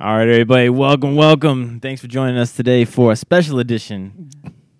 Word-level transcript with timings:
All 0.00 0.16
right, 0.16 0.28
everybody, 0.28 0.68
welcome, 0.68 1.16
welcome. 1.16 1.80
Thanks 1.80 2.00
for 2.00 2.06
joining 2.06 2.38
us 2.38 2.54
today 2.54 2.84
for 2.84 3.10
a 3.10 3.16
special 3.16 3.58
edition, 3.58 4.30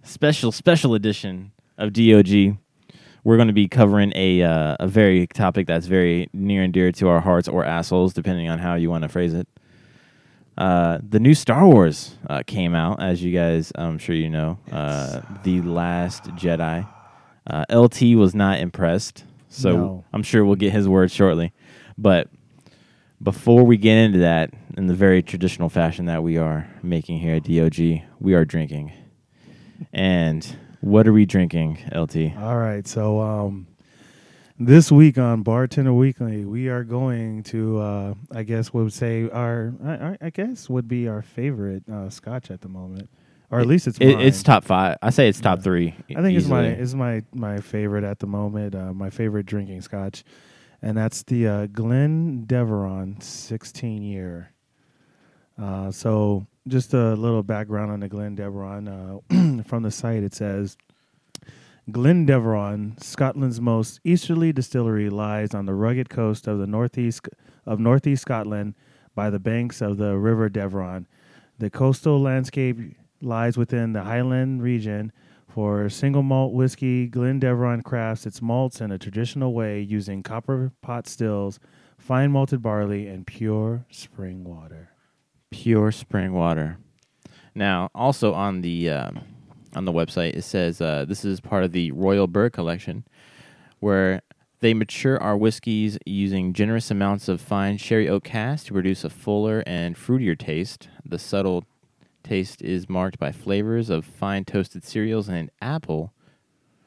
special, 0.04 0.52
special 0.52 0.94
edition 0.94 1.50
of 1.76 1.92
DOG. 1.92 2.56
We're 3.24 3.36
going 3.36 3.48
to 3.48 3.52
be 3.54 3.66
covering 3.66 4.12
a 4.14 4.42
uh, 4.42 4.76
a 4.78 4.86
very 4.86 5.26
topic 5.26 5.66
that's 5.66 5.86
very 5.86 6.28
near 6.32 6.62
and 6.62 6.72
dear 6.72 6.92
to 6.92 7.08
our 7.08 7.20
hearts 7.20 7.48
or 7.48 7.64
assholes, 7.64 8.12
depending 8.14 8.48
on 8.48 8.60
how 8.60 8.76
you 8.76 8.90
want 8.90 9.02
to 9.02 9.08
phrase 9.08 9.34
it. 9.34 9.48
Uh, 10.56 10.98
the 11.06 11.18
new 11.18 11.34
Star 11.34 11.66
Wars 11.66 12.14
uh, 12.30 12.42
came 12.46 12.74
out, 12.76 13.02
as 13.02 13.22
you 13.22 13.32
guys, 13.32 13.72
I'm 13.74 13.98
sure 13.98 14.14
you 14.14 14.30
know. 14.30 14.58
Uh, 14.70 15.20
the 15.42 15.60
Last 15.62 16.24
Jedi. 16.36 16.86
Uh, 17.44 17.64
LT 17.74 18.14
was 18.14 18.34
not 18.36 18.58
impressed, 18.60 19.24
so 19.48 19.76
No. 19.76 20.04
I'm 20.12 20.22
sure 20.22 20.44
we'll 20.44 20.54
get 20.56 20.72
his 20.72 20.86
word 20.88 21.10
shortly. 21.10 21.52
But 21.96 22.28
before 23.22 23.64
we 23.64 23.76
get 23.76 23.96
into 23.96 24.18
that, 24.18 24.50
in 24.76 24.86
the 24.86 24.94
very 24.94 25.22
traditional 25.22 25.68
fashion 25.68 26.06
that 26.06 26.22
we 26.22 26.36
are 26.38 26.68
making 26.82 27.18
here 27.18 27.34
at 27.34 27.44
DOG, 27.44 28.02
we 28.20 28.34
are 28.34 28.44
drinking. 28.44 28.92
And 29.92 30.56
what 30.80 31.06
are 31.08 31.12
we 31.12 31.26
drinking, 31.26 31.78
LT? 31.94 32.36
All 32.38 32.56
right, 32.56 32.86
so 32.86 33.20
um, 33.20 33.66
this 34.58 34.92
week 34.92 35.18
on 35.18 35.42
Bartender 35.42 35.92
Weekly, 35.92 36.44
we 36.44 36.68
are 36.68 36.84
going 36.84 37.42
to, 37.44 37.78
uh, 37.78 38.14
I 38.32 38.42
guess, 38.44 38.72
would 38.72 38.92
say 38.92 39.28
our, 39.30 39.72
I, 39.84 40.16
I- 40.26 40.30
guess, 40.30 40.68
would 40.68 40.86
be 40.88 41.08
our 41.08 41.22
favorite 41.22 41.88
uh, 41.88 42.10
Scotch 42.10 42.50
at 42.50 42.60
the 42.60 42.68
moment, 42.68 43.08
or 43.50 43.60
at 43.60 43.66
least 43.66 43.86
it's 43.88 43.98
It, 43.98 44.20
it's 44.20 44.42
top 44.42 44.64
five. 44.64 44.96
I 45.02 45.10
say 45.10 45.28
it's 45.28 45.40
top 45.40 45.58
Yeah. 45.58 45.62
three. 45.64 45.94
I 46.16 46.22
think 46.22 46.36
it's 46.38 46.46
my 46.46 46.66
easily. 46.68 46.82
it's 46.82 46.94
my 46.94 47.22
my 47.34 47.58
favorite 47.60 48.04
at 48.04 48.18
the 48.20 48.26
moment. 48.26 48.74
Uh, 48.74 48.92
my 48.92 49.10
favorite 49.10 49.46
drinking 49.46 49.80
Scotch, 49.80 50.22
and 50.82 50.96
that's 50.96 51.22
the 51.24 51.46
uh, 51.46 51.66
Glen 51.66 52.44
Deveron 52.46 53.22
16 53.22 54.02
year. 54.02 54.52
Uh, 55.60 55.90
so 55.90 56.46
just 56.68 56.94
a 56.94 57.14
little 57.14 57.42
background 57.42 57.90
on 57.90 58.00
the 58.00 58.08
Glen 58.08 58.36
Deveron. 58.36 58.88
Uh, 58.88 59.62
from 59.68 59.82
the 59.82 59.90
site, 59.90 60.22
it 60.22 60.34
says 60.34 60.76
Glen 61.90 62.26
Deveron, 62.26 63.02
Scotland's 63.02 63.60
most 63.60 64.00
easterly 64.04 64.52
distillery, 64.52 65.10
lies 65.10 65.54
on 65.54 65.66
the 65.66 65.74
rugged 65.74 66.10
coast 66.10 66.46
of 66.46 66.58
the 66.58 66.66
northeast 66.66 67.28
of 67.66 67.80
northeast 67.80 68.22
Scotland, 68.22 68.74
by 69.18 69.30
the 69.30 69.40
banks 69.40 69.80
of 69.80 69.96
the 69.96 70.16
River 70.16 70.48
Deveron. 70.48 71.06
The 71.58 71.70
coastal 71.70 72.20
landscape 72.20 72.78
lies 73.20 73.56
within 73.56 73.92
the 73.92 74.04
Highland 74.04 74.62
region. 74.62 75.10
For 75.48 75.88
single 75.88 76.22
malt 76.22 76.52
whiskey, 76.52 77.06
Glen 77.08 77.40
Deveron 77.40 77.82
crafts 77.82 78.26
its 78.26 78.40
malts 78.40 78.80
in 78.80 78.92
a 78.92 78.98
traditional 78.98 79.52
way 79.54 79.80
using 79.80 80.22
copper 80.22 80.72
pot 80.82 81.08
stills, 81.08 81.58
fine 81.98 82.30
malted 82.30 82.62
barley, 82.62 83.08
and 83.08 83.26
pure 83.26 83.84
spring 83.90 84.44
water. 84.44 84.90
pure 85.50 85.90
spring 85.90 86.32
water. 86.32 86.78
Now, 87.54 87.88
also 87.94 88.34
on 88.34 88.60
the 88.60 88.90
um, 88.90 89.20
on 89.74 89.84
the 89.84 89.92
website, 89.92 90.36
it 90.36 90.42
says 90.42 90.80
uh, 90.80 91.04
this 91.08 91.24
is 91.24 91.40
part 91.40 91.64
of 91.64 91.72
the 91.72 91.90
Royal 91.92 92.26
Burgh 92.26 92.52
Collection, 92.52 93.04
where 93.80 94.22
they 94.60 94.74
mature 94.74 95.20
our 95.20 95.36
whiskeys 95.36 95.98
using 96.04 96.52
generous 96.52 96.90
amounts 96.90 97.28
of 97.28 97.40
fine 97.40 97.78
sherry 97.78 98.08
oak 98.08 98.24
cask 98.24 98.66
to 98.66 98.72
produce 98.72 99.04
a 99.04 99.10
fuller 99.10 99.62
and 99.66 99.96
fruitier 99.96 100.38
taste. 100.38 100.88
The 101.04 101.18
subtle 101.18 101.64
taste 102.28 102.62
is 102.62 102.88
marked 102.88 103.18
by 103.18 103.32
flavors 103.32 103.90
of 103.90 104.04
fine 104.04 104.44
toasted 104.44 104.84
cereals 104.84 105.28
and 105.28 105.50
apple. 105.62 106.12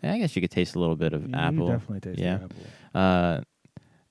Yeah, 0.04 0.14
I 0.14 0.20
guess 0.20 0.36
you 0.36 0.42
could 0.42 0.52
taste 0.52 0.76
a 0.76 0.80
little 0.80 0.96
bit 0.96 1.14
of 1.14 1.24
You- 1.24 1.30
you 1.30 1.36
apple. 1.36 1.68
definitely 1.68 2.00
taste 2.02 2.20
yeah. 2.20 2.36
apple. 2.36 2.64
Uh, 2.94 3.42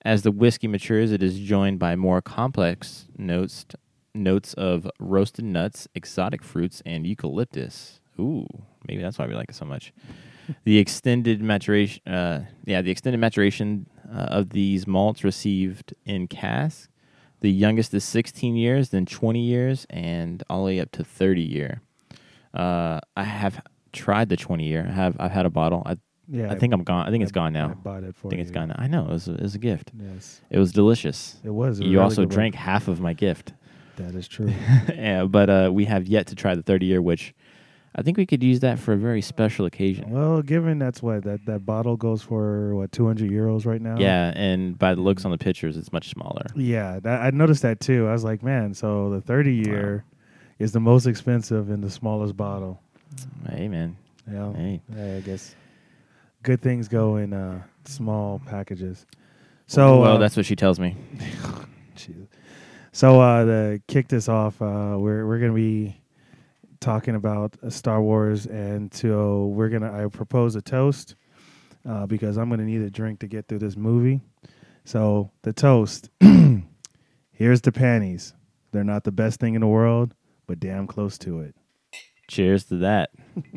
as 0.03 0.23
the 0.23 0.31
whiskey 0.33 0.67
matures, 0.67 1.13
it 1.13 1.23
is 1.23 1.39
joined 1.39 1.79
by 1.79 1.95
more 1.97 2.21
complex 2.23 3.07
notes 3.19 3.67
notes 4.13 4.55
of 4.55 4.91
roasted 4.99 5.45
nuts, 5.45 5.87
exotic 5.95 6.43
fruits, 6.43 6.83
and 6.85 7.07
eucalyptus. 7.07 8.01
Ooh, 8.19 8.45
maybe 8.89 9.01
that's 9.01 9.19
why 9.19 9.27
we 9.29 9.35
like 9.35 9.51
it 9.51 9.55
so 9.55 9.65
much. 9.65 9.93
the 10.65 10.79
extended 10.79 11.41
maturation, 11.41 12.03
uh, 12.13 12.41
yeah, 12.67 12.83
the 12.83 12.91
extended 12.91 13.19
maturation 13.19 13.87
uh, 14.13 14.39
of 14.39 14.51
these 14.51 14.85
malts 14.87 15.23
received 15.23 15.95
in 16.05 16.27
casks. 16.27 16.89
The 17.41 17.51
youngest 17.51 17.95
is 17.95 18.05
16 18.05 18.55
years, 18.57 18.91
then 18.91 19.07
20 19.07 19.41
years, 19.41 19.87
and 19.91 20.43
all 20.51 20.61
the 20.65 20.67
way 20.67 20.81
up 20.81 20.91
to 20.93 21.05
30 21.05 21.41
year. 21.43 21.81
Uh, 22.53 23.01
I 23.17 23.25
have 23.25 23.63
tried 23.93 24.29
the 24.29 24.37
20 24.37 24.67
year. 24.67 24.87
I 24.89 24.93
have 24.93 25.17
I've 25.19 25.31
had 25.33 25.47
a 25.47 25.51
bottle. 25.51 25.83
I 25.87 25.97
Yeah, 26.29 26.53
I 26.53 26.57
think 26.59 26.73
I'm 26.75 26.85
gone. 26.85 27.07
I 27.07 27.11
think 27.11 27.23
it's 27.23 27.33
I- 27.33 27.35
gone 27.35 27.57
I 27.57 27.61
now. 27.61 27.75
bought 27.75 28.05
it 28.05 28.15
for 28.15 28.29
I 28.29 28.31
think 28.31 28.41
it's 28.43 28.51
you. 28.51 28.55
gone. 28.55 28.69
now. 28.69 28.77
I 28.79 28.87
know 28.89 29.05
it 29.07 29.11
was, 29.11 29.29
a, 29.29 29.35
it 29.35 29.43
was 29.43 29.55
a 29.55 29.59
gift. 29.59 29.93
Yes, 29.99 30.41
It 30.51 30.59
was 30.59 30.73
delicious. 30.73 31.37
it 31.45 31.51
was. 31.51 31.79
It 31.79 31.83
was 31.85 31.91
You 31.91 31.99
really 31.99 32.05
also 32.05 32.23
one. 32.23 32.29
drank 32.29 32.55
half 32.55 32.89
of 32.89 33.01
my 33.01 33.15
gift. 33.15 33.53
That 33.97 34.15
is 34.15 34.29
true. 34.29 34.53
yeah, 34.95 35.25
but 35.25 35.51
uh, 35.51 35.71
we 35.73 35.85
have 35.87 36.07
yet 36.07 36.27
to 36.29 36.35
try 36.35 36.55
the 36.55 36.63
30 36.63 36.87
year, 36.87 37.03
which 37.03 37.35
I 37.95 38.03
think 38.03 38.17
we 38.17 38.25
could 38.27 38.43
use 38.43 38.61
that 38.61 38.79
for 38.79 38.93
a 38.93 38.97
very 38.97 39.21
special 39.21 39.67
occasion. 39.67 40.11
well, 40.11 40.43
given 40.43 40.79
that's 40.79 41.03
what 41.03 41.25
that 41.25 41.45
that 41.47 41.67
bottle 41.67 41.97
goes 41.97 42.23
for, 42.23 42.75
what 42.75 42.93
200 42.93 43.31
euros 43.31 43.67
right 43.67 43.81
now. 43.81 43.99
Yeah, 43.99 44.33
and 44.37 44.79
by 44.79 44.95
the 44.95 45.01
looks 45.01 45.25
on 45.25 45.33
the 45.33 45.39
pictures, 45.39 45.77
it's 45.77 45.93
much 45.93 46.11
smaller. 46.11 46.47
Yeah, 46.55 47.01
that, 47.01 47.21
I 47.21 47.31
noticed 47.31 47.63
that 47.63 47.81
too. 47.81 48.07
I 48.07 48.13
was 48.13 48.23
like, 48.23 48.43
man, 48.43 48.75
so 48.75 49.11
the 49.11 49.21
30 49.21 49.55
year 49.55 50.05
is 50.59 50.73
the 50.73 50.81
most 50.81 51.07
expensive 51.07 51.71
in 51.71 51.81
the 51.81 51.91
smallest 51.91 52.37
bottle. 52.37 52.81
Hey, 53.49 53.67
man. 53.67 53.97
Yeah, 54.31 54.53
Hey. 54.53 54.81
Yeah, 54.95 55.17
I 55.17 55.21
guess 55.21 55.57
good 56.45 56.61
things 56.61 56.87
go 56.87 57.17
in 57.17 57.33
uh, 57.33 57.63
small 57.85 58.41
packages. 58.47 59.05
So, 59.67 60.01
well, 60.01 60.15
uh, 60.15 60.19
that's 60.19 60.37
what 60.37 60.47
she 60.47 60.55
tells 60.57 60.79
me. 60.79 60.97
So 62.93 63.21
uh, 63.21 63.45
to 63.45 63.81
kick 63.87 64.09
this 64.09 64.29
off, 64.29 64.61
uh, 64.61 64.97
we're 64.99 65.25
we're 65.27 65.39
gonna 65.39 65.53
be 65.53 66.00
talking 66.81 67.15
about 67.15 67.57
uh, 67.63 67.71
Star 67.71 68.03
Wars, 68.03 68.47
and 68.47 68.93
so 68.93 69.47
we're 69.47 69.69
gonna 69.69 69.93
I 69.93 70.09
propose 70.09 70.57
a 70.57 70.63
toast 70.63 71.15
uh, 71.89 72.07
because 72.07 72.37
I'm 72.39 72.49
gonna 72.51 72.65
need 72.65 72.83
a 72.83 72.91
drink 72.91 73.21
to 73.21 73.27
get 73.27 73.49
through 73.49 73.61
this 73.61 73.77
movie. 73.77 74.21
So 74.85 75.31
the 75.43 75.53
toast. 75.53 76.11
Here's 77.33 77.61
the 77.63 77.73
panties. 77.73 78.35
They're 78.73 78.85
not 78.85 79.05
the 79.05 79.13
best 79.13 79.41
thing 79.41 79.55
in 79.55 79.61
the 79.61 79.67
world, 79.67 80.15
but 80.47 80.61
damn 80.61 80.87
close 80.87 81.17
to 81.19 81.41
it. 81.41 81.55
Cheers 82.29 82.65
to 82.67 82.77
that. 82.79 83.11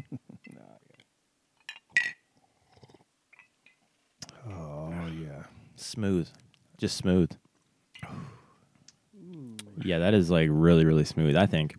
Oh 4.46 4.92
yeah. 5.08 5.44
Smooth. 5.76 6.28
Just 6.78 6.98
smooth. 6.98 7.32
Yeah, 9.82 10.00
that 10.00 10.14
is 10.14 10.30
like 10.30 10.50
really, 10.52 10.86
really 10.86 11.06
smooth, 11.06 11.36
I 11.36 11.46
think. 11.46 11.76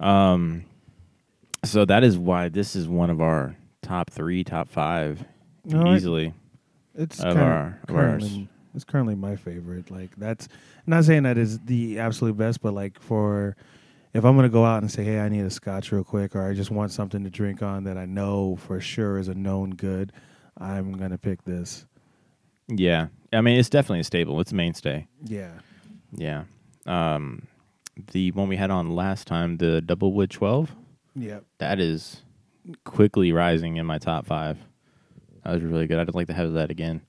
Um 0.00 0.64
so 1.64 1.84
that 1.84 2.04
is 2.04 2.16
why 2.16 2.48
this 2.48 2.76
is 2.76 2.86
one 2.88 3.10
of 3.10 3.20
our 3.20 3.56
top 3.82 4.10
three, 4.10 4.44
top 4.44 4.68
five 4.68 5.24
No, 5.64 5.94
easily. 5.94 6.32
It's 6.94 7.20
Of 7.20 7.36
our- 7.36 7.78
of 7.88 7.94
ours. 7.96 8.38
it's 8.74 8.84
currently 8.84 9.14
my 9.14 9.36
favorite. 9.36 9.90
Like 9.90 10.10
that's 10.16 10.48
not 10.86 11.04
saying 11.04 11.24
that 11.24 11.36
is 11.38 11.58
the 11.60 11.98
absolute 11.98 12.36
best, 12.36 12.60
but 12.62 12.74
like 12.74 13.00
for 13.00 13.56
if 14.14 14.24
I'm 14.24 14.36
gonna 14.36 14.48
go 14.48 14.64
out 14.64 14.82
and 14.82 14.90
say, 14.90 15.04
hey, 15.04 15.20
I 15.20 15.28
need 15.28 15.44
a 15.44 15.50
scotch 15.50 15.92
real 15.92 16.02
quick, 16.04 16.34
or 16.34 16.48
I 16.48 16.54
just 16.54 16.70
want 16.70 16.92
something 16.92 17.22
to 17.24 17.30
drink 17.30 17.62
on 17.62 17.84
that 17.84 17.98
I 17.98 18.06
know 18.06 18.56
for 18.56 18.80
sure 18.80 19.18
is 19.18 19.28
a 19.28 19.34
known 19.34 19.70
good, 19.70 20.12
I'm 20.56 20.92
gonna 20.92 21.18
pick 21.18 21.44
this. 21.44 21.86
Yeah. 22.68 23.08
I 23.32 23.40
mean 23.42 23.58
it's 23.58 23.68
definitely 23.68 24.00
a 24.00 24.04
staple. 24.04 24.40
It's 24.40 24.52
a 24.52 24.54
mainstay. 24.54 25.06
Yeah, 25.24 25.52
Yeah. 26.12 26.44
Um 26.86 27.42
the 28.12 28.30
one 28.32 28.48
we 28.48 28.56
had 28.56 28.70
on 28.70 28.94
last 28.94 29.26
time, 29.26 29.56
the 29.56 29.80
double 29.80 30.12
wood 30.12 30.30
twelve, 30.30 30.74
yeah. 31.14 31.40
that 31.58 31.80
is 31.80 32.22
quickly 32.84 33.32
rising 33.32 33.76
in 33.76 33.86
my 33.86 33.98
top 33.98 34.26
five. 34.26 34.58
That 35.44 35.54
was 35.54 35.62
really 35.62 35.86
good. 35.86 35.98
I'd 35.98 36.14
like 36.14 36.26
to 36.26 36.34
have 36.34 36.52
that 36.54 36.70
again. 36.70 37.02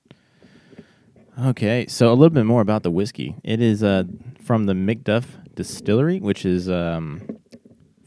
Okay, 1.42 1.86
so 1.88 2.10
a 2.10 2.14
little 2.14 2.30
bit 2.30 2.46
more 2.46 2.62
about 2.62 2.84
the 2.84 2.92
whiskey. 2.92 3.36
It 3.44 3.62
is 3.62 3.82
uh, 3.82 4.04
from 4.44 4.66
the 4.66 4.74
Macduff 4.74 5.26
Distillery, 5.56 6.20
which 6.20 6.46
is 6.46 6.70
um, 6.70 7.40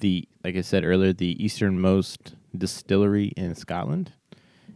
the, 0.00 0.28
like 0.44 0.56
I 0.56 0.60
said 0.60 0.84
earlier, 0.84 1.12
the 1.12 1.42
easternmost 1.42 2.34
distillery 2.56 3.32
in 3.36 3.54
Scotland, 3.54 4.12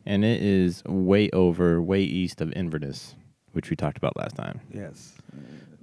and 0.06 0.24
it 0.24 0.42
is 0.42 0.82
way 0.86 1.28
over, 1.30 1.82
way 1.82 2.02
east 2.02 2.40
of 2.40 2.52
Inverness, 2.54 3.14
which 3.52 3.68
we 3.68 3.76
talked 3.76 3.98
about 3.98 4.16
last 4.16 4.36
time. 4.36 4.60
Yes. 4.72 5.14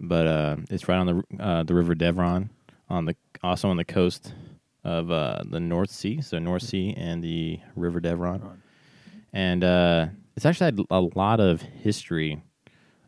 But 0.06 0.28
uh, 0.28 0.58
it's 0.70 0.90
right 0.90 0.98
on 0.98 1.08
the 1.08 1.44
uh, 1.44 1.64
the 1.64 1.74
River 1.74 1.96
Devon, 1.96 2.50
on 2.90 3.06
the 3.06 3.16
also 3.42 3.70
on 3.70 3.78
the 3.78 3.86
coast 3.86 4.34
of 4.84 5.10
uh, 5.10 5.44
the 5.50 5.62
North 5.62 5.90
Sea, 5.90 6.22
so 6.22 6.40
North 6.40 6.64
Sea 6.64 6.94
and 6.98 7.24
the 7.24 7.60
River 7.78 8.02
Devon, 8.02 8.62
and 9.32 9.64
uh, 9.64 10.08
it's 10.36 10.46
actually 10.46 10.66
had 10.66 10.80
a 10.92 11.00
lot 11.18 11.40
of 11.40 11.62
history 11.62 12.42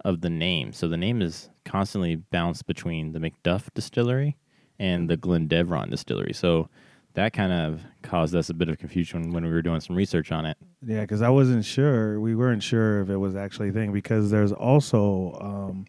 of 0.06 0.22
the 0.22 0.30
name. 0.30 0.72
So 0.72 0.88
the 0.88 0.96
name 0.96 1.22
is 1.22 1.50
constantly 1.66 2.16
bounced 2.16 2.66
between 2.66 3.12
the 3.12 3.20
Macduff 3.20 3.74
Distillery 3.74 4.38
and 4.80 5.10
the 5.10 5.18
Glendevron 5.18 5.90
Distillery. 5.90 6.34
So 6.34 6.70
that 7.16 7.34
kind 7.34 7.52
of 7.52 7.82
caused 8.04 8.36
us 8.36 8.50
a 8.50 8.54
bit 8.54 8.70
of 8.70 8.78
confusion 8.78 9.34
when 9.34 9.44
we 9.44 9.52
were 9.52 9.62
doing 9.62 9.82
some 9.82 9.96
research 9.96 10.32
on 10.32 10.46
it. 10.46 10.58
Yeah, 10.86 11.02
because 11.02 11.22
I 11.22 11.30
wasn't 11.30 11.66
sure. 11.66 12.20
We 12.20 12.36
weren't 12.36 12.64
sure 12.64 13.02
if 13.02 13.10
it 13.10 13.18
was 13.18 13.36
actually 13.36 13.70
a 13.70 13.74
thing 13.74 13.92
because 13.92 14.30
there's 14.30 14.52
also 14.52 15.38
um, 15.42 15.86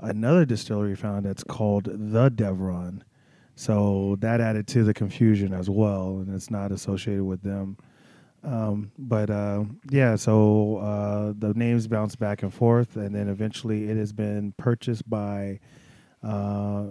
another 0.00 0.44
distillery 0.44 0.96
found 0.96 1.24
that's 1.24 1.44
called 1.44 1.84
the 1.84 2.30
Devron. 2.30 3.02
So 3.56 4.16
that 4.20 4.40
added 4.40 4.68
to 4.68 4.84
the 4.84 4.94
confusion 4.94 5.52
as 5.52 5.68
well, 5.68 6.18
and 6.18 6.32
it's 6.34 6.50
not 6.50 6.70
associated 6.70 7.24
with 7.24 7.42
them. 7.42 7.76
Um, 8.44 8.92
but 8.96 9.30
uh, 9.30 9.64
yeah, 9.90 10.14
so 10.14 10.76
uh, 10.76 11.32
the 11.36 11.54
names 11.54 11.88
bounce 11.88 12.14
back 12.14 12.44
and 12.44 12.54
forth, 12.54 12.96
and 12.96 13.14
then 13.14 13.28
eventually 13.28 13.88
it 13.88 13.96
has 13.96 14.12
been 14.12 14.52
purchased 14.56 15.10
by 15.10 15.58
uh, 16.22 16.84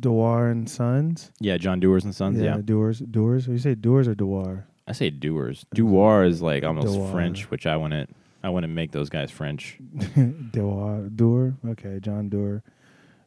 Dewar 0.00 0.48
and 0.50 0.68
Sons. 0.68 1.32
Yeah, 1.40 1.56
John 1.56 1.80
Doers 1.80 2.04
and 2.04 2.14
Sons. 2.14 2.38
Yeah, 2.38 2.58
Doers, 2.62 2.98
Doers. 2.98 3.48
You 3.48 3.58
say 3.58 3.74
Doers 3.74 4.06
or 4.06 4.14
Dewar? 4.14 4.66
I 4.86 4.92
say 4.92 5.08
Doers. 5.08 5.64
Dewar 5.74 6.24
is 6.24 6.42
like 6.42 6.64
almost 6.64 6.92
Dewar. 6.92 7.10
French, 7.12 7.50
which 7.50 7.66
I 7.66 7.76
wouldn't. 7.76 8.14
I 8.44 8.50
want 8.50 8.64
to 8.64 8.68
make 8.68 8.92
those 8.92 9.08
guys 9.08 9.30
French. 9.30 9.78
Dewar. 10.52 11.54
Okay, 11.66 11.98
John 11.98 12.28
Doer. 12.28 12.62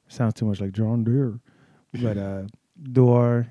Sounds 0.07 0.35
too 0.35 0.45
much 0.45 0.61
like 0.61 0.73
John 0.73 1.03
Deere, 1.03 1.39
but 2.03 2.17
uh, 2.17 2.43
Dewar 2.91 3.47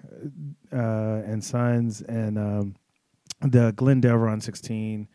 uh, 0.73 1.23
and 1.27 1.43
Sons 1.43 2.03
and 2.03 2.39
um, 2.39 2.77
the 3.41 3.73
Glen 3.75 4.01
Deveron 4.01 4.41
16, 4.41 5.09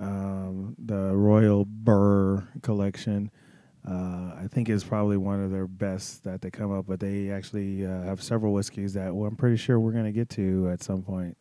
um, 0.00 0.74
the 0.84 1.14
Royal 1.14 1.64
Burgh 1.64 2.42
collection. 2.62 3.30
Uh, 3.88 4.34
I 4.36 4.48
think 4.50 4.68
is 4.68 4.82
probably 4.82 5.16
one 5.16 5.40
of 5.40 5.52
their 5.52 5.68
best 5.68 6.24
that 6.24 6.42
they 6.42 6.50
come 6.50 6.76
up, 6.76 6.86
but 6.88 6.98
they 6.98 7.30
actually 7.30 7.86
uh, 7.86 8.02
have 8.02 8.20
several 8.20 8.52
whiskeys 8.52 8.94
that 8.94 9.14
well, 9.14 9.28
I'm 9.28 9.36
pretty 9.36 9.56
sure 9.56 9.78
we're 9.78 9.92
going 9.92 10.04
to 10.04 10.10
get 10.12 10.30
to 10.30 10.68
at 10.68 10.82
some 10.82 11.02
point. 11.02 11.36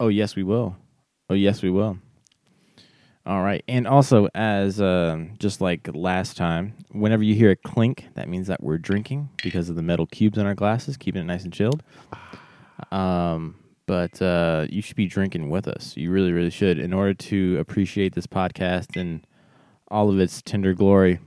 Oh 0.00 0.08
yes, 0.08 0.34
we 0.34 0.42
will. 0.42 0.76
Oh 1.30 1.34
yes, 1.34 1.62
we 1.62 1.70
will. 1.70 1.98
All 3.28 3.42
right, 3.42 3.62
and 3.68 3.86
also 3.86 4.26
as 4.34 4.80
um, 4.80 5.34
just 5.38 5.60
like 5.60 5.86
last 5.92 6.34
time, 6.38 6.72
whenever 6.92 7.22
you 7.22 7.34
hear 7.34 7.50
a 7.50 7.56
clink, 7.56 8.06
that 8.14 8.26
means 8.26 8.46
that 8.46 8.62
we're 8.62 8.78
drinking 8.78 9.28
because 9.42 9.68
of 9.68 9.76
the 9.76 9.82
metal 9.82 10.06
cubes 10.06 10.38
in 10.38 10.46
our 10.46 10.54
glasses, 10.54 10.96
keeping 10.96 11.20
it 11.20 11.26
nice 11.26 11.44
and 11.44 11.52
chilled. 11.52 11.82
Um, 12.90 13.56
but 13.84 14.22
uh, 14.22 14.66
you 14.70 14.80
should 14.80 14.96
be 14.96 15.06
drinking 15.06 15.50
with 15.50 15.68
us. 15.68 15.94
You 15.94 16.10
really, 16.10 16.32
really 16.32 16.48
should, 16.48 16.78
in 16.78 16.94
order 16.94 17.12
to 17.12 17.58
appreciate 17.58 18.14
this 18.14 18.26
podcast 18.26 18.98
and 18.98 19.26
all 19.88 20.08
of 20.08 20.18
its 20.18 20.40
tender 20.40 20.72
glory. 20.72 21.20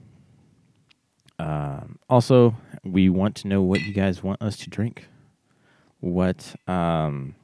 Um, 1.37 1.99
also, 2.09 2.55
we 2.83 3.09
want 3.09 3.35
to 3.35 3.47
know 3.47 3.61
what 3.61 3.81
you 3.81 3.93
guys 3.93 4.23
want 4.23 4.41
us 4.41 4.57
to 4.57 4.71
drink. 4.71 5.07
What 5.99 6.55
um, 6.67 7.35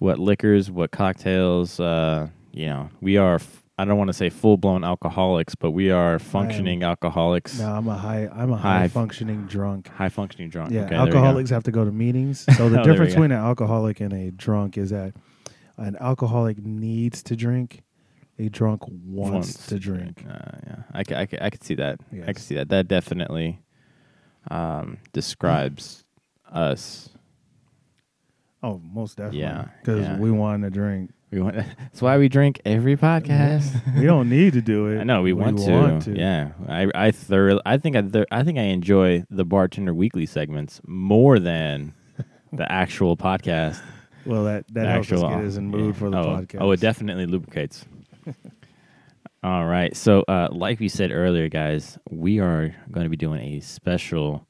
what 0.00 0.18
liquors, 0.18 0.70
what 0.70 0.90
cocktails. 0.90 1.80
Uh, 1.80 2.28
you 2.52 2.66
know, 2.66 2.88
we 3.00 3.16
are. 3.16 3.36
F- 3.36 3.58
I 3.78 3.84
don't 3.86 3.96
want 3.96 4.08
to 4.08 4.12
say 4.14 4.28
full 4.28 4.58
blown 4.58 4.84
alcoholics, 4.84 5.54
but 5.54 5.70
we 5.72 5.90
are 5.90 6.18
functioning 6.18 6.82
alcoholics. 6.84 7.58
No, 7.58 7.72
I'm 7.74 7.88
a 7.88 7.96
high 7.96 8.28
I'm 8.28 8.52
a 8.52 8.56
high, 8.56 8.80
High- 8.80 8.88
functioning 8.88 9.46
drunk. 9.46 9.88
High 9.88 10.10
functioning 10.10 10.50
drunk. 10.50 10.70
Yeah, 10.72 10.82
Okay, 10.82 10.90
there 10.90 11.04
we 11.06 11.10
go. 11.10 11.16
alcoholics 11.18 11.50
have 11.50 11.64
to 11.64 11.72
go 11.72 11.84
to 11.84 11.90
meetings. 11.90 12.44
So 12.56 12.68
the 12.68 12.80
Oh, 12.80 12.84
there 12.84 12.84
we 12.84 12.90
difference 12.92 13.14
go. 13.14 13.22
between 13.22 13.32
an 13.32 13.44
alcoholic 13.44 14.00
and 14.00 14.12
a 14.12 14.30
drunk 14.30 14.76
is 14.78 14.90
that 14.90 15.14
an 15.78 15.96
alcoholic 16.00 16.58
needs 16.64 17.22
to 17.24 17.34
drink, 17.34 17.82
a 18.38 18.48
drunk 18.50 18.82
wants, 18.86 19.66
to 19.68 19.78
drink. 19.78 20.22
Uh, 20.28 20.34
yeah, 20.66 20.76
I 20.92 21.02
could, 21.02 21.16
I 21.16 21.26
could, 21.26 21.42
I 21.42 21.50
could 21.50 21.64
see 21.64 21.74
that. 21.76 21.98
I 22.12 22.16
Yes. 22.16 22.26
could 22.26 22.38
see 22.40 22.54
that. 22.56 22.68
That 22.68 22.86
definitely 22.88 23.58
um, 24.50 24.98
describes 25.12 26.04
us. 26.52 27.08
Oh, 28.62 28.80
most 28.92 29.16
definitely. 29.16 29.40
Yeah, 29.40 29.68
because 29.80 30.00
yeah. 30.06 30.18
we 30.18 30.30
want 30.30 30.62
to 30.62 30.70
drink. 30.70 31.10
We 31.32 31.40
want. 31.40 31.56
That's 31.78 32.02
why 32.02 32.18
we 32.18 32.28
drink 32.28 32.60
every 32.66 32.96
podcast. 32.96 33.96
we 33.98 34.04
don't 34.04 34.28
need 34.28 34.52
to 34.52 34.60
do 34.60 34.88
it. 34.88 34.98
I 35.00 35.04
know 35.04 35.22
we, 35.22 35.32
want, 35.32 35.58
to. 35.60 36.00
to. 36.02 36.18
Yeah, 36.18 36.50
I 36.68 36.88
I 36.94 37.10
thoroughly. 37.10 37.62
I 37.64 37.78
think 37.78 37.96
I 37.96 38.02
thor- 38.02 38.26
I 38.30 38.44
think 38.44 38.58
I 38.58 38.64
enjoy 38.64 39.24
the 39.30 39.44
bartender 39.44 39.94
weekly 39.94 40.26
segments 40.26 40.80
more 40.86 41.38
than 41.38 41.94
the 42.52 42.70
actual 42.70 43.16
podcast. 43.16 43.80
Well, 44.26 44.44
that 44.44 44.66
that 44.74 44.82
The 44.82 44.90
helps 44.90 45.10
us 45.10 45.22
get 45.22 45.44
us 45.44 45.56
in 45.56 45.68
mood 45.68 45.94
yeah. 45.94 45.98
for 45.98 46.10
the 46.10 46.18
oh, 46.18 46.26
podcast. 46.26 46.58
Oh, 46.60 46.70
it 46.70 46.80
definitely 46.80 47.24
lubricates. 47.26 47.86
All 49.42 49.66
right. 49.66 49.96
So, 49.96 50.20
uh, 50.28 50.48
like 50.52 50.78
we 50.78 50.88
said 50.88 51.10
earlier, 51.10 51.48
guys, 51.48 51.98
we 52.08 52.38
are 52.38 52.76
going 52.92 53.04
to 53.04 53.10
be 53.10 53.16
doing 53.16 53.56
a 53.56 53.60
special 53.60 54.46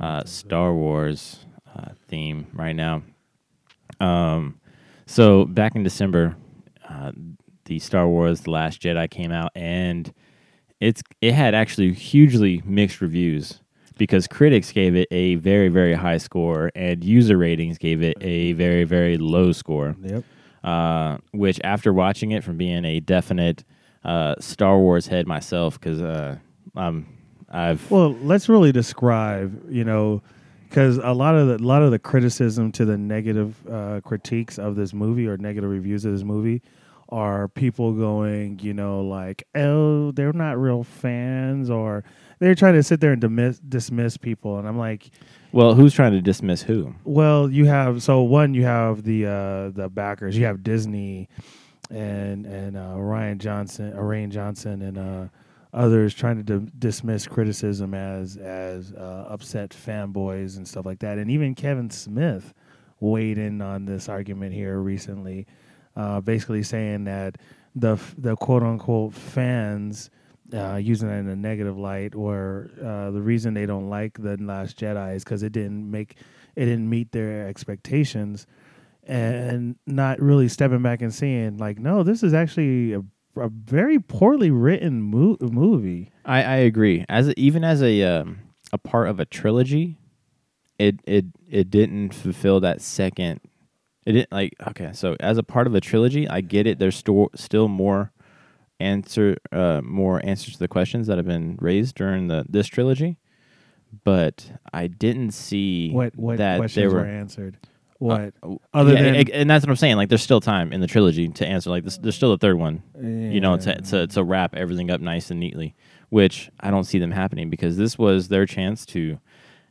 uh, 0.00 0.22
Star 0.24 0.72
Wars 0.72 1.44
uh, 1.74 1.88
theme 2.06 2.46
right 2.52 2.76
now. 2.76 3.02
Um, 3.98 4.60
so 5.06 5.44
back 5.46 5.74
in 5.74 5.82
December, 5.82 6.36
uh, 6.88 7.12
the 7.64 7.78
Star 7.78 8.08
Wars: 8.08 8.42
The 8.42 8.50
Last 8.50 8.82
Jedi 8.82 9.10
came 9.10 9.32
out, 9.32 9.52
and 9.54 10.12
it's 10.80 11.02
it 11.20 11.32
had 11.34 11.54
actually 11.54 11.92
hugely 11.92 12.62
mixed 12.64 13.00
reviews 13.00 13.60
because 13.96 14.26
critics 14.26 14.72
gave 14.72 14.96
it 14.96 15.08
a 15.10 15.36
very 15.36 15.68
very 15.68 15.94
high 15.94 16.18
score, 16.18 16.70
and 16.74 17.02
user 17.04 17.36
ratings 17.36 17.78
gave 17.78 18.02
it 18.02 18.16
a 18.20 18.52
very 18.52 18.84
very 18.84 19.16
low 19.16 19.52
score 19.52 19.96
Yep. 20.02 20.24
uh, 20.64 21.18
which 21.32 21.60
after 21.64 21.92
watching 21.92 22.32
it 22.32 22.42
from 22.44 22.56
being 22.56 22.84
a 22.84 23.00
definite 23.00 23.64
uh, 24.04 24.34
Star 24.40 24.78
Wars 24.78 25.06
head 25.06 25.26
myself, 25.26 25.80
because 25.80 26.02
uh, 26.02 26.36
um, 26.76 27.06
I've 27.48 27.90
Well, 27.90 28.14
let's 28.22 28.48
really 28.48 28.72
describe, 28.72 29.64
you 29.70 29.84
know, 29.84 30.22
because 30.74 30.96
a 30.98 31.12
lot 31.12 31.36
of 31.36 31.46
the 31.46 31.64
a 31.64 31.64
lot 31.64 31.82
of 31.82 31.92
the 31.92 32.00
criticism 32.00 32.72
to 32.72 32.84
the 32.84 32.98
negative 32.98 33.64
uh, 33.70 34.00
critiques 34.04 34.58
of 34.58 34.74
this 34.74 34.92
movie 34.92 35.24
or 35.24 35.36
negative 35.36 35.70
reviews 35.70 36.04
of 36.04 36.10
this 36.12 36.24
movie 36.24 36.62
are 37.10 37.46
people 37.46 37.92
going, 37.92 38.58
you 38.58 38.74
know, 38.74 39.02
like, 39.02 39.46
oh, 39.54 40.10
they're 40.12 40.32
not 40.32 40.58
real 40.58 40.82
fans, 40.82 41.70
or 41.70 42.02
they're 42.40 42.56
trying 42.56 42.74
to 42.74 42.82
sit 42.82 42.98
there 42.98 43.12
and 43.12 43.20
dismiss, 43.20 43.60
dismiss 43.60 44.16
people, 44.16 44.58
and 44.58 44.66
I'm 44.66 44.76
like, 44.76 45.10
well, 45.52 45.74
who's 45.74 45.94
trying 45.94 46.10
to 46.10 46.20
dismiss 46.20 46.62
who? 46.62 46.92
well, 47.04 47.48
you 47.48 47.66
have 47.66 48.02
so 48.02 48.22
one, 48.22 48.52
you 48.52 48.64
have 48.64 49.04
the 49.04 49.26
uh, 49.26 49.68
the 49.70 49.88
backers, 49.88 50.36
you 50.36 50.44
have 50.46 50.64
Disney 50.64 51.28
and 51.88 52.46
and 52.46 52.76
uh, 52.76 52.96
Ryan 52.96 53.38
Johnson, 53.38 53.92
uh, 53.92 54.00
Rian 54.00 54.30
Johnson, 54.30 54.82
and 54.82 54.98
uh, 54.98 55.28
others 55.74 56.14
trying 56.14 56.42
to 56.42 56.60
d- 56.60 56.70
dismiss 56.78 57.26
criticism 57.26 57.92
as 57.92 58.36
as 58.36 58.92
uh, 58.92 59.26
upset 59.28 59.70
fanboys 59.70 60.56
and 60.56 60.66
stuff 60.66 60.86
like 60.86 61.00
that, 61.00 61.18
and 61.18 61.30
even 61.30 61.54
Kevin 61.54 61.90
Smith 61.90 62.54
weighed 63.00 63.36
in 63.36 63.60
on 63.60 63.84
this 63.84 64.08
argument 64.08 64.54
here 64.54 64.78
recently, 64.78 65.46
uh, 65.96 66.20
basically 66.20 66.62
saying 66.62 67.04
that 67.04 67.36
the 67.74 67.98
the 68.16 68.36
quote 68.36 68.62
unquote 68.62 69.12
fans. 69.12 70.10
Uh, 70.52 70.76
using 70.76 71.08
it 71.08 71.14
in 71.14 71.28
a 71.28 71.34
negative 71.34 71.78
light, 71.78 72.14
or 72.14 72.70
uh, 72.78 73.10
the 73.10 73.20
reason 73.20 73.54
they 73.54 73.64
don't 73.64 73.88
like 73.88 74.12
the 74.22 74.36
Last 74.36 74.78
Jedi 74.78 75.16
is 75.16 75.24
because 75.24 75.42
it 75.42 75.52
didn't 75.52 75.90
make 75.90 76.16
it 76.54 76.66
didn't 76.66 76.88
meet 76.88 77.10
their 77.12 77.48
expectations 77.48 78.46
and 79.06 79.76
not 79.86 80.20
really 80.20 80.48
stepping 80.48 80.82
back 80.82 81.02
and 81.02 81.14
seeing 81.14 81.56
like 81.58 81.78
no 81.78 82.02
this 82.02 82.22
is 82.22 82.32
actually 82.32 82.92
a, 82.92 83.02
a 83.36 83.48
very 83.48 83.98
poorly 83.98 84.50
written 84.50 85.02
mo- 85.02 85.36
movie 85.40 86.10
I, 86.24 86.42
I 86.42 86.56
agree. 86.56 87.04
As 87.08 87.28
a, 87.28 87.38
even 87.38 87.64
as 87.64 87.82
a 87.82 88.02
um, 88.02 88.38
a 88.72 88.78
part 88.78 89.08
of 89.08 89.20
a 89.20 89.24
trilogy, 89.24 89.98
it 90.78 91.00
it 91.04 91.26
it 91.48 91.70
didn't 91.70 92.14
fulfill 92.14 92.60
that 92.60 92.80
second. 92.80 93.40
It 94.06 94.12
didn't 94.12 94.32
like 94.32 94.54
okay. 94.68 94.90
So 94.92 95.16
as 95.20 95.38
a 95.38 95.42
part 95.42 95.66
of 95.66 95.74
a 95.74 95.80
trilogy, 95.80 96.28
I 96.28 96.40
get 96.40 96.66
it. 96.66 96.78
There's 96.78 96.96
sto- 96.96 97.30
still 97.34 97.68
more 97.68 98.12
answer 98.80 99.36
uh, 99.52 99.80
more 99.84 100.24
answers 100.24 100.54
to 100.54 100.58
the 100.58 100.68
questions 100.68 101.06
that 101.06 101.18
have 101.18 101.26
been 101.26 101.56
raised 101.60 101.94
during 101.94 102.28
the 102.28 102.44
this 102.48 102.66
trilogy, 102.66 103.18
but 104.02 104.50
I 104.72 104.86
didn't 104.86 105.32
see 105.32 105.90
what 105.90 106.16
what 106.16 106.38
that 106.38 106.58
questions 106.58 106.82
there 106.82 106.90
were, 106.90 107.04
were 107.04 107.06
answered 107.06 107.58
what 108.04 108.34
Uh, 108.42 108.54
Other 108.72 108.94
yeah, 108.94 109.02
than- 109.02 109.30
and 109.32 109.50
that's 109.50 109.64
what 109.64 109.70
I'm 109.70 109.76
saying. 109.76 109.96
Like, 109.96 110.08
there's 110.08 110.22
still 110.22 110.40
time 110.40 110.72
in 110.72 110.80
the 110.80 110.86
trilogy 110.86 111.28
to 111.28 111.46
answer. 111.46 111.70
Like, 111.70 111.84
this, 111.84 111.98
there's 111.98 112.14
still 112.16 112.32
a 112.32 112.38
third 112.38 112.58
one. 112.58 112.82
You 113.00 113.40
know, 113.40 113.56
to, 113.56 113.80
to 113.80 114.06
to 114.08 114.22
wrap 114.24 114.54
everything 114.54 114.90
up 114.90 115.00
nice 115.00 115.30
and 115.30 115.40
neatly, 115.40 115.74
which 116.10 116.50
I 116.60 116.70
don't 116.70 116.84
see 116.84 116.98
them 116.98 117.10
happening 117.12 117.50
because 117.50 117.76
this 117.76 117.98
was 117.98 118.28
their 118.28 118.46
chance 118.46 118.84
to 118.86 119.18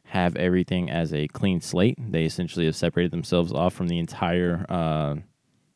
have 0.06 0.36
everything 0.36 0.90
as 0.92 1.14
a 1.14 1.28
clean 1.30 1.60
slate. 1.62 1.98
They 2.12 2.26
essentially 2.26 2.66
have 2.66 2.76
separated 2.76 3.12
themselves 3.12 3.52
off 3.54 3.74
from 3.74 3.88
the 3.88 3.98
entire. 4.00 4.66
Uh, 4.70 5.16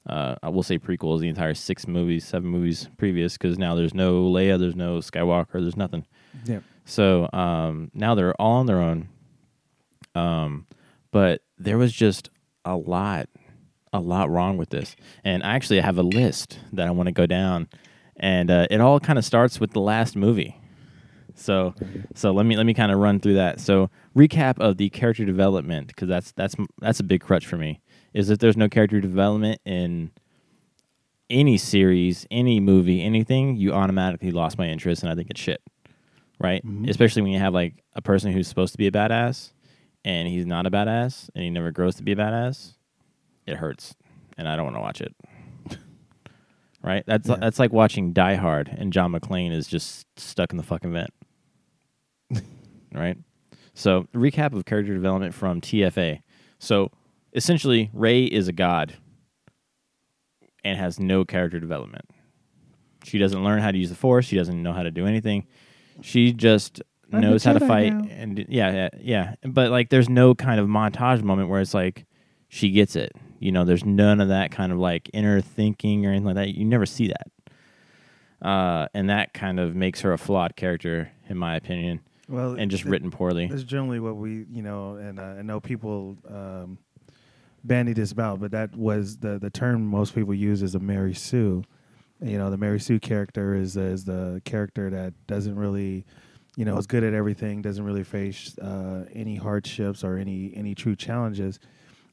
uh, 0.08 0.36
I 0.42 0.50
will 0.50 0.64
say 0.64 0.80
prequels, 0.80 1.20
the 1.20 1.28
entire 1.28 1.54
six 1.54 1.86
movies, 1.88 2.24
seven 2.26 2.50
movies 2.50 2.88
previous, 2.98 3.34
because 3.38 3.58
now 3.60 3.76
there's 3.76 3.94
no 3.94 4.24
Leia, 4.24 4.58
there's 4.58 4.76
no 4.76 5.00
Skywalker, 5.00 5.54
there's 5.54 5.76
nothing. 5.76 6.06
yeah 6.46 6.60
So 6.86 7.28
um, 7.34 7.92
now 7.94 8.16
they're 8.16 8.34
all 8.42 8.54
on 8.60 8.68
their 8.68 8.80
own. 8.82 9.10
Um, 10.16 10.66
but 11.12 11.42
there 11.58 11.78
was 11.78 11.92
just 11.92 12.30
a 12.68 12.76
lot, 12.76 13.30
a 13.94 14.00
lot 14.00 14.30
wrong 14.30 14.58
with 14.58 14.70
this. 14.70 14.96
And 15.24 15.44
actually, 15.44 15.50
I 15.50 15.56
actually 15.56 15.80
have 15.82 15.98
a 15.98 16.04
list 16.04 16.60
that 16.74 16.88
I 16.88 16.92
want 16.92 17.08
to 17.08 17.14
go 17.14 17.26
down, 17.26 17.68
and 18.18 18.50
uh, 18.52 18.68
it 18.70 18.82
all 18.82 19.00
kind 19.00 19.18
of 19.20 19.26
starts 19.26 19.60
with 19.60 19.72
the 19.72 19.82
last 19.82 20.16
movie. 20.16 20.60
So, 21.36 21.76
so 22.16 22.32
let 22.32 22.46
me 22.46 22.58
let 22.58 22.66
me 22.66 22.74
kind 22.74 22.92
of 22.92 22.98
run 23.00 23.20
through 23.20 23.36
that. 23.36 23.60
So, 23.60 23.90
recap 24.16 24.60
of 24.60 24.78
the 24.78 24.90
character 24.90 25.24
development 25.26 25.88
because 25.88 26.08
that's 26.10 26.32
that's 26.32 26.56
that's 26.80 27.00
a 27.00 27.04
big 27.04 27.22
crutch 27.22 27.46
for 27.46 27.58
me. 27.58 27.80
Is 28.14 28.28
that 28.30 28.40
there's 28.40 28.58
no 28.58 28.68
character 28.70 29.00
development 29.00 29.62
in 29.66 30.12
any 31.30 31.58
series, 31.58 32.26
any 32.32 32.60
movie, 32.60 33.04
anything, 33.04 33.56
you 33.58 33.74
automatically 33.74 34.32
lost 34.32 34.58
my 34.58 34.68
interest, 34.68 35.04
and 35.04 35.12
I 35.12 35.16
think 35.16 35.30
it's 35.30 35.40
shit. 35.42 35.62
right? 36.40 36.64
Mhm. 36.64 36.88
Especially 36.88 37.24
when 37.24 37.32
you 37.32 37.40
have 37.40 37.54
like 37.56 37.84
a 37.94 38.02
person 38.02 38.32
who's 38.32 38.48
supposed 38.48 38.72
to 38.72 38.78
be 38.78 38.86
a 38.86 38.92
badass 38.92 39.54
and 40.08 40.26
he's 40.30 40.46
not 40.46 40.66
a 40.66 40.72
badass 40.72 41.30
and 41.36 41.44
he 41.44 41.50
never 41.50 41.70
grows 41.70 41.96
to 41.96 42.04
be 42.04 42.14
a 42.14 42.16
badass. 42.16 42.76
It 43.46 43.58
hurts, 43.58 43.94
and 44.38 44.48
I 44.48 44.56
don't 44.56 44.64
want 44.64 44.78
to 44.78 44.82
watch 44.82 45.02
it. 45.02 45.14
right? 46.82 47.04
That's 47.06 47.28
Yeah. 47.28 47.36
that's 47.36 47.60
like 47.60 47.74
watching 47.74 48.14
Die 48.14 48.36
Hard 48.36 48.70
and 48.78 48.94
John 48.94 49.12
McClane 49.12 49.52
is 49.52 49.68
just 49.68 50.06
stuck 50.18 50.52
in 50.52 50.58
the 50.58 50.64
fucking 50.64 50.94
vent. 50.94 51.10
right? 52.94 53.18
So, 53.74 54.08
recap 54.16 54.54
of 54.54 54.64
character 54.66 54.94
development 54.94 55.34
from 55.34 55.60
TFA. 55.62 56.22
So, 56.58 56.90
essentially, 57.34 57.90
Rey 57.94 58.24
is 58.24 58.48
a 58.48 58.54
god 58.54 58.94
and 60.64 60.80
has 60.80 61.00
no 61.00 61.26
character 61.26 61.60
development. 61.60 62.06
She 63.04 63.18
doesn't 63.18 63.44
learn 63.44 63.62
how 63.62 63.72
to 63.72 63.78
use 63.78 63.90
the 63.90 63.96
Force. 63.96 64.26
She 64.26 64.36
doesn't 64.38 64.62
know 64.64 64.74
how 64.74 64.84
to 64.84 64.92
do 64.92 65.06
anything. 65.06 65.46
She 66.02 66.32
just 66.34 66.82
I'm 67.14 67.22
knows 67.22 67.44
how 67.44 67.54
to 67.54 67.60
fight. 67.66 67.94
now. 67.94 68.08
And 68.10 68.46
yeah, 68.50 68.72
yeah, 68.74 68.90
yeah. 69.00 69.36
But 69.46 69.72
like, 69.72 69.90
there's 69.90 70.10
no 70.10 70.36
kind 70.36 70.60
of 70.60 70.68
montage 70.68 71.24
moment 71.24 71.50
where 71.50 71.62
it's 71.62 71.74
like 71.74 72.06
she 72.50 72.72
gets 72.72 72.96
it. 72.96 73.12
You 73.40 73.52
know, 73.52 73.66
there's 73.66 73.86
none 73.86 74.20
of 74.20 74.30
that 74.30 74.52
kind 74.52 74.72
of 74.72 74.78
like 74.80 75.10
inner 75.14 75.42
thinking 75.42 76.06
or 76.06 76.10
anything 76.10 76.26
like 76.26 76.36
that. 76.36 76.50
You 76.56 76.66
never 76.66 76.86
see 76.86 77.08
that. 77.10 78.48
Uh, 78.48 78.88
and 78.94 79.10
that 79.10 79.34
kind 79.34 79.60
of 79.60 79.76
makes 79.76 80.02
her 80.02 80.14
a 80.14 80.18
flawed 80.18 80.56
character, 80.56 81.12
in 81.28 81.38
my 81.38 81.56
opinion, 81.56 82.02
Well, 82.30 82.54
and 82.54 82.70
just 82.70 82.84
th- 82.84 82.92
written 82.92 83.10
poorly. 83.10 83.48
That's 83.48 83.64
generally 83.64 84.00
what 84.00 84.16
we, 84.16 84.46
you 84.52 84.62
know, 84.62 84.96
and 84.96 85.20
uh, 85.20 85.24
I 85.40 85.42
know 85.42 85.60
people 85.60 86.18
um, 86.30 86.78
bandy 87.64 87.94
this 87.94 88.12
about, 88.12 88.40
but 88.40 88.52
that 88.52 88.76
was 88.76 89.18
the 89.18 89.40
the 89.40 89.50
term 89.50 89.86
most 89.88 90.14
people 90.14 90.34
use 90.36 90.62
is 90.62 90.76
a 90.76 90.80
Mary 90.80 91.16
Sue. 91.16 91.64
You 92.22 92.38
know, 92.38 92.50
the 92.52 92.58
Mary 92.58 92.80
Sue 92.80 93.00
character 93.00 93.56
is 93.56 93.76
is 93.76 94.06
the 94.06 94.42
character 94.46 94.90
that 94.92 95.14
doesn't 95.26 95.56
really, 95.56 96.06
you 96.58 96.66
know, 96.66 96.78
is 96.78 96.88
good 96.88 97.04
at 97.04 97.14
everything, 97.14 97.62
doesn't 97.62 97.86
really 97.86 98.04
face 98.04 98.58
uh, 98.58 99.06
any 99.14 99.36
hardships 99.38 100.04
or 100.04 100.18
any 100.18 100.52
any 100.56 100.76
true 100.76 100.96
challenges. 100.96 101.60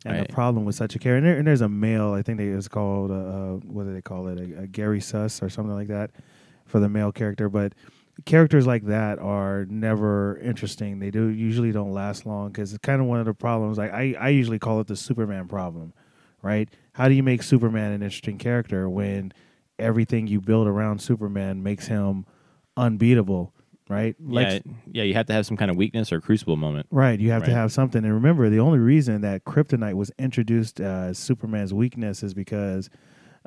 And 0.05 0.19
Right. 0.19 0.29
the 0.29 0.35
problem 0.35 0.67
with 0.67 0.75
such 0.75 0.95
a 0.95 0.99
character, 0.99 1.17
and, 1.17 1.27
there, 1.27 1.39
and 1.39 1.47
there's 1.47 1.63
a 1.63 1.69
male, 1.69 2.13
I 2.13 2.21
think 2.21 2.37
they 2.37 2.49
it's 2.49 2.69
called, 2.69 3.11
uh, 3.11 3.15
uh, 3.15 3.53
what 3.65 3.85
do 3.85 3.95
they 3.95 4.03
call 4.03 4.29
it, 4.29 4.39
a, 4.39 4.65
a 4.65 4.67
Gary 4.67 5.01
Suss 5.01 5.43
or 5.43 5.49
something 5.49 5.75
like 5.75 5.89
that, 5.89 6.11
for 6.67 6.79
the 6.79 6.91
male 6.91 7.11
character. 7.11 7.49
But 7.49 7.73
characters 8.27 8.67
like 8.67 8.85
that 8.85 9.19
are 9.19 9.65
never 9.71 10.37
interesting. 10.41 10.99
They 10.99 11.11
do 11.11 11.29
usually 11.29 11.73
don't 11.73 11.93
last 11.93 12.27
long 12.27 12.49
because 12.49 12.75
it's 12.75 12.83
kind 12.83 13.01
of 13.01 13.07
one 13.07 13.19
of 13.19 13.25
the 13.25 13.33
problems. 13.33 13.79
Like 13.79 13.95
I, 13.95 14.15
I 14.21 14.29
usually 14.29 14.59
call 14.59 14.79
it 14.81 14.89
the 14.89 14.97
Superman 14.97 15.49
problem, 15.49 15.95
right? 16.43 16.69
How 16.93 17.09
do 17.09 17.15
you 17.15 17.23
make 17.23 17.43
Superman 17.43 17.93
an 17.93 18.03
interesting 18.03 18.37
character 18.37 18.91
when 18.91 19.33
everything 19.79 20.27
you 20.27 20.39
build 20.43 20.67
around 20.69 21.01
Superman 21.01 21.63
makes 21.63 21.87
him 21.87 22.27
unbeatable, 22.77 23.55
right? 23.89 24.17
yeah, 24.67 24.73
yeah, 24.93 25.03
you 25.05 25.15
have 25.15 25.27
to 25.27 25.33
have 25.33 25.47
some 25.47 25.57
kind 25.57 25.71
of 25.71 25.77
weakness 25.77 26.13
or 26.13 26.21
crucible 26.21 26.57
moment. 26.57 26.87
Right, 26.91 27.19
you 27.19 27.31
have 27.31 27.45
to 27.45 27.51
have 27.51 27.73
something. 27.73 28.05
And 28.05 28.15
remember, 28.15 28.49
the 28.51 28.61
only 28.61 28.79
reason 28.79 29.21
that 29.23 29.45
kryptonite 29.45 29.95
was 29.95 30.11
introduced 30.19 30.81
uh, 30.81 30.85
as 30.85 31.19
Superman's 31.19 31.75
weakness 31.75 32.23
is 32.23 32.35
because 32.35 32.91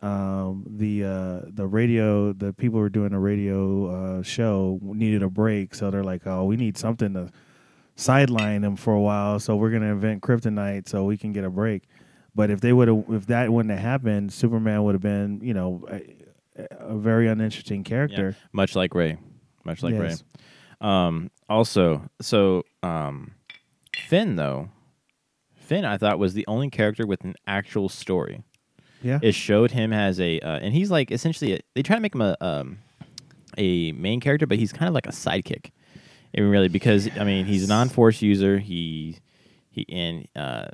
um, 0.04 0.64
the 0.70 1.04
uh, 1.04 1.42
the 1.48 1.66
radio, 1.66 2.34
the 2.34 2.54
people 2.54 2.78
who 2.78 2.82
were 2.84 2.90
doing 2.90 3.14
a 3.14 3.20
radio 3.20 4.20
uh, 4.20 4.24
show 4.24 4.80
needed 4.82 5.24
a 5.24 5.30
break, 5.30 5.74
so 5.74 5.90
they're 5.90 6.04
like, 6.04 6.28
"Oh, 6.28 6.46
we 6.46 6.56
need 6.56 6.78
something 6.78 7.14
to 7.14 7.32
sideline 7.96 8.64
him 8.64 8.76
for 8.76 8.94
a 8.94 9.02
while, 9.02 9.40
so 9.40 9.56
we're 9.56 9.72
gonna 9.72 9.92
invent 9.92 10.22
kryptonite 10.22 10.88
so 10.88 11.04
we 11.04 11.18
can 11.18 11.34
get 11.34 11.44
a 11.44 11.50
break." 11.50 11.84
But 12.36 12.52
if 12.52 12.62
they 12.62 12.72
would 12.72 12.88
have, 12.88 13.06
if 13.10 13.26
that 13.28 13.52
wouldn't 13.52 13.72
have 13.72 13.82
happened, 13.82 14.32
Superman 14.32 14.84
would 14.84 14.94
have 14.94 15.02
been, 15.02 15.40
you 15.42 15.56
know, 15.56 15.84
a, 15.90 16.68
a 16.80 16.96
very 16.96 17.28
uninteresting 17.28 17.84
character. 17.84 18.36
Much 18.52 18.76
like 18.76 18.94
Rey. 18.94 19.18
Much 19.68 19.84
like 19.84 19.94
Yes. 19.94 20.24
Rey. 20.82 20.88
Um, 20.90 21.30
also, 21.50 22.10
so 22.22 22.64
um, 22.82 23.34
Finn 23.96 24.36
though, 24.36 24.70
Finn 25.56 25.86
I 25.86 25.98
thought 25.98 26.18
was 26.18 26.34
the 26.34 26.46
only 26.48 26.70
character 26.70 27.06
with 27.06 27.24
an 27.24 27.36
actual 27.46 27.90
story. 27.90 28.44
Yeah, 29.04 29.20
It 29.22 29.36
showed 29.36 29.72
him 29.72 29.94
as 29.94 30.20
a, 30.20 30.40
uh, 30.40 30.58
and 30.58 30.74
he's 30.74 30.90
like 30.90 31.12
essentially 31.12 31.54
a, 31.54 31.60
they 31.76 31.84
try 31.84 31.96
to 31.98 32.02
make 32.02 32.16
him 32.16 32.22
a 32.22 32.36
um, 32.42 32.80
a 33.58 33.92
main 33.92 34.20
character, 34.20 34.48
but 34.48 34.58
he's 34.58 34.74
kind 34.74 34.88
of 34.88 34.96
like 34.96 35.06
a 35.06 35.12
sidekick. 35.12 35.72
I 36.36 36.42
mean, 36.42 36.50
really, 36.50 36.68
because 36.68 37.08
I 37.18 37.24
mean, 37.24 37.46
he's 37.46 37.64
a 37.64 37.68
non-force 37.68 38.22
user. 38.22 38.58
He 38.60 39.18
he 39.70 39.86
and 39.90 40.28
uh, 40.36 40.70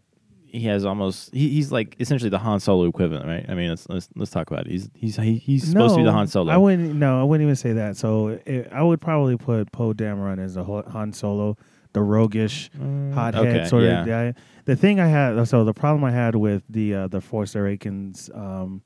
he 0.53 0.67
has 0.67 0.85
almost 0.85 1.33
he, 1.33 1.49
he's 1.49 1.71
like 1.71 1.95
essentially 1.99 2.29
the 2.29 2.37
Han 2.37 2.59
Solo 2.59 2.87
equivalent, 2.87 3.25
right? 3.25 3.43
I 3.49 3.55
mean, 3.55 3.69
let's 3.69 3.89
let's, 3.89 4.07
let's 4.15 4.29
talk 4.29 4.51
about 4.51 4.67
it. 4.67 4.71
He's 4.71 4.89
he's 4.93 5.15
he, 5.17 5.33
he's 5.33 5.67
supposed 5.67 5.95
to 5.95 5.97
be 5.97 6.05
the 6.05 6.11
Han 6.11 6.27
Solo. 6.27 6.53
I 6.53 6.57
wouldn't. 6.57 6.93
No, 6.93 7.19
I 7.19 7.23
wouldn't 7.23 7.43
even 7.43 7.55
say 7.55 7.73
that. 7.73 7.97
So 7.97 8.39
it, 8.45 8.69
I 8.71 8.83
would 8.83 9.01
probably 9.01 9.35
put 9.35 9.71
Poe 9.71 9.93
Dameron 9.93 10.39
as 10.39 10.53
the 10.53 10.63
Han 10.63 11.11
Solo, 11.11 11.57
the 11.93 12.03
roguish, 12.03 12.69
hothead 13.13 13.47
okay, 13.47 13.67
sort 13.67 13.83
yeah. 13.83 14.01
of 14.01 14.07
guy. 14.07 14.33
The 14.65 14.75
thing 14.75 14.99
I 14.99 15.07
had, 15.07 15.43
so 15.47 15.65
the 15.65 15.73
problem 15.73 16.03
I 16.03 16.11
had 16.11 16.35
with 16.35 16.63
the 16.69 16.93
uh, 16.93 17.07
the 17.07 17.19
Force 17.19 17.55
Awakens 17.55 18.29
um, 18.35 18.83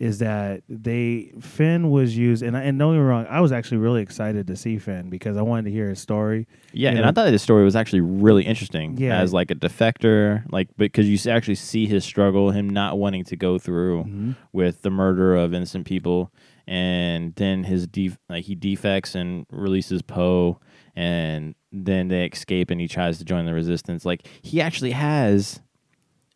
is 0.00 0.18
that 0.18 0.62
they 0.68 1.30
Finn 1.40 1.90
was 1.90 2.16
used, 2.16 2.42
and 2.42 2.56
I- 2.56 2.62
and 2.62 2.78
don't 2.78 2.94
get 2.94 3.00
me 3.00 3.04
wrong, 3.04 3.26
I 3.28 3.40
was 3.42 3.52
actually 3.52 3.76
really 3.78 4.00
excited 4.02 4.46
to 4.46 4.56
see 4.56 4.78
Finn 4.78 5.10
because 5.10 5.36
I 5.36 5.42
wanted 5.42 5.66
to 5.66 5.70
hear 5.70 5.90
his 5.90 6.00
story. 6.00 6.48
Yeah, 6.72 6.90
you 6.90 6.96
and 6.96 7.02
know- 7.04 7.08
I 7.08 7.12
thought 7.12 7.30
his 7.30 7.42
story 7.42 7.62
was 7.64 7.76
actually 7.76 8.00
really 8.00 8.44
interesting. 8.44 8.96
Yeah. 8.96 9.20
as 9.20 9.32
like 9.34 9.50
a 9.50 9.54
defector, 9.54 10.42
like 10.50 10.68
because 10.78 11.08
you 11.08 11.30
actually 11.30 11.54
see 11.56 11.86
his 11.86 12.02
struggle, 12.04 12.50
him 12.50 12.68
not 12.70 12.98
wanting 12.98 13.24
to 13.24 13.36
go 13.36 13.58
through 13.58 14.04
Mhm. 14.04 14.36
with 14.52 14.82
the 14.82 14.90
murder 14.90 15.36
of 15.36 15.52
innocent 15.52 15.84
people, 15.86 16.32
and 16.66 17.34
then 17.36 17.64
his 17.64 17.86
def- 17.86 18.18
like 18.30 18.44
he 18.46 18.54
defects 18.54 19.14
and 19.14 19.44
releases 19.52 20.00
Poe, 20.02 20.58
and 20.96 21.54
then 21.70 22.08
they 22.08 22.24
escape, 22.26 22.70
and 22.70 22.80
he 22.80 22.88
tries 22.88 23.18
to 23.18 23.24
join 23.24 23.44
the 23.44 23.52
resistance. 23.54 24.06
Like 24.06 24.26
he 24.40 24.62
actually 24.62 24.92
has 24.92 25.60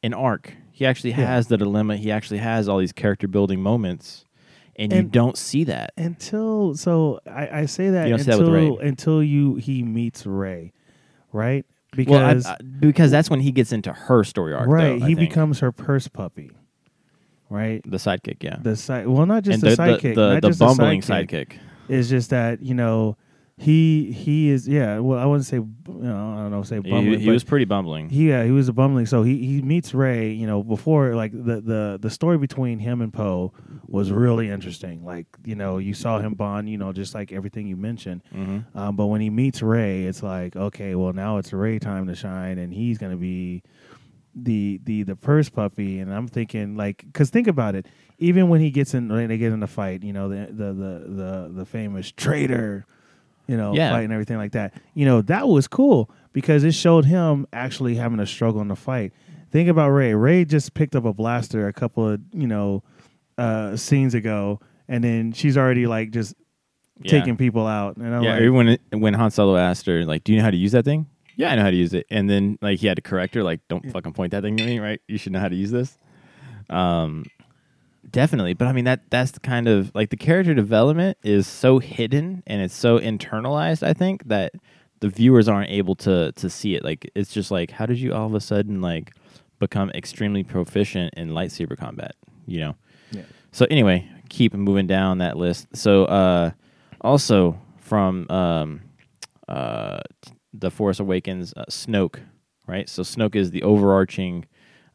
an 0.02 0.12
arc. 0.12 0.52
He 0.76 0.84
actually 0.84 1.10
Yeah. 1.10 1.26
has 1.26 1.46
the 1.46 1.56
dilemma. 1.56 1.96
He 1.96 2.10
actually 2.10 2.38
has 2.38 2.68
all 2.68 2.78
these 2.78 2.92
character 2.92 3.28
building 3.28 3.62
moments, 3.62 4.24
and, 4.74 4.92
you 4.92 5.04
don't 5.04 5.38
see 5.38 5.62
that. 5.64 5.92
Until 5.96 6.74
so, 6.74 7.20
I, 7.30 7.60
I 7.60 7.66
say 7.66 7.90
that 7.90 8.08
see 8.18 8.24
that 8.30 8.40
until 8.40 8.78
until 8.80 9.22
you 9.22 9.54
he 9.54 9.84
meets 9.84 10.26
Rey, 10.26 10.72
right? 11.32 11.64
Well, 11.96 12.18
I- 12.20 12.34
Because 12.34 12.46
I- 12.46 12.56
because 12.80 13.10
that's 13.12 13.30
when 13.30 13.38
he 13.38 13.52
gets 13.52 13.70
into 13.72 13.92
her 13.92 14.24
story 14.24 14.52
arc. 14.52 14.68
right, 14.68 14.98
though, 14.98 15.06
he 15.06 15.14
think. 15.14 15.28
becomes 15.30 15.60
her 15.60 15.70
purse 15.70 16.08
puppy, 16.08 16.50
right? 17.48 17.80
the 17.86 17.98
sidekick. 17.98 18.42
Yeah, 18.42 18.56
The 18.60 18.74
side, 18.74 19.06
well, 19.06 19.26
not 19.26 19.44
just 19.44 19.62
and 19.62 19.72
the, 19.72 19.76
the, 19.76 19.82
sidekick, 19.82 20.14
the, 20.16 20.34
the 20.34 20.48
just 20.48 20.58
the 20.58 20.64
bumbling 20.66 21.02
sidekick. 21.02 21.28
sidekick. 21.50 21.52
It's 21.88 22.08
just 22.08 22.30
that 22.30 22.62
you 22.62 22.74
know 22.74 23.16
he 23.56 24.10
he 24.10 24.50
is 24.50 24.66
yeah. 24.66 24.98
Well, 24.98 25.18
I 25.18 25.26
wouldn't 25.26 25.46
say 25.46 25.58
you 25.58 25.68
know 25.88 26.32
I 26.34 26.42
don't 26.42 26.50
know 26.50 26.62
say 26.64 26.76
He- 26.82 26.90
bumbling. 26.90 27.20
he, 27.20 27.26
but 27.26 27.32
was 27.32 27.44
pretty 27.44 27.64
bumbling. 27.66 28.08
he 28.08 28.28
yeah 28.28 28.42
he 28.44 28.50
was 28.50 28.68
a 28.68 28.72
bumbling. 28.72 29.06
So 29.06 29.22
he 29.22 29.46
he 29.46 29.62
meets 29.62 29.94
Rey. 29.94 30.32
You 30.32 30.46
know 30.46 30.62
before 30.62 31.14
like 31.14 31.30
the 31.32 31.60
the 31.60 31.98
the 32.00 32.10
story 32.10 32.36
between 32.38 32.80
him 32.80 33.00
and 33.00 33.12
Poe 33.12 33.52
was 33.86 34.10
really 34.10 34.50
interesting. 34.50 35.04
Like 35.04 35.26
you 35.44 35.54
know 35.54 35.78
you 35.78 35.94
saw 35.94 36.18
him 36.18 36.34
bond. 36.34 36.68
You 36.68 36.78
know 36.78 36.92
just 36.92 37.14
like 37.14 37.30
everything 37.32 37.68
you 37.68 37.76
mentioned. 37.76 38.22
hmm 38.32 38.58
Um, 38.74 38.96
but 38.96 39.06
when 39.06 39.20
he 39.20 39.30
meets 39.30 39.62
Rey, 39.62 40.02
it's 40.04 40.22
like, 40.22 40.56
okay, 40.56 40.96
well 40.96 41.12
now 41.12 41.38
it's 41.38 41.52
Rey 41.52 41.78
time 41.78 42.08
to 42.08 42.14
shine, 42.16 42.58
and 42.58 42.72
he's 42.74 42.98
gonna 42.98 43.16
be 43.16 43.62
the 44.34 44.80
the 44.84 45.04
the 45.04 45.14
purse 45.14 45.48
puppy. 45.48 46.00
And 46.00 46.12
I'm 46.12 46.26
thinking 46.26 46.76
like, 46.76 47.04
cause 47.12 47.30
think 47.30 47.46
about 47.46 47.76
it. 47.76 47.86
Even 48.18 48.48
when 48.48 48.60
he 48.60 48.70
gets 48.70 48.94
in, 48.94 49.08
when 49.08 49.28
they 49.28 49.38
get 49.38 49.52
in 49.52 49.60
the 49.60 49.66
fight, 49.68 50.02
you 50.02 50.12
know, 50.12 50.28
the 50.28 50.46
the 50.50 50.72
the 50.72 51.04
the, 51.08 51.52
the 51.58 51.64
famous 51.66 52.10
traitor, 52.10 52.84
you 53.46 53.56
know, 53.56 53.74
Yeah. 53.74 53.90
fight 53.90 54.04
and 54.04 54.12
everything 54.12 54.36
like 54.36 54.52
that. 54.52 54.74
You 54.94 55.04
know, 55.04 55.20
that 55.22 55.48
was 55.48 55.66
cool 55.68 56.10
because 56.32 56.64
it 56.64 56.72
showed 56.72 57.04
him 57.04 57.46
actually 57.52 57.94
having 57.96 58.20
a 58.20 58.26
struggle 58.26 58.60
in 58.60 58.68
the 58.68 58.76
fight. 58.76 59.12
Think 59.50 59.68
about 59.68 59.90
Rey. 59.90 60.14
Rey 60.14 60.44
just 60.44 60.74
picked 60.74 60.96
up 60.96 61.04
a 61.04 61.12
blaster 61.12 61.66
a 61.68 61.72
couple 61.72 62.08
of 62.08 62.20
you 62.32 62.46
know 62.46 62.82
uh, 63.38 63.76
scenes 63.76 64.14
ago, 64.14 64.60
and 64.88 65.02
then 65.04 65.32
she's 65.32 65.56
already 65.56 65.86
like 65.86 66.10
just 66.10 66.34
Yeah. 67.02 67.10
taking 67.10 67.36
people 67.36 67.66
out. 67.66 67.96
And 67.96 68.14
I'm 68.14 68.22
yeah, 68.22 68.38
like, 68.38 68.52
when 68.92 69.00
when 69.00 69.14
Han 69.14 69.30
Solo 69.30 69.56
asked 69.56 69.86
her, 69.86 70.04
like, 70.04 70.24
"Do 70.24 70.32
you 70.32 70.38
know 70.38 70.44
how 70.44 70.50
to 70.50 70.56
use 70.56 70.72
that 70.72 70.84
thing?" 70.84 71.06
Yeah, 71.36 71.50
I 71.52 71.56
know 71.56 71.62
how 71.62 71.70
to 71.70 71.76
use 71.76 71.92
it. 71.94 72.06
And 72.10 72.30
then 72.30 72.58
like 72.62 72.78
he 72.78 72.86
had 72.86 72.94
to 72.96 73.02
correct 73.02 73.34
her, 73.34 73.42
like, 73.42 73.60
"Don't 73.68 73.84
fucking 73.90 74.12
point 74.12 74.30
that 74.32 74.42
thing 74.44 74.60
at 74.60 74.66
me, 74.66 74.78
right? 74.78 75.00
You 75.08 75.18
should 75.18 75.32
know 75.32 75.40
how 75.40 75.48
to 75.48 75.56
use 75.56 75.70
this." 75.72 75.98
Um, 76.70 77.24
definitely. 78.10 78.54
But 78.54 78.68
I 78.68 78.72
mean 78.72 78.84
that 78.84 79.10
that's 79.10 79.32
the 79.32 79.40
kind 79.40 79.68
of 79.68 79.90
like 79.94 80.10
the 80.10 80.16
character 80.16 80.54
development 80.54 81.18
is 81.22 81.46
so 81.46 81.78
hidden 81.78 82.42
and 82.46 82.62
it's 82.62 82.74
so 82.74 82.98
internalized. 82.98 83.82
I 83.82 83.92
think 83.92 84.28
that 84.28 84.52
the 85.00 85.08
viewers 85.08 85.48
aren't 85.48 85.70
able 85.70 85.94
to 85.96 86.32
to 86.32 86.50
see 86.50 86.74
it. 86.74 86.84
Like 86.84 87.10
it's 87.14 87.32
just 87.32 87.50
like, 87.50 87.70
how 87.70 87.86
did 87.86 87.98
you 87.98 88.14
all 88.14 88.26
of 88.26 88.34
a 88.34 88.40
sudden 88.40 88.80
like 88.80 89.12
become 89.58 89.90
extremely 89.90 90.44
proficient 90.44 91.14
in 91.14 91.30
lightsaber 91.30 91.76
combat? 91.76 92.14
You 92.46 92.60
know. 92.60 92.76
Yeah. 93.10 93.22
So 93.52 93.66
anyway, 93.70 94.08
keep 94.28 94.54
moving 94.54 94.86
down 94.86 95.18
that 95.18 95.36
list. 95.36 95.68
So 95.74 96.04
uh, 96.06 96.50
also 97.00 97.60
from 97.78 98.28
um, 98.30 98.80
uh, 99.48 100.00
the 100.52 100.70
Force 100.70 101.00
Awakens, 101.00 101.52
uh, 101.56 101.64
Snoke, 101.68 102.20
right? 102.66 102.88
So 102.88 103.02
Snoke 103.02 103.36
is 103.36 103.50
the 103.50 103.62
overarching 103.62 104.46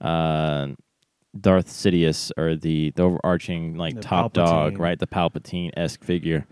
uh, 0.02 0.70
Darth 1.40 1.68
Sidious, 1.68 2.32
or 2.38 2.56
the 2.56 2.92
the 2.92 3.04
overarching 3.04 3.76
like 3.76 3.96
The 3.96 4.02
top 4.02 4.34
dog, 4.34 4.80
right? 4.80 4.98
The 5.00 5.08
Palpatine 5.08 5.72
esque 5.78 6.04
figure. 6.04 6.48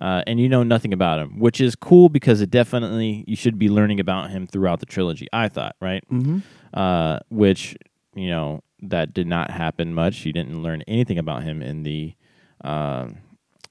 uh, 0.00 0.22
and 0.26 0.40
you 0.40 0.48
know 0.48 0.62
nothing 0.62 0.92
about 0.92 1.18
him, 1.18 1.38
which 1.38 1.60
is 1.60 1.74
cool 1.76 2.08
because 2.08 2.40
it 2.40 2.50
definitely 2.50 3.24
you 3.26 3.36
should 3.36 3.58
be 3.58 3.68
learning 3.68 4.00
about 4.00 4.30
him 4.30 4.46
throughout 4.46 4.80
the 4.80 4.86
trilogy. 4.86 5.26
I 5.32 5.48
thought, 5.48 5.76
right? 5.80 6.02
Mm-hmm. 6.10 6.38
Uh, 6.72 7.18
which 7.30 7.76
you 8.14 8.28
know 8.28 8.62
that 8.82 9.12
did 9.12 9.26
not 9.26 9.50
happen 9.50 9.92
much. 9.94 10.24
You 10.24 10.32
didn't 10.32 10.62
learn 10.62 10.82
anything 10.88 11.18
about 11.18 11.42
him 11.42 11.60
in 11.60 11.82
the 11.82 12.14
uh, 12.64 13.08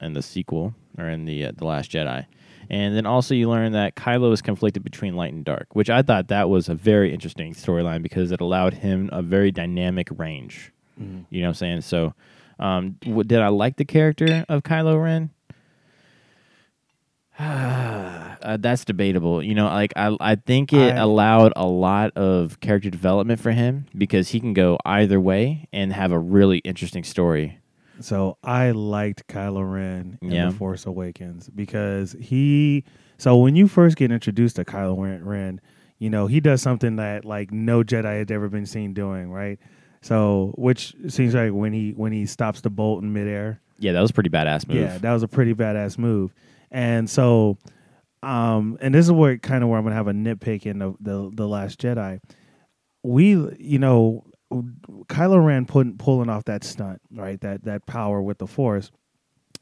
in 0.00 0.12
the 0.12 0.22
sequel 0.22 0.74
or 0.98 1.08
in 1.08 1.24
the 1.24 1.46
uh, 1.46 1.52
the 1.56 1.64
Last 1.64 1.90
Jedi. 1.90 2.26
And 2.70 2.96
then 2.96 3.04
also 3.04 3.34
you 3.34 3.50
learn 3.50 3.72
that 3.72 3.96
Kylo 3.96 4.32
is 4.32 4.40
conflicted 4.40 4.84
between 4.84 5.16
light 5.16 5.32
and 5.32 5.44
dark, 5.44 5.66
which 5.74 5.90
I 5.90 6.02
thought 6.02 6.28
that 6.28 6.48
was 6.48 6.68
a 6.68 6.74
very 6.74 7.12
interesting 7.12 7.52
storyline 7.52 8.00
because 8.02 8.30
it 8.30 8.40
allowed 8.40 8.74
him 8.74 9.10
a 9.12 9.22
very 9.22 9.50
dynamic 9.50 10.08
range. 10.16 10.72
Mhm. 11.00 11.24
You 11.30 11.40
know 11.40 11.48
what 11.48 11.50
I'm 11.50 11.54
saying? 11.54 11.80
So, 11.80 12.14
um, 12.60 12.96
w- 13.02 13.24
did 13.24 13.40
I 13.40 13.48
like 13.48 13.76
the 13.76 13.84
character 13.84 14.44
of 14.48 14.62
Kylo 14.62 15.02
Ren? 15.02 15.30
uh, 17.40 18.56
that's 18.58 18.84
debatable. 18.84 19.42
You 19.42 19.54
know, 19.54 19.64
like 19.66 19.92
I, 19.96 20.16
I 20.20 20.34
think 20.36 20.72
it 20.72 20.92
I- 20.94 20.96
allowed 20.98 21.52
a 21.56 21.66
lot 21.66 22.12
of 22.16 22.60
character 22.60 22.90
development 22.90 23.40
for 23.40 23.52
him 23.52 23.86
because 23.96 24.28
he 24.30 24.40
can 24.40 24.52
go 24.52 24.78
either 24.84 25.18
way 25.20 25.66
and 25.72 25.92
have 25.92 26.12
a 26.12 26.18
really 26.18 26.58
interesting 26.58 27.02
story. 27.04 27.58
So 28.00 28.38
I 28.42 28.70
liked 28.70 29.26
Kylo 29.28 29.70
Ren 29.70 30.18
in 30.22 30.30
Yeah. 30.32 30.46
The 30.50 30.52
Force 30.56 30.86
Awakens 30.86 31.48
because 31.50 32.12
he. 32.20 32.84
So 33.18 33.36
when 33.36 33.54
you 33.56 33.68
first 33.68 33.96
get 33.96 34.10
introduced 34.10 34.56
to 34.56 34.64
Kylo 34.64 35.20
Ren, 35.22 35.60
you 35.98 36.08
know 36.10 36.26
he 36.26 36.40
does 36.40 36.62
something 36.62 36.96
that 36.96 37.24
like 37.24 37.52
no 37.52 37.82
Jedi 37.82 38.18
had 38.18 38.30
ever 38.30 38.48
been 38.48 38.66
seen 38.66 38.94
doing, 38.94 39.30
right? 39.30 39.58
So 40.02 40.54
which 40.56 40.94
seems 41.08 41.34
like 41.34 41.52
when 41.52 41.72
he 41.74 41.90
when 41.90 42.12
he 42.12 42.24
stops 42.26 42.62
the 42.62 42.70
bolt 42.70 43.02
in 43.02 43.12
midair, 43.12 43.60
Yeah, 43.78 43.92
that 43.92 44.00
was 44.00 44.10
a 44.10 44.14
pretty 44.14 44.30
badass 44.30 44.66
move. 44.66 44.78
yeah, 44.78 44.96
that 44.98 45.12
was 45.12 45.22
a 45.22 45.28
pretty 45.28 45.52
badass 45.54 45.98
move. 45.98 46.32
And 46.70 47.10
so, 47.10 47.58
um, 48.22 48.78
and 48.80 48.94
this 48.94 49.04
is 49.04 49.12
where 49.12 49.36
kind 49.36 49.62
of 49.62 49.68
where 49.68 49.78
I'm 49.78 49.84
gonna 49.84 49.94
have 49.96 50.08
a 50.08 50.12
nitpick 50.12 50.64
in 50.64 50.78
the 50.78 50.94
the, 51.00 51.30
the 51.34 51.46
Last 51.46 51.78
Jedi. 51.80 52.20
We, 53.02 53.30
you 53.58 53.78
know, 53.78 54.24
Kylo 54.50 55.44
Ren 55.44 55.66
putting 55.66 55.96
pulling 55.96 56.28
off 56.28 56.44
that 56.44 56.64
stunt, 56.64 57.00
right? 57.12 57.40
That 57.40 57.64
that 57.64 57.86
power 57.86 58.20
with 58.20 58.38
the 58.38 58.46
Force 58.46 58.90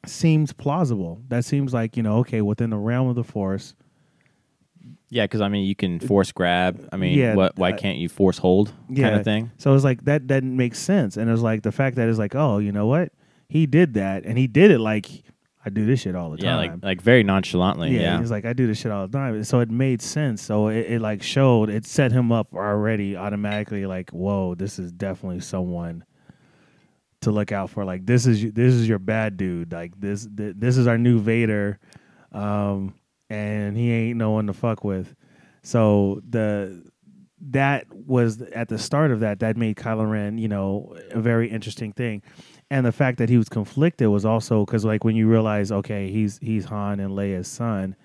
seems 0.06 0.52
plausible. 0.52 1.22
That 1.28 1.44
seems 1.44 1.74
like 1.74 1.96
you 1.96 2.02
know, 2.02 2.18
okay, 2.18 2.40
within 2.40 2.70
the 2.70 2.78
realm 2.78 3.08
of 3.08 3.14
the 3.14 3.24
Force. 3.24 3.74
Yeah, 5.10 5.24
because 5.24 5.40
I 5.40 5.48
mean, 5.48 5.64
you 5.64 5.74
can 5.74 6.00
force 6.00 6.32
grab. 6.32 6.86
I 6.92 6.96
mean, 6.96 7.18
Yeah, 7.18 7.34
what? 7.34 7.56
Why 7.56 7.72
can't 7.72 7.98
you 7.98 8.08
force 8.08 8.38
hold? 8.38 8.72
Kind 8.94 9.14
of 9.14 9.24
thing. 9.24 9.50
So 9.56 9.74
it's 9.74 9.84
like 9.84 10.04
that 10.04 10.28
that 10.28 10.44
makes 10.44 10.78
sense, 10.78 11.16
and 11.16 11.30
it's 11.30 11.40
like 11.40 11.62
the 11.62 11.72
fact 11.72 11.96
that 11.96 12.08
it's 12.08 12.18
like, 12.18 12.34
oh, 12.34 12.58
you 12.58 12.72
know 12.72 12.86
what, 12.86 13.12
he 13.48 13.66
did 13.66 13.94
that, 13.94 14.24
and 14.24 14.36
he 14.36 14.46
did 14.46 14.70
it 14.70 14.78
like 14.80 15.22
I 15.68 15.70
do 15.70 15.86
this 15.86 16.00
shit 16.00 16.16
all 16.16 16.30
the 16.30 16.42
Yeah, 16.42 16.56
time. 16.56 16.72
like 16.72 16.82
like 16.84 17.00
very 17.02 17.22
nonchalantly. 17.22 17.90
yeah, 17.94 18.00
Yeah, 18.00 18.18
he's 18.20 18.30
like, 18.30 18.44
I 18.44 18.52
do 18.52 18.66
this 18.66 18.78
shit 18.78 18.90
all 18.90 19.06
the 19.06 19.16
time. 19.16 19.44
So 19.44 19.60
it 19.60 19.70
made 19.70 20.02
sense. 20.02 20.42
So 20.42 20.68
it, 20.68 20.86
it 20.92 21.00
like 21.00 21.22
showed, 21.22 21.68
it 21.70 21.84
set 21.86 22.10
him 22.12 22.32
up 22.32 22.54
already 22.54 23.16
automatically. 23.16 23.86
Like, 23.86 24.10
whoa, 24.10 24.54
this 24.54 24.78
is 24.78 24.90
definitely 24.92 25.40
someone 25.40 26.04
to 27.20 27.30
look 27.30 27.52
out 27.52 27.70
for. 27.70 27.84
Like, 27.84 28.06
this 28.06 28.26
is 28.26 28.52
this 28.52 28.74
is 28.74 28.88
your 28.88 28.98
bad 28.98 29.36
dude. 29.36 29.72
Like 29.72 29.98
this 30.00 30.26
th- 30.36 30.54
this 30.56 30.76
is 30.76 30.86
our 30.86 30.98
new 30.98 31.18
Vader, 31.18 31.78
um, 32.32 32.94
and 33.30 33.76
he 33.76 33.90
ain't 33.92 34.16
no 34.18 34.30
one 34.30 34.46
to 34.46 34.52
fuck 34.52 34.84
with. 34.84 35.14
So 35.62 36.20
the 36.28 36.82
that 37.50 37.86
was 37.92 38.40
at 38.42 38.68
the 38.68 38.78
start 38.78 39.10
of 39.12 39.20
that 39.20 39.40
that 39.40 39.56
made 39.56 39.76
Kylo 39.76 40.10
Ren, 40.10 40.38
you 40.38 40.48
know, 40.48 40.96
a 41.10 41.20
very 41.20 41.48
interesting 41.50 41.92
thing. 41.92 42.22
And 42.70 42.84
the 42.84 42.92
fact 42.92 43.18
that 43.18 43.30
he 43.30 43.38
was 43.38 43.48
conflicted 43.48 44.08
was 44.08 44.24
also 44.26 44.64
because, 44.64 44.84
like, 44.84 45.02
when 45.02 45.16
you 45.16 45.26
realize, 45.26 45.72
okay, 45.72 46.10
he's 46.10 46.38
he's 46.38 46.66
Han 46.66 47.00
and 47.00 47.12
Leia's 47.14 47.48
son, 47.48 47.96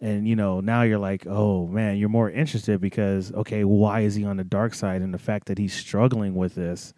and 0.00 0.26
you 0.26 0.34
know 0.34 0.60
now 0.60 0.82
you're 0.82 0.98
like, 0.98 1.26
oh 1.26 1.66
man, 1.66 1.98
you're 1.98 2.08
more 2.08 2.30
interested 2.30 2.80
because, 2.80 3.32
okay, 3.32 3.64
why 3.64 4.00
is 4.00 4.14
he 4.14 4.24
on 4.24 4.38
the 4.38 4.44
dark 4.44 4.72
side? 4.74 5.02
And 5.02 5.12
the 5.12 5.18
fact 5.18 5.46
that 5.48 5.58
he's 5.58 5.74
struggling 5.74 6.34
with 6.34 6.54
this, 6.54 6.94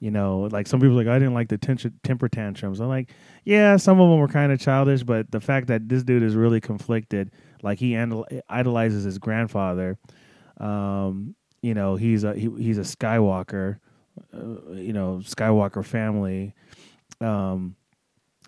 you 0.00 0.10
know, 0.10 0.48
like 0.50 0.66
some 0.66 0.80
people 0.80 0.96
like 0.96 1.06
I 1.06 1.18
didn't 1.18 1.34
like 1.34 1.48
the 1.48 1.58
ten- 1.58 1.78
temper 2.02 2.28
tantrums. 2.28 2.80
I'm 2.80 2.88
like, 2.88 3.10
yeah, 3.44 3.76
some 3.76 4.00
of 4.00 4.10
them 4.10 4.18
were 4.18 4.28
kind 4.28 4.52
of 4.52 4.60
childish, 4.60 5.04
but 5.04 5.30
the 5.30 5.40
fact 5.40 5.68
that 5.68 5.88
this 5.88 6.02
dude 6.02 6.22
is 6.22 6.34
really 6.34 6.60
conflicted, 6.60 7.30
like 7.62 7.78
he 7.78 7.96
idol- 7.96 8.26
idolizes 8.48 9.04
his 9.04 9.18
grandfather, 9.18 9.96
um, 10.58 11.34
you 11.62 11.72
know, 11.72 11.94
he's 11.96 12.24
a 12.24 12.34
he, 12.34 12.50
he's 12.58 12.78
a 12.78 12.82
Skywalker, 12.82 13.78
uh, 14.34 14.72
you 14.72 14.92
know, 14.92 15.20
Skywalker 15.24 15.84
family. 15.84 16.54
Um, 17.20 17.76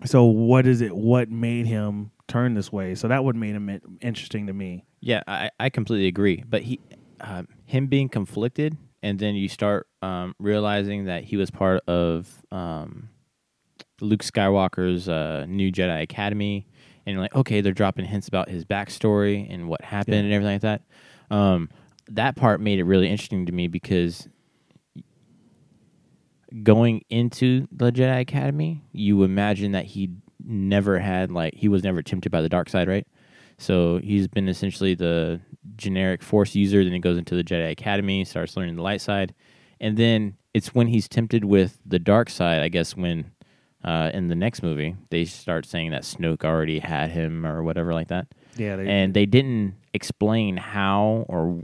so 0.03 0.25
what 0.25 0.67
is 0.67 0.81
it? 0.81 0.95
What 0.95 1.29
made 1.29 1.65
him 1.65 2.11
turn 2.27 2.53
this 2.53 2.71
way? 2.71 2.95
So 2.95 3.07
that 3.07 3.23
would 3.23 3.35
made 3.35 3.55
him 3.55 3.97
interesting 4.01 4.47
to 4.47 4.53
me. 4.53 4.85
yeah. 4.99 5.21
I 5.27 5.49
I 5.59 5.69
completely 5.69 6.07
agree. 6.07 6.43
But 6.47 6.63
he, 6.63 6.79
uh, 7.21 7.43
him 7.65 7.87
being 7.87 8.09
conflicted, 8.09 8.75
and 9.01 9.19
then 9.19 9.35
you 9.35 9.47
start 9.47 9.87
um, 10.01 10.35
realizing 10.39 11.05
that 11.05 11.23
he 11.23 11.37
was 11.37 11.49
part 11.49 11.81
of 11.87 12.43
um, 12.51 13.09
Luke 14.01 14.23
Skywalker's 14.23 15.07
uh, 15.07 15.45
new 15.47 15.71
Jedi 15.71 16.01
Academy, 16.01 16.67
and 17.05 17.13
you're 17.13 17.21
like, 17.21 17.35
okay, 17.35 17.61
they're 17.61 17.71
dropping 17.73 18.05
hints 18.05 18.27
about 18.27 18.49
his 18.49 18.65
backstory 18.65 19.47
and 19.53 19.69
what 19.69 19.81
happened 19.81 20.15
Yeah. 20.15 20.23
and 20.23 20.33
everything 20.33 20.55
like 20.55 20.61
that. 20.61 20.81
Um, 21.33 21.69
that 22.09 22.35
part 22.35 22.59
made 22.59 22.79
it 22.79 22.83
really 22.83 23.07
interesting 23.09 23.45
to 23.45 23.51
me 23.51 23.67
because 23.67 24.27
going 26.63 27.01
into 27.09 27.67
the 27.71 27.91
Jedi 27.91 28.21
Academy, 28.21 28.83
you 28.91 29.23
imagine 29.23 29.73
that 29.73 29.85
he 29.85 30.11
never 30.43 30.99
had 30.99 31.31
like 31.31 31.55
he 31.55 31.67
was 31.67 31.83
never 31.83 32.01
tempted 32.01 32.31
by 32.31 32.41
the 32.41 32.49
dark 32.49 32.69
side, 32.69 32.87
right? 32.87 33.07
So 33.57 33.99
he's 33.99 34.27
been 34.27 34.47
essentially 34.47 34.95
the 34.95 35.39
generic 35.75 36.21
Force 36.21 36.55
user. 36.55 36.83
Then 36.83 36.93
he 36.93 36.99
goes 36.99 37.17
into 37.17 37.35
the 37.35 37.43
Jedi 37.43 37.71
Academy, 37.71 38.23
starts 38.25 38.57
learning 38.57 38.75
the 38.75 38.81
light 38.81 39.01
side, 39.01 39.33
and 39.79 39.97
then 39.97 40.35
it's 40.53 40.73
when 40.73 40.87
he's 40.87 41.07
tempted 41.07 41.45
with 41.45 41.79
the 41.85 41.99
dark 41.99 42.29
side. 42.29 42.61
I 42.61 42.69
guess 42.69 42.95
when 42.95 43.31
uh, 43.83 44.11
in 44.13 44.27
the 44.27 44.35
next 44.35 44.63
movie 44.63 44.95
they 45.09 45.25
start 45.25 45.65
saying 45.65 45.91
that 45.91 46.03
Snoke 46.03 46.43
already 46.43 46.79
had 46.79 47.11
him 47.11 47.45
or 47.45 47.63
whatever 47.63 47.93
like 47.93 48.09
that, 48.09 48.27
Yeah, 48.55 48.75
they, 48.75 48.87
and 48.87 49.13
they 49.13 49.25
didn't 49.25 49.75
explain 49.93 50.57
how 50.57 51.25
or 51.27 51.63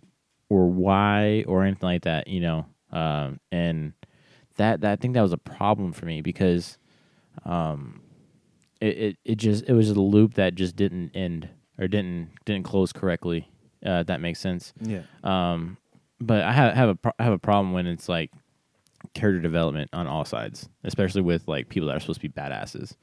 or 0.49 0.67
why 0.67 1.43
or 1.47 1.63
anything 1.63 1.87
like 1.87 2.03
that. 2.03 2.27
You 2.27 2.41
know, 2.41 2.65
um, 2.91 3.39
and 3.51 3.93
that 4.57 4.81
that 4.81 4.91
I 4.91 4.95
think 4.95 5.13
that 5.13 5.21
was 5.21 5.33
a 5.33 5.37
problem 5.37 5.93
for 5.93 6.05
me 6.05 6.21
because 6.21 6.77
um, 7.45 8.01
it, 8.79 8.97
it 8.97 9.17
it 9.25 9.35
just 9.35 9.65
it 9.67 9.73
was 9.73 9.89
a 9.89 9.93
loop 9.99 10.35
that 10.35 10.55
just 10.55 10.75
didn't 10.75 11.11
end 11.15 11.49
or 11.77 11.87
didn't 11.87 12.29
didn't 12.45 12.63
close 12.63 12.91
correctly. 12.91 13.47
Uh, 13.85 14.03
that 14.03 14.21
makes 14.21 14.39
sense. 14.39 14.73
yeah, 14.79 15.01
Um, 15.23 15.77
but 16.19 16.43
I 16.43 16.51
have 16.51 16.75
have 16.75 16.89
a 16.89 16.95
pro- 16.95 17.11
have 17.19 17.33
a 17.33 17.39
problem 17.39 17.73
when 17.73 17.87
it's 17.87 18.07
like 18.07 18.31
character 19.13 19.41
development 19.41 19.89
on 19.93 20.05
all 20.07 20.25
sides, 20.25 20.69
especially 20.83 21.21
with 21.21 21.47
like 21.47 21.69
people 21.69 21.87
that 21.87 21.97
are 21.97 21.99
supposed 21.99 22.21
to 22.21 22.29
be 22.29 22.33
badasses. 22.33 22.95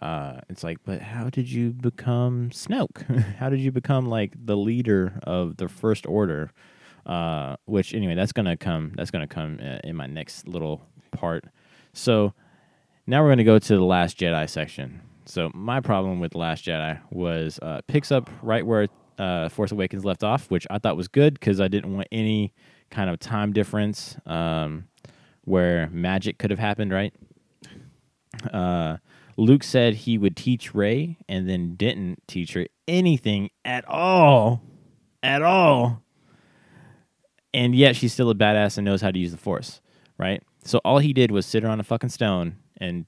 Uh, 0.00 0.40
it's 0.48 0.62
like, 0.62 0.78
but 0.84 1.02
how 1.02 1.28
did 1.28 1.50
you 1.50 1.70
become 1.70 2.50
Snoke? 2.50 3.34
how 3.36 3.50
did 3.50 3.60
you 3.60 3.72
become 3.72 4.06
like 4.06 4.32
the 4.42 4.56
leader 4.56 5.18
of 5.24 5.56
the 5.56 5.68
First 5.68 6.06
Order? 6.06 6.52
Uh, 7.08 7.56
which 7.64 7.94
anyway, 7.94 8.14
that's 8.14 8.32
gonna 8.32 8.56
come. 8.56 8.92
That's 8.94 9.10
gonna 9.10 9.26
come 9.26 9.58
uh, 9.62 9.78
in 9.82 9.96
my 9.96 10.06
next 10.06 10.46
little 10.46 10.82
part. 11.10 11.44
So 11.94 12.34
now 13.06 13.22
we're 13.22 13.30
gonna 13.30 13.44
go 13.44 13.58
to 13.58 13.76
the 13.76 13.84
Last 13.84 14.18
Jedi 14.18 14.48
section. 14.48 15.00
So 15.24 15.50
my 15.54 15.80
problem 15.80 16.20
with 16.20 16.32
the 16.32 16.38
Last 16.38 16.66
Jedi 16.66 17.00
was 17.10 17.58
uh, 17.62 17.80
picks 17.86 18.12
up 18.12 18.28
right 18.42 18.64
where 18.66 18.88
uh, 19.18 19.48
Force 19.48 19.72
Awakens 19.72 20.04
left 20.04 20.22
off, 20.22 20.50
which 20.50 20.66
I 20.70 20.78
thought 20.78 20.96
was 20.96 21.08
good 21.08 21.34
because 21.34 21.60
I 21.60 21.68
didn't 21.68 21.94
want 21.94 22.08
any 22.12 22.52
kind 22.90 23.10
of 23.10 23.18
time 23.18 23.52
difference 23.52 24.16
um, 24.26 24.88
where 25.44 25.88
magic 25.90 26.38
could 26.38 26.50
have 26.50 26.60
happened. 26.60 26.92
Right. 26.92 27.14
Uh, 28.52 28.98
Luke 29.38 29.62
said 29.62 29.94
he 29.94 30.18
would 30.18 30.36
teach 30.36 30.74
Rey, 30.74 31.16
and 31.28 31.48
then 31.48 31.76
didn't 31.76 32.22
teach 32.26 32.54
her 32.54 32.66
anything 32.88 33.50
at 33.64 33.88
all, 33.88 34.60
at 35.22 35.42
all. 35.42 36.02
And 37.54 37.74
yet 37.74 37.96
she's 37.96 38.12
still 38.12 38.30
a 38.30 38.34
badass 38.34 38.76
and 38.76 38.84
knows 38.84 39.00
how 39.00 39.10
to 39.10 39.18
use 39.18 39.32
the 39.32 39.38
Force, 39.38 39.80
right? 40.18 40.42
So 40.64 40.78
all 40.84 40.98
he 40.98 41.12
did 41.12 41.30
was 41.30 41.46
sit 41.46 41.62
her 41.62 41.68
on 41.68 41.80
a 41.80 41.84
fucking 41.84 42.10
stone 42.10 42.56
and 42.76 43.06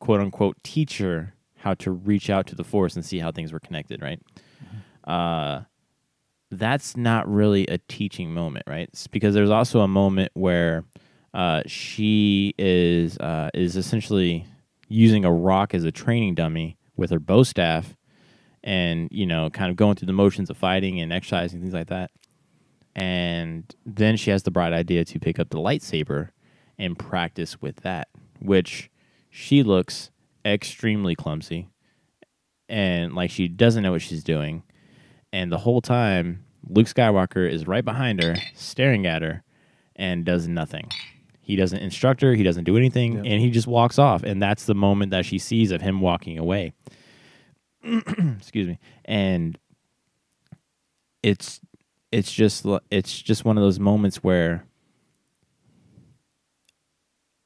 quote 0.00 0.20
unquote 0.20 0.56
teach 0.62 0.98
her 0.98 1.34
how 1.56 1.74
to 1.74 1.90
reach 1.90 2.30
out 2.30 2.46
to 2.48 2.54
the 2.54 2.64
Force 2.64 2.94
and 2.96 3.04
see 3.04 3.18
how 3.18 3.30
things 3.30 3.52
were 3.52 3.60
connected, 3.60 4.02
right? 4.02 4.20
Uh, 5.04 5.62
that's 6.50 6.96
not 6.96 7.28
really 7.28 7.66
a 7.66 7.78
teaching 7.88 8.32
moment, 8.32 8.64
right? 8.66 8.88
It's 8.92 9.06
because 9.06 9.34
there's 9.34 9.50
also 9.50 9.80
a 9.80 9.88
moment 9.88 10.32
where 10.34 10.84
uh, 11.34 11.62
she 11.66 12.54
is 12.58 13.18
uh, 13.18 13.50
is 13.54 13.76
essentially 13.76 14.46
using 14.88 15.24
a 15.24 15.32
rock 15.32 15.74
as 15.74 15.84
a 15.84 15.92
training 15.92 16.34
dummy 16.34 16.76
with 16.96 17.10
her 17.10 17.18
bow 17.18 17.42
staff, 17.42 17.96
and 18.64 19.08
you 19.12 19.26
know, 19.26 19.50
kind 19.50 19.70
of 19.70 19.76
going 19.76 19.96
through 19.96 20.06
the 20.06 20.12
motions 20.12 20.48
of 20.50 20.56
fighting 20.56 21.00
and 21.00 21.12
exercising 21.12 21.60
things 21.60 21.74
like 21.74 21.88
that. 21.88 22.10
And 23.00 23.74
then 23.86 24.16
she 24.16 24.30
has 24.30 24.42
the 24.42 24.50
bright 24.50 24.72
idea 24.72 25.04
to 25.04 25.18
pick 25.20 25.38
up 25.38 25.50
the 25.50 25.58
lightsaber 25.58 26.30
and 26.78 26.98
practice 26.98 27.60
with 27.62 27.76
that, 27.82 28.08
which 28.40 28.90
she 29.30 29.62
looks 29.62 30.10
extremely 30.44 31.14
clumsy. 31.14 31.68
and 32.68 33.14
like 33.14 33.30
she 33.30 33.48
doesn't 33.48 33.82
know 33.82 33.92
what 33.92 34.02
she's 34.02 34.22
doing, 34.24 34.62
and 35.32 35.50
the 35.52 35.58
whole 35.58 35.80
time 35.80 36.44
Luke 36.68 36.86
Skywalker 36.86 37.48
is 37.50 37.66
right 37.66 37.84
behind 37.84 38.22
her, 38.22 38.34
staring 38.54 39.06
at 39.06 39.22
her, 39.22 39.42
and 39.96 40.24
does 40.24 40.46
nothing. 40.48 40.88
He 41.40 41.56
doesn't 41.56 41.78
instruct 41.78 42.20
her. 42.20 42.34
He 42.34 42.42
doesn't 42.42 42.64
do 42.64 42.76
anything, 42.76 43.14
Yep. 43.14 43.24
and 43.26 43.40
he 43.40 43.50
just 43.50 43.66
walks 43.66 43.98
off. 43.98 44.22
And 44.22 44.42
that's 44.42 44.66
the 44.66 44.74
moment 44.74 45.12
that 45.12 45.24
she 45.24 45.38
sees 45.38 45.70
of 45.70 45.80
him 45.80 46.00
walking 46.00 46.36
away. 46.38 46.72
Excuse 47.82 48.68
me. 48.68 48.78
And 49.06 49.56
it's 51.22 51.60
it's 52.12 52.32
just 52.32 52.64
it's 52.90 53.20
just 53.20 53.44
one 53.44 53.56
of 53.58 53.62
those 53.62 53.78
moments 53.78 54.18
where 54.18 54.64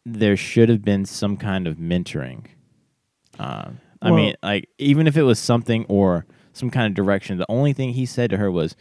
there 0.04 0.36
should 0.36 0.68
have 0.68 0.82
been 0.82 1.04
some 1.04 1.36
kind 1.36 1.66
of 1.66 1.76
mentoring. 1.76 2.46
Um, 3.38 3.78
I 4.00 4.10
Well- 4.10 4.16
mean, 4.16 4.34
like 4.42 4.68
even 4.78 5.06
if 5.06 5.16
it 5.16 5.22
was 5.22 5.38
something 5.38 5.84
or 5.88 6.26
some 6.52 6.70
kind 6.70 6.86
of 6.86 6.94
direction, 6.94 7.38
the 7.38 7.46
only 7.48 7.72
thing 7.72 7.90
he 7.92 8.04
said 8.04 8.30
to 8.30 8.36
her 8.36 8.50
was, 8.50 8.74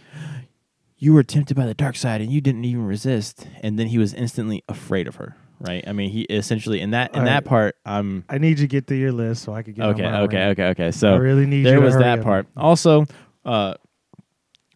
"You 0.98 1.14
were 1.14 1.24
tempted 1.24 1.56
by 1.56 1.66
the 1.66 1.74
dark 1.74 1.96
side 1.96 2.22
and 2.22 2.32
you 2.32 2.42
didn't 2.42 2.66
even 2.66 2.86
resist," 2.86 3.48
and 3.62 3.78
then 3.78 3.88
he 3.88 3.98
was 3.98 4.14
instantly 4.14 4.64
afraid 4.68 5.08
of 5.08 5.16
her. 5.16 5.36
Right? 5.60 5.84
I 5.88 5.94
mean, 5.94 6.10
he 6.10 6.22
essentially 6.24 6.82
in 6.82 6.90
that 6.92 7.14
in 7.14 7.20
All 7.20 7.26
that 7.26 7.34
right. 7.36 7.46
part, 7.46 7.76
um, 7.86 8.24
I 8.28 8.40
need 8.40 8.50
you 8.60 8.66
to 8.66 8.68
get 8.68 8.88
through 8.88 8.98
your 8.98 9.12
list 9.12 9.44
so 9.44 9.54
I 9.54 9.62
could 9.62 9.76
get. 9.76 9.86
okay, 9.86 10.08
okay, 10.08 10.46
okay, 10.48 10.66
okay. 10.70 10.92
So 10.92 11.14
I 11.14 11.18
really 11.18 11.46
need 11.46 11.64
there 11.68 11.80
was 11.80 11.96
that 11.98 12.20
up. 12.20 12.26
part. 12.26 12.48
Also, 12.58 13.06
uh, 13.46 13.76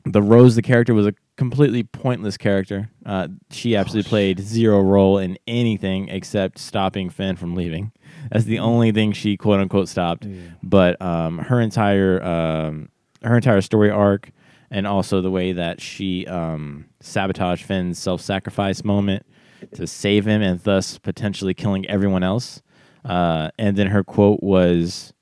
the 0.05 0.21
Rose, 0.21 0.55
the 0.55 0.61
character, 0.61 0.93
was 0.93 1.07
a 1.07 1.13
completely 1.35 1.83
pointless 1.83 2.37
character. 2.37 2.89
Uh, 3.05 3.27
she 3.49 3.75
absolutely 3.75 4.07
played 4.07 4.39
zero 4.39 4.81
role 4.81 5.17
in 5.17 5.37
anything 5.47 6.09
except 6.09 6.59
stopping 6.59 7.09
Finn 7.09 7.35
from 7.35 7.55
leaving. 7.55 7.91
That's 8.31 8.45
the 8.45 8.59
only 8.59 8.91
thing 8.91 9.13
she 9.13 9.35
quote 9.35 9.59
unquote 9.59 9.89
stopped. 9.89 10.25
Yeah. 10.25 10.41
But 10.61 11.01
um, 11.01 11.39
her 11.39 11.59
entire 11.59 12.23
um, 12.23 12.89
her 13.23 13.35
entire 13.35 13.61
story 13.61 13.89
arc, 13.89 14.31
and 14.69 14.85
also 14.85 15.21
the 15.21 15.31
way 15.31 15.53
that 15.53 15.81
she 15.81 16.27
um, 16.27 16.85
sabotaged 16.99 17.65
Finn's 17.65 17.97
self 17.97 18.21
sacrifice 18.21 18.83
moment 18.83 19.25
to 19.73 19.87
save 19.87 20.25
him, 20.25 20.41
and 20.41 20.59
thus 20.59 20.99
potentially 20.99 21.53
killing 21.55 21.87
everyone 21.89 22.23
else. 22.23 22.61
Uh, 23.03 23.49
and 23.57 23.75
then 23.75 23.87
her 23.87 24.03
quote 24.03 24.43
was, 24.43 25.13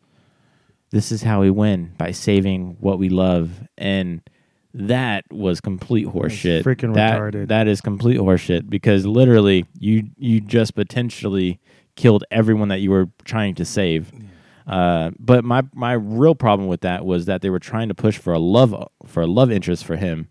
"This 0.91 1.11
is 1.11 1.23
how 1.23 1.39
we 1.39 1.49
win 1.49 1.93
by 1.97 2.11
saving 2.11 2.77
what 2.81 2.99
we 2.99 3.07
love." 3.07 3.61
And 3.77 4.21
that 4.73 5.25
was 5.31 5.61
complete 5.61 6.07
horseshit. 6.07 6.63
freaking 6.63 6.93
that, 6.95 7.19
retarded. 7.19 7.47
That 7.47 7.67
is 7.67 7.81
complete 7.81 8.17
horseshit 8.17 8.69
because 8.69 9.05
literally 9.05 9.65
you 9.77 10.09
you 10.17 10.41
just 10.41 10.75
potentially 10.75 11.59
killed 11.95 12.23
everyone 12.31 12.69
that 12.69 12.79
you 12.79 12.89
were 12.91 13.09
trying 13.23 13.55
to 13.55 13.65
save. 13.65 14.11
Uh, 14.65 15.11
but 15.19 15.43
my 15.43 15.63
my 15.73 15.93
real 15.93 16.35
problem 16.35 16.67
with 16.67 16.81
that 16.81 17.05
was 17.05 17.25
that 17.25 17.41
they 17.41 17.49
were 17.49 17.59
trying 17.59 17.89
to 17.89 17.95
push 17.95 18.17
for 18.17 18.33
a 18.33 18.39
love 18.39 18.73
for 19.05 19.21
a 19.21 19.27
love 19.27 19.51
interest 19.51 19.85
for 19.85 19.95
him, 19.95 20.27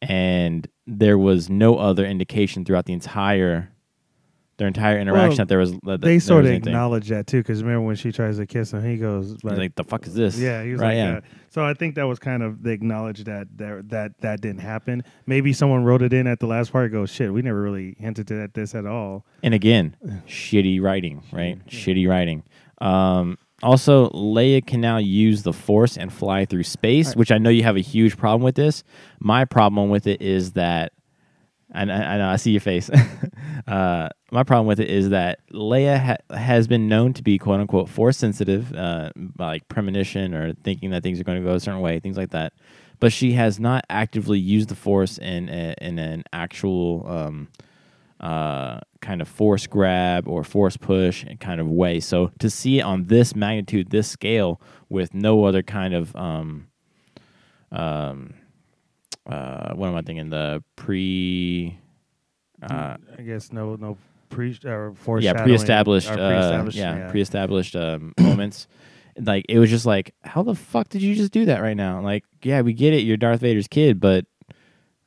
and 0.00 0.68
there 0.86 1.18
was 1.18 1.50
no 1.50 1.76
other 1.76 2.06
indication 2.06 2.64
throughout 2.64 2.86
the 2.86 2.92
entire 2.92 3.70
their 4.58 4.68
entire 4.68 4.98
interaction 4.98 5.30
Well, 5.30 5.36
that 5.36 5.48
there 5.48 5.58
was 5.58 5.72
that 5.82 6.00
They 6.00 6.18
sort 6.18 6.46
of 6.46 6.52
acknowledge 6.52 7.08
that 7.08 7.26
too, 7.26 7.40
because 7.40 7.62
remember 7.62 7.86
when 7.86 7.96
she 7.96 8.10
tries 8.10 8.38
to 8.38 8.46
kiss 8.46 8.72
him, 8.72 8.82
he 8.84 8.96
goes 8.96 9.36
like, 9.44 9.58
like, 9.58 9.74
the 9.74 9.84
fuck 9.84 10.06
is 10.06 10.14
this? 10.14 10.38
"Yeah," 10.38 10.62
he 10.62 10.72
was 10.72 10.80
right, 10.80 10.96
like 10.96 10.96
yeah. 10.96 11.20
So 11.56 11.64
I 11.64 11.72
think 11.72 11.94
that 11.94 12.02
was 12.02 12.18
kind 12.18 12.42
of 12.42 12.62
they 12.62 12.72
acknowledge 12.72 13.24
that 13.24 13.48
that 13.56 13.88
that 13.88 14.20
that 14.20 14.42
didn't 14.42 14.60
happen. 14.60 15.02
Maybe 15.24 15.54
someone 15.54 15.84
wrote 15.84 16.02
it 16.02 16.12
in 16.12 16.26
at 16.26 16.38
the 16.38 16.46
last 16.46 16.70
part. 16.70 16.84
and 16.84 16.92
Goes, 16.92 17.08
shit, 17.08 17.32
we 17.32 17.40
never 17.40 17.62
really 17.62 17.96
hinted 17.98 18.30
at 18.30 18.52
this 18.52 18.74
at 18.74 18.84
all. 18.84 19.24
And 19.42 19.54
again, 19.54 19.96
shitty 20.28 20.82
writing, 20.82 21.22
right? 21.32 21.66
Shitty 21.66 22.06
writing. 22.06 22.42
Um, 22.82 23.38
also, 23.62 24.10
Leia 24.10 24.66
can 24.66 24.82
now 24.82 24.98
use 24.98 25.44
the 25.44 25.52
Force 25.54 25.96
and 25.96 26.12
fly 26.12 26.44
through 26.44 26.64
space, 26.64 27.06
Right. 27.08 27.16
which 27.16 27.32
I 27.32 27.38
know 27.38 27.48
you 27.48 27.62
have 27.62 27.76
a 27.76 27.80
huge 27.80 28.18
problem 28.18 28.42
with 28.42 28.56
this. 28.56 28.84
My 29.18 29.46
problem 29.46 29.88
with 29.88 30.06
it 30.06 30.20
is 30.20 30.52
that, 30.52 30.92
I, 31.72 31.82
I 31.82 32.18
know 32.18 32.28
I 32.28 32.36
see 32.36 32.52
your 32.52 32.60
face. 32.60 32.90
uh, 33.66 34.08
my 34.30 34.42
problem 34.44 34.66
with 34.66 34.80
it 34.80 34.88
is 34.88 35.10
that 35.10 35.40
Leia 35.52 36.00
ha- 36.00 36.36
has 36.36 36.66
been 36.68 36.88
known 36.88 37.12
to 37.14 37.22
be 37.22 37.38
quote 37.38 37.60
unquote 37.60 37.88
force 37.88 38.16
sensitive, 38.16 38.72
uh, 38.74 39.10
by, 39.16 39.46
like 39.46 39.68
premonition 39.68 40.34
or 40.34 40.54
thinking 40.64 40.90
that 40.90 41.02
things 41.02 41.20
are 41.20 41.24
going 41.24 41.42
to 41.42 41.48
go 41.48 41.54
a 41.54 41.60
certain 41.60 41.80
way, 41.80 41.98
things 42.00 42.16
like 42.16 42.30
that. 42.30 42.52
But 42.98 43.12
she 43.12 43.32
has 43.32 43.60
not 43.60 43.84
actively 43.90 44.38
used 44.38 44.70
the 44.70 44.74
Force 44.74 45.18
in 45.18 45.48
a, 45.50 45.74
in 45.80 45.98
an 45.98 46.24
actual 46.32 47.06
um, 47.06 47.48
uh, 48.20 48.80
kind 49.00 49.20
of 49.20 49.28
force 49.28 49.66
grab 49.66 50.26
or 50.26 50.42
force 50.42 50.76
push 50.76 51.24
kind 51.40 51.60
of 51.60 51.68
way. 51.68 52.00
So 52.00 52.30
to 52.38 52.48
see 52.48 52.78
it 52.78 52.82
on 52.82 53.04
this 53.04 53.36
magnitude, 53.36 53.90
this 53.90 54.08
scale, 54.08 54.60
with 54.88 55.12
no 55.12 55.44
other 55.44 55.62
kind 55.62 55.94
of 55.94 56.16
um, 56.16 56.68
um, 57.70 58.34
uh, 59.26 59.74
what 59.74 59.88
am 59.88 59.96
I 59.96 60.02
thinking? 60.02 60.30
The 60.30 60.62
pre, 60.76 61.78
uh, 62.62 62.96
I 63.18 63.22
guess 63.22 63.52
no 63.52 63.76
no 63.76 63.98
pre 64.28 64.56
or 64.66 64.94
yeah, 65.20 65.32
pre-established, 65.42 66.10
or 66.10 66.14
uh, 66.14 66.28
pre-established, 66.28 66.76
yeah, 66.78 67.10
pre-established 67.10 67.76
um, 67.76 68.14
moments. 68.20 68.66
Like 69.18 69.46
it 69.48 69.58
was 69.58 69.70
just 69.70 69.86
like, 69.86 70.14
how 70.22 70.42
the 70.42 70.54
fuck 70.54 70.88
did 70.88 71.02
you 71.02 71.14
just 71.14 71.32
do 71.32 71.46
that 71.46 71.62
right 71.62 71.76
now? 71.76 72.00
Like, 72.02 72.24
yeah, 72.42 72.60
we 72.60 72.72
get 72.72 72.92
it, 72.92 73.00
you're 73.00 73.16
Darth 73.16 73.40
Vader's 73.40 73.68
kid, 73.68 73.98
but 73.98 74.26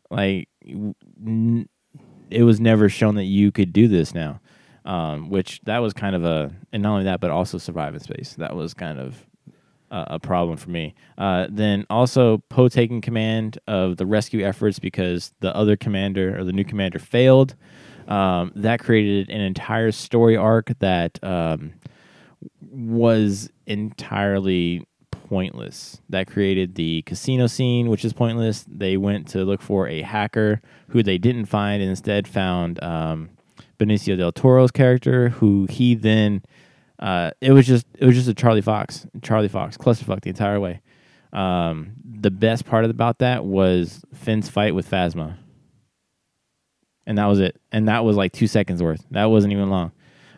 like, 0.10 0.50
n- 0.66 1.70
it 2.32 2.44
was 2.44 2.60
never 2.60 2.90
shown 2.90 3.16
that 3.16 3.26
you 3.26 3.52
could 3.52 3.72
do 3.72 3.88
this 3.88 4.14
now. 4.14 4.42
Um, 4.86 5.30
which 5.30 5.62
that 5.66 5.80
was 5.80 5.94
kind 5.94 6.16
of 6.16 6.24
a, 6.24 6.52
and 6.72 6.82
not 6.82 6.94
only 6.94 7.04
that, 7.04 7.20
but 7.20 7.30
also 7.30 7.60
survive 7.60 7.94
in 7.94 8.00
space. 8.00 8.34
That 8.40 8.56
was 8.56 8.74
kind 8.74 8.98
of 9.00 9.28
a, 9.92 10.06
a 10.12 10.20
problem 10.20 10.58
for 10.58 10.70
me. 10.70 10.94
Uh, 11.18 11.48
then 11.50 11.86
also 11.90 12.40
Poe 12.50 12.70
taking 12.70 13.02
command 13.02 13.60
of 13.68 13.98
the 13.98 14.06
rescue 14.06 14.46
efforts 14.46 14.80
because 14.80 15.34
the 15.40 15.56
other 15.56 15.76
commander 15.76 16.38
or 16.38 16.44
the 16.44 16.54
new 16.54 16.64
commander 16.64 17.00
failed. 17.00 17.56
Um, 18.08 18.52
that 18.56 18.80
created 18.80 19.30
an 19.30 19.42
entire 19.42 19.92
story 19.92 20.36
arc 20.36 20.72
that 20.80 21.24
um, 21.24 21.74
was 22.62 23.52
entirely 23.68 24.86
pointless. 25.12 26.02
That 26.10 26.28
created 26.28 26.76
the 26.76 27.04
casino 27.04 27.46
scene, 27.48 27.88
which 27.88 28.04
is 28.04 28.14
pointless. 28.14 28.66
They 28.68 28.98
went 28.98 29.28
to 29.30 29.46
look 29.46 29.62
for 29.62 29.88
a 29.88 30.02
hacker 30.02 30.62
who 30.90 31.04
they 31.04 31.20
didn't 31.20 31.46
find, 31.46 31.82
and 31.82 31.90
instead 31.90 32.28
found 32.28 32.82
um, 32.84 33.30
Benicio 33.78 34.18
del 34.18 34.32
Toro's 34.32 34.72
character, 34.72 35.30
who 35.30 35.68
he 35.70 35.96
then. 35.96 36.42
Uh, 37.00 37.32
it 37.40 37.52
was 37.52 37.66
just 37.66 37.86
it 37.98 38.06
was 38.06 38.16
just 38.16 38.28
a 38.28 38.34
Charlie 38.34 38.62
Fox, 38.62 39.08
Charlie 39.22 39.48
Fox 39.48 39.78
clusterfuck 39.78 40.22
the 40.22 40.30
entire 40.30 40.60
way. 40.60 40.82
Um, 41.32 41.94
the 42.04 42.32
best 42.32 42.66
part 42.66 42.84
about 42.86 43.20
that 43.20 43.46
was 43.46 44.04
Finn's 44.14 44.50
fight 44.50 44.76
with 44.76 44.90
Phasma, 44.90 45.38
and 47.06 47.18
that 47.18 47.26
was 47.26 47.40
it. 47.40 47.60
And 47.72 47.88
that 47.88 48.04
was 48.04 48.18
like 48.18 48.34
two 48.34 48.48
seconds 48.48 48.84
worth. 48.84 49.06
That 49.12 49.26
wasn't 49.26 49.54
even 49.54 49.70
long. 49.70 49.94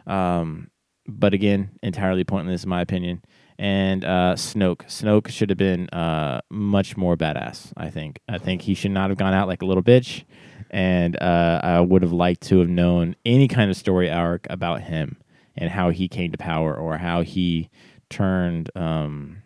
Um, 0.06 0.69
but 1.08 1.34
again, 1.34 1.71
entirely 1.82 2.24
pointless 2.24 2.63
in 2.63 2.69
my 2.69 2.82
opinion. 2.82 3.24
And 3.58 4.04
uh, 4.04 4.36
Snoke, 4.36 4.88
Snoke 4.88 5.30
should 5.30 5.50
have 5.50 5.58
been 5.58 5.88
uh, 5.89 6.41
much 6.50 6.95
more 6.97 7.15
badass. 7.15 7.74
I 7.76 7.89
think. 7.89 8.19
I 8.30 8.38
think 8.38 8.62
he 8.62 8.76
should 8.76 8.91
not 8.91 9.10
have 9.10 9.17
gone 9.17 9.34
out 9.34 9.47
like 9.47 9.63
a 9.63 9.65
little 9.65 9.84
bitch. 9.84 10.26
And 10.69 11.21
uh, 11.21 11.60
I 11.63 11.82
would 11.82 12.02
have 12.02 12.13
liked 12.13 12.41
to 12.43 12.60
have 12.60 12.69
known 12.69 13.15
any 13.26 13.47
kind 13.47 13.69
of 13.69 13.78
story 13.78 14.10
arc 14.10 14.47
about 14.50 14.82
him 14.82 15.17
and 15.62 15.69
how 15.69 15.91
he 15.91 16.08
came 16.08 16.32
to 16.32 16.38
power, 16.38 16.76
or 16.76 16.97
how 16.97 17.21
he 17.21 17.69
turned 18.10 18.71
um, 18.76 19.43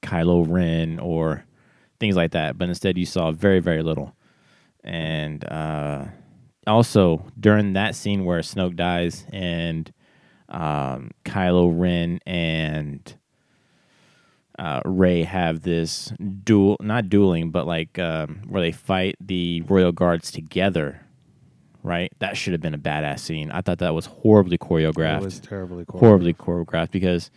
Kylo 0.00 0.46
Ren, 0.48 1.00
or 1.00 1.44
things 1.98 2.14
like 2.14 2.30
that. 2.30 2.56
But 2.56 2.68
instead, 2.68 2.96
you 2.96 3.04
saw 3.04 3.32
very, 3.32 3.58
very 3.58 3.82
little. 3.82 4.14
And 4.84 5.44
uh, 5.50 6.04
also 6.68 7.26
during 7.38 7.72
that 7.72 7.96
scene 7.96 8.24
where 8.24 8.40
Snoke 8.40 8.76
dies 8.76 9.26
and 9.32 9.92
um, 10.48 11.10
Kylo 11.24 11.72
Ren 11.74 12.20
and 12.24 13.14
uh, 14.56 14.80
Rey 14.84 15.24
have 15.24 15.62
this 15.62 16.12
duel, 16.44 16.76
not 16.80 17.08
dueling, 17.08 17.50
but 17.50 17.66
like 17.66 17.98
um, 17.98 18.42
where 18.48 18.62
they 18.62 18.72
fight 18.72 19.16
the 19.20 19.62
royal 19.62 19.92
guards 19.92 20.30
together. 20.30 21.02
Right, 21.82 22.12
that 22.18 22.36
should 22.36 22.52
have 22.52 22.60
been 22.60 22.74
a 22.74 22.78
badass 22.78 23.20
scene. 23.20 23.50
I 23.50 23.60
thought 23.60 23.78
that 23.78 23.94
was 23.94 24.06
horribly 24.06 24.58
choreographed, 24.58 25.20
It 25.20 25.24
was 25.24 25.40
terribly 25.40 25.84
choreographed. 25.84 26.00
horribly 26.00 26.34
choreographed 26.34 26.90
because 26.90 27.30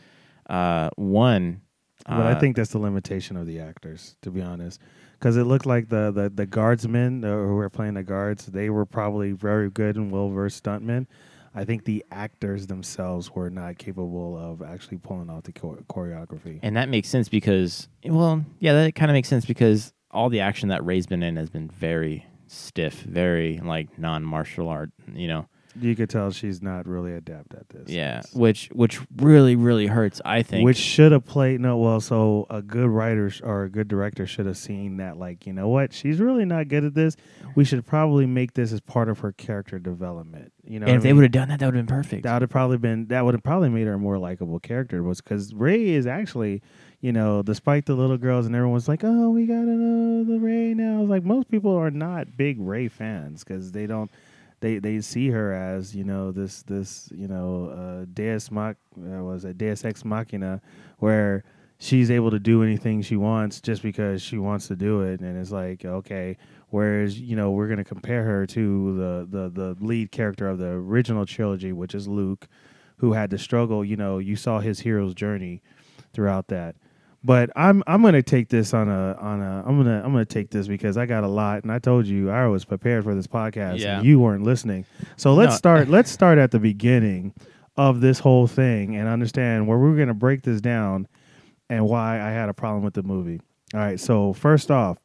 uh, 0.49 0.89
one, 0.95 1.61
But 2.07 2.25
I 2.25 2.33
uh, 2.33 2.39
think 2.39 2.55
that's 2.55 2.71
the 2.71 2.79
limitation 2.79 3.37
of 3.37 3.45
the 3.45 3.59
actors, 3.59 4.17
to 4.23 4.31
be 4.31 4.41
honest, 4.41 4.81
because 5.13 5.37
it 5.37 5.43
looked 5.43 5.65
like 5.67 5.89
the 5.89 6.11
the 6.11 6.29
the 6.29 6.45
guardsmen 6.47 7.23
uh, 7.23 7.29
who 7.29 7.55
were 7.55 7.69
playing 7.69 7.93
the 7.93 8.03
guards, 8.03 8.47
they 8.47 8.69
were 8.69 8.85
probably 8.85 9.31
very 9.31 9.69
good 9.69 9.95
and 9.95 10.11
well 10.11 10.29
versed 10.29 10.63
stuntmen. 10.63 11.05
I 11.53 11.65
think 11.65 11.83
the 11.83 12.03
actors 12.11 12.67
themselves 12.67 13.35
were 13.35 13.49
not 13.49 13.77
capable 13.77 14.37
of 14.37 14.61
actually 14.61 14.97
pulling 14.99 15.29
off 15.29 15.43
the 15.43 15.51
chore- 15.51 15.83
choreography. 15.89 16.59
And 16.63 16.77
that 16.77 16.87
makes 16.89 17.09
sense 17.09 17.27
because, 17.29 17.89
well, 18.05 18.43
yeah, 18.59 18.71
that 18.73 18.95
kind 18.95 19.11
of 19.11 19.13
makes 19.15 19.27
sense 19.27 19.45
because 19.45 19.93
all 20.11 20.29
the 20.29 20.39
action 20.39 20.69
that 20.69 20.83
Rey's 20.85 21.07
been 21.07 21.21
in 21.23 21.35
has 21.35 21.49
been 21.49 21.67
very 21.67 22.25
stiff, 22.51 23.01
very 23.01 23.59
like 23.63 23.97
non 23.97 24.23
martial 24.23 24.67
art, 24.67 24.91
you 25.13 25.27
know. 25.27 25.47
You 25.79 25.95
could 25.95 26.09
tell 26.09 26.31
she's 26.31 26.61
not 26.61 26.85
really 26.85 27.13
adept 27.13 27.53
at 27.53 27.69
this. 27.69 27.87
Yeah, 27.87 28.23
which 28.33 28.67
which 28.73 28.99
really 29.15 29.55
really 29.55 29.87
hurts. 29.87 30.19
I 30.25 30.43
think. 30.43 30.65
Which 30.65 30.75
should 30.75 31.13
have 31.13 31.23
played 31.25 31.61
no 31.61 31.77
well. 31.77 32.01
So 32.01 32.45
a 32.49 32.61
good 32.61 32.89
writer 32.89 33.29
sh- 33.29 33.39
or 33.41 33.63
a 33.63 33.69
good 33.69 33.87
director 33.87 34.27
should 34.27 34.47
have 34.47 34.57
seen 34.57 34.97
that. 34.97 35.15
Like, 35.15 35.47
you 35.47 35.53
know 35.53 35.69
what? 35.69 35.93
She's 35.93 36.19
really 36.19 36.43
not 36.43 36.67
good 36.67 36.83
at 36.83 36.93
this. 36.93 37.15
We 37.55 37.63
should 37.63 37.85
probably 37.85 38.25
make 38.25 38.53
this 38.53 38.73
as 38.73 38.81
part 38.81 39.07
of 39.07 39.19
her 39.19 39.31
character 39.31 39.79
development. 39.79 40.51
You 40.65 40.81
know, 40.81 40.87
and 40.87 40.97
if 40.97 41.03
they 41.03 41.13
would 41.13 41.23
have 41.23 41.31
done 41.31 41.47
that, 41.47 41.59
that 41.59 41.67
would 41.67 41.75
have 41.75 41.85
been 41.85 41.95
perfect. 41.95 42.23
that 42.23 42.33
would 42.33 42.41
have 42.41 42.49
probably 42.49 42.77
been 42.77 43.07
that 43.07 43.23
would 43.23 43.33
have 43.33 43.43
probably 43.43 43.69
made 43.69 43.87
her 43.87 43.93
a 43.93 43.97
more 43.99 44.17
likable 44.17 44.59
character 44.59 45.01
was 45.03 45.21
because 45.21 45.53
Rey 45.53 45.91
is 45.91 46.05
actually, 46.05 46.61
you 47.01 47.11
know, 47.11 47.41
despite 47.41 47.87
the 47.87 47.95
little 47.95 48.17
girls 48.17 48.45
and 48.45 48.55
everyone's 48.55 48.87
like, 48.87 49.03
oh, 49.03 49.29
we 49.29 49.47
gotta 49.47 49.65
know 49.65 50.23
the 50.23 50.39
Rey 50.39 50.73
now. 50.75 51.01
It's 51.01 51.09
like 51.09 51.23
most 51.23 51.49
people 51.49 51.75
are 51.75 51.91
not 51.91 52.37
big 52.37 52.59
Rey 52.59 52.87
fans 52.87 53.43
because 53.43 53.71
they 53.71 53.87
don't. 53.87 54.09
They, 54.59 54.77
they 54.77 55.01
see 55.01 55.29
her 55.29 55.51
as 55.51 55.95
you 55.95 56.03
know 56.03 56.31
this 56.31 56.61
this 56.61 57.09
you 57.11 57.27
know 57.27 57.65
uh, 57.69 58.05
Deus 58.13 58.51
Mach 58.51 58.77
uh, 58.95 59.23
was 59.23 59.43
a 59.43 59.55
Deus 59.55 59.83
Ex 59.83 60.05
Machina 60.05 60.61
where 60.99 61.43
she's 61.79 62.11
able 62.11 62.29
to 62.29 62.37
do 62.37 62.61
anything 62.61 63.01
she 63.01 63.15
wants 63.15 63.59
just 63.59 63.81
because 63.81 64.21
she 64.21 64.37
wants 64.37 64.67
to 64.67 64.75
do 64.75 65.01
it 65.01 65.19
and 65.19 65.35
it's 65.35 65.49
like 65.49 65.83
okay 65.83 66.37
whereas 66.69 67.19
you 67.19 67.35
know 67.35 67.49
we're 67.49 67.65
going 67.65 67.79
to 67.79 67.83
compare 67.83 68.23
her 68.23 68.45
to 68.45 68.95
the, 68.95 69.27
the 69.31 69.49
the 69.49 69.83
lead 69.83 70.11
character 70.11 70.47
of 70.47 70.59
the 70.59 70.67
original 70.67 71.25
trilogy 71.25 71.71
which 71.71 71.95
is 71.95 72.07
Luke 72.07 72.47
who 72.97 73.13
had 73.13 73.31
to 73.31 73.39
struggle 73.39 73.83
you 73.83 73.97
know 73.97 74.19
you 74.19 74.35
saw 74.35 74.59
his 74.59 74.81
hero's 74.81 75.15
journey 75.15 75.63
throughout 76.13 76.49
that 76.49 76.75
but 77.23 77.49
I'm 77.55 77.83
I'm 77.87 78.01
gonna 78.01 78.21
take 78.23 78.49
this 78.49 78.73
on 78.73 78.89
a 78.89 79.15
on 79.19 79.41
a 79.41 79.63
I'm 79.65 79.77
gonna 79.77 80.01
I'm 80.03 80.11
gonna 80.11 80.25
take 80.25 80.49
this 80.49 80.67
because 80.67 80.97
I 80.97 81.05
got 81.05 81.23
a 81.23 81.27
lot 81.27 81.63
and 81.63 81.71
I 81.71 81.79
told 81.79 82.07
you 82.07 82.29
I 82.31 82.47
was 82.47 82.65
prepared 82.65 83.03
for 83.03 83.13
this 83.15 83.27
podcast 83.27 83.79
Yeah. 83.79 83.97
and 83.97 84.05
you 84.05 84.19
weren't 84.19 84.43
listening. 84.43 84.85
So 85.17 85.33
let's 85.33 85.53
No. 85.53 85.57
start 85.57 85.87
let's 85.89 86.09
start 86.11 86.37
at 86.37 86.51
the 86.51 86.59
beginning 86.59 87.33
of 87.77 88.01
this 88.01 88.19
whole 88.19 88.47
thing 88.47 88.95
and 88.95 89.07
understand 89.07 89.67
where 89.67 89.77
we're 89.77 89.95
gonna 89.97 90.13
break 90.13 90.41
this 90.43 90.61
down 90.61 91.07
and 91.69 91.87
why 91.87 92.15
I 92.19 92.31
had 92.31 92.49
a 92.49 92.53
problem 92.53 92.83
with 92.83 92.95
the 92.95 93.03
movie. 93.03 93.39
All 93.73 93.79
right, 93.79 93.99
so 93.99 94.33
first 94.33 94.69
off, 94.69 94.97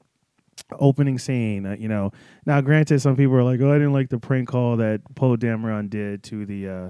opening 0.80 1.18
scene. 1.18 1.64
Uh, 1.66 1.76
you 1.78 1.86
know, 1.88 2.10
now 2.44 2.60
granted, 2.60 3.00
some 3.00 3.14
people 3.14 3.36
are 3.36 3.44
like, 3.44 3.60
"Oh, 3.60 3.70
I 3.70 3.74
didn't 3.78 3.92
like 3.92 4.08
the 4.08 4.18
prank 4.18 4.48
call 4.48 4.76
that 4.78 5.00
Poe 5.14 5.36
Dameron 5.36 5.88
did 5.88 6.22
to 6.24 6.44
the, 6.44 6.68
uh, 6.68 6.88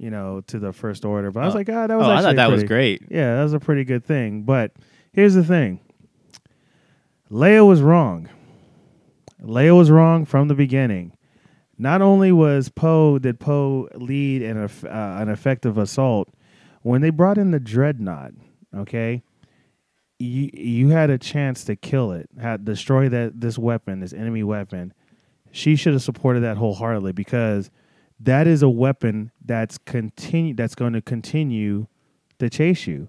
you 0.00 0.10
know, 0.10 0.40
to 0.48 0.58
the 0.58 0.72
First 0.72 1.04
Order." 1.04 1.30
But 1.30 1.42
I 1.42 1.46
was 1.46 1.54
Oh. 1.54 1.58
like, 1.58 1.66
"God, 1.66 1.90
that 1.90 1.98
was 1.98 2.06
oh, 2.06 2.10
I 2.10 2.22
thought 2.22 2.36
that 2.36 2.50
was 2.50 2.64
great. 2.64 3.02
yeah, 3.10 3.36
that 3.36 3.42
was 3.42 3.52
a 3.52 3.60
pretty 3.60 3.84
good 3.84 4.04
thing. 4.04 4.42
But 4.42 4.72
here's 5.12 5.34
the 5.34 5.44
thing 5.44 5.80
Leia 7.30 7.66
was 7.66 7.82
wrong. 7.82 8.28
Leia 9.42 9.76
was 9.76 9.90
wrong 9.90 10.24
from 10.24 10.48
the 10.48 10.54
beginning. 10.54 11.12
Not 11.78 12.02
only 12.02 12.30
was 12.32 12.68
Poe 12.68 13.18
did 13.18 13.40
Poe 13.40 13.88
lead 13.94 14.42
an 14.42 14.58
uh, 14.58 14.68
an 14.86 15.28
effective 15.28 15.78
assault, 15.78 16.28
when 16.82 17.00
they 17.00 17.10
brought 17.10 17.38
in 17.38 17.52
the 17.52 17.60
dreadnought, 17.60 18.32
okay, 18.76 19.22
you 20.18 20.50
you 20.52 20.88
had 20.88 21.08
a 21.08 21.16
chance 21.16 21.64
to 21.64 21.76
kill 21.76 22.12
it, 22.12 22.28
had 22.38 22.64
destroy 22.66 23.08
that 23.08 23.40
this 23.40 23.56
weapon, 23.58 24.00
this 24.00 24.12
enemy 24.12 24.42
weapon. 24.42 24.92
She 25.52 25.74
should 25.74 25.94
have 25.94 26.02
supported 26.02 26.40
that 26.40 26.58
wholeheartedly 26.58 27.12
because 27.12 27.70
that 28.20 28.46
is 28.46 28.62
a 28.62 28.68
weapon 28.68 29.30
that's 29.44 29.78
continue 29.78 30.54
that's 30.54 30.74
going 30.74 30.92
to 30.92 31.00
continue 31.02 31.86
to 32.38 32.48
chase 32.50 32.86
you, 32.86 33.08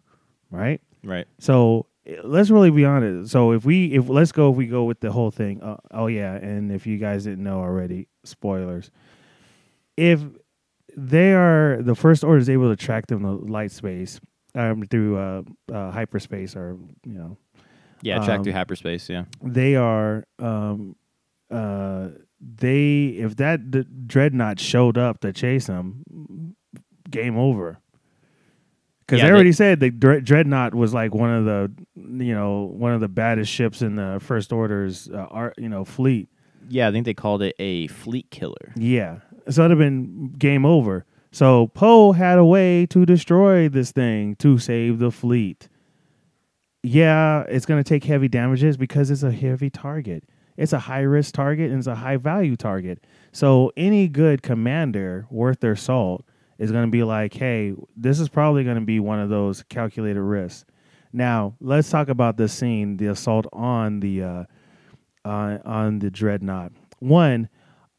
right? 0.50 0.82
Right. 1.04 1.28
So 1.40 1.88
let's 2.24 2.50
really 2.50 2.72
be 2.72 2.86
honest. 2.86 3.32
So 3.32 3.52
if 3.52 3.66
we 3.66 3.94
if 3.94 4.10
let's 4.10 4.32
go 4.32 4.52
if 4.52 4.56
we 4.58 4.68
go 4.68 4.84
with 4.86 5.00
the 5.02 5.12
whole 5.12 5.32
thing. 5.32 5.62
Uh, 5.62 5.78
oh 5.92 6.08
yeah, 6.08 6.34
and 6.36 6.72
if 6.72 6.86
you 6.88 6.98
guys 6.98 7.24
didn't 7.26 7.44
know 7.44 7.60
already, 7.60 8.08
spoilers. 8.24 8.90
If 9.98 10.22
they 10.96 11.34
are 11.34 11.82
the 11.82 11.96
first 11.96 12.24
order 12.24 12.38
is 12.40 12.50
able 12.50 12.70
to 12.70 12.76
track 12.76 13.08
them 13.08 13.24
to 13.24 13.32
light 13.32 13.72
space 13.72 14.20
um, 14.56 14.84
through 14.84 15.18
uh, 15.18 15.42
uh, 15.72 15.92
hyperspace 15.92 16.56
or 16.56 16.78
you 17.06 17.14
know 17.14 17.38
Yeah, 18.02 18.24
track 18.26 18.40
Um, 18.40 18.44
through 18.44 18.54
hyperspace. 18.54 19.10
Yeah. 19.10 19.26
they 19.44 19.76
are 19.76 20.26
um 20.40 20.96
uh 21.50 22.10
they 22.44 23.06
if 23.20 23.36
that 23.38 23.72
d- 23.72 23.86
dreadnought 24.08 24.60
showed 24.60 24.98
up 24.98 25.20
to 25.22 25.32
chase 25.34 25.68
them 25.68 26.56
game 27.10 27.38
over. 27.38 27.80
Because 29.02 29.20
Yeah, 29.20 29.26
they 29.26 29.30
they- 29.30 29.36
already 29.36 29.52
said 29.52 29.80
the 29.80 29.90
Dre- 29.92 30.22
dreadnought 30.22 30.74
was 30.74 30.94
like 30.94 31.14
one 31.14 31.32
of 31.32 31.46
the 31.46 31.72
you 31.96 32.34
know 32.34 32.72
one 32.76 32.94
of 32.94 33.02
the 33.02 33.10
baddest 33.10 33.52
ships 33.52 33.82
in 33.82 33.96
the 33.96 34.20
first 34.22 34.52
order's 34.54 35.10
uh, 35.10 35.28
art 35.30 35.56
you 35.58 35.70
know 35.70 35.84
fleet. 35.86 36.30
Yeah, 36.70 36.88
I 36.88 36.92
think 36.92 37.06
they 37.06 37.14
called 37.14 37.42
it 37.42 37.56
a 37.60 37.88
fleet 37.88 38.30
killer. 38.32 38.72
yeah. 38.76 39.18
So 39.50 39.64
it'd 39.66 39.72
have 39.72 39.80
been 39.80 40.34
game 40.38 40.66
over. 40.66 41.06
So 41.32 41.68
poe 41.68 42.12
had 42.12 42.38
a 42.38 42.46
way 42.46 42.86
to 42.88 43.06
destroy 43.06 43.68
this 43.68 43.92
thing 43.92 44.36
to 44.36 44.58
save 44.60 45.00
the 45.00 45.12
fleet. 45.12 45.68
Yeah, 46.84 47.42
it's 47.48 47.66
going 47.66 47.84
to 47.84 47.88
take 47.88 48.04
heavy 48.04 48.28
damages 48.28 48.78
because 48.78 49.12
it's 49.12 49.24
a 49.24 49.32
heavy 49.32 49.70
target. 49.70 50.24
It's 50.62 50.74
a 50.74 50.80
high 50.80 51.02
risk 51.02 51.34
target 51.34 51.72
and 51.72 51.80
it's 51.80 51.88
a 51.88 51.96
high 51.96 52.18
value 52.18 52.56
target. 52.56 53.04
So 53.32 53.72
any 53.76 54.08
good 54.08 54.44
commander 54.44 55.26
worth 55.32 55.60
their 55.60 55.76
salt 55.76 56.24
is 56.60 56.72
going 56.72 56.86
to 56.86 56.92
be 56.92 57.02
like, 57.02 57.34
hey, 57.34 57.74
this 57.98 58.20
is 58.20 58.30
probably 58.30 58.64
going 58.64 58.76
to 58.76 58.86
be 58.86 59.00
one 59.00 59.20
of 59.20 59.30
those 59.30 59.64
calculated 59.64 60.22
risks. 60.22 60.66
Now 61.12 61.56
let's 61.60 61.90
talk 61.90 62.10
about 62.10 62.38
this 62.38 62.54
scene, 62.54 62.98
the 62.98 63.08
assault 63.08 63.48
on 63.52 64.02
the 64.02 64.24
uh, 64.24 64.44
uh, 65.26 65.58
on 65.66 65.98
the 65.98 66.12
dreadnought. 66.12 66.72
One, 67.00 67.50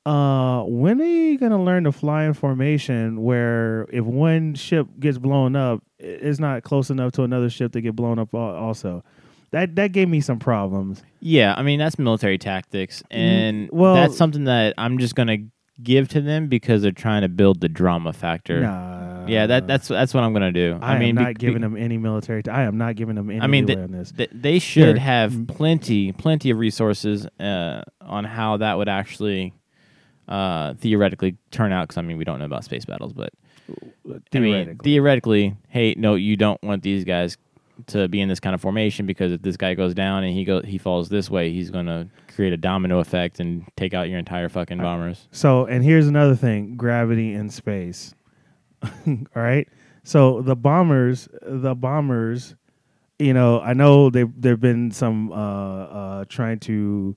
uh, 0.06 0.62
when 0.62 1.00
are 1.00 1.04
you 1.04 1.38
gonna 1.38 1.62
learn 1.62 1.84
to 1.84 1.92
fly 1.92 2.24
in 2.24 2.32
formation 2.32 3.22
where 3.22 3.86
if 3.92 4.04
one 4.04 4.54
ship 4.54 4.86
gets 4.98 5.18
blown 5.18 5.56
up, 5.56 5.82
it's 5.98 6.38
not 6.40 6.62
close 6.62 6.90
enough 6.90 7.12
to 7.12 7.22
another 7.22 7.50
ship 7.50 7.72
to 7.72 7.80
get 7.80 7.94
blown 7.94 8.18
up 8.18 8.32
also? 8.34 9.04
That 9.52 9.76
that 9.76 9.92
gave 9.92 10.08
me 10.08 10.20
some 10.20 10.38
problems. 10.38 11.02
Yeah, 11.20 11.54
I 11.56 11.62
mean 11.62 11.78
that's 11.78 11.98
military 11.98 12.38
tactics, 12.38 13.02
and 13.10 13.68
Mm, 13.68 13.72
well- 13.72 13.94
that's 13.94 14.16
something 14.16 14.44
that 14.44 14.74
I'm 14.78 14.98
just 14.98 15.14
gonna 15.14 15.38
give 15.82 16.08
to 16.08 16.20
them 16.20 16.48
because 16.48 16.82
they're 16.82 16.90
trying 16.92 17.22
to 17.22 17.28
build 17.28 17.60
the 17.60 17.68
drama 17.68 18.12
factor. 18.12 18.60
Nah. 18.60 19.26
Yeah, 19.26 19.46
that 19.46 19.66
that's 19.68 19.88
that's 19.88 20.12
what 20.14 20.24
I'm 20.24 20.32
gonna 20.32 20.52
do. 20.52 20.78
I, 20.82 20.98
mean, 20.98 21.10
am 21.10 21.16
be- 21.16 21.22
not 21.22 21.38
giving 21.38 21.56
be- 21.56 21.60
them 21.60 21.76
any 21.76 21.96
military. 21.98 22.42
T- 22.42 22.50
I 22.50 22.64
am 22.64 22.76
not 22.76 22.96
giving 22.96 23.14
them 23.14 23.30
any 23.30 23.40
I 23.40 23.46
mean, 23.46 23.66
the- 23.66 23.80
on 23.82 23.92
this. 23.92 24.10
th- 24.12 24.30
they 24.32 24.58
should 24.58 24.96
Sure. 24.96 24.98
have 24.98 25.32
Mm. 25.32 25.48
plenty, 25.48 26.12
plenty 26.12 26.50
of 26.50 26.58
resources 26.58 27.26
uh, 27.38 27.82
on 28.00 28.24
how 28.24 28.56
that 28.56 28.78
would 28.78 28.88
actually 28.88 29.52
uh, 30.28 30.74
theoretically 30.74 31.36
turn 31.50 31.72
out. 31.72 31.84
Because 31.88 31.98
I 31.98 32.02
mean, 32.02 32.16
we 32.16 32.24
don't 32.24 32.38
know 32.38 32.44
about 32.46 32.64
space 32.64 32.84
battles, 32.84 33.12
but 33.12 33.30
I 34.34 34.38
mean, 34.38 34.78
theoretically, 34.82 35.56
hey, 35.68 35.94
no, 35.98 36.14
you 36.14 36.36
don't 36.36 36.62
want 36.62 36.82
these 36.82 37.04
guys 37.04 37.36
to 37.88 38.08
be 38.08 38.20
in 38.20 38.28
this 38.28 38.40
kind 38.40 38.54
of 38.54 38.60
formation 38.60 39.06
because 39.06 39.32
if 39.32 39.42
this 39.42 39.56
guy 39.56 39.74
goes 39.74 39.94
down 39.94 40.24
and 40.24 40.32
he 40.32 40.44
go 40.44 40.62
he 40.62 40.78
falls 40.78 41.08
this 41.08 41.30
way, 41.30 41.52
he's 41.52 41.70
gonna 41.70 42.08
create 42.34 42.52
a 42.52 42.56
domino 42.56 42.98
effect 42.98 43.40
and 43.40 43.64
take 43.76 43.94
out 43.94 44.08
your 44.08 44.18
entire 44.18 44.48
fucking 44.48 44.78
bombers. 44.78 45.28
So, 45.30 45.66
and 45.66 45.84
here's 45.84 46.06
another 46.06 46.34
thing: 46.34 46.76
gravity 46.76 47.34
in 47.34 47.50
space. 47.50 48.14
All 49.06 49.16
right. 49.34 49.68
So 50.04 50.42
the 50.42 50.56
bombers, 50.56 51.28
the 51.42 51.74
bombers, 51.74 52.56
you 53.18 53.32
know, 53.32 53.60
I 53.60 53.72
know 53.72 54.10
they 54.10 54.24
there've 54.24 54.60
been 54.60 54.90
some 54.90 55.30
uh, 55.32 55.34
uh, 55.84 56.24
trying 56.28 56.58
to 56.60 57.16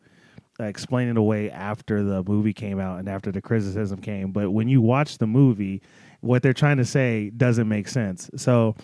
explain 0.60 1.10
it 1.10 1.18
away 1.18 1.50
after 1.52 2.04
the 2.04 2.24
movie 2.24 2.54
came 2.54 2.80
out 2.80 3.00
and 3.00 3.10
after 3.10 3.32
the 3.32 3.42
criticism 3.42 4.00
came, 4.00 4.32
but 4.32 4.52
when 4.52 4.68
you 4.68 4.82
watch 4.82 5.18
the 5.18 5.28
movie, 5.28 5.82
what 6.22 6.44
they're 6.44 6.54
trying 6.54 6.78
to 6.78 6.86
say 6.86 7.30
doesn't 7.32 7.68
make 7.68 7.88
sense. 7.88 8.30
So. 8.36 8.76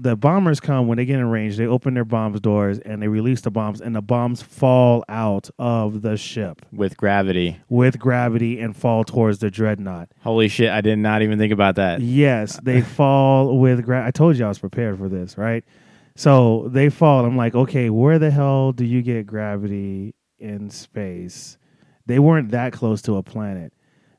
The 0.00 0.14
bombers 0.14 0.60
come 0.60 0.86
when 0.86 0.96
they 0.96 1.04
get 1.04 1.18
in 1.18 1.26
range. 1.28 1.56
They 1.56 1.66
open 1.66 1.94
their 1.94 2.04
bombs 2.04 2.40
doors 2.40 2.78
and 2.78 3.02
they 3.02 3.08
release 3.08 3.40
the 3.40 3.50
bombs, 3.50 3.80
and 3.80 3.96
the 3.96 4.00
bombs 4.00 4.42
fall 4.42 5.04
out 5.08 5.50
of 5.58 6.02
the 6.02 6.16
ship 6.16 6.64
With 6.70 6.96
gravity, 6.96 7.56
with 7.68 7.98
gravity 7.98 8.60
and 8.60 8.76
fall 8.76 9.02
towards 9.02 9.40
the 9.40 9.50
dreadnought. 9.50 10.08
holy 10.22 10.46
shit! 10.48 10.70
I 10.70 10.80
did 10.82 10.98
not 11.00 11.22
even 11.22 11.36
think 11.38 11.52
about 11.52 11.74
that. 11.76 12.00
Yes, 12.00 12.60
they 12.62 12.80
fall 12.98 13.58
with 13.58 13.84
gra- 13.84 14.06
I 14.06 14.12
told 14.12 14.36
you 14.36 14.44
I 14.44 14.48
was 14.48 14.60
prepared 14.60 14.98
for 14.98 15.08
this, 15.08 15.36
right? 15.36 15.64
So 16.14 16.68
they 16.72 16.90
fall. 16.90 17.24
I'm 17.24 17.36
like, 17.36 17.54
okay, 17.54 17.90
where 17.90 18.18
the 18.20 18.30
hell 18.30 18.72
do 18.72 18.84
you 18.84 19.02
get 19.02 19.26
gravity 19.26 20.14
in 20.38 20.70
space? 20.70 21.58
They 22.06 22.18
weren't 22.20 22.52
that 22.52 22.72
close 22.72 23.02
to 23.02 23.16
a 23.16 23.22
planet 23.22 23.72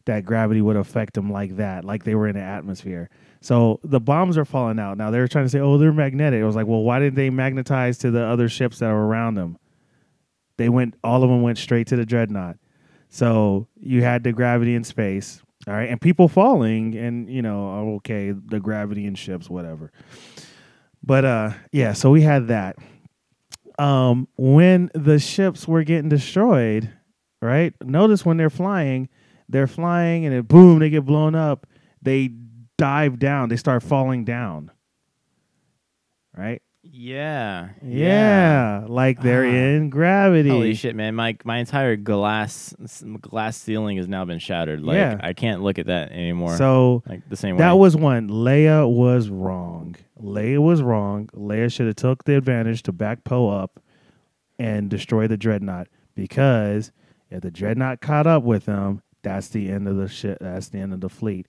that 0.05 0.25
gravity 0.25 0.61
would 0.61 0.75
affect 0.75 1.13
them 1.13 1.31
like 1.31 1.55
that, 1.57 1.85
like 1.85 2.03
they 2.03 2.15
were 2.15 2.27
in 2.27 2.35
the 2.35 2.41
atmosphere. 2.41 3.09
So 3.41 3.79
the 3.83 3.99
bombs 3.99 4.37
are 4.37 4.45
falling 4.45 4.79
out. 4.79 4.97
Now 4.97 5.11
they're 5.11 5.27
trying 5.27 5.45
to 5.45 5.49
say, 5.49 5.59
oh, 5.59 5.77
they're 5.77 5.93
magnetic. 5.93 6.41
It 6.41 6.45
was 6.45 6.55
like, 6.55 6.67
well, 6.67 6.83
why 6.83 6.99
didn't 6.99 7.15
they 7.15 7.29
magnetize 7.29 7.97
to 7.99 8.11
the 8.11 8.23
other 8.23 8.49
ships 8.49 8.79
that 8.79 8.89
are 8.89 9.05
around 9.05 9.35
them? 9.35 9.57
They 10.57 10.67
went, 10.67 10.95
all 11.03 11.23
of 11.23 11.29
them 11.29 11.41
went 11.41 11.57
straight 11.57 11.87
to 11.87 11.95
the 11.95 12.05
dreadnought. 12.05 12.57
So 13.09 13.67
you 13.79 14.03
had 14.03 14.23
the 14.23 14.33
gravity 14.33 14.75
in 14.75 14.83
space, 14.83 15.41
all 15.67 15.73
right, 15.73 15.89
and 15.89 15.99
people 15.99 16.27
falling, 16.27 16.95
and 16.95 17.29
you 17.29 17.41
know, 17.41 17.67
oh, 17.67 17.95
okay, 17.95 18.31
the 18.31 18.59
gravity 18.59 19.05
in 19.05 19.15
ships, 19.15 19.49
whatever. 19.49 19.91
But 21.01 21.25
uh, 21.25 21.51
yeah, 21.71 21.93
so 21.93 22.11
we 22.11 22.21
had 22.21 22.49
that. 22.49 22.75
Um, 23.79 24.27
when 24.37 24.91
the 24.93 25.17
ships 25.17 25.67
were 25.67 25.83
getting 25.83 26.09
destroyed, 26.09 26.91
right? 27.41 27.73
Notice 27.81 28.25
when 28.25 28.37
they're 28.37 28.49
flying, 28.49 29.09
they're 29.47 29.67
flying 29.67 30.25
and 30.25 30.35
it 30.35 30.47
boom, 30.47 30.79
they 30.79 30.89
get 30.89 31.05
blown 31.05 31.33
up. 31.33 31.65
They 32.01 32.27
dive 32.79 33.19
down. 33.19 33.49
They 33.49 33.57
start 33.57 33.83
falling 33.83 34.23
down. 34.25 34.71
Right? 36.35 36.61
Yeah. 36.81 37.69
Yeah, 37.83 38.85
like 38.87 39.21
they're 39.21 39.43
Ah. 39.45 39.49
in 39.49 39.89
gravity. 39.89 40.49
Holy 40.49 40.73
shit, 40.73 40.95
man! 40.95 41.13
My 41.13 41.37
my 41.43 41.57
entire 41.57 41.95
glass 41.97 42.73
glass 43.21 43.57
ceiling 43.57 43.97
has 43.97 44.07
now 44.07 44.23
been 44.25 44.39
shattered. 44.39 44.81
Like 44.81 44.95
Yeah. 44.95 45.17
I 45.21 45.33
can't 45.33 45.61
look 45.61 45.77
at 45.77 45.87
that 45.87 46.11
anymore. 46.13 46.55
So 46.55 47.03
like 47.07 47.27
the 47.29 47.35
same 47.35 47.57
that 47.57 47.73
way. 47.73 47.79
was 47.79 47.95
one. 47.97 48.29
Leia 48.29 48.89
was 48.89 49.29
wrong. 49.29 49.95
Leia 50.21 50.59
was 50.59 50.81
wrong. 50.81 51.27
Leia 51.35 51.71
should 51.71 51.87
have 51.87 51.97
took 51.97 52.23
the 52.23 52.35
advantage 52.37 52.81
to 52.83 52.91
back 52.93 53.23
Poe 53.25 53.49
up 53.49 53.79
and 54.57 54.89
destroy 54.89 55.27
the 55.27 55.37
dreadnought 55.37 55.87
because 56.15 56.91
if 57.29 57.41
the 57.41 57.51
dreadnought 57.51 57.99
caught 58.01 58.25
up 58.25 58.43
with 58.43 58.65
them, 58.65 59.01
that's 59.21 59.49
the 59.49 59.69
end 59.69 59.87
of 59.87 59.97
the 59.97 60.07
ship. 60.07 60.37
That's 60.39 60.69
the 60.69 60.79
end 60.79 60.93
of 60.93 61.01
the 61.01 61.09
fleet. 61.09 61.45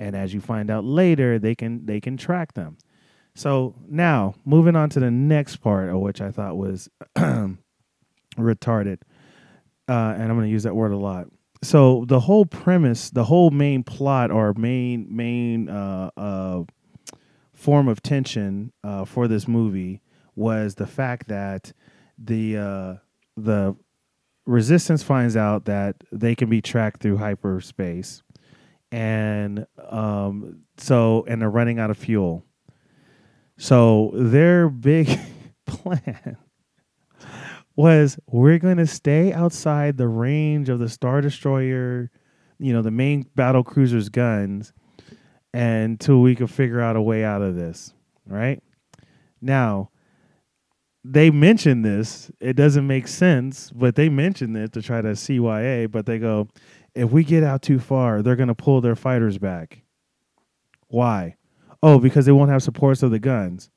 And 0.00 0.16
as 0.16 0.32
you 0.32 0.40
find 0.40 0.70
out 0.70 0.84
later, 0.84 1.38
they 1.38 1.54
can 1.54 1.84
they 1.84 2.00
can 2.00 2.16
track 2.16 2.54
them. 2.54 2.78
So 3.34 3.74
now 3.86 4.34
moving 4.46 4.74
on 4.74 4.88
to 4.90 5.00
the 5.00 5.10
next 5.10 5.56
part, 5.56 5.90
of 5.90 6.00
which 6.00 6.22
I 6.22 6.30
thought 6.30 6.56
was 6.56 6.88
retarded, 7.16 7.58
uh, 9.86 10.14
and 10.16 10.22
I'm 10.22 10.36
going 10.36 10.46
to 10.46 10.48
use 10.48 10.62
that 10.62 10.74
word 10.74 10.92
a 10.92 10.96
lot. 10.96 11.26
So 11.62 12.06
the 12.08 12.20
whole 12.20 12.46
premise, 12.46 13.10
the 13.10 13.24
whole 13.24 13.50
main 13.50 13.82
plot 13.84 14.30
or 14.30 14.54
main 14.54 15.14
main 15.14 15.68
uh, 15.68 16.10
uh, 16.16 16.62
form 17.52 17.86
of 17.86 18.02
tension 18.02 18.72
uh, 18.82 19.04
for 19.04 19.28
this 19.28 19.46
movie 19.46 20.00
was 20.34 20.76
the 20.76 20.86
fact 20.86 21.28
that 21.28 21.74
the 22.16 22.56
uh, 22.56 22.94
the 23.36 23.76
resistance 24.46 25.02
finds 25.02 25.36
out 25.36 25.66
that 25.66 25.96
they 26.10 26.34
can 26.34 26.48
be 26.48 26.62
tracked 26.62 27.02
through 27.02 27.18
hyperspace, 27.18 28.22
and 28.92 29.66
um, 29.88 30.62
so 30.76 31.24
and 31.28 31.40
they're 31.40 31.50
running 31.50 31.78
out 31.78 31.90
of 31.90 31.98
fuel. 31.98 32.44
So 33.56 34.10
their 34.14 34.68
big 34.68 35.18
plan 35.66 36.36
was 37.76 38.18
we're 38.26 38.58
going 38.58 38.78
to 38.78 38.86
stay 38.86 39.32
outside 39.32 39.96
the 39.96 40.08
range 40.08 40.68
of 40.68 40.78
the 40.78 40.88
Star 40.88 41.20
Destroyer, 41.20 42.10
you 42.58 42.72
know, 42.72 42.82
the 42.82 42.90
main 42.90 43.26
battle 43.34 43.64
cruiser's 43.64 44.08
guns 44.08 44.72
until 45.52 46.20
we 46.20 46.34
can 46.34 46.46
figure 46.46 46.80
out 46.80 46.96
a 46.96 47.02
way 47.02 47.24
out 47.24 47.42
of 47.42 47.56
this, 47.56 47.92
right? 48.26 48.62
Now, 49.40 49.90
they 51.02 51.30
mention 51.30 51.82
this. 51.82 52.30
It 52.40 52.54
doesn't 52.54 52.86
make 52.86 53.08
sense, 53.08 53.70
but 53.70 53.94
they 53.94 54.08
mention 54.08 54.54
it 54.56 54.72
to 54.74 54.82
try 54.82 55.00
to 55.00 55.08
CYA, 55.08 55.90
but 55.90 56.06
they 56.06 56.18
go, 56.18 56.48
if 56.94 57.10
we 57.10 57.24
get 57.24 57.42
out 57.42 57.62
too 57.62 57.78
far, 57.78 58.22
they're 58.22 58.36
going 58.36 58.48
to 58.48 58.54
pull 58.54 58.80
their 58.80 58.96
fighters 58.96 59.38
back. 59.38 59.82
Why? 60.88 61.36
Oh, 61.82 61.98
because 61.98 62.26
they 62.26 62.32
won't 62.32 62.50
have 62.50 62.62
supports 62.62 63.02
of 63.02 63.10
the 63.10 63.18
guns. 63.18 63.70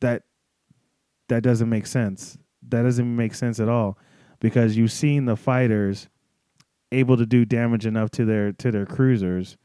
That 0.00 0.22
that 1.28 1.42
doesn't 1.42 1.68
make 1.68 1.86
sense. 1.86 2.38
That 2.68 2.82
doesn't 2.82 3.16
make 3.16 3.34
sense 3.34 3.60
at 3.60 3.68
all 3.68 3.98
because 4.40 4.76
you've 4.76 4.92
seen 4.92 5.24
the 5.24 5.36
fighters 5.36 6.08
able 6.92 7.16
to 7.16 7.26
do 7.26 7.44
damage 7.44 7.86
enough 7.86 8.10
to 8.12 8.24
their 8.24 8.52
to 8.52 8.70
their 8.70 8.86
cruisers, 8.86 9.56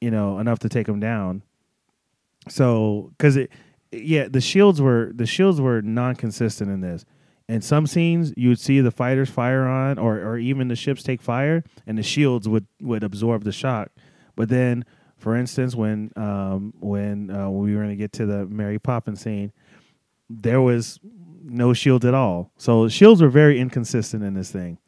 you 0.00 0.10
know, 0.10 0.38
enough 0.38 0.58
to 0.60 0.68
take 0.68 0.86
them 0.86 1.00
down. 1.00 1.42
So, 2.48 3.12
because 3.16 3.36
it, 3.36 3.50
yeah, 3.90 4.28
the 4.28 4.40
shields 4.40 4.80
were 4.80 5.12
the 5.14 5.26
shields 5.26 5.60
were 5.60 5.82
non-consistent 5.82 6.70
in 6.70 6.80
this. 6.80 7.04
In 7.48 7.60
some 7.60 7.86
scenes, 7.86 8.32
you 8.36 8.48
would 8.48 8.58
see 8.58 8.80
the 8.80 8.90
fighters 8.90 9.28
fire 9.28 9.66
on, 9.66 9.98
or 9.98 10.16
or 10.18 10.38
even 10.38 10.68
the 10.68 10.76
ships 10.76 11.02
take 11.02 11.20
fire, 11.20 11.62
and 11.86 11.98
the 11.98 12.02
shields 12.02 12.48
would 12.48 12.66
would 12.80 13.04
absorb 13.04 13.44
the 13.44 13.52
shock. 13.52 13.90
But 14.34 14.48
then, 14.48 14.84
for 15.18 15.36
instance, 15.36 15.74
when 15.74 16.10
um 16.16 16.72
when 16.80 17.30
uh, 17.30 17.50
we 17.50 17.74
were 17.74 17.82
going 17.82 17.90
to 17.90 17.96
get 17.96 18.12
to 18.14 18.26
the 18.26 18.46
Mary 18.46 18.78
Poppins 18.78 19.20
scene, 19.20 19.52
there 20.30 20.62
was 20.62 20.98
no 21.42 21.74
shield 21.74 22.04
at 22.06 22.14
all. 22.14 22.50
So 22.56 22.88
shields 22.88 23.20
were 23.20 23.28
very 23.28 23.60
inconsistent 23.60 24.24
in 24.24 24.34
this 24.34 24.50
thing. 24.50 24.78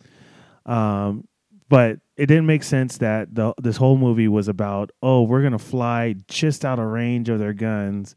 Um, 0.64 1.28
but 1.68 1.98
it 2.16 2.26
didn't 2.26 2.46
make 2.46 2.62
sense 2.62 2.98
that 2.98 3.34
the 3.34 3.52
this 3.60 3.76
whole 3.76 3.98
movie 3.98 4.28
was 4.28 4.48
about 4.48 4.90
oh 5.02 5.22
we're 5.22 5.42
gonna 5.42 5.58
fly 5.58 6.14
just 6.28 6.64
out 6.64 6.78
of 6.78 6.86
range 6.86 7.28
of 7.28 7.38
their 7.38 7.52
guns, 7.52 8.14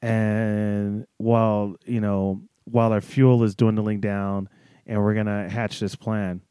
and 0.00 1.06
while 1.18 1.76
you 1.84 2.00
know 2.00 2.40
while 2.66 2.92
our 2.92 3.00
fuel 3.00 3.42
is 3.42 3.54
dwindling 3.54 4.00
down, 4.00 4.48
and 4.86 5.00
we're 5.02 5.14
gonna 5.14 5.48
hatch 5.48 5.80
this 5.80 5.96
plan. 5.96 6.42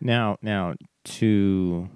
Now, 0.00 0.36
now 0.42 0.74
to 1.04 1.88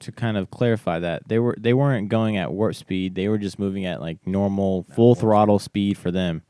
to 0.00 0.12
kind 0.12 0.36
of 0.36 0.50
clarify 0.50 0.98
that 0.98 1.28
they 1.28 1.38
were 1.38 1.54
they 1.58 1.74
weren't 1.74 2.08
going 2.08 2.36
at 2.36 2.52
warp 2.52 2.74
speed. 2.74 3.14
They 3.14 3.28
were 3.28 3.38
just 3.38 3.58
moving 3.58 3.84
at 3.84 4.00
like 4.00 4.26
normal 4.26 4.86
full 4.94 5.14
throttle 5.14 5.58
speed 5.58 5.98
for 5.98 6.10
them. 6.10 6.42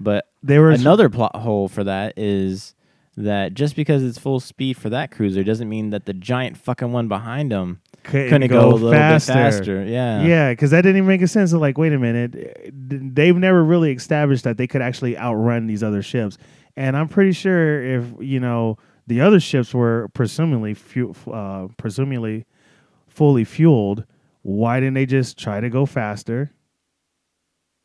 But 0.00 0.26
They 0.42 0.58
were 0.58 0.70
another 0.70 1.08
plot 1.08 1.36
hole 1.36 1.68
for 1.68 1.84
that 1.84 2.14
is 2.16 2.74
that 3.16 3.54
just 3.54 3.76
because 3.76 4.02
it's 4.02 4.18
full 4.18 4.40
speed 4.40 4.76
for 4.76 4.88
that 4.90 5.10
cruiser 5.10 5.44
doesn't 5.44 5.68
mean 5.68 5.90
that 5.90 6.06
the 6.06 6.14
giant 6.14 6.56
fucking 6.56 6.92
one 6.92 7.08
behind 7.08 7.52
them 7.52 7.80
couldn't, 8.04 8.30
couldn't 8.30 8.48
go, 8.48 8.68
a 8.68 8.72
little 8.72 8.90
bit 8.90 9.22
faster. 9.22 9.84
Yeah. 9.84 10.22
Yeah, 10.24 10.50
because 10.52 10.70
that 10.70 10.82
didn't 10.82 10.96
even 10.96 11.08
make 11.08 11.22
a 11.22 11.28
sense. 11.28 11.52
Of 11.52 11.60
like, 11.60 11.76
wait 11.76 11.92
a 11.92 11.98
minute, 11.98 12.72
they've 12.72 13.36
never 13.36 13.62
really 13.62 13.92
established 13.92 14.44
that 14.44 14.56
they 14.56 14.66
could 14.66 14.82
actually 14.82 15.18
outrun 15.18 15.66
these 15.66 15.82
other 15.82 16.02
ships. 16.02 16.38
And 16.76 16.96
I'm 16.96 17.08
pretty 17.08 17.32
sure 17.32 17.82
if 17.82 18.06
you 18.20 18.40
know 18.40 18.78
the 19.06 19.20
other 19.20 19.40
ships 19.40 19.74
were 19.74 20.08
presumably 20.14 20.74
fu- 20.74 21.14
uh, 21.30 21.68
presumably 21.76 22.46
fully 23.08 23.44
fueled, 23.44 24.04
why 24.40 24.80
didn't 24.80 24.94
they 24.94 25.06
just 25.06 25.38
try 25.38 25.60
to 25.60 25.68
go 25.68 25.84
faster 25.84 26.50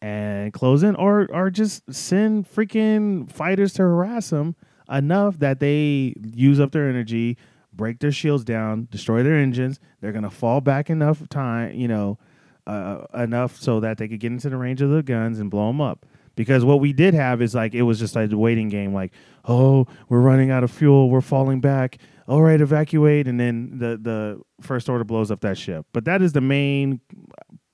and 0.02 0.54
close 0.54 0.84
in, 0.84 0.96
or 0.96 1.28
or 1.34 1.50
just 1.50 1.92
send 1.94 2.50
freaking 2.50 3.30
fighters 3.30 3.74
to 3.74 3.82
harass 3.82 4.30
them 4.30 4.56
enough 4.90 5.40
that 5.40 5.60
they 5.60 6.16
use 6.22 6.60
up 6.60 6.72
their 6.72 6.90
energy, 6.90 7.38
break 7.74 8.00
their 8.00 8.12
shields 8.12 8.44
down, 8.44 8.88
destroy 8.92 9.24
their 9.24 9.36
engines. 9.36 9.80
They're 10.02 10.12
gonna 10.12 10.30
fall 10.30 10.62
back 10.62 10.90
enough 10.90 11.28
time, 11.30 11.76
you 11.76 11.88
know, 11.88 12.18
uh, 12.66 13.06
enough 13.14 13.58
so 13.58 13.80
that 13.80 13.98
they 13.98 14.08
could 14.08 14.20
get 14.20 14.32
into 14.32 14.50
the 14.50 14.58
range 14.58 14.82
of 14.82 14.90
the 14.90 15.04
guns 15.04 15.40
and 15.40 15.50
blow 15.50 15.68
them 15.68 15.82
up. 15.82 16.06
Because 16.36 16.64
what 16.64 16.80
we 16.80 16.94
did 16.94 17.14
have 17.16 17.42
is 17.42 17.56
like 17.56 17.74
it 17.74 17.82
was 17.82 17.98
just 17.98 18.16
like 18.16 18.32
a 18.32 18.38
waiting 18.38 18.70
game. 18.70 18.94
Like, 18.94 19.12
oh, 19.46 19.88
we're 20.08 20.20
running 20.20 20.52
out 20.52 20.64
of 20.64 20.70
fuel, 20.70 21.10
we're 21.10 21.22
falling 21.22 21.62
back. 21.62 21.98
All 22.28 22.42
right, 22.42 22.60
evacuate, 22.60 23.28
and 23.28 23.40
then 23.40 23.80
the 23.80 23.98
the 23.98 24.42
first 24.62 24.90
order 24.90 25.04
blows 25.04 25.32
up 25.32 25.42
that 25.42 25.58
ship. 25.58 25.86
But 25.94 26.06
that 26.06 26.22
is 26.22 26.34
the 26.34 26.42
main 26.42 27.00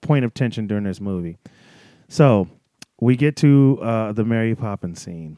point 0.02 0.26
of 0.26 0.34
tension 0.34 0.68
during 0.68 0.84
this 0.84 1.02
movie. 1.02 1.38
So 2.08 2.48
we 3.02 3.16
get 3.16 3.36
to 3.38 3.80
uh, 3.82 4.12
the 4.12 4.24
Mary 4.24 4.56
Poppins 4.56 5.02
scene. 5.02 5.38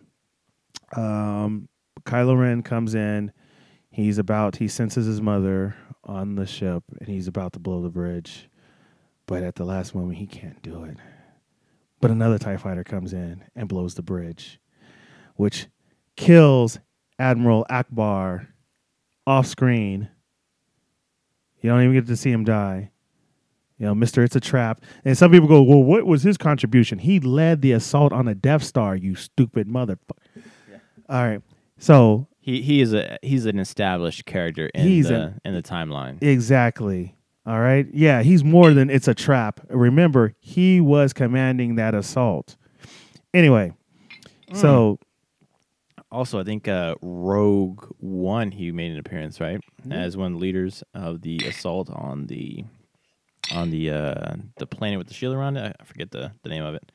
Um, 0.93 1.69
Kylo 2.03 2.39
Ren 2.39 2.61
comes 2.63 2.95
in. 2.95 3.31
He's 3.89 4.17
about. 4.17 4.57
He 4.57 4.67
senses 4.67 5.05
his 5.05 5.21
mother 5.21 5.75
on 6.03 6.35
the 6.35 6.45
ship, 6.45 6.83
and 6.99 7.07
he's 7.07 7.27
about 7.27 7.53
to 7.53 7.59
blow 7.59 7.81
the 7.81 7.89
bridge. 7.89 8.49
But 9.25 9.43
at 9.43 9.55
the 9.55 9.65
last 9.65 9.95
moment, 9.95 10.17
he 10.17 10.27
can't 10.27 10.61
do 10.61 10.83
it. 10.83 10.97
But 12.01 12.11
another 12.11 12.37
Tie 12.37 12.57
Fighter 12.57 12.83
comes 12.83 13.13
in 13.13 13.43
and 13.55 13.67
blows 13.67 13.95
the 13.95 14.03
bridge, 14.03 14.59
which 15.35 15.67
kills 16.15 16.77
Admiral 17.17 17.65
Ackbar 17.71 18.47
off 19.25 19.47
screen. 19.47 20.09
You 21.61 21.69
don't 21.71 21.81
even 21.81 21.93
get 21.93 22.05
to 22.07 22.17
see 22.17 22.31
him 22.31 22.43
die. 22.43 22.91
You 23.79 23.87
know, 23.87 23.95
Mister, 23.95 24.23
it's 24.23 24.35
a 24.35 24.41
trap. 24.41 24.81
And 25.03 25.17
some 25.17 25.31
people 25.31 25.47
go, 25.47 25.63
"Well, 25.63 25.83
what 25.83 26.05
was 26.05 26.23
his 26.23 26.37
contribution? 26.37 26.99
He 26.99 27.19
led 27.19 27.61
the 27.61 27.71
assault 27.71 28.13
on 28.13 28.25
the 28.25 28.35
Death 28.35 28.63
Star. 28.63 28.95
You 28.95 29.15
stupid 29.15 29.67
motherfucker." 29.67 30.43
All 31.09 31.23
right, 31.23 31.41
so 31.77 32.27
He 32.39 32.61
he 32.61 32.81
is 32.81 32.93
a 32.93 33.17
he's 33.21 33.45
an 33.45 33.59
established 33.59 34.25
character 34.25 34.67
in 34.73 34.87
He's 34.87 35.07
the 35.09 35.35
in 35.45 35.53
the 35.53 35.61
timeline. 35.63 36.21
exactly. 36.21 37.15
All 37.47 37.59
right, 37.59 37.85
yeah, 37.93 38.23
he's 38.23 38.43
more 38.43 38.73
than 38.73 38.89
it's 38.89 39.07
a 39.07 39.13
trap. 39.13 39.59
Remember, 39.69 40.33
he 40.39 40.81
was 40.81 41.13
commanding 41.13 41.75
that 41.75 41.93
assault. 41.93 42.55
Anyway, 43.35 43.73
so 44.53 44.97
Also, 46.11 46.39
I 46.39 46.43
think 46.43 46.67
uh, 46.67 46.95
Rogue 47.03 47.85
One 47.99 48.49
he 48.51 48.71
made 48.71 48.91
an 48.93 48.97
appearance 48.99 49.39
right 49.39 49.59
Mm-hmm. 49.81 49.91
as 49.91 50.17
one 50.17 50.33
of 50.33 50.39
the 50.39 50.41
leaders 50.45 50.83
of 50.95 51.21
the 51.21 51.37
assault 51.45 51.91
on 51.91 52.25
the 52.25 52.63
on 53.53 53.69
the 53.69 53.91
uh, 53.91 54.35
the 54.57 54.65
planet 54.65 54.97
with 54.97 55.07
the 55.07 55.13
shield 55.13 55.35
around 55.35 55.57
it. 55.57 55.75
I 55.79 55.83
forget 55.83 56.09
the, 56.09 56.31
the 56.41 56.49
name 56.49 56.63
of 56.63 56.73
it. 56.73 56.91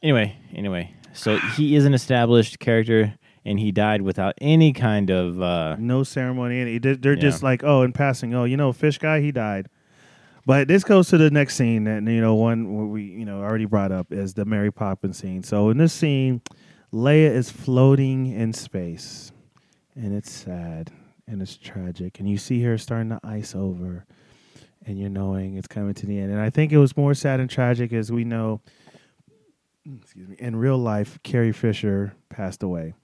Anyway, 0.00 0.36
anyway, 0.54 0.94
so 1.12 1.36
he 1.56 1.74
is 1.76 1.84
an 1.84 1.94
established 1.94 2.58
character, 2.58 3.14
and 3.44 3.58
he 3.58 3.72
died 3.72 4.02
without 4.02 4.34
any 4.40 4.72
kind 4.72 5.10
of 5.10 5.40
uh, 5.42 5.76
no 5.78 6.02
ceremony. 6.02 6.60
And 6.60 6.82
they- 6.82 6.94
they're 6.94 7.14
Yeah. 7.14 7.20
just 7.20 7.42
like, 7.42 7.62
oh, 7.64 7.82
in 7.82 7.92
passing, 7.92 8.34
oh, 8.34 8.44
you 8.44 8.56
know, 8.56 8.72
fish 8.72 8.98
guy, 8.98 9.20
he 9.20 9.32
died. 9.32 9.68
But 10.46 10.68
this 10.68 10.84
goes 10.84 11.08
to 11.10 11.18
the 11.18 11.30
next 11.30 11.54
scene 11.56 11.84
that 11.84 12.02
you 12.02 12.20
know 12.20 12.34
one 12.34 12.74
where 12.74 12.86
we 12.86 13.02
you 13.04 13.24
know 13.24 13.40
already 13.40 13.66
brought 13.66 13.92
up 13.92 14.12
is 14.12 14.34
the 14.34 14.44
Mary 14.44 14.72
Poppins 14.72 15.18
scene. 15.18 15.42
So 15.42 15.68
in 15.70 15.76
this 15.78 15.92
scene, 15.92 16.40
Leia 16.92 17.30
is 17.30 17.50
floating 17.50 18.26
in 18.26 18.52
space, 18.52 19.32
and 19.94 20.14
it's 20.14 20.30
sad. 20.30 20.90
and 21.28 21.40
it's 21.42 21.56
tragic, 21.56 22.18
and 22.18 22.28
you 22.28 22.36
see 22.36 22.60
her 22.62 22.76
starting 22.76 23.10
to 23.10 23.20
ice 23.22 23.54
over, 23.54 24.04
and 24.84 24.98
you're 24.98 25.08
knowing 25.08 25.54
it's 25.56 25.68
coming 25.68 25.94
to 25.94 26.04
the 26.04 26.18
end. 26.18 26.32
And 26.32 26.40
I 26.40 26.50
think 26.50 26.72
it 26.72 26.78
was 26.78 26.96
more 26.96 27.14
sad 27.14 27.38
and 27.38 27.48
tragic 27.48 27.92
as 27.92 28.10
we 28.10 28.24
know. 28.24 28.60
Excuse 30.02 30.28
me. 30.28 30.36
In 30.38 30.56
real 30.56 30.78
life, 30.78 31.18
Carrie 31.22 31.52
Fisher 31.52 32.14
passed 32.28 32.62
away. 32.62 32.94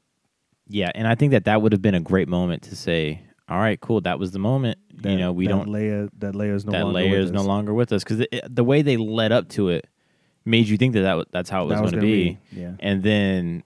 Yeah, 0.69 0.91
and 0.95 1.07
I 1.07 1.15
think 1.15 1.33
that 1.33 1.45
that 1.45 1.63
would 1.63 1.73
have 1.73 1.83
been 1.83 1.95
a 1.95 2.01
great 2.01 2.29
moment 2.29 2.65
to 2.65 2.77
say, 2.77 3.23
"All 3.49 3.59
right, 3.59 3.81
cool, 3.81 4.01
that 4.03 4.19
was 4.19 4.33
the 4.33 4.39
moment." 4.39 4.79
That, 5.03 5.11
you 5.11 5.19
know, 5.19 5.33
we 5.33 5.47
that 5.47 5.53
don't 5.53 5.69
Leia 5.69 6.11
that 6.19 6.35
Leia's 6.35 6.65
no 6.65 6.73
that 6.73 6.85
longer 6.85 6.99
Leia 6.99 7.19
is 7.19 7.31
no 7.31 7.43
longer 7.43 7.73
with 7.73 7.93
us 7.93 8.03
because 8.03 8.27
eh, 8.33 8.41
the 8.49 8.65
way 8.65 8.83
they 8.83 8.97
led 8.97 9.31
up 9.33 9.49
to 9.51 9.69
it 9.69 9.87
made 10.45 10.67
you 10.67 10.77
think 10.77 10.95
that, 10.95 11.03
that 11.03 11.27
that's 11.31 11.51
how 11.51 11.65
it 11.65 11.69
was, 11.69 11.81
was 11.81 11.91
going 11.93 12.01
to 12.03 12.07
be. 12.07 12.39
be- 12.51 12.61
yeah. 12.61 12.73
and 12.81 13.03
then 13.03 13.63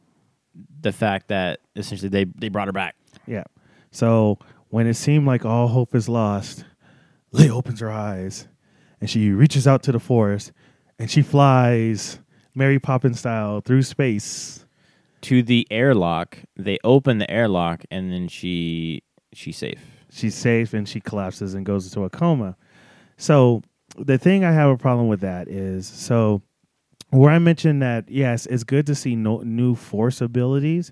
the 0.80 0.92
fact 0.92 1.28
that 1.28 1.60
essentially 1.76 2.08
they 2.08 2.24
they 2.24 2.48
brought 2.48 2.68
her 2.68 2.72
back. 2.72 2.96
Yeah. 3.26 3.44
So 3.90 4.38
when 4.68 4.86
it 4.86 4.94
seemed 4.94 5.26
like 5.26 5.44
all 5.44 5.68
hope 5.68 5.94
is 5.94 6.08
lost, 6.08 6.64
Leia 7.34 7.50
opens 7.50 7.80
her 7.80 7.90
eyes 7.90 8.48
and 9.00 9.08
she 9.08 9.30
reaches 9.30 9.66
out 9.66 9.82
to 9.84 9.92
the 9.92 10.00
force 10.00 10.52
and 10.98 11.10
she 11.10 11.22
flies 11.22 12.18
Mary 12.54 12.78
Poppins 12.78 13.20
style 13.20 13.60
through 13.60 13.82
space. 13.82 14.64
to 15.22 15.42
the 15.42 15.66
airlock. 15.70 16.38
They 16.56 16.78
open 16.82 17.18
the 17.18 17.30
airlock, 17.30 17.84
and 17.90 18.10
then 18.12 18.26
she 18.28 19.02
she's 19.34 19.58
safe. 19.58 19.80
She's 20.10 20.34
safe 20.34 20.72
and 20.74 20.88
she 20.88 21.00
collapses 21.00 21.54
and 21.54 21.64
goes 21.64 21.86
into 21.86 22.04
a 22.04 22.10
coma. 22.10 22.56
So 23.16 23.62
the 23.98 24.18
thing 24.18 24.44
I 24.44 24.52
have 24.52 24.70
a 24.70 24.76
problem 24.78 25.08
with 25.08 25.20
that 25.20 25.46
is 25.48 25.86
so 25.86 26.42
where 27.10 27.30
I 27.30 27.38
mentioned 27.38 27.82
that 27.82 28.08
yes, 28.10 28.46
it's 28.46 28.64
good 28.64 28.86
to 28.86 28.94
see 28.94 29.14
no, 29.16 29.38
new 29.42 29.74
force 29.74 30.20
abilities, 30.20 30.90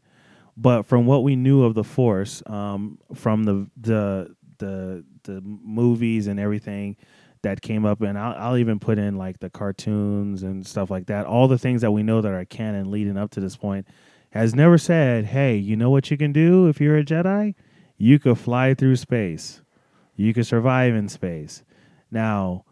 but 0.56 0.82
from 0.82 1.06
what 1.06 1.22
we 1.22 1.36
knew 1.36 1.62
of 1.64 1.74
the 1.74 1.84
force, 1.84 2.42
um, 2.46 2.98
from 3.14 3.44
the 3.44 3.70
the 3.76 4.34
the 4.58 5.04
the 5.24 5.40
movies 5.42 6.26
and 6.26 6.38
everything 6.38 6.96
that 7.48 7.62
came 7.62 7.86
up, 7.86 8.00
and 8.00 8.18
I'll, 8.18 8.34
I'll 8.36 8.56
even 8.56 8.78
put 8.78 8.98
in 8.98 9.16
like 9.16 9.38
the 9.38 9.50
cartoons 9.50 10.42
and 10.42 10.66
stuff 10.66 10.90
like 10.90 11.06
that. 11.06 11.26
All 11.26 11.48
the 11.48 11.58
things 11.58 11.80
that 11.80 11.90
we 11.90 12.02
know 12.02 12.20
that 12.20 12.32
are 12.32 12.44
canon 12.44 12.90
leading 12.90 13.16
up 13.16 13.30
to 13.32 13.40
this 13.40 13.56
point 13.56 13.86
has 14.30 14.54
never 14.54 14.76
said, 14.76 15.26
"Hey, 15.26 15.56
you 15.56 15.76
know 15.76 15.90
what 15.90 16.10
you 16.10 16.16
can 16.16 16.32
do 16.32 16.68
if 16.68 16.80
you're 16.80 16.98
a 16.98 17.04
Jedi? 17.04 17.54
You 17.96 18.18
could 18.18 18.38
fly 18.38 18.74
through 18.74 18.96
space. 18.96 19.62
You 20.16 20.34
could 20.34 20.46
survive 20.46 20.94
in 20.94 21.08
space." 21.08 21.62
Now, 22.10 22.64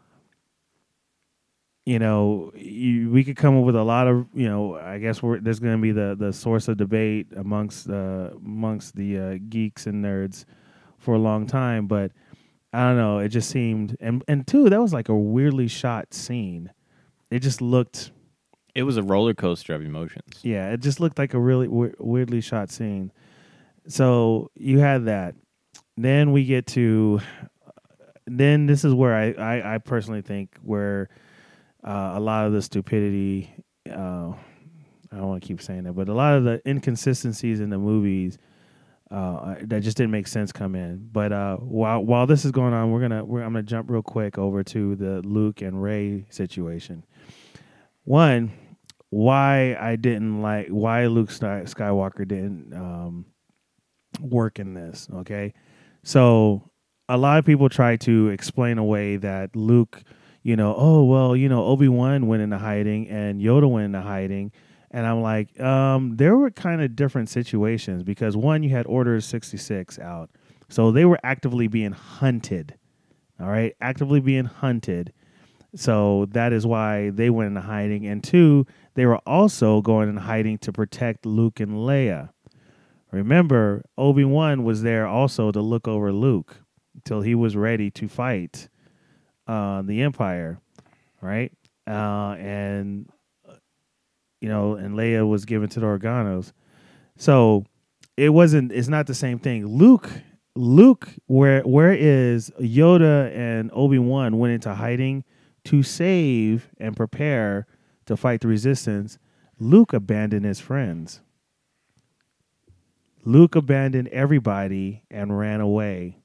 you 1.85 1.99
know, 1.99 2.51
you, 2.53 3.09
we 3.09 3.23
could 3.23 3.37
come 3.37 3.57
up 3.57 3.63
with 3.63 3.75
a 3.75 3.83
lot 3.83 4.07
of, 4.07 4.27
you 4.33 4.49
know, 4.49 4.75
I 4.75 4.97
guess 4.97 5.21
there's 5.21 5.59
going 5.59 5.77
to 5.77 5.81
be 5.81 5.93
the, 5.93 6.17
the 6.19 6.33
source 6.33 6.67
of 6.67 6.77
debate 6.77 7.27
amongst 7.35 7.89
uh, 7.89 8.31
amongst 8.35 8.95
the 8.95 9.17
uh, 9.17 9.37
geeks 9.49 9.87
and 9.87 10.03
nerds 10.03 10.45
for 10.97 11.15
a 11.15 11.19
long 11.19 11.47
time, 11.47 11.87
but 11.87 12.11
I 12.77 12.87
don't 12.89 12.97
know. 12.97 13.19
It 13.19 13.29
just 13.29 13.49
seemed, 13.49 13.97
and 13.99 14.23
and 14.27 14.45
two, 14.45 14.69
that 14.69 14.79
was 14.81 14.93
like 14.93 15.09
a 15.09 15.15
weirdly 15.15 15.67
shot 15.67 16.13
scene. 16.13 16.71
It 17.31 17.39
just 17.39 17.61
looked, 17.61 18.11
It 18.75 18.83
was 18.83 18.97
a 18.97 19.03
roller 19.03 19.33
coaster 19.33 19.73
of 19.73 19.81
emotions. 19.81 20.39
yeah, 20.43 20.69
it 20.71 20.81
just 20.81 20.99
looked 20.99 21.17
like 21.17 21.33
a 21.33 21.39
really 21.39 21.67
we- 21.67 21.93
weirdly 21.99 22.41
shot 22.41 22.69
scene. 22.69 23.11
So 23.87 24.51
you 24.55 24.79
had 24.79 25.05
that. 25.05 25.35
Then 25.97 26.31
we 26.31 26.45
get 26.45 26.67
to, 26.67 27.19
then 28.25 28.65
this 28.67 28.83
is 28.85 28.93
where 28.93 29.15
I 29.15 29.31
I, 29.31 29.75
I 29.75 29.77
personally 29.79 30.21
think 30.21 30.55
where 30.61 31.09
uh, 31.83 32.11
a 32.15 32.19
lot 32.19 32.45
of 32.45 32.53
the 32.53 32.61
stupidity. 32.61 33.49
Uh, 33.89 34.33
I 35.11 35.15
don't 35.15 35.27
want 35.29 35.41
to 35.41 35.47
keep 35.47 35.61
saying 35.61 35.83
that, 35.83 35.93
but 35.93 36.09
a 36.09 36.13
lot 36.13 36.35
of 36.35 36.43
the 36.43 36.61
inconsistencies 36.67 37.61
in 37.61 37.69
the 37.69 37.77
movies 37.77 38.37
uh, 39.09 39.55
that 39.61 39.81
just 39.81 39.97
didn't 39.97 40.11
make 40.11 40.27
sense 40.27 40.51
come 40.51 40.75
in. 40.75 41.09
But 41.11 41.31
uh, 41.31 41.57
while 41.57 42.03
while 42.03 42.27
this 42.27 42.45
is 42.45 42.51
going 42.51 42.73
on, 42.73 42.91
we're 42.91 43.01
gonna 43.01 43.23
we're, 43.23 43.41
I'm 43.41 43.53
gonna 43.53 43.63
jump 43.63 43.89
real 43.89 44.01
quick 44.01 44.37
over 44.37 44.63
to 44.63 44.95
the 44.95 45.21
Luke 45.21 45.61
and 45.61 45.81
Rey 45.81 46.25
situation. 46.29 47.05
One, 48.03 48.51
why 49.09 49.75
I 49.79 49.95
didn't 49.95 50.41
like 50.41 50.67
why 50.69 51.07
Luke 51.07 51.29
Skywalker 51.29 52.27
didn't 52.27 52.73
um, 52.73 53.25
work 54.19 54.59
in 54.59 54.73
this. 54.73 55.07
Okay, 55.13 55.53
so 56.03 56.69
a 57.09 57.17
lot 57.17 57.39
of 57.39 57.45
people 57.45 57.69
try 57.69 57.95
to 57.97 58.29
explain 58.29 58.77
away 58.77 59.15
that 59.17 59.55
Luke, 59.55 60.03
you 60.43 60.55
know, 60.55 60.75
oh 60.77 61.05
well, 61.05 61.35
you 61.35 61.47
know, 61.47 61.63
Obi 61.65 61.87
Wan 61.87 62.27
went 62.27 62.41
into 62.41 62.57
hiding 62.57 63.07
and 63.07 63.41
Yoda 63.41 63.69
went 63.69 63.85
into 63.85 64.01
hiding, 64.01 64.51
and 64.91 65.05
I'm 65.05 65.21
like, 65.21 65.59
um, 65.59 66.15
there 66.15 66.35
were 66.37 66.51
kind 66.51 66.81
of 66.81 66.95
different 66.95 67.29
situations 67.29 68.03
because 68.03 68.37
one, 68.37 68.63
you 68.63 68.69
had 68.69 68.85
Order 68.87 69.19
sixty 69.21 69.57
six 69.57 69.99
out, 69.99 70.29
so 70.69 70.91
they 70.91 71.05
were 71.05 71.19
actively 71.23 71.67
being 71.67 71.91
hunted. 71.91 72.75
All 73.39 73.47
right, 73.47 73.75
actively 73.81 74.19
being 74.19 74.45
hunted. 74.45 75.13
So 75.75 76.25
that 76.31 76.53
is 76.53 76.65
why 76.65 77.11
they 77.11 77.29
went 77.29 77.49
into 77.49 77.61
hiding. 77.61 78.07
And 78.07 78.23
two, 78.23 78.65
they 78.95 79.05
were 79.05 79.19
also 79.27 79.81
going 79.81 80.09
in 80.09 80.17
hiding 80.17 80.57
to 80.59 80.71
protect 80.71 81.25
Luke 81.25 81.59
and 81.59 81.73
Leia. 81.73 82.29
Remember, 83.11 83.83
Obi 83.97 84.23
Wan 84.23 84.63
was 84.63 84.81
there 84.81 85.05
also 85.05 85.51
to 85.51 85.61
look 85.61 85.87
over 85.87 86.11
Luke 86.11 86.57
until 86.95 87.21
he 87.21 87.35
was 87.35 87.55
ready 87.55 87.91
to 87.91 88.07
fight 88.07 88.69
uh, 89.45 89.81
the 89.83 90.01
Empire, 90.01 90.59
right? 91.21 91.51
Uh, 91.85 92.35
and 92.39 93.07
you 94.41 94.49
know, 94.49 94.75
and 94.75 94.95
Leia 94.95 95.27
was 95.27 95.45
given 95.45 95.69
to 95.69 95.79
the 95.79 95.85
Organas. 95.85 96.51
So 97.17 97.65
it 98.15 98.29
wasn't. 98.29 98.71
It's 98.71 98.87
not 98.87 99.07
the 99.07 99.15
same 99.15 99.39
thing. 99.39 99.65
Luke, 99.65 100.09
Luke, 100.55 101.09
where 101.27 101.61
where 101.61 101.93
is 101.93 102.51
Yoda 102.59 103.35
and 103.35 103.69
Obi 103.73 103.99
Wan 103.99 104.37
went 104.37 104.53
into 104.53 104.73
hiding 104.75 105.23
to 105.65 105.83
save 105.83 106.69
and 106.79 106.95
prepare 106.95 107.67
to 108.05 108.15
fight 108.17 108.41
the 108.41 108.47
Resistance. 108.47 109.17
Luke 109.59 109.93
abandoned 109.93 110.45
his 110.45 110.59
friends. 110.59 111.21
Luke 113.25 113.55
abandoned 113.55 114.07
everybody 114.09 115.03
and 115.11 115.37
ran 115.37 115.59
away. 115.59 116.17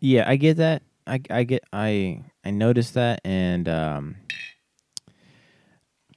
Yeah, 0.00 0.28
I 0.28 0.36
get 0.36 0.56
that. 0.56 0.82
I 1.06 1.20
I 1.30 1.44
get 1.44 1.64
I 1.72 2.24
I 2.44 2.50
noticed 2.50 2.94
that 2.94 3.20
and 3.24 3.68
um 3.68 4.16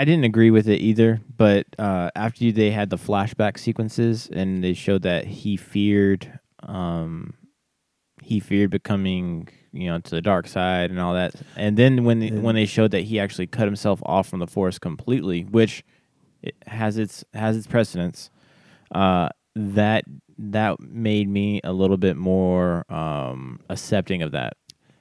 I 0.02 0.06
didn't 0.06 0.24
agree 0.24 0.50
with 0.50 0.68
it 0.68 0.82
either, 0.82 1.22
but 1.38 1.68
uh 1.78 2.10
after 2.16 2.52
they 2.52 2.72
had 2.72 2.90
the 2.90 2.98
flashback 2.98 3.60
sequences 3.60 4.28
and 4.34 4.64
they 4.64 4.74
showed 4.74 5.04
that 5.04 5.26
he 5.26 5.58
feared 5.58 6.40
um 6.64 7.36
he 8.24 8.40
feared 8.40 8.72
becoming, 8.72 9.48
you 9.72 9.88
know, 9.90 10.00
to 10.00 10.12
the 10.12 10.22
dark 10.22 10.48
side 10.48 10.90
and 10.90 11.00
all 11.00 11.14
that. 11.14 11.36
And 11.56 11.78
then 11.78 12.04
when 12.04 12.22
And- 12.24 12.42
when 12.44 12.56
they 12.56 12.66
showed 12.66 12.92
that 12.92 13.02
he 13.04 13.20
actually 13.20 13.46
cut 13.48 13.66
himself 13.66 14.02
off 14.04 14.28
from 14.28 14.40
the 14.40 14.48
force 14.48 14.80
completely, 14.80 15.44
which 15.44 15.84
it 16.42 16.56
has 16.66 16.98
its 16.98 17.24
has 17.36 17.56
its 17.56 17.68
precedence, 17.68 18.32
uh 18.96 19.30
that 19.56 20.04
that 20.40 20.80
made 20.80 21.30
me 21.30 21.62
a 21.64 21.74
little 21.74 21.98
bit 21.98 22.18
more 22.18 22.92
um 22.92 23.60
accepting 23.70 24.24
of 24.24 24.32
that 24.32 24.54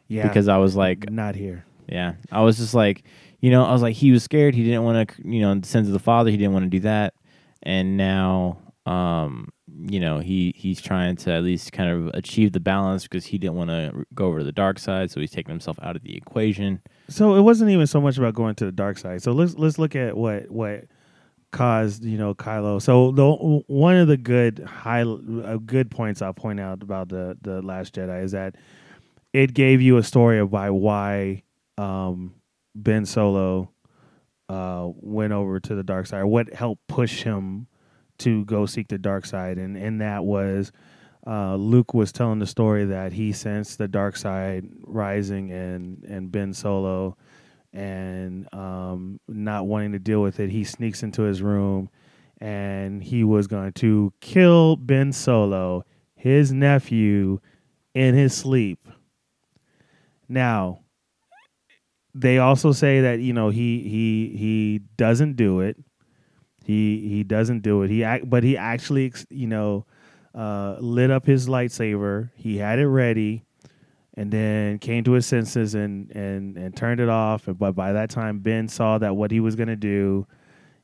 Yeah, 0.08 0.28
because 0.28 0.46
I 0.48 0.58
was 0.58 0.76
like, 0.76 1.10
not 1.10 1.36
here. 1.36 1.64
yeah, 1.88 2.14
I 2.30 2.42
was 2.42 2.58
just 2.58 2.74
like, 2.74 3.02
you 3.40 3.50
know, 3.50 3.64
I 3.64 3.72
was 3.72 3.82
like, 3.82 3.96
he 3.96 4.12
was 4.12 4.22
scared. 4.22 4.54
He 4.54 4.64
didn't 4.64 4.84
want 4.84 5.08
to, 5.08 5.28
you 5.28 5.40
know, 5.40 5.50
in 5.50 5.60
the 5.62 5.68
sense 5.68 5.86
of 5.86 5.92
the 5.92 5.98
father, 5.98 6.30
he 6.30 6.36
didn't 6.36 6.52
want 6.52 6.64
to 6.64 6.70
do 6.70 6.80
that, 6.80 7.14
and 7.62 7.96
now, 7.96 8.58
um, 8.86 9.50
you 9.86 10.00
know, 10.00 10.18
he 10.18 10.52
he's 10.56 10.80
trying 10.80 11.16
to 11.16 11.32
at 11.32 11.42
least 11.42 11.72
kind 11.72 11.90
of 11.90 12.14
achieve 12.14 12.52
the 12.52 12.60
balance 12.60 13.04
because 13.04 13.24
he 13.26 13.38
didn't 13.38 13.56
want 13.56 13.70
to 13.70 14.04
go 14.14 14.26
over 14.26 14.38
to 14.38 14.44
the 14.44 14.52
dark 14.52 14.78
side, 14.78 15.10
so 15.10 15.20
he's 15.20 15.30
taking 15.30 15.50
himself 15.50 15.78
out 15.82 15.96
of 15.96 16.02
the 16.02 16.16
equation. 16.16 16.80
So 17.08 17.34
it 17.34 17.42
wasn't 17.42 17.70
even 17.70 17.86
so 17.86 18.00
much 18.00 18.18
about 18.18 18.34
going 18.34 18.54
to 18.56 18.64
the 18.66 18.72
dark 18.72 18.98
side. 18.98 19.22
So 19.22 19.32
let's 19.32 19.54
let's 19.54 19.78
look 19.78 19.96
at 19.96 20.16
what 20.16 20.50
what 20.50 20.84
caused 21.50 22.04
you 22.04 22.18
know 22.18 22.34
Kylo. 22.34 22.80
So 22.80 23.10
the 23.12 23.32
one 23.66 23.96
of 23.96 24.08
the 24.08 24.16
good 24.16 24.60
high 24.60 25.02
uh, 25.02 25.58
good 25.64 25.90
points 25.90 26.22
I'll 26.22 26.32
point 26.32 26.60
out 26.60 26.82
about 26.82 27.08
the 27.08 27.36
the 27.40 27.62
Last 27.62 27.94
Jedi 27.94 28.22
is 28.22 28.32
that 28.32 28.56
it 29.32 29.54
gave 29.54 29.80
you 29.80 29.96
a 29.96 30.02
story 30.02 30.38
about 30.40 30.74
why 30.74 31.42
um, 31.78 32.34
Ben 32.74 33.04
Solo 33.06 33.72
uh, 34.48 34.88
went 34.96 35.32
over 35.32 35.60
to 35.60 35.74
the 35.74 35.82
dark 35.82 36.06
side, 36.06 36.24
what 36.24 36.52
helped 36.52 36.86
push 36.86 37.22
him 37.22 37.66
to 38.18 38.44
go 38.44 38.66
seek 38.66 38.88
the 38.88 38.98
dark 38.98 39.26
side, 39.26 39.58
and 39.58 39.76
and 39.76 40.00
that 40.00 40.24
was. 40.24 40.72
Uh, 41.26 41.54
Luke 41.54 41.92
was 41.92 42.12
telling 42.12 42.38
the 42.38 42.46
story 42.46 42.86
that 42.86 43.12
he 43.12 43.30
sensed 43.32 43.76
the 43.76 43.86
dark 43.86 44.16
side 44.16 44.66
rising 44.84 45.50
in 45.50 46.02
and 46.08 46.32
Ben 46.32 46.54
Solo, 46.54 47.16
and 47.74 48.52
um, 48.54 49.20
not 49.28 49.66
wanting 49.66 49.92
to 49.92 49.98
deal 49.98 50.22
with 50.22 50.40
it, 50.40 50.50
he 50.50 50.64
sneaks 50.64 51.02
into 51.02 51.22
his 51.22 51.42
room, 51.42 51.90
and 52.40 53.02
he 53.02 53.22
was 53.22 53.46
going 53.46 53.72
to 53.74 54.12
kill 54.20 54.76
Ben 54.76 55.12
Solo, 55.12 55.84
his 56.14 56.52
nephew, 56.52 57.38
in 57.94 58.14
his 58.14 58.34
sleep. 58.34 58.88
Now, 60.26 60.80
they 62.14 62.38
also 62.38 62.72
say 62.72 63.00
that 63.02 63.20
you 63.20 63.32
know 63.32 63.50
he 63.50 63.80
he 63.80 64.36
he 64.36 64.80
doesn't 64.96 65.36
do 65.36 65.60
it. 65.60 65.76
He 66.64 67.08
he 67.08 67.24
doesn't 67.24 67.60
do 67.60 67.82
it. 67.82 67.90
He 67.90 68.04
act, 68.04 68.28
but 68.28 68.42
he 68.42 68.56
actually 68.56 69.12
you 69.28 69.46
know 69.46 69.86
uh, 70.34 70.76
lit 70.80 71.10
up 71.10 71.26
his 71.26 71.48
lightsaber. 71.48 72.30
He 72.36 72.58
had 72.58 72.78
it 72.78 72.88
ready, 72.88 73.44
and 74.14 74.30
then 74.30 74.78
came 74.78 75.04
to 75.04 75.12
his 75.12 75.26
senses 75.26 75.74
and 75.74 76.10
and 76.10 76.56
and 76.56 76.76
turned 76.76 77.00
it 77.00 77.08
off. 77.08 77.44
But 77.46 77.72
by 77.72 77.92
that 77.92 78.10
time, 78.10 78.40
Ben 78.40 78.68
saw 78.68 78.98
that 78.98 79.16
what 79.16 79.30
he 79.30 79.40
was 79.40 79.56
going 79.56 79.68
to 79.68 79.76
do, 79.76 80.26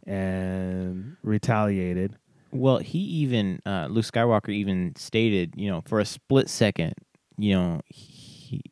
and 0.07 1.16
retaliated. 1.22 2.16
Well, 2.53 2.79
he 2.79 2.99
even 2.99 3.61
uh, 3.66 3.89
Luke 3.91 4.05
Skywalker 4.05 4.51
even 4.51 4.95
stated, 4.97 5.55
you 5.57 5.68
know, 5.68 5.83
for 5.83 6.01
a 6.01 6.05
split 6.05 6.49
second, 6.49 6.95
you 7.37 7.55
know, 7.55 7.81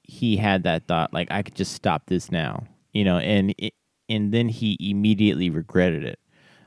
he 0.02 0.36
had 0.36 0.62
that 0.64 0.86
thought 0.86 1.12
like 1.12 1.28
I 1.30 1.42
could 1.42 1.54
just 1.54 1.72
stop 1.72 2.06
this 2.06 2.30
now, 2.30 2.66
you 2.92 3.04
know, 3.04 3.18
and 3.18 3.54
it, 3.58 3.74
and 4.08 4.32
then 4.32 4.48
he 4.48 4.76
immediately 4.80 5.50
regretted 5.50 6.04
it. 6.04 6.18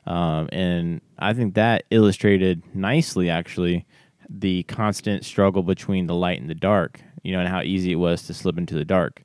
Um, 0.05 0.47
and 0.51 1.01
I 1.19 1.33
think 1.33 1.55
that 1.55 1.83
illustrated 1.91 2.63
nicely, 2.73 3.29
actually, 3.29 3.85
the 4.29 4.63
constant 4.63 5.25
struggle 5.25 5.63
between 5.63 6.07
the 6.07 6.15
light 6.15 6.39
and 6.39 6.49
the 6.49 6.55
dark, 6.55 7.01
you 7.23 7.33
know, 7.33 7.39
and 7.39 7.49
how 7.49 7.61
easy 7.61 7.91
it 7.91 7.95
was 7.95 8.23
to 8.23 8.33
slip 8.33 8.57
into 8.57 8.75
the 8.75 8.85
dark. 8.85 9.23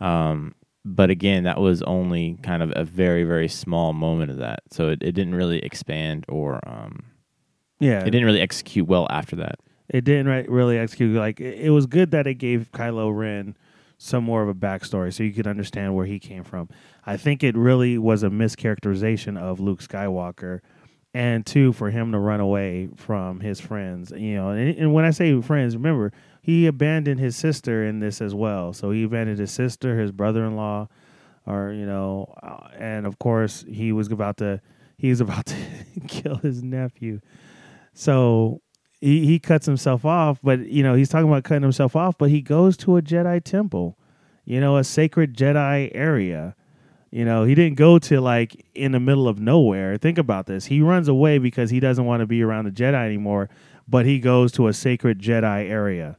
Um, 0.00 0.54
but 0.84 1.10
again, 1.10 1.44
that 1.44 1.60
was 1.60 1.82
only 1.82 2.38
kind 2.42 2.62
of 2.62 2.72
a 2.74 2.84
very, 2.84 3.24
very 3.24 3.48
small 3.48 3.92
moment 3.92 4.30
of 4.30 4.38
that. 4.38 4.60
So 4.70 4.88
it, 4.88 5.02
it 5.02 5.12
didn't 5.12 5.34
really 5.34 5.58
expand 5.58 6.24
or 6.28 6.60
um, 6.66 7.04
Yeah, 7.80 8.00
it 8.00 8.10
didn't 8.10 8.24
really 8.24 8.40
execute 8.40 8.86
well 8.86 9.06
after 9.10 9.36
that. 9.36 9.58
It 9.90 10.04
didn't 10.04 10.48
really 10.48 10.78
execute. 10.78 11.14
Like 11.16 11.40
it, 11.40 11.58
it 11.58 11.70
was 11.70 11.86
good 11.86 12.12
that 12.12 12.26
it 12.26 12.34
gave 12.34 12.70
Kylo 12.72 13.14
Ren 13.16 13.56
some 13.98 14.24
more 14.24 14.42
of 14.42 14.48
a 14.48 14.54
backstory, 14.54 15.12
so 15.12 15.22
you 15.22 15.32
could 15.32 15.46
understand 15.46 15.94
where 15.94 16.06
he 16.06 16.18
came 16.18 16.42
from. 16.42 16.70
I 17.04 17.18
think 17.18 17.42
it 17.42 17.54
really 17.56 17.98
was 17.98 18.22
a 18.22 18.30
mischaracterization 18.30 19.36
of 19.36 19.60
Luke 19.60 19.82
Skywalker, 19.82 20.60
and 21.12 21.44
two 21.44 21.72
for 21.72 21.90
him 21.90 22.12
to 22.12 22.18
run 22.18 22.40
away 22.40 22.88
from 22.96 23.40
his 23.40 23.60
friends. 23.60 24.10
You 24.10 24.36
know, 24.36 24.50
and, 24.50 24.78
and 24.78 24.94
when 24.94 25.04
I 25.04 25.10
say 25.10 25.38
friends, 25.42 25.76
remember 25.76 26.12
he 26.40 26.66
abandoned 26.66 27.20
his 27.20 27.36
sister 27.36 27.84
in 27.84 28.00
this 28.00 28.20
as 28.22 28.34
well. 28.34 28.72
So 28.72 28.90
he 28.90 29.02
abandoned 29.02 29.38
his 29.38 29.50
sister, 29.50 29.98
his 29.98 30.12
brother-in-law, 30.12 30.88
or 31.46 31.72
you 31.72 31.84
know, 31.84 32.32
uh, 32.42 32.68
and 32.78 33.06
of 33.06 33.18
course 33.18 33.64
he 33.68 33.92
was 33.92 34.10
about 34.10 34.36
to 34.38 34.62
he 34.96 35.10
was 35.10 35.20
about 35.20 35.46
to 35.46 35.56
kill 36.06 36.36
his 36.36 36.62
nephew. 36.62 37.20
So 37.92 38.62
he, 39.00 39.24
he 39.26 39.38
cuts 39.38 39.66
himself 39.66 40.04
off, 40.04 40.38
but 40.42 40.66
you 40.66 40.82
know, 40.82 40.94
he's 40.94 41.08
talking 41.08 41.28
about 41.28 41.44
cutting 41.44 41.62
himself 41.62 41.96
off, 41.96 42.18
but 42.18 42.30
he 42.30 42.40
goes 42.42 42.76
to 42.78 42.96
a 42.96 43.02
Jedi 43.02 43.42
temple, 43.42 43.96
you 44.44 44.60
know, 44.60 44.76
a 44.76 44.84
sacred 44.84 45.36
Jedi 45.36 45.90
area. 45.94 46.54
You 47.10 47.24
know, 47.24 47.44
he 47.44 47.54
didn't 47.54 47.76
go 47.76 47.98
to 47.98 48.20
like 48.20 48.64
in 48.74 48.92
the 48.92 49.00
middle 49.00 49.26
of 49.26 49.40
nowhere. 49.40 49.96
Think 49.96 50.18
about 50.18 50.46
this. 50.46 50.66
He 50.66 50.80
runs 50.80 51.08
away 51.08 51.38
because 51.38 51.70
he 51.70 51.80
doesn't 51.80 52.04
want 52.04 52.20
to 52.20 52.26
be 52.26 52.42
around 52.42 52.66
the 52.66 52.70
Jedi 52.70 53.04
anymore, 53.04 53.48
but 53.88 54.06
he 54.06 54.20
goes 54.20 54.52
to 54.52 54.68
a 54.68 54.72
sacred 54.72 55.18
Jedi 55.18 55.68
area. 55.68 56.16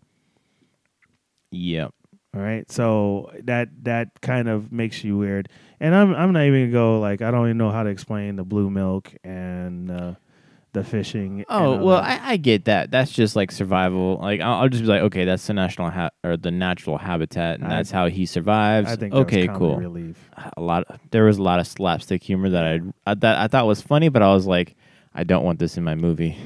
Yep. 1.51 1.93
All 2.33 2.41
right. 2.41 2.69
So 2.71 3.31
that 3.43 3.69
that 3.83 4.21
kind 4.21 4.49
of 4.49 4.71
makes 4.71 5.03
you 5.03 5.17
weird. 5.17 5.49
And 5.79 5.93
I'm 5.93 6.13
I'm 6.13 6.33
not 6.33 6.43
even 6.43 6.71
gonna 6.71 6.71
go 6.71 6.99
like 6.99 7.21
I 7.21 7.31
don't 7.31 7.45
even 7.45 7.57
know 7.57 7.71
how 7.71 7.83
to 7.83 7.89
explain 7.89 8.37
the 8.37 8.43
blue 8.43 8.69
milk 8.69 9.13
and 9.23 9.91
uh, 9.91 10.15
the 10.73 10.83
fishing. 10.83 11.45
Oh 11.49 11.77
well. 11.83 11.97
I, 11.99 12.19
I 12.21 12.37
get 12.37 12.65
that. 12.65 12.91
That's 12.91 13.11
just 13.11 13.35
like 13.35 13.51
survival. 13.51 14.17
Like 14.21 14.41
I'll, 14.41 14.61
I'll 14.61 14.69
just 14.69 14.83
be 14.83 14.87
like, 14.89 15.01
okay, 15.03 15.25
that's 15.25 15.45
the 15.47 15.53
national 15.53 15.89
ha- 15.89 16.11
or 16.23 16.37
the 16.37 16.51
natural 16.51 16.97
habitat, 16.97 17.59
and 17.59 17.67
I- 17.67 17.77
that's 17.77 17.91
how 17.91 18.07
he 18.07 18.25
survives. 18.25 18.91
I 18.91 18.95
think 18.95 19.13
okay, 19.13 19.47
cool. 19.47 19.77
relief. 19.77 20.29
A 20.57 20.61
lot. 20.61 20.85
There 21.11 21.25
was 21.25 21.37
a 21.37 21.43
lot 21.43 21.59
of 21.59 21.67
slapstick 21.67 22.23
humor 22.23 22.49
that 22.49 22.65
I, 22.65 22.79
I 23.05 23.13
that 23.15 23.37
I 23.37 23.47
thought 23.47 23.67
was 23.67 23.81
funny, 23.81 24.09
but 24.09 24.21
I 24.21 24.33
was 24.33 24.47
like, 24.47 24.75
I 25.13 25.23
don't 25.23 25.43
want 25.43 25.59
this 25.59 25.77
in 25.77 25.83
my 25.83 25.95
movie. 25.95 26.37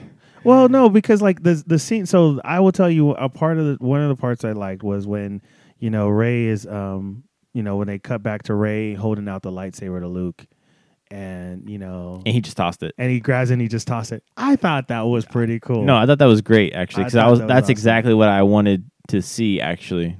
Well, 0.43 0.69
no, 0.69 0.89
because 0.89 1.21
like 1.21 1.41
the 1.43 1.63
the 1.65 1.79
scene. 1.79 2.05
So 2.05 2.39
I 2.45 2.59
will 2.59 2.71
tell 2.71 2.89
you 2.89 3.11
a 3.11 3.29
part 3.29 3.57
of 3.57 3.65
the 3.65 3.85
one 3.85 4.01
of 4.01 4.09
the 4.09 4.15
parts 4.15 4.45
I 4.45 4.51
liked 4.51 4.83
was 4.83 5.07
when 5.07 5.41
you 5.79 5.89
know 5.89 6.07
Rey 6.07 6.45
is 6.45 6.67
um 6.67 7.23
you 7.53 7.63
know 7.63 7.77
when 7.77 7.87
they 7.87 7.97
cut 7.97 8.21
back 8.21 8.43
to 8.43 8.53
Rey 8.53 8.93
holding 8.93 9.27
out 9.27 9.41
the 9.41 9.51
lightsaber 9.51 9.99
to 10.01 10.07
Luke, 10.07 10.45
and 11.11 11.69
you 11.69 11.77
know 11.77 12.21
And 12.25 12.33
he 12.33 12.41
just 12.41 12.57
tossed 12.57 12.83
it. 12.83 12.93
and 12.97 13.11
he 13.11 13.19
grabs 13.19 13.49
it 13.49 13.53
and 13.53 13.61
he 13.61 13.67
just 13.67 13.87
tosses 13.87 14.13
it. 14.13 14.23
I 14.37 14.55
thought 14.55 14.87
that 14.87 15.01
was 15.01 15.25
pretty 15.25 15.59
cool. 15.59 15.83
No, 15.83 15.95
I 15.95 16.05
thought 16.05 16.19
that 16.19 16.25
was 16.25 16.41
great 16.41 16.73
actually 16.73 17.03
because 17.03 17.15
I, 17.15 17.21
thought 17.21 17.31
was. 17.31 17.39
that 17.39 17.45
was 17.45 17.53
that's 17.53 17.65
awesome. 17.65 17.71
exactly 17.71 18.13
what 18.13 18.29
I 18.29 18.43
wanted 18.43 18.89
to 19.09 19.21
see. 19.21 19.61
Actually, 19.61 20.17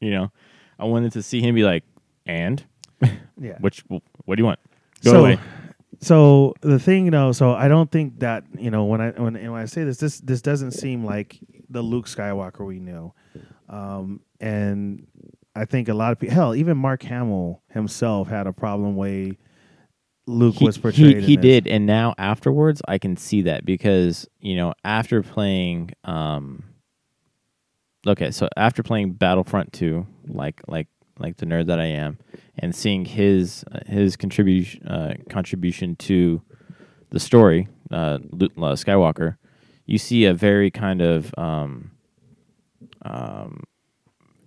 you 0.00 0.10
know, 0.10 0.32
I 0.78 0.84
wanted 0.84 1.12
to 1.12 1.22
see 1.22 1.40
him 1.40 1.54
be 1.54 1.64
like, 1.64 1.84
and 2.26 2.62
yeah. 3.40 3.56
which 3.60 3.84
what 3.88 4.36
do 4.36 4.40
you 4.40 4.46
want? 4.46 4.60
Go 5.04 5.12
so, 5.12 5.20
away. 5.20 5.38
So 6.00 6.54
the 6.60 6.78
thing, 6.78 7.04
you 7.04 7.10
know, 7.10 7.32
so 7.32 7.54
I 7.54 7.68
don't 7.68 7.90
think 7.90 8.20
that 8.20 8.44
you 8.58 8.70
know 8.70 8.84
when 8.84 9.00
I 9.00 9.10
when, 9.10 9.34
when 9.34 9.60
I 9.60 9.66
say 9.66 9.84
this, 9.84 9.98
this 9.98 10.20
this 10.20 10.42
doesn't 10.42 10.72
seem 10.72 11.04
like 11.04 11.38
the 11.70 11.82
Luke 11.82 12.06
Skywalker 12.06 12.66
we 12.66 12.78
knew 12.78 13.12
um, 13.68 14.20
and 14.40 15.06
I 15.56 15.64
think 15.64 15.88
a 15.88 15.94
lot 15.94 16.12
of 16.12 16.18
people, 16.18 16.34
hell, 16.34 16.54
even 16.54 16.76
Mark 16.76 17.02
Hamill 17.02 17.62
himself 17.70 18.28
had 18.28 18.46
a 18.46 18.52
problem 18.52 18.96
way 18.96 19.38
Luke 20.26 20.56
he, 20.56 20.64
was 20.64 20.78
portrayed. 20.78 21.18
He, 21.18 21.22
he 21.22 21.36
did, 21.36 21.66
and 21.66 21.86
now 21.86 22.14
afterwards, 22.16 22.80
I 22.88 22.98
can 22.98 23.16
see 23.16 23.42
that 23.42 23.64
because 23.64 24.26
you 24.40 24.56
know 24.56 24.74
after 24.84 25.22
playing, 25.22 25.90
um, 26.04 26.64
okay, 28.06 28.30
so 28.30 28.48
after 28.56 28.82
playing 28.82 29.12
Battlefront 29.12 29.72
two, 29.72 30.06
like 30.26 30.62
like 30.66 30.88
like 31.18 31.36
the 31.36 31.46
nerd 31.46 31.66
that 31.66 31.78
I 31.78 31.86
am, 31.86 32.18
and 32.58 32.74
seeing 32.74 33.04
his 33.04 33.64
uh, 33.70 33.80
his 33.86 34.16
contribution 34.16 34.86
uh, 34.86 35.14
contribution 35.28 35.96
to 35.96 36.40
the 37.10 37.20
story, 37.20 37.68
uh, 37.90 38.18
Luke, 38.30 38.52
uh, 38.56 38.72
Skywalker, 38.72 39.36
you 39.84 39.98
see 39.98 40.24
a 40.24 40.32
very 40.32 40.70
kind 40.70 41.02
of 41.02 41.34
um, 41.36 41.90
um, 43.02 43.64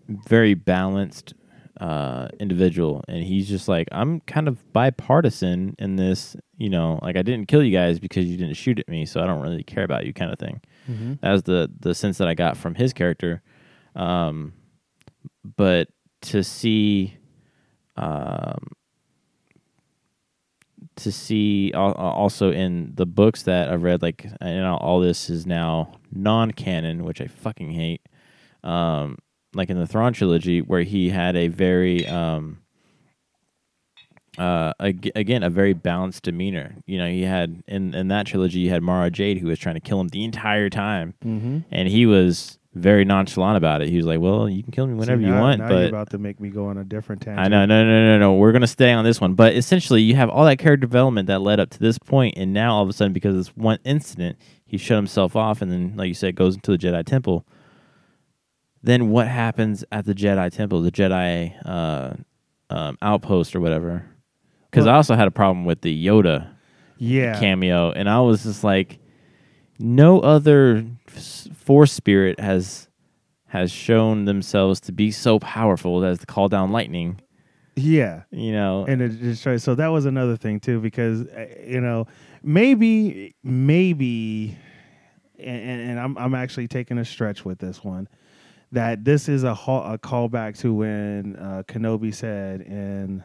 very 0.08 0.56
balanced 0.56 1.34
uh, 1.80 2.28
individual, 2.40 3.04
and 3.08 3.24
he's 3.24 3.48
just 3.48 3.68
like, 3.68 3.88
I'm 3.92 4.20
kind 4.22 4.48
of 4.48 4.72
bipartisan 4.74 5.76
in 5.80 5.96
this. 5.96 6.36
You 6.58 6.70
know, 6.70 7.00
like 7.04 7.16
I 7.18 7.22
didn't 7.22 7.48
kill 7.48 7.64
you 7.64 7.72
guys 7.72 8.00
because 8.00 8.26
you 8.26 8.36
didn't 8.38 8.56
shoot 8.56 8.80
at 8.80 8.88
me, 8.88 9.06
so 9.06 9.22
I 9.22 9.28
don't 9.28 9.42
really 9.42 9.64
care 9.64 9.84
about 9.84 10.06
you, 10.06 10.14
kind 10.14 10.32
of 10.32 10.40
thing. 10.40 10.62
Mhm. 10.90 11.20
That 11.22 11.32
was 11.32 11.44
the 11.44 11.70
the 11.80 11.94
sense 11.94 12.18
that 12.18 12.28
I 12.28 12.34
got 12.34 12.58
from 12.58 12.76
his 12.76 12.94
character. 12.94 13.42
Um, 13.96 14.54
but 15.56 15.90
to 16.22 16.44
see, 16.44 17.18
um, 17.96 18.68
to 20.96 21.12
see 21.12 21.72
also 21.76 22.52
in 22.52 22.94
the 22.96 23.06
books 23.06 23.44
that 23.44 23.70
I've 23.70 23.84
read, 23.84 24.02
like 24.02 24.24
you 24.24 24.32
know, 24.42 24.78
all 24.82 25.00
this 25.00 25.30
is 25.30 25.46
now 25.46 25.94
non-canon, 26.12 27.04
which 27.04 27.22
I 27.22 27.28
fucking 27.28 27.72
hate. 27.72 28.02
Um, 28.64 29.18
like 29.54 29.70
in 29.70 29.78
the 29.80 29.88
Thrawn 29.88 30.14
trilogy, 30.14 30.62
where 30.62 30.82
he 30.84 31.10
had 31.10 31.36
a 31.36 31.48
very 31.48 32.06
um, 32.08 32.60
uh, 34.38 34.74
ag- 34.80 35.12
again 35.16 35.42
a 35.44 35.50
very 35.50 35.74
balanced 35.74 36.24
demeanor. 36.24 36.76
You 36.86 37.00
know, 37.00 37.08
he 37.10 37.24
had 37.24 37.64
in 37.68 37.94
in 37.96 38.08
that 38.10 38.28
trilogy, 38.28 38.60
you 38.60 38.70
had 38.70 38.84
Mara 38.84 39.10
Jade 39.10 39.40
who 39.40 39.48
was 39.48 39.58
trying 39.60 39.76
to 39.76 39.82
kill 39.82 40.00
him 40.00 40.10
the 40.10 40.24
entire 40.24 40.70
time, 40.70 41.16
Mhm. 41.26 41.64
and 41.72 41.88
he 41.88 42.06
was 42.06 42.60
very 42.76 43.04
nonchalant 43.04 43.58
about 43.58 43.82
it. 43.82 43.90
He 43.90 43.98
was 43.98 44.06
like, 44.06 44.20
"Well, 44.20 44.48
you 44.48 44.62
can 44.62 44.72
kill 44.72 44.86
me 44.86 44.94
whenever 44.94 45.20
See, 45.20 45.28
you 45.28 45.34
want, 45.34 45.58
now 45.60 45.70
you're 45.70 45.78
but 45.80 45.88
about 45.90 46.10
to 46.12 46.20
make 46.20 46.40
me 46.40 46.50
go 46.50 46.68
on 46.68 46.78
a 46.78 46.84
different 46.84 47.24
tangent. 47.24 47.44
I 47.44 47.48
know, 47.48 47.66
no, 47.66 47.84
no, 47.84 48.06
no, 48.06 48.20
no. 48.20 48.34
We're 48.36 48.52
gonna 48.52 48.68
stay 48.68 48.92
on 48.92 49.04
this 49.04 49.20
one, 49.20 49.34
but 49.34 49.56
essentially, 49.56 50.04
you 50.04 50.14
have 50.14 50.30
all 50.30 50.46
that 50.46 50.58
character 50.60 50.86
development 50.86 51.26
that 51.28 51.42
led 51.42 51.60
up 51.60 51.72
to 51.72 51.80
this 51.80 51.98
point, 51.98 52.36
and 52.38 52.54
now 52.54 52.76
all 52.76 52.84
of 52.84 52.90
a 52.90 52.94
sudden, 52.94 53.14
because 53.14 53.32
of 53.32 53.38
this 53.40 53.58
one 53.58 53.80
incident, 53.84 54.38
he 54.64 54.78
shut 54.78 54.98
himself 54.98 55.36
off, 55.36 55.64
and 55.64 55.72
then, 55.72 55.94
like 55.96 56.10
you 56.10 56.14
said, 56.14 56.36
goes 56.36 56.54
into 56.54 56.70
the 56.70 56.78
Jedi 56.78 57.04
Temple. 57.04 57.44
Then 58.88 59.10
what 59.10 59.28
happens 59.28 59.84
at 59.92 60.06
the 60.06 60.14
Jedi 60.16 60.50
Temple, 60.50 60.82
the 60.82 60.92
Jedi 60.94 61.54
uh, 61.66 62.14
um, 62.70 62.98
outpost 63.02 63.54
or 63.54 63.60
whatever? 63.60 64.06
Because 64.72 64.86
Well- 64.86 64.94
I 64.94 64.98
also 64.98 65.16
had 65.16 65.28
a 65.28 65.32
problem 65.32 65.66
with 65.66 65.82
the 65.82 65.94
Yoda 66.08 66.48
Yeah. 66.98 67.38
cameo, 67.38 67.92
and 67.92 68.10
I 68.10 68.22
was 68.22 68.44
just 68.44 68.64
like, 68.64 69.00
no 69.78 70.22
other 70.22 70.86
Force 71.54 71.92
spirit 71.92 72.40
has 72.40 72.88
has 73.48 73.72
shown 73.72 74.24
themselves 74.26 74.80
to 74.82 74.92
be 74.92 75.10
so 75.12 75.40
powerful 75.40 76.04
as 76.06 76.20
to 76.20 76.26
call 76.26 76.48
down 76.48 76.72
lightning. 76.72 77.20
Yeah. 77.76 78.24
You 78.32 78.52
know, 78.54 78.86
and 78.88 79.02
it 79.02 79.20
destroys. 79.22 79.64
So 79.64 79.76
that 79.76 79.88
was 79.88 80.06
another 80.06 80.36
thing 80.38 80.60
too, 80.62 80.80
because 80.80 81.24
uh, 81.28 81.46
you 81.66 81.82
know 81.82 82.08
maybe 82.44 83.36
maybe, 83.44 84.58
and, 85.40 85.62
and 85.62 85.82
and 85.92 86.00
I'm 86.00 86.18
I'm 86.18 86.36
actually 86.36 86.68
taking 86.70 86.98
a 86.98 87.06
stretch 87.06 87.44
with 87.46 87.60
this 87.60 87.84
one, 87.84 88.08
that 88.72 89.06
this 89.06 89.30
is 89.30 89.44
a 89.44 89.54
ha- 89.54 89.94
a 89.94 89.98
callback 89.98 90.58
to 90.60 90.74
when 90.74 91.36
uh, 91.38 91.64
Kenobi 91.68 92.14
said 92.14 92.62
in 92.62 93.24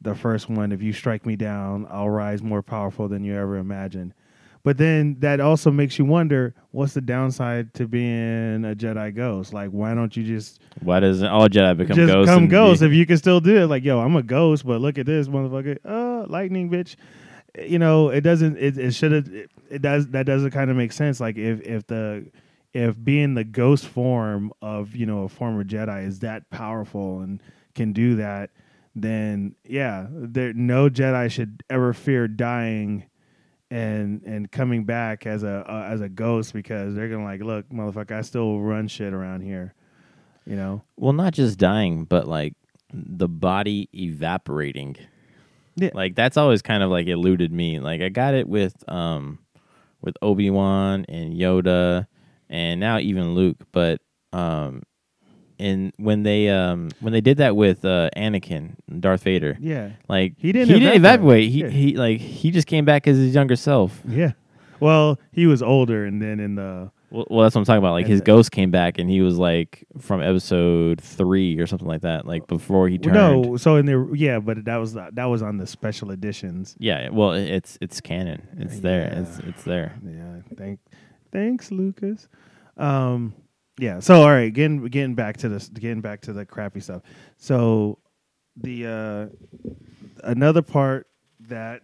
the 0.00 0.14
first 0.14 0.48
one, 0.48 0.72
"If 0.72 0.82
you 0.82 0.92
strike 0.92 1.24
me 1.24 1.36
down, 1.36 1.86
I'll 1.90 2.10
rise 2.10 2.42
more 2.42 2.62
powerful 2.62 3.08
than 3.08 3.24
you 3.24 3.34
ever 3.36 3.56
imagined." 3.56 4.12
But 4.62 4.78
then 4.78 5.16
that 5.20 5.38
also 5.38 5.70
makes 5.70 5.96
you 5.96 6.04
wonder, 6.04 6.52
what's 6.72 6.92
the 6.92 7.00
downside 7.00 7.72
to 7.74 7.86
being 7.86 8.64
a 8.64 8.74
Jedi 8.74 9.14
ghost? 9.14 9.52
Like, 9.52 9.70
why 9.70 9.94
don't 9.94 10.16
you 10.16 10.24
just 10.24 10.60
why 10.80 10.98
doesn't 10.98 11.24
all 11.24 11.48
Jedi 11.48 11.76
become 11.76 11.94
just 11.94 12.12
ghosts? 12.12 12.28
come 12.28 12.42
and 12.42 12.50
ghost 12.50 12.80
be- 12.80 12.86
if 12.88 12.92
you 12.92 13.06
can 13.06 13.16
still 13.16 13.38
do 13.38 13.62
it. 13.62 13.66
Like, 13.68 13.84
yo, 13.84 14.00
I'm 14.00 14.16
a 14.16 14.24
ghost, 14.24 14.66
but 14.66 14.80
look 14.80 14.98
at 14.98 15.06
this 15.06 15.28
motherfucker. 15.28 15.78
Uh, 15.84 16.26
lightning, 16.26 16.68
bitch. 16.68 16.96
You 17.56 17.78
know, 17.78 18.08
it 18.08 18.22
doesn't. 18.22 18.58
It, 18.58 18.76
it 18.76 18.92
should 18.92 19.12
have. 19.12 19.28
It, 19.32 19.50
it 19.70 19.82
does. 19.82 20.08
That 20.08 20.26
doesn't 20.26 20.50
kind 20.50 20.68
of 20.68 20.76
make 20.76 20.90
sense. 20.90 21.20
Like, 21.20 21.36
if 21.36 21.60
if 21.62 21.86
the 21.86 22.26
if 22.76 23.02
being 23.02 23.32
the 23.32 23.44
ghost 23.44 23.86
form 23.86 24.52
of 24.60 24.94
you 24.94 25.06
know 25.06 25.22
a 25.22 25.28
former 25.28 25.64
Jedi 25.64 26.06
is 26.06 26.18
that 26.20 26.50
powerful 26.50 27.20
and 27.20 27.42
can 27.74 27.92
do 27.92 28.16
that, 28.16 28.50
then 28.94 29.54
yeah, 29.64 30.06
there 30.10 30.52
no 30.52 30.90
Jedi 30.90 31.30
should 31.30 31.62
ever 31.70 31.94
fear 31.94 32.28
dying 32.28 33.04
and 33.70 34.22
and 34.24 34.52
coming 34.52 34.84
back 34.84 35.26
as 35.26 35.42
a 35.42 35.64
uh, 35.66 35.88
as 35.90 36.02
a 36.02 36.08
ghost 36.10 36.52
because 36.52 36.94
they're 36.94 37.08
gonna 37.08 37.24
like 37.24 37.40
look 37.40 37.66
motherfucker 37.70 38.12
I 38.12 38.20
still 38.20 38.60
run 38.60 38.88
shit 38.88 39.14
around 39.14 39.40
here, 39.40 39.74
you 40.44 40.56
know. 40.56 40.82
Well, 40.96 41.14
not 41.14 41.32
just 41.32 41.58
dying, 41.58 42.04
but 42.04 42.28
like 42.28 42.54
the 42.92 43.28
body 43.28 43.88
evaporating. 43.94 44.96
Yeah. 45.76 45.90
Like 45.94 46.14
that's 46.14 46.36
always 46.36 46.60
kind 46.60 46.82
of 46.82 46.90
like 46.90 47.06
eluded 47.06 47.52
me. 47.52 47.80
Like 47.80 48.02
I 48.02 48.10
got 48.10 48.34
it 48.34 48.46
with 48.46 48.84
um 48.86 49.38
with 50.02 50.16
Obi 50.20 50.50
Wan 50.50 51.06
and 51.08 51.34
Yoda 51.34 52.06
and 52.48 52.80
now 52.80 52.98
even 52.98 53.34
Luke, 53.34 53.56
but 53.72 54.00
um 54.32 54.82
and 55.58 55.92
when 55.96 56.22
they 56.22 56.48
um 56.50 56.90
when 57.00 57.12
they 57.12 57.20
did 57.20 57.38
that 57.38 57.56
with 57.56 57.84
uh 57.84 58.10
Anakin, 58.16 58.74
Darth 59.00 59.22
Vader, 59.22 59.56
Yeah, 59.60 59.90
like 60.08 60.34
He 60.38 60.52
didn't 60.52 60.68
he 60.74 60.80
didn't 60.80 60.96
evaporate. 60.96 61.44
evaporate. 61.44 61.50
He 61.50 61.60
Yeah. 61.62 61.68
he 61.68 61.96
like 61.96 62.20
he 62.20 62.50
just 62.50 62.66
came 62.66 62.84
back 62.84 63.06
as 63.06 63.16
his 63.16 63.34
younger 63.34 63.56
self. 63.56 64.02
yeah. 64.08 64.32
Well, 64.78 65.18
he 65.32 65.46
was 65.46 65.62
older, 65.62 66.04
and 66.04 66.20
then 66.20 66.38
in 66.38 66.56
the 66.56 66.90
Well, 67.10 67.26
well 67.30 67.42
that's 67.44 67.54
what 67.54 67.60
I'm 67.60 67.64
talking 67.64 67.78
about. 67.78 67.92
Like 67.92 68.06
his 68.06 68.20
the- 68.20 68.26
ghost 68.26 68.50
came 68.52 68.70
back 68.70 68.98
and 68.98 69.08
he 69.08 69.22
was 69.22 69.38
like 69.38 69.86
from 69.98 70.20
episode 70.20 71.00
three 71.00 71.58
or 71.58 71.66
something 71.66 71.88
like 71.88 72.02
that. 72.02 72.26
Like 72.26 72.46
before 72.46 72.86
he 72.90 72.98
turned. 72.98 73.14
no, 73.14 73.56
so 73.56 73.76
in 73.76 73.86
the 73.86 74.10
yeah, 74.14 74.38
but 74.38 74.66
that 74.66 74.76
was 74.76 74.92
that 74.92 75.24
was 75.24 75.40
on 75.40 75.56
the 75.56 75.66
special 75.66 76.10
editions. 76.10 76.76
Yeah, 76.78 77.08
well, 77.08 77.32
it's 77.32 77.78
it's 77.80 78.02
canon. 78.02 78.46
It's 78.58 78.80
there. 78.80 79.06
It's 79.16 79.38
it's 79.38 79.64
there. 79.64 79.94
Yeah, 80.04 80.40
thank, 80.58 80.80
thanks, 81.32 81.70
Lucas. 81.70 82.28
Um, 82.76 83.34
yeah. 83.78 84.00
So 84.00 84.22
all 84.22 84.30
right, 84.30 84.52
getting 84.52 84.84
getting 84.86 85.14
back 85.14 85.36
to 85.38 85.48
this, 85.48 85.68
getting 85.68 86.00
back 86.00 86.20
to 86.22 86.32
the 86.32 86.44
crappy 86.44 86.80
stuff. 86.80 87.02
So 87.36 87.98
the 88.56 88.86
uh, 88.86 89.26
another 90.24 90.62
part 90.62 91.06
that 91.48 91.82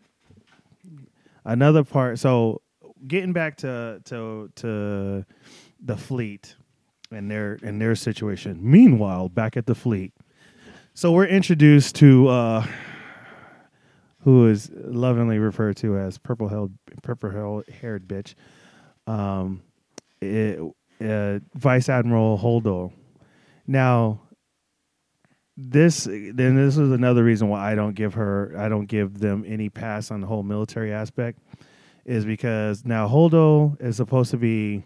another 1.45 1.84
part. 1.84 2.18
So 2.18 2.62
getting 3.07 3.32
back 3.32 3.57
to 3.59 4.01
to 4.07 4.51
to 4.57 5.24
the 5.84 5.97
fleet 5.97 6.57
and 7.11 7.30
their 7.30 7.59
and 7.62 7.80
their 7.80 7.95
situation. 7.95 8.59
Meanwhile, 8.62 9.28
back 9.28 9.57
at 9.57 9.66
the 9.66 9.74
fleet, 9.74 10.12
so 10.95 11.12
we're 11.12 11.26
introduced 11.26 11.95
to. 11.97 12.28
Uh, 12.28 12.66
who 14.24 14.47
is 14.47 14.70
lovingly 14.74 15.38
referred 15.38 15.76
to 15.76 15.99
as 15.99 16.18
purple 16.18 16.49
haired 16.49 16.72
purple 17.03 17.62
haired 17.80 18.07
bitch, 18.07 18.34
um, 19.07 19.62
it, 20.20 20.61
uh, 21.00 21.38
Vice 21.55 21.88
Admiral 21.88 22.38
Holdo. 22.38 22.92
Now, 23.66 24.20
this 25.57 26.05
then 26.05 26.57
this 26.57 26.78
is 26.78 26.90
another 26.90 27.22
reason 27.22 27.48
why 27.48 27.70
I 27.70 27.74
don't 27.74 27.94
give 27.94 28.14
her 28.14 28.55
I 28.57 28.68
don't 28.68 28.86
give 28.86 29.18
them 29.18 29.44
any 29.46 29.68
pass 29.68 30.11
on 30.11 30.20
the 30.20 30.26
whole 30.26 30.42
military 30.42 30.92
aspect, 30.92 31.38
is 32.05 32.24
because 32.24 32.84
now 32.84 33.09
Holdo 33.09 33.80
is 33.80 33.96
supposed 33.96 34.30
to 34.30 34.38
be 34.38 34.84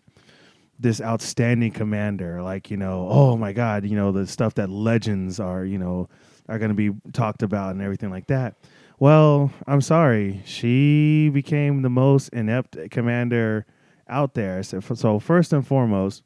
this 0.79 1.01
outstanding 1.01 1.71
commander 1.73 2.43
like 2.43 2.71
you 2.71 2.77
know 2.77 3.09
oh 3.09 3.35
my 3.35 3.51
god 3.51 3.87
you 3.87 3.97
know 3.97 4.13
the 4.13 4.27
stuff 4.27 4.53
that 4.57 4.69
legends 4.69 5.41
are 5.41 5.65
you 5.65 5.79
know 5.79 6.07
are 6.51 6.59
going 6.59 6.69
to 6.69 6.75
be 6.75 6.91
talked 7.15 7.43
about 7.43 7.71
and 7.71 7.81
everything 7.81 8.11
like 8.11 8.27
that 8.27 8.55
well, 8.99 9.53
I'm 9.67 9.83
sorry. 9.83 10.41
She 10.47 11.29
became 11.29 11.83
the 11.83 11.91
most 11.91 12.31
inept 12.31 12.79
commander 12.91 13.67
out 14.09 14.35
there. 14.35 14.63
So, 14.63 14.81
so 14.81 15.19
first 15.19 15.53
and 15.53 15.67
foremost, 15.67 16.23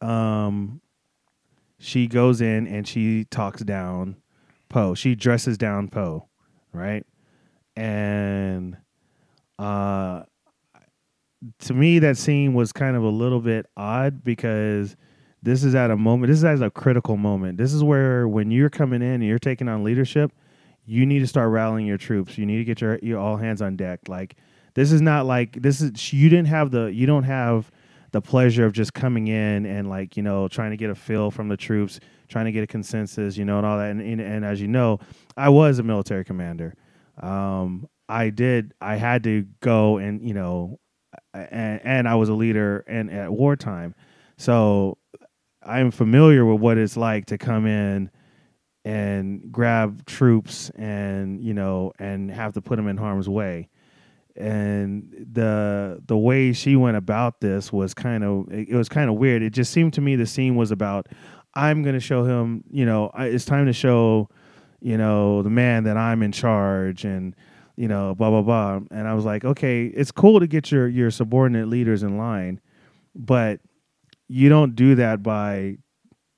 um, 0.00 0.80
she 1.78 2.06
goes 2.06 2.40
in 2.40 2.66
and 2.66 2.86
she 2.86 3.24
talks 3.24 3.62
down 3.62 4.16
Poe. 4.68 4.94
She 4.94 5.14
dresses 5.14 5.58
down 5.58 5.88
Poe, 5.88 6.28
right? 6.72 7.04
And 7.76 8.76
uh, 9.58 10.22
to 11.60 11.74
me, 11.74 11.98
that 11.98 12.16
scene 12.16 12.54
was 12.54 12.72
kind 12.72 12.96
of 12.96 13.02
a 13.02 13.08
little 13.08 13.40
bit 13.40 13.66
odd 13.76 14.24
because 14.24 14.96
this 15.42 15.62
is 15.62 15.74
at 15.74 15.90
a 15.90 15.96
moment. 15.96 16.30
This 16.30 16.38
is 16.38 16.44
at 16.44 16.62
a 16.62 16.70
critical 16.70 17.16
moment. 17.16 17.58
This 17.58 17.72
is 17.72 17.84
where 17.84 18.26
when 18.26 18.50
you're 18.50 18.70
coming 18.70 19.02
in 19.02 19.14
and 19.14 19.24
you're 19.24 19.38
taking 19.38 19.68
on 19.68 19.84
leadership 19.84 20.32
you 20.86 21.04
need 21.04 21.18
to 21.18 21.26
start 21.26 21.50
rallying 21.50 21.86
your 21.86 21.98
troops. 21.98 22.38
You 22.38 22.46
need 22.46 22.58
to 22.58 22.64
get 22.64 22.80
your, 22.80 22.98
your 23.02 23.18
all 23.18 23.36
hands 23.36 23.60
on 23.60 23.76
deck. 23.76 24.08
Like 24.08 24.36
this 24.76 24.92
is 24.92 25.00
not 25.00 25.24
like 25.24 25.60
this 25.62 25.80
is 25.80 26.12
you 26.12 26.28
didn't 26.28 26.48
have 26.48 26.70
the 26.70 26.84
you 26.92 27.06
don't 27.06 27.22
have 27.22 27.72
the 28.12 28.20
pleasure 28.20 28.66
of 28.66 28.74
just 28.74 28.92
coming 28.92 29.26
in 29.26 29.64
and 29.64 29.88
like 29.88 30.18
you 30.18 30.22
know 30.22 30.48
trying 30.48 30.70
to 30.70 30.76
get 30.76 30.90
a 30.90 30.94
feel 30.94 31.30
from 31.30 31.48
the 31.48 31.56
troops, 31.56 31.98
trying 32.28 32.44
to 32.44 32.52
get 32.52 32.62
a 32.62 32.66
consensus, 32.66 33.38
you 33.38 33.44
know, 33.46 33.56
and 33.56 33.66
all 33.66 33.78
that. 33.78 33.90
And 33.90 34.02
and, 34.02 34.20
and 34.20 34.44
as 34.44 34.60
you 34.60 34.68
know, 34.68 35.00
I 35.34 35.48
was 35.48 35.78
a 35.78 35.82
military 35.82 36.26
commander. 36.26 36.74
Um, 37.18 37.88
I 38.06 38.28
did. 38.28 38.74
I 38.78 38.96
had 38.96 39.24
to 39.24 39.46
go 39.60 39.96
and 39.96 40.20
you 40.20 40.34
know, 40.34 40.78
and 41.32 41.80
and 41.82 42.08
I 42.08 42.16
was 42.16 42.28
a 42.28 42.34
leader 42.34 42.84
and 42.86 43.10
at 43.10 43.32
wartime, 43.32 43.94
so 44.36 44.98
I'm 45.62 45.90
familiar 45.90 46.44
with 46.44 46.60
what 46.60 46.76
it's 46.76 46.98
like 46.98 47.24
to 47.26 47.38
come 47.38 47.66
in 47.66 48.10
and 48.84 49.50
grab 49.50 50.04
troops 50.04 50.68
and 50.76 51.40
you 51.40 51.54
know 51.54 51.92
and 51.98 52.30
have 52.30 52.52
to 52.52 52.60
put 52.60 52.76
them 52.76 52.88
in 52.88 52.98
harm's 52.98 53.26
way 53.26 53.70
and 54.36 55.26
the 55.32 56.00
the 56.06 56.16
way 56.16 56.52
she 56.52 56.76
went 56.76 56.96
about 56.96 57.40
this 57.40 57.72
was 57.72 57.94
kind 57.94 58.24
of 58.24 58.46
it, 58.50 58.70
was 58.70 58.88
kind 58.88 59.08
of 59.08 59.16
weird 59.16 59.42
it 59.42 59.50
just 59.50 59.72
seemed 59.72 59.92
to 59.92 60.00
me 60.00 60.16
the 60.16 60.26
scene 60.26 60.56
was 60.56 60.70
about 60.70 61.08
i'm 61.54 61.82
going 61.82 61.94
to 61.94 62.00
show 62.00 62.24
him 62.24 62.62
you 62.70 62.84
know 62.84 63.10
I, 63.14 63.26
it's 63.26 63.44
time 63.44 63.66
to 63.66 63.72
show 63.72 64.28
you 64.80 64.98
know 64.98 65.42
the 65.42 65.50
man 65.50 65.84
that 65.84 65.96
i'm 65.96 66.22
in 66.22 66.32
charge 66.32 67.04
and 67.04 67.34
you 67.76 67.88
know 67.88 68.14
blah 68.14 68.30
blah 68.30 68.42
blah 68.42 68.80
and 68.90 69.08
i 69.08 69.14
was 69.14 69.24
like 69.24 69.44
okay 69.44 69.86
it's 69.86 70.10
cool 70.10 70.40
to 70.40 70.46
get 70.46 70.70
your 70.70 70.86
your 70.86 71.10
subordinate 71.10 71.68
leaders 71.68 72.02
in 72.02 72.18
line 72.18 72.60
but 73.14 73.60
you 74.28 74.48
don't 74.48 74.74
do 74.74 74.96
that 74.96 75.22
by 75.22 75.78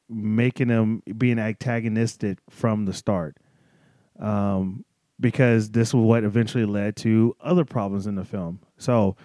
making 0.09 0.69
them 0.69 1.03
being 1.17 1.39
antagonistic 1.39 2.39
from 2.51 2.87
the 2.87 2.93
start. 2.93 3.37
Um, 4.19 4.85
because 5.21 5.71
this 5.71 5.93
was 5.93 6.05
what 6.05 6.25
eventually 6.25 6.64
led 6.64 6.97
to 6.97 7.37
other 7.41 7.64
problems 7.64 8.07
in 8.07 8.14
the 8.14 8.25
film. 8.25 8.61
So 8.77 9.16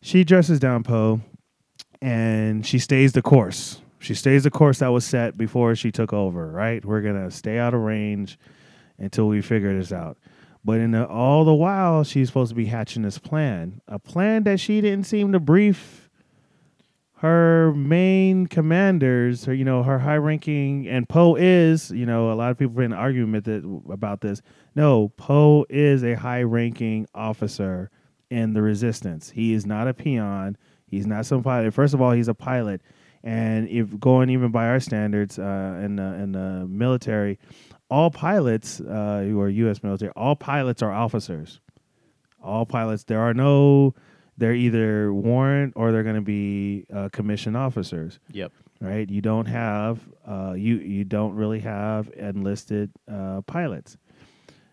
she 0.00 0.24
dresses 0.24 0.58
down 0.58 0.82
Poe 0.82 1.20
and 2.02 2.66
she 2.66 2.78
stays 2.78 3.12
the 3.12 3.22
course. 3.22 3.80
She 3.98 4.14
stays 4.14 4.44
the 4.44 4.50
course 4.50 4.80
that 4.80 4.88
was 4.88 5.04
set 5.04 5.38
before 5.38 5.74
she 5.74 5.90
took 5.90 6.12
over, 6.12 6.50
right? 6.50 6.84
We're 6.84 7.00
going 7.00 7.24
to 7.24 7.30
stay 7.30 7.58
out 7.58 7.72
of 7.72 7.80
range 7.80 8.38
until 8.98 9.28
we 9.28 9.40
figure 9.40 9.76
this 9.76 9.92
out. 9.92 10.18
But 10.64 10.80
in 10.80 10.90
the, 10.92 11.06
all 11.06 11.44
the 11.44 11.54
while, 11.54 12.04
she's 12.04 12.28
supposed 12.28 12.50
to 12.50 12.54
be 12.54 12.66
hatching 12.66 13.02
this 13.02 13.18
plan, 13.18 13.80
a 13.88 13.98
plan 13.98 14.44
that 14.44 14.60
she 14.60 14.80
didn't 14.80 15.04
seem 15.04 15.32
to 15.32 15.40
brief 15.40 16.03
her 17.24 17.72
main 17.72 18.46
commanders, 18.46 19.46
her, 19.46 19.54
you 19.54 19.64
know, 19.64 19.82
her 19.82 19.98
high 19.98 20.18
ranking, 20.18 20.86
and 20.86 21.08
Poe 21.08 21.36
is, 21.36 21.90
you 21.90 22.04
know, 22.04 22.30
a 22.30 22.34
lot 22.34 22.50
of 22.50 22.58
people 22.58 22.72
have 22.72 22.76
been 22.76 22.92
arguing 22.92 23.32
with 23.32 23.48
it, 23.48 23.64
about 23.90 24.20
this. 24.20 24.42
No, 24.74 25.08
Poe 25.16 25.64
is 25.70 26.04
a 26.04 26.16
high 26.16 26.42
ranking 26.42 27.06
officer 27.14 27.90
in 28.28 28.52
the 28.52 28.60
resistance. 28.60 29.30
He 29.30 29.54
is 29.54 29.64
not 29.64 29.88
a 29.88 29.94
peon. 29.94 30.58
He's 30.86 31.06
not 31.06 31.24
some 31.24 31.42
pilot. 31.42 31.72
First 31.72 31.94
of 31.94 32.02
all, 32.02 32.12
he's 32.12 32.28
a 32.28 32.34
pilot. 32.34 32.82
And 33.22 33.70
if 33.70 33.98
going 33.98 34.28
even 34.28 34.50
by 34.50 34.66
our 34.66 34.78
standards 34.78 35.38
uh, 35.38 35.80
in, 35.82 35.96
the, 35.96 36.02
in 36.02 36.32
the 36.32 36.66
military, 36.68 37.38
all 37.88 38.10
pilots 38.10 38.82
uh, 38.82 39.24
who 39.26 39.40
are 39.40 39.48
U.S. 39.48 39.82
military, 39.82 40.12
all 40.14 40.36
pilots 40.36 40.82
are 40.82 40.92
officers. 40.92 41.60
All 42.42 42.66
pilots, 42.66 43.04
there 43.04 43.20
are 43.20 43.32
no 43.32 43.94
they're 44.38 44.54
either 44.54 45.12
warrant 45.12 45.74
or 45.76 45.92
they're 45.92 46.02
going 46.02 46.14
to 46.16 46.20
be 46.20 46.86
uh, 46.92 47.08
commissioned 47.12 47.56
officers, 47.56 48.18
Yep. 48.32 48.52
right? 48.80 49.08
You 49.08 49.20
don't 49.20 49.46
have 49.46 50.00
uh, 50.26 50.54
you 50.56 50.76
you 50.78 51.04
don't 51.04 51.34
really 51.34 51.60
have 51.60 52.10
enlisted 52.16 52.90
uh, 53.10 53.42
pilots, 53.42 53.96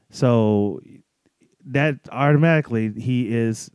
so 0.10 0.80
that 1.66 2.00
automatically 2.12 2.92
he 2.94 3.34
is 3.34 3.70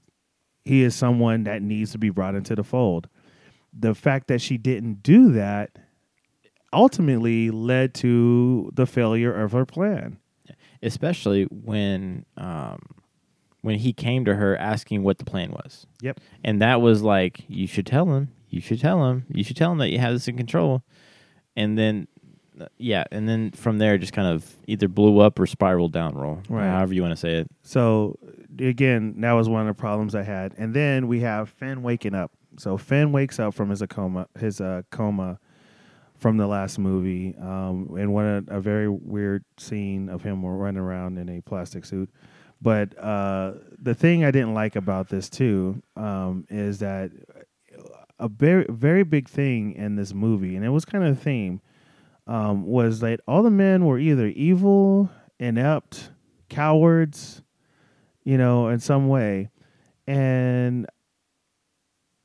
he 0.64 0.82
is 0.82 0.94
someone 0.94 1.44
that 1.44 1.62
needs 1.62 1.92
to 1.92 1.98
be 1.98 2.10
brought 2.10 2.34
into 2.34 2.54
the 2.56 2.64
fold. 2.64 3.08
The 3.78 3.94
fact 3.94 4.26
that 4.28 4.40
she 4.40 4.56
didn't 4.58 5.02
do 5.02 5.32
that 5.32 5.78
ultimately 6.72 7.50
led 7.50 7.94
to 7.94 8.70
the 8.74 8.86
failure 8.86 9.32
of 9.32 9.52
her 9.52 9.64
plan. 9.64 10.18
Especially 10.82 11.44
when 11.44 12.24
um 12.36 12.80
when 13.62 13.78
he 13.78 13.92
came 13.92 14.24
to 14.24 14.34
her 14.36 14.56
asking 14.56 15.02
what 15.02 15.18
the 15.18 15.24
plan 15.24 15.50
was. 15.50 15.86
Yep. 16.02 16.20
And 16.44 16.60
that 16.62 16.80
was 16.80 17.02
like, 17.02 17.44
you 17.48 17.66
should 17.66 17.86
tell 17.86 18.06
him. 18.14 18.28
You 18.48 18.60
should 18.60 18.80
tell 18.80 19.04
him. 19.08 19.24
You 19.32 19.42
should 19.42 19.56
tell 19.56 19.72
him 19.72 19.78
that 19.78 19.90
you 19.90 19.98
have 19.98 20.12
this 20.12 20.28
in 20.28 20.36
control. 20.36 20.82
And 21.56 21.76
then, 21.76 22.06
uh, 22.60 22.66
yeah, 22.78 23.04
and 23.10 23.28
then 23.28 23.50
from 23.52 23.78
there, 23.78 23.98
just 23.98 24.12
kind 24.12 24.28
of 24.28 24.54
either 24.66 24.88
blew 24.88 25.18
up 25.18 25.38
or 25.40 25.46
spiraled 25.46 25.92
down 25.92 26.14
roll, 26.14 26.42
Right. 26.48 26.66
however 26.68 26.94
you 26.94 27.02
want 27.02 27.12
to 27.12 27.16
say 27.20 27.34
it. 27.34 27.48
So 27.62 28.18
again, 28.58 29.20
that 29.20 29.32
was 29.32 29.48
one 29.48 29.62
of 29.62 29.66
the 29.76 29.78
problems 29.80 30.14
I 30.14 30.22
had. 30.22 30.54
And 30.56 30.72
then 30.72 31.08
we 31.08 31.20
have 31.20 31.48
Finn 31.50 31.82
waking 31.82 32.14
up. 32.14 32.30
So 32.58 32.76
Finn 32.78 33.10
wakes 33.12 33.38
up 33.40 33.52
from 33.54 33.70
his 33.70 33.82
a 33.82 33.86
coma, 33.86 34.28
his 34.38 34.60
uh, 34.60 34.82
coma 34.90 35.38
from 36.16 36.38
the 36.38 36.46
last 36.46 36.78
movie, 36.78 37.34
um, 37.38 37.94
and 37.98 38.14
one 38.14 38.46
a, 38.48 38.56
a 38.56 38.60
very 38.60 38.88
weird 38.88 39.44
scene 39.58 40.08
of 40.08 40.22
him 40.22 40.42
running 40.44 40.80
around 40.80 41.18
in 41.18 41.28
a 41.28 41.42
plastic 41.42 41.84
suit. 41.84 42.08
But 42.60 42.98
uh, 42.98 43.54
the 43.78 43.94
thing 43.94 44.24
I 44.24 44.30
didn't 44.30 44.54
like 44.54 44.76
about 44.76 45.08
this 45.08 45.28
too 45.28 45.82
um, 45.94 46.46
is 46.48 46.78
that 46.78 47.10
a 48.18 48.28
very 48.28 48.64
very 48.68 49.02
big 49.02 49.28
thing 49.28 49.72
in 49.72 49.96
this 49.96 50.14
movie, 50.14 50.56
and 50.56 50.64
it 50.64 50.70
was 50.70 50.84
kind 50.84 51.04
of 51.04 51.18
a 51.18 51.20
theme, 51.20 51.60
um, 52.26 52.64
was 52.64 53.00
that 53.00 53.20
all 53.28 53.42
the 53.42 53.50
men 53.50 53.84
were 53.84 53.98
either 53.98 54.26
evil, 54.28 55.10
inept, 55.38 56.10
cowards, 56.48 57.42
you 58.24 58.38
know, 58.38 58.68
in 58.68 58.80
some 58.80 59.08
way, 59.08 59.50
and 60.06 60.86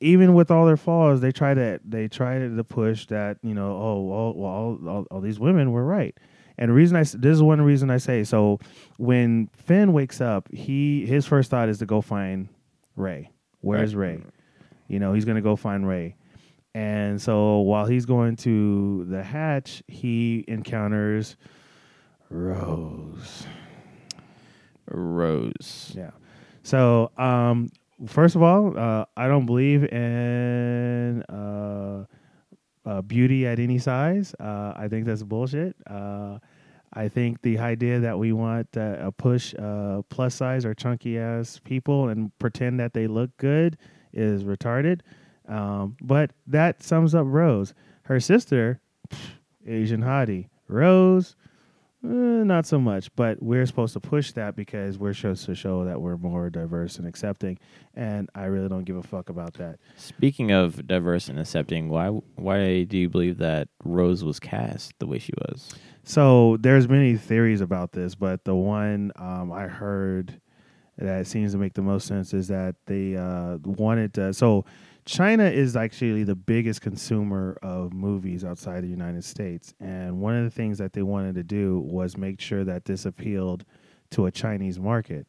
even 0.00 0.34
with 0.34 0.50
all 0.50 0.66
their 0.66 0.76
flaws, 0.76 1.20
they 1.20 1.30
try 1.30 1.54
to 1.54 1.80
they 1.84 2.08
try 2.08 2.38
to 2.38 2.64
push 2.64 3.06
that 3.06 3.38
you 3.42 3.54
know 3.54 3.72
oh 3.72 4.02
well, 4.02 4.48
all, 4.48 4.88
all, 4.88 5.06
all 5.10 5.20
these 5.20 5.38
women 5.38 5.72
were 5.72 5.84
right. 5.84 6.16
And 6.62 6.68
the 6.70 6.74
reason 6.74 6.96
I 6.96 7.02
this 7.02 7.16
is 7.34 7.42
one 7.42 7.60
reason 7.60 7.90
I 7.90 7.96
say 7.96 8.22
so 8.22 8.60
when 8.96 9.48
Finn 9.56 9.92
wakes 9.92 10.20
up, 10.20 10.48
he 10.52 11.04
his 11.06 11.26
first 11.26 11.50
thought 11.50 11.68
is 11.68 11.78
to 11.78 11.86
go 11.86 12.00
find 12.00 12.48
Rey. 12.94 13.32
Where's 13.62 13.96
Right. 13.96 14.18
Rey? 14.20 14.24
You 14.86 15.00
know, 15.00 15.12
he's 15.12 15.24
gonna 15.24 15.40
go 15.42 15.56
find 15.56 15.88
Rey. 15.88 16.14
And 16.72 17.20
so 17.20 17.58
while 17.62 17.86
he's 17.86 18.06
going 18.06 18.36
to 18.36 19.06
the 19.06 19.24
hatch, 19.24 19.82
he 19.88 20.44
encounters 20.46 21.36
Rose. 22.30 23.44
Rose. 24.88 25.92
Yeah. 25.96 26.12
So, 26.62 27.10
um, 27.18 27.70
first 28.06 28.36
of 28.36 28.42
all, 28.42 28.78
uh, 28.78 29.06
I 29.16 29.26
don't 29.26 29.46
believe 29.46 29.82
in 29.92 31.24
uh, 31.24 32.04
uh, 32.86 33.02
beauty 33.02 33.48
at 33.48 33.58
any 33.58 33.78
size. 33.78 34.32
Uh, 34.38 34.74
I 34.76 34.86
think 34.88 35.06
that's 35.06 35.24
bullshit. 35.24 35.74
I 36.92 37.08
think 37.08 37.42
the 37.42 37.58
idea 37.58 38.00
that 38.00 38.18
we 38.18 38.32
want 38.32 38.68
uh, 38.76 38.96
a 39.00 39.12
push 39.12 39.54
uh, 39.54 40.02
plus 40.10 40.34
size 40.34 40.64
or 40.66 40.74
chunky 40.74 41.18
ass 41.18 41.60
people 41.64 42.08
and 42.08 42.36
pretend 42.38 42.80
that 42.80 42.92
they 42.92 43.06
look 43.06 43.36
good 43.38 43.78
is 44.12 44.44
retarded. 44.44 45.00
Um, 45.48 45.96
but 46.02 46.32
that 46.46 46.82
sums 46.82 47.14
up 47.14 47.26
Rose. 47.26 47.74
Her 48.04 48.20
sister, 48.20 48.80
pff, 49.08 49.18
Asian 49.66 50.02
hottie. 50.02 50.48
Rose, 50.68 51.36
Eh, 52.04 52.08
not 52.08 52.66
so 52.66 52.80
much, 52.80 53.14
but 53.14 53.40
we're 53.40 53.64
supposed 53.64 53.92
to 53.92 54.00
push 54.00 54.32
that 54.32 54.56
because 54.56 54.98
we're 54.98 55.14
supposed 55.14 55.46
to 55.46 55.54
show 55.54 55.84
that 55.84 56.00
we're 56.00 56.16
more 56.16 56.50
diverse 56.50 56.98
and 56.98 57.06
accepting, 57.06 57.58
and 57.94 58.28
I 58.34 58.46
really 58.46 58.68
don't 58.68 58.82
give 58.82 58.96
a 58.96 59.04
fuck 59.04 59.28
about 59.28 59.54
that. 59.54 59.78
Speaking 59.96 60.50
of 60.50 60.84
diverse 60.88 61.28
and 61.28 61.38
accepting, 61.38 61.88
why 61.88 62.08
why 62.08 62.82
do 62.84 62.98
you 62.98 63.08
believe 63.08 63.38
that 63.38 63.68
Rose 63.84 64.24
was 64.24 64.40
cast 64.40 64.98
the 64.98 65.06
way 65.06 65.20
she 65.20 65.32
was? 65.48 65.70
So 66.02 66.56
there's 66.58 66.88
many 66.88 67.16
theories 67.16 67.60
about 67.60 67.92
this, 67.92 68.16
but 68.16 68.44
the 68.44 68.56
one 68.56 69.12
um, 69.14 69.52
I 69.52 69.68
heard 69.68 70.40
that 70.98 71.28
seems 71.28 71.52
to 71.52 71.58
make 71.58 71.74
the 71.74 71.82
most 71.82 72.08
sense 72.08 72.34
is 72.34 72.48
that 72.48 72.74
they 72.86 73.16
uh, 73.16 73.58
wanted 73.64 74.14
to. 74.14 74.32
So 74.34 74.64
China 75.04 75.44
is 75.44 75.76
actually 75.76 76.22
the 76.22 76.36
biggest 76.36 76.80
consumer 76.80 77.58
of 77.62 77.92
movies 77.92 78.44
outside 78.44 78.84
the 78.84 78.88
United 78.88 79.24
States, 79.24 79.74
and 79.80 80.20
one 80.20 80.36
of 80.36 80.44
the 80.44 80.50
things 80.50 80.78
that 80.78 80.92
they 80.92 81.02
wanted 81.02 81.34
to 81.34 81.42
do 81.42 81.80
was 81.80 82.16
make 82.16 82.40
sure 82.40 82.64
that 82.64 82.84
this 82.84 83.04
appealed 83.04 83.64
to 84.10 84.26
a 84.26 84.30
Chinese 84.30 84.78
market. 84.78 85.26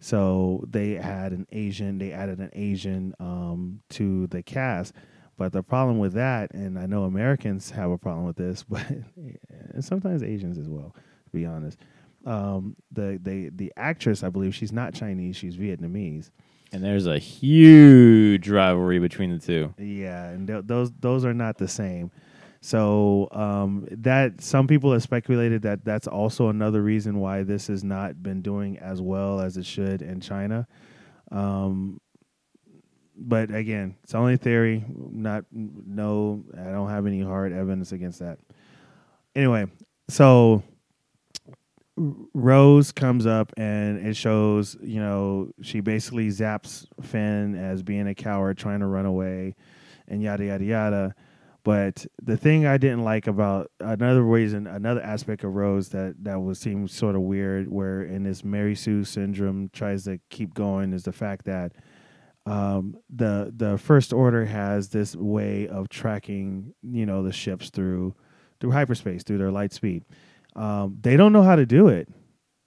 So 0.00 0.62
they 0.68 0.90
had 0.94 1.32
an 1.32 1.46
Asian, 1.52 1.96
they 1.96 2.12
added 2.12 2.38
an 2.38 2.50
Asian 2.52 3.14
um, 3.18 3.80
to 3.90 4.26
the 4.26 4.42
cast. 4.42 4.94
But 5.36 5.52
the 5.52 5.62
problem 5.62 5.98
with 5.98 6.12
that, 6.12 6.52
and 6.52 6.78
I 6.78 6.86
know 6.86 7.04
Americans 7.04 7.70
have 7.70 7.90
a 7.90 7.98
problem 7.98 8.26
with 8.26 8.36
this, 8.36 8.62
but 8.68 8.84
sometimes 9.80 10.22
Asians 10.22 10.58
as 10.58 10.68
well, 10.68 10.94
to 10.94 11.30
be 11.32 11.46
honest. 11.46 11.78
Um, 12.26 12.76
the 12.92 13.18
the 13.22 13.50
the 13.50 13.72
actress, 13.76 14.22
I 14.22 14.28
believe, 14.28 14.54
she's 14.54 14.72
not 14.72 14.94
Chinese, 14.94 15.36
she's 15.36 15.56
Vietnamese. 15.56 16.30
And 16.74 16.82
there's 16.82 17.06
a 17.06 17.18
huge 17.18 18.48
rivalry 18.48 18.98
between 18.98 19.30
the 19.30 19.38
two. 19.38 19.72
Yeah, 19.78 20.30
and 20.30 20.46
th- 20.48 20.64
those 20.66 20.90
those 20.98 21.24
are 21.24 21.32
not 21.32 21.56
the 21.56 21.68
same. 21.68 22.10
So 22.60 23.28
um, 23.30 23.86
that 23.90 24.40
some 24.40 24.66
people 24.66 24.92
have 24.92 25.02
speculated 25.02 25.62
that 25.62 25.84
that's 25.84 26.08
also 26.08 26.48
another 26.48 26.82
reason 26.82 27.20
why 27.20 27.44
this 27.44 27.68
has 27.68 27.84
not 27.84 28.22
been 28.24 28.42
doing 28.42 28.78
as 28.78 29.00
well 29.00 29.38
as 29.38 29.56
it 29.56 29.66
should 29.66 30.02
in 30.02 30.20
China. 30.20 30.66
Um, 31.30 32.00
but 33.16 33.54
again, 33.54 33.94
it's 34.02 34.14
only 34.14 34.36
theory. 34.36 34.84
Not 34.92 35.44
no, 35.52 36.42
I 36.58 36.70
don't 36.70 36.88
have 36.90 37.06
any 37.06 37.20
hard 37.20 37.52
evidence 37.52 37.92
against 37.92 38.18
that. 38.18 38.38
Anyway, 39.36 39.66
so 40.08 40.64
Rose 41.96 42.90
comes 42.90 43.24
up 43.24 43.52
and 43.56 44.04
it 44.04 44.16
shows, 44.16 44.76
you 44.82 45.00
know, 45.00 45.50
she 45.62 45.80
basically 45.80 46.28
zaps 46.28 46.86
Finn 47.00 47.54
as 47.54 47.82
being 47.82 48.08
a 48.08 48.14
coward 48.14 48.58
trying 48.58 48.80
to 48.80 48.86
run 48.86 49.06
away 49.06 49.54
and 50.08 50.22
yada 50.22 50.44
yada 50.44 50.64
yada. 50.64 51.14
But 51.62 52.04
the 52.22 52.36
thing 52.36 52.66
I 52.66 52.76
didn't 52.76 53.04
like 53.04 53.26
about 53.26 53.70
another 53.80 54.22
reason, 54.22 54.66
another 54.66 55.00
aspect 55.00 55.44
of 55.44 55.54
Rose 55.54 55.88
that 55.90 56.22
that 56.24 56.42
was 56.42 56.58
seemed 56.58 56.90
sort 56.90 57.14
of 57.14 57.22
weird, 57.22 57.70
where 57.70 58.02
in 58.02 58.22
this 58.22 58.44
Mary 58.44 58.74
Sue 58.74 59.02
syndrome 59.02 59.70
tries 59.72 60.04
to 60.04 60.18
keep 60.28 60.52
going, 60.52 60.92
is 60.92 61.04
the 61.04 61.12
fact 61.12 61.46
that 61.46 61.72
um, 62.44 62.96
the 63.08 63.50
the 63.56 63.78
First 63.78 64.12
Order 64.12 64.44
has 64.44 64.90
this 64.90 65.16
way 65.16 65.66
of 65.68 65.88
tracking, 65.88 66.74
you 66.82 67.06
know, 67.06 67.22
the 67.22 67.32
ships 67.32 67.70
through 67.70 68.14
through 68.60 68.72
hyperspace, 68.72 69.22
through 69.22 69.38
their 69.38 69.50
light 69.50 69.72
speed. 69.72 70.04
Um, 70.56 70.98
they 71.00 71.16
don't 71.16 71.32
know 71.32 71.42
how 71.42 71.56
to 71.56 71.66
do 71.66 71.88
it. 71.88 72.08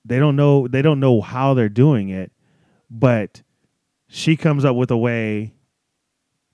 They 0.05 0.19
don't 0.19 0.35
know. 0.35 0.67
They 0.67 0.81
don't 0.81 0.99
know 0.99 1.21
how 1.21 1.53
they're 1.53 1.69
doing 1.69 2.09
it, 2.09 2.31
but 2.89 3.41
she 4.07 4.35
comes 4.37 4.65
up 4.65 4.75
with 4.75 4.91
a 4.91 4.97
way 4.97 5.53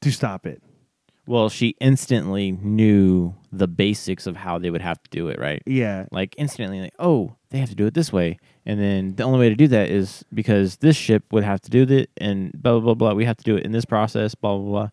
to 0.01 0.11
stop 0.11 0.45
it. 0.45 0.61
Well, 1.25 1.47
she 1.47 1.75
instantly 1.79 2.51
knew 2.51 3.33
the 3.51 3.67
basics 3.67 4.27
of 4.27 4.35
how 4.35 4.57
they 4.57 4.69
would 4.69 4.81
have 4.81 5.01
to 5.03 5.09
do 5.09 5.29
it, 5.29 5.39
right? 5.39 5.63
Yeah, 5.65 6.05
Like 6.11 6.35
instantly, 6.37 6.81
like, 6.81 6.95
oh, 6.99 7.37
they 7.49 7.59
have 7.59 7.69
to 7.69 7.75
do 7.75 7.85
it 7.85 7.93
this 7.93 8.11
way, 8.11 8.39
and 8.65 8.79
then 8.79 9.15
the 9.15 9.23
only 9.23 9.39
way 9.39 9.49
to 9.49 9.55
do 9.55 9.67
that 9.69 9.89
is 9.89 10.25
because 10.33 10.77
this 10.77 10.97
ship 10.97 11.23
would 11.31 11.45
have 11.45 11.61
to 11.61 11.69
do 11.69 11.83
it 11.83 12.09
and 12.17 12.51
blah 12.51 12.73
blah 12.73 12.81
blah 12.81 12.93
blah. 12.95 13.13
We 13.13 13.25
have 13.25 13.37
to 13.37 13.43
do 13.43 13.55
it 13.55 13.63
in 13.63 13.71
this 13.71 13.85
process, 13.85 14.35
blah 14.35 14.57
blah 14.57 14.69
blah, 14.69 14.89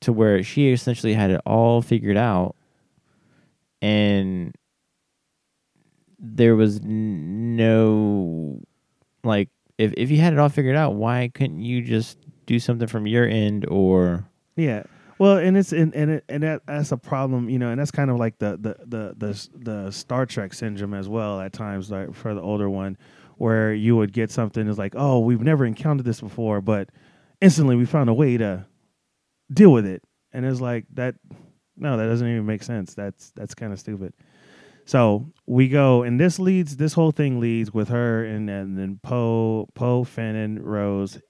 to 0.00 0.12
where 0.12 0.42
she 0.42 0.72
essentially 0.72 1.14
had 1.14 1.30
it 1.30 1.40
all 1.46 1.80
figured 1.80 2.18
out, 2.18 2.54
and 3.80 4.54
there 6.18 6.56
was 6.56 6.80
no 6.82 8.60
like 9.24 9.48
if 9.78 9.92
if 9.96 10.10
you 10.10 10.18
had 10.18 10.32
it 10.32 10.38
all 10.38 10.48
figured 10.48 10.76
out, 10.76 10.94
why 10.94 11.30
couldn't 11.34 11.60
you 11.60 11.82
just 11.82 12.18
do 12.46 12.58
something 12.58 12.88
from 12.88 13.06
your 13.06 13.26
end 13.26 13.66
or 13.68 14.26
Yeah. 14.56 14.84
Well, 15.18 15.38
and 15.38 15.56
it's 15.56 15.72
and 15.72 15.94
and, 15.94 16.10
it, 16.10 16.24
and 16.28 16.42
that, 16.42 16.62
that's 16.66 16.92
a 16.92 16.96
problem, 16.96 17.48
you 17.48 17.58
know, 17.58 17.70
and 17.70 17.80
that's 17.80 17.90
kind 17.90 18.10
of 18.10 18.18
like 18.18 18.38
the 18.38 18.58
the 18.58 18.76
the 18.84 19.14
the 19.16 19.48
the 19.58 19.90
Star 19.90 20.26
Trek 20.26 20.52
syndrome 20.52 20.92
as 20.92 21.08
well 21.08 21.40
at 21.40 21.52
times, 21.54 21.90
like 21.90 22.14
for 22.14 22.34
the 22.34 22.42
older 22.42 22.68
one, 22.68 22.98
where 23.38 23.72
you 23.72 23.96
would 23.96 24.12
get 24.12 24.30
something 24.30 24.68
is 24.68 24.78
like, 24.78 24.92
oh, 24.94 25.20
we've 25.20 25.40
never 25.40 25.64
encountered 25.64 26.04
this 26.04 26.20
before, 26.20 26.60
but 26.60 26.90
instantly 27.40 27.76
we 27.76 27.86
found 27.86 28.10
a 28.10 28.14
way 28.14 28.36
to 28.36 28.66
deal 29.52 29.72
with 29.72 29.86
it, 29.86 30.02
and 30.32 30.44
it's 30.44 30.60
like 30.60 30.84
that. 30.94 31.14
No, 31.78 31.96
that 31.96 32.06
doesn't 32.06 32.26
even 32.26 32.46
make 32.46 32.62
sense. 32.62 32.94
That's 32.94 33.30
that's 33.30 33.54
kind 33.54 33.72
of 33.72 33.80
stupid. 33.80 34.12
So 34.86 35.32
we 35.46 35.68
go, 35.68 36.04
and 36.04 36.18
this 36.18 36.38
leads. 36.38 36.76
This 36.76 36.92
whole 36.92 37.10
thing 37.10 37.40
leads 37.40 37.74
with 37.74 37.88
her, 37.88 38.24
and, 38.24 38.48
and 38.48 38.78
then 38.78 39.00
Poe, 39.02 39.68
Poe, 39.74 40.04
Finn, 40.04 40.36
and 40.36 40.64
Rose 40.64 41.20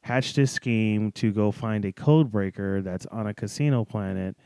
hatched 0.00 0.34
this 0.34 0.50
scheme 0.50 1.12
to 1.12 1.32
go 1.32 1.52
find 1.52 1.84
a 1.84 1.92
code 1.92 2.32
breaker 2.32 2.82
that's 2.82 3.06
on 3.06 3.28
a 3.28 3.34
casino 3.34 3.84
planet, 3.84 4.36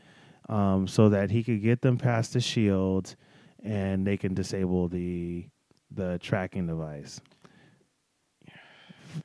um, 0.49 0.87
so 0.87 1.09
that 1.09 1.31
he 1.31 1.43
could 1.43 1.63
get 1.63 1.81
them 1.81 1.97
past 1.97 2.33
the 2.33 2.39
shields, 2.39 3.15
and 3.63 4.05
they 4.05 4.17
can 4.17 4.35
disable 4.35 4.87
the 4.87 5.47
the 5.89 6.19
tracking 6.21 6.67
device. 6.67 7.19
It 8.45 8.53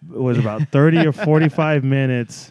was 0.08 0.38
about 0.38 0.68
thirty 0.72 1.06
or 1.06 1.12
forty 1.12 1.50
five 1.50 1.84
minutes 1.84 2.50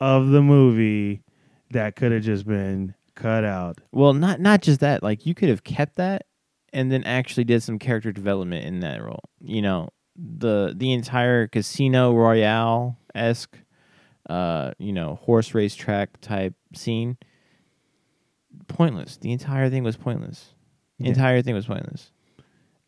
of 0.00 0.30
the 0.30 0.42
movie 0.42 1.22
that 1.70 1.94
could 1.94 2.10
have 2.10 2.24
just 2.24 2.48
been 2.48 2.96
cut 3.20 3.44
out. 3.44 3.78
Well, 3.92 4.12
not 4.14 4.40
not 4.40 4.62
just 4.62 4.80
that. 4.80 5.02
Like 5.02 5.26
you 5.26 5.34
could 5.34 5.48
have 5.48 5.64
kept 5.64 5.96
that 5.96 6.26
and 6.72 6.90
then 6.90 7.04
actually 7.04 7.44
did 7.44 7.62
some 7.62 7.78
character 7.78 8.12
development 8.12 8.64
in 8.64 8.80
that 8.80 9.02
role. 9.02 9.24
You 9.40 9.62
know, 9.62 9.88
the 10.16 10.74
the 10.76 10.92
entire 10.92 11.46
Casino 11.48 12.14
Royale 12.14 12.96
esque, 13.14 13.56
uh, 14.28 14.72
you 14.78 14.92
know, 14.92 15.16
horse 15.22 15.54
race 15.54 15.74
track 15.74 16.20
type 16.20 16.54
scene. 16.74 17.16
Pointless. 18.68 19.16
The 19.16 19.32
entire 19.32 19.70
thing 19.70 19.82
was 19.84 19.96
pointless. 19.96 20.54
The 20.98 21.04
Yeah. 21.04 21.10
entire 21.10 21.42
thing 21.42 21.54
was 21.54 21.66
pointless. 21.66 22.12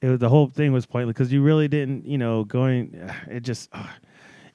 it 0.00 0.08
was 0.08 0.18
the 0.18 0.28
whole 0.28 0.48
thing 0.48 0.72
was 0.72 0.84
pointless 0.84 1.14
because 1.14 1.32
you 1.32 1.42
really 1.42 1.68
didn't, 1.68 2.06
you 2.06 2.18
know, 2.18 2.44
going. 2.44 2.98
It 3.30 3.40
just, 3.44 3.70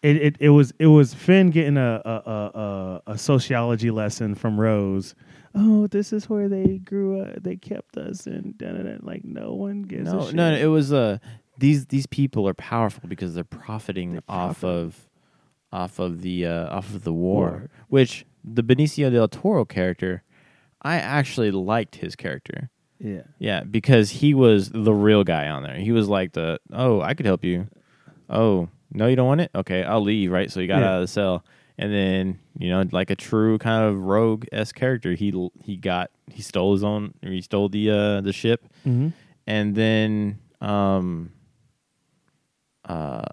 it, 0.04 0.16
it 0.18 0.36
it 0.40 0.50
was 0.50 0.74
it 0.80 0.88
was 0.88 1.14
Finn 1.14 1.50
getting 1.52 1.78
a, 1.78 2.02
a 2.06 2.12
a 2.12 3.02
a 3.14 3.18
sociology 3.18 3.90
lesson 3.90 4.36
from 4.36 4.60
Rose. 4.60 5.16
Oh, 5.58 5.88
this 5.88 6.14
is 6.14 6.30
where 6.30 6.48
they 6.50 6.78
grew 6.78 7.22
up. 7.22 7.42
They 7.44 7.56
kept 7.56 7.98
us, 7.98 8.28
and 8.28 8.58
da, 8.58 8.72
da, 8.72 8.84
da. 8.84 8.98
like 9.02 9.24
no 9.26 9.54
one 9.54 9.82
gives 9.84 10.12
no, 10.12 10.20
a 10.20 10.26
shit. 10.28 10.36
no, 10.36 10.52
no, 10.52 10.58
it 10.58 10.66
was 10.68 10.94
uh 10.94 11.18
these 11.58 11.88
these 11.88 12.06
people 12.08 12.48
are 12.48 12.54
powerful 12.54 13.08
because 13.10 13.34
they're 13.34 13.44
profiting 13.44 14.14
They're 14.14 14.22
off 14.30 14.64
of 14.64 15.10
off 15.72 16.00
of 16.00 16.22
the 16.22 16.46
uh, 16.46 16.68
off 16.76 16.94
of 16.94 17.04
the 17.04 17.14
war, 17.14 17.50
War. 17.50 17.70
which 17.90 18.26
the 18.44 18.64
Benicio 18.64 19.12
del 19.12 19.28
Toro 19.28 19.66
character, 19.66 20.24
I 20.82 20.96
actually 20.98 21.52
liked 21.52 21.96
his 21.98 22.16
character. 22.16 22.70
yeah, 23.00 23.24
Yeah, 23.40 23.64
because 23.64 24.10
he 24.12 24.34
was 24.34 24.70
the 24.70 24.94
real 24.94 25.24
guy 25.26 25.50
on 25.50 25.64
there. 25.64 25.76
He 25.76 25.92
was 25.92 26.08
like 26.08 26.32
the 26.34 26.60
oh, 26.72 27.02
I 27.02 27.14
could 27.16 27.26
help 27.26 27.44
you. 27.44 27.68
Oh, 28.30 28.70
no, 28.94 29.08
you 29.08 29.16
don't 29.16 29.28
want 29.28 29.42
it? 29.42 29.52
Okay, 29.56 29.84
I'll 29.84 30.02
leave. 30.02 30.32
Right, 30.32 30.50
so 30.52 30.60
he 30.62 30.68
got 30.68 30.80
Yeah. 30.80 30.90
out 30.90 30.96
of 30.96 31.02
the 31.02 31.08
cell, 31.08 31.44
and 31.78 31.94
then 31.94 32.40
you 32.58 32.70
know, 32.70 32.84
like 32.92 33.10
a 33.10 33.16
true 33.16 33.58
kind 33.58 33.84
of 33.84 34.00
rogue 34.00 34.46
s 34.52 34.72
character, 34.72 35.14
he 35.14 35.50
he 35.64 35.78
got 35.78 36.12
he 36.32 36.42
stole 36.42 36.74
his 36.74 36.84
own, 36.84 37.14
or 37.24 37.30
he 37.30 37.42
stole 37.42 37.70
the 37.70 37.90
uh 37.90 38.22
the 38.22 38.34
ship, 38.34 38.66
mm-hmm. 38.86 39.10
and 39.46 39.76
then 39.76 40.40
um 40.62 41.32
uh 42.86 43.26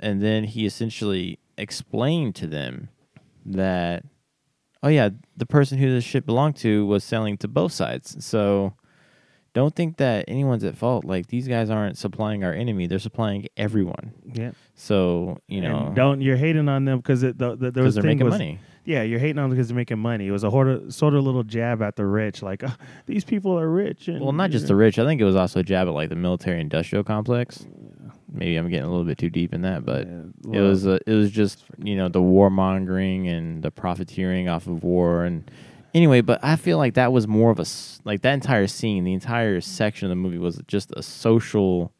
and 0.00 0.22
then 0.22 0.44
he 0.44 0.64
essentially 0.64 1.38
explained 1.58 2.34
to 2.36 2.46
them 2.46 2.88
that 3.44 4.04
oh 4.82 4.88
yeah 4.88 5.10
the 5.36 5.46
person 5.46 5.78
who 5.78 5.92
the 5.92 6.00
ship 6.00 6.24
belonged 6.24 6.56
to 6.56 6.86
was 6.86 7.04
selling 7.04 7.36
to 7.36 7.48
both 7.48 7.72
sides 7.72 8.24
so 8.24 8.72
don't 9.52 9.74
think 9.74 9.96
that 9.96 10.24
anyone's 10.28 10.64
at 10.64 10.76
fault. 10.76 11.04
Like 11.04 11.26
these 11.26 11.48
guys 11.48 11.70
aren't 11.70 11.98
supplying 11.98 12.44
our 12.44 12.52
enemy. 12.52 12.86
They're 12.86 12.98
supplying 12.98 13.48
everyone. 13.56 14.12
Yeah. 14.24 14.52
so 14.74 15.38
you 15.48 15.60
know. 15.60 15.86
And 15.86 15.96
don't 15.96 16.20
you're 16.20 16.36
hating 16.36 16.68
on 16.68 16.84
them 16.84 16.98
because 16.98 17.22
it 17.22 17.38
the, 17.38 17.56
the, 17.56 17.70
there 17.70 17.84
was 17.84 17.94
because 17.94 17.94
they're 17.96 18.04
making 18.04 18.26
was, 18.26 18.34
money. 18.34 18.58
Yeah, 18.84 19.02
you're 19.02 19.18
hating 19.18 19.38
on 19.38 19.50
them 19.50 19.56
because 19.56 19.68
they're 19.68 19.76
making 19.76 19.98
money. 19.98 20.26
It 20.26 20.30
was 20.30 20.44
a 20.44 20.50
sort 20.50 20.68
of, 20.68 20.94
sort 20.94 21.14
of 21.14 21.24
little 21.24 21.42
jab 21.42 21.82
at 21.82 21.96
the 21.96 22.06
rich, 22.06 22.42
like 22.42 22.62
oh, 22.64 22.74
these 23.06 23.24
people 23.24 23.58
are 23.58 23.68
rich. 23.68 24.08
And, 24.08 24.20
well 24.20 24.32
not 24.32 24.50
just 24.50 24.68
the 24.68 24.76
rich. 24.76 24.98
I 24.98 25.04
think 25.04 25.20
it 25.20 25.24
was 25.24 25.36
also 25.36 25.60
a 25.60 25.62
jab 25.62 25.88
at 25.88 25.94
like 25.94 26.08
the 26.08 26.16
military 26.16 26.60
industrial 26.60 27.04
complex. 27.04 27.66
Maybe 28.32 28.54
i'm 28.54 28.68
getting 28.68 28.86
a 28.86 28.88
little 28.88 29.04
bit 29.04 29.18
too 29.18 29.28
deep 29.28 29.52
in 29.52 29.62
that 29.62 29.84
but 29.84 30.06
Yeah, 30.06 30.60
it 30.60 30.62
was 30.62 30.86
uh, 30.86 31.00
it 31.04 31.14
was 31.14 31.32
just 31.32 31.64
you 31.82 31.96
know 31.96 32.08
the 32.08 32.20
warmongering 32.20 33.28
and 33.28 33.60
the 33.60 33.72
profiteering 33.72 34.48
off 34.48 34.68
of 34.68 34.84
war 34.84 35.24
and 35.24 35.50
anyway 35.94 36.20
but 36.20 36.38
i 36.42 36.56
feel 36.56 36.78
like 36.78 36.94
that 36.94 37.12
was 37.12 37.26
more 37.28 37.50
of 37.50 37.58
a 37.58 37.64
like 38.04 38.22
that 38.22 38.34
entire 38.34 38.66
scene 38.66 39.04
the 39.04 39.12
entire 39.12 39.60
section 39.60 40.06
of 40.06 40.10
the 40.10 40.16
movie 40.16 40.38
was 40.38 40.60
just 40.66 40.92
a 40.96 41.02
social 41.02 41.92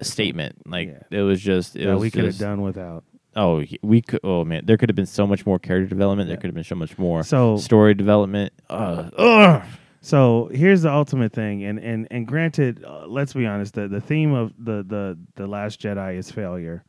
statement 0.00 0.56
like 0.66 0.88
Yeah. 0.88 1.18
it 1.18 1.22
was 1.22 1.40
just 1.40 1.76
it 1.76 1.86
that 1.86 1.94
was 1.94 2.00
we 2.02 2.10
could 2.10 2.24
have 2.24 2.38
done 2.38 2.62
without. 2.62 3.04
oh 3.36 3.62
we 3.82 4.00
could 4.02 4.20
oh 4.24 4.44
man 4.44 4.64
there 4.66 4.76
could 4.76 4.88
have 4.88 4.96
been 4.96 5.06
so 5.06 5.26
much 5.26 5.46
more 5.46 5.58
character 5.58 5.88
development 5.88 6.28
there 6.28 6.36
could 6.36 6.46
have 6.46 6.54
been 6.54 6.64
so 6.64 6.74
much 6.74 6.98
more 6.98 7.22
So 7.22 7.56
story 7.56 7.94
development 7.94 8.52
uh, 8.68 9.10
ugh. 9.16 9.62
So 10.04 10.50
here's 10.52 10.82
the 10.82 10.90
ultimate 10.92 11.32
thing, 11.32 11.62
and 11.62 11.78
and 11.78 12.08
and 12.10 12.26
granted, 12.26 12.82
uh, 12.84 13.06
let's 13.06 13.34
be 13.34 13.46
honest, 13.46 13.74
the 13.74 13.86
the 13.86 14.00
theme 14.00 14.32
of 14.32 14.52
the 14.58 14.82
the 14.82 15.16
the 15.36 15.46
Last 15.46 15.80
Jedi 15.80 16.16
is 16.18 16.28
failure. 16.28 16.82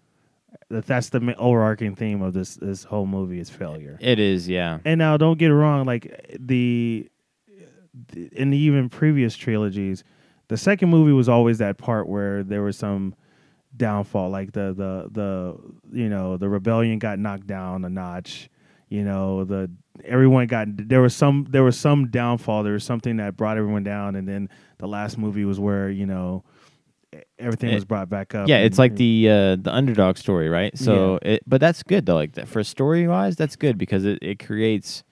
That 0.74 0.86
that's 0.88 1.09
the 1.09 1.36
overarching 1.38 1.95
theme 1.95 2.21
of 2.21 2.34
this 2.34 2.55
this 2.55 2.84
whole 2.84 3.05
movie 3.05 3.39
is 3.39 3.49
failure. 3.49 3.97
it 4.01 4.19
is 4.19 4.49
yeah 4.49 4.80
And 4.86 4.97
now, 4.97 5.17
don't 5.17 5.38
get 5.38 5.51
it 5.51 5.55
wrong, 5.55 5.86
like 5.86 6.36
the, 6.39 7.09
the 8.09 8.28
in 8.34 8.49
the 8.49 8.57
even 8.57 8.89
previous 8.89 9.36
trilogies, 9.36 10.03
the 10.47 10.57
second 10.57 10.89
movie 10.89 11.13
was 11.13 11.30
always 11.30 11.59
that 11.59 11.78
part 11.78 12.07
where 12.09 12.43
there 12.43 12.63
was 12.63 12.76
some 12.78 13.15
downfall, 13.76 14.30
like 14.30 14.51
the 14.51 14.74
the 14.74 15.09
the 15.11 15.57
you 15.97 16.09
know 16.09 16.38
the 16.38 16.49
rebellion 16.49 16.99
got 16.99 17.19
knocked 17.19 17.47
down 17.47 17.86
a 17.86 17.89
notch. 17.89 18.49
You 18.89 19.03
know 19.03 19.43
the 19.43 19.71
everyone 20.05 20.47
got 20.47 20.67
there 20.69 21.01
was 21.01 21.15
some 21.15 21.47
there 21.49 21.63
was 21.63 21.78
some 21.78 22.09
downfall. 22.09 22.63
There 22.63 22.74
was 22.74 22.84
something 22.84 23.17
that 23.17 23.38
brought 23.38 23.57
everyone 23.57 23.84
down, 23.84 24.15
and 24.15 24.28
then 24.28 24.49
the 24.78 24.88
last 24.88 25.17
movie 25.17 25.45
was 25.45 25.59
where 25.59 25.89
you 25.89 26.05
know 26.05 26.43
everything 27.43 27.69
It- 27.71 27.75
was 27.75 27.85
brought 27.85 28.09
back 28.09 28.33
up. 28.33 28.47
yeah 28.47 28.57
it's 28.59 28.75
and- 28.77 28.79
like 28.79 28.95
the 28.95 29.27
uh 29.29 29.55
the 29.57 29.71
underdog 29.73 30.17
story 30.17 30.49
right 30.49 30.77
so 30.77 31.19
it 31.21 31.43
but 31.45 31.59
that's 31.61 31.83
good 31.83 32.05
though 32.05 32.15
like 32.15 32.33
that 32.33 32.47
for 32.47 32.63
story 32.63 33.07
wise 33.07 33.35
that's 33.35 33.55
good 33.55 33.77
because 33.77 34.05
it, 34.05 34.19
it 34.21 34.39
creates 34.43 35.03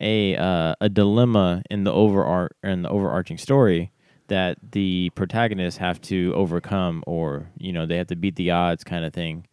a 0.00 0.36
uh 0.36 0.74
a 0.80 0.88
dilemma 0.88 1.62
in 1.70 1.84
the 1.84 1.92
overar 1.92 2.48
in 2.62 2.82
the 2.82 2.88
overarching 2.88 3.38
story 3.38 3.90
that 4.28 4.56
the 4.72 5.10
protagonists 5.14 5.78
have 5.78 6.00
to 6.00 6.32
overcome 6.34 7.04
or 7.06 7.50
you 7.58 7.72
know 7.72 7.84
they 7.86 7.96
have 7.96 8.06
to 8.08 8.16
beat 8.16 8.36
the 8.36 8.50
odds 8.50 8.82
kind 8.84 9.04
of 9.04 9.12
thing 9.12 9.46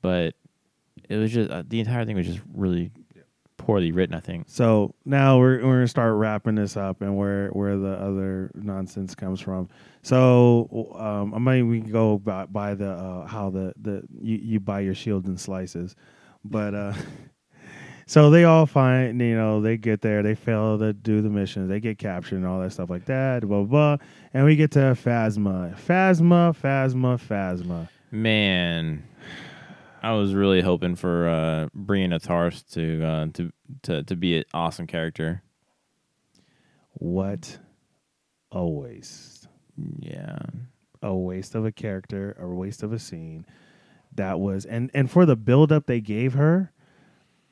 but 0.00 0.34
it 1.08 1.16
was 1.16 1.32
just 1.32 1.50
uh, 1.50 1.62
the 1.66 1.80
entire 1.80 2.04
thing 2.04 2.16
was 2.16 2.26
just 2.26 2.40
really 2.54 2.90
poorly 3.62 3.92
written 3.92 4.14
i 4.14 4.20
think 4.20 4.44
So 4.48 4.94
now 5.04 5.38
we're 5.38 5.64
we're 5.64 5.76
gonna 5.76 5.88
start 5.88 6.14
wrapping 6.16 6.56
this 6.56 6.76
up 6.76 7.00
and 7.00 7.16
where 7.16 7.48
where 7.50 7.76
the 7.78 7.92
other 7.92 8.50
nonsense 8.54 9.14
comes 9.14 9.40
from. 9.40 9.68
So 10.02 10.68
um, 10.98 11.32
I 11.32 11.38
mean 11.38 11.68
we 11.68 11.80
can 11.80 11.92
go 11.92 12.18
by, 12.18 12.46
by 12.46 12.74
the 12.74 12.90
uh, 12.90 13.26
how 13.26 13.50
the 13.50 13.72
the 13.80 14.02
you, 14.20 14.36
you 14.42 14.60
buy 14.60 14.80
your 14.80 14.94
shields 14.94 15.28
in 15.28 15.36
slices, 15.36 15.94
but 16.44 16.74
uh, 16.74 16.92
so 18.06 18.30
they 18.30 18.44
all 18.44 18.66
find 18.66 19.20
you 19.20 19.36
know 19.36 19.60
they 19.60 19.76
get 19.76 20.00
there 20.02 20.22
they 20.22 20.34
fail 20.34 20.76
to 20.78 20.92
do 20.92 21.20
the 21.22 21.30
missions 21.30 21.68
they 21.68 21.78
get 21.80 21.98
captured 21.98 22.36
and 22.36 22.46
all 22.46 22.60
that 22.60 22.72
stuff 22.72 22.90
like 22.90 23.04
that 23.04 23.42
blah 23.46 23.62
blah, 23.62 23.96
blah. 23.96 24.06
and 24.34 24.44
we 24.44 24.56
get 24.56 24.72
to 24.72 24.80
Phasma 24.80 25.78
Phasma 25.78 26.52
Phasma 26.56 27.16
Phasma. 27.20 27.88
man 28.10 29.02
i 30.02 30.12
was 30.12 30.34
really 30.34 30.60
hoping 30.60 30.94
for 30.96 31.28
uh 31.28 31.68
brianna 31.76 32.20
tarth 32.20 32.68
to 32.70 33.02
uh 33.04 33.26
to 33.32 33.50
to 33.82 34.02
to 34.02 34.16
be 34.16 34.36
an 34.38 34.44
awesome 34.52 34.86
character 34.86 35.42
What 36.94 37.58
a 38.50 38.66
waste. 38.66 39.48
yeah 39.98 40.38
a 41.02 41.14
waste 41.14 41.54
of 41.56 41.64
a 41.64 41.72
character, 41.72 42.36
a 42.38 42.46
waste 42.46 42.82
of 42.84 42.92
a 42.92 42.98
scene. 42.98 43.44
That 44.14 44.38
was 44.38 44.64
and 44.64 44.90
and 44.94 45.10
for 45.10 45.26
the 45.26 45.34
build 45.36 45.72
up 45.72 45.86
they 45.86 46.00
gave 46.00 46.34
her, 46.34 46.70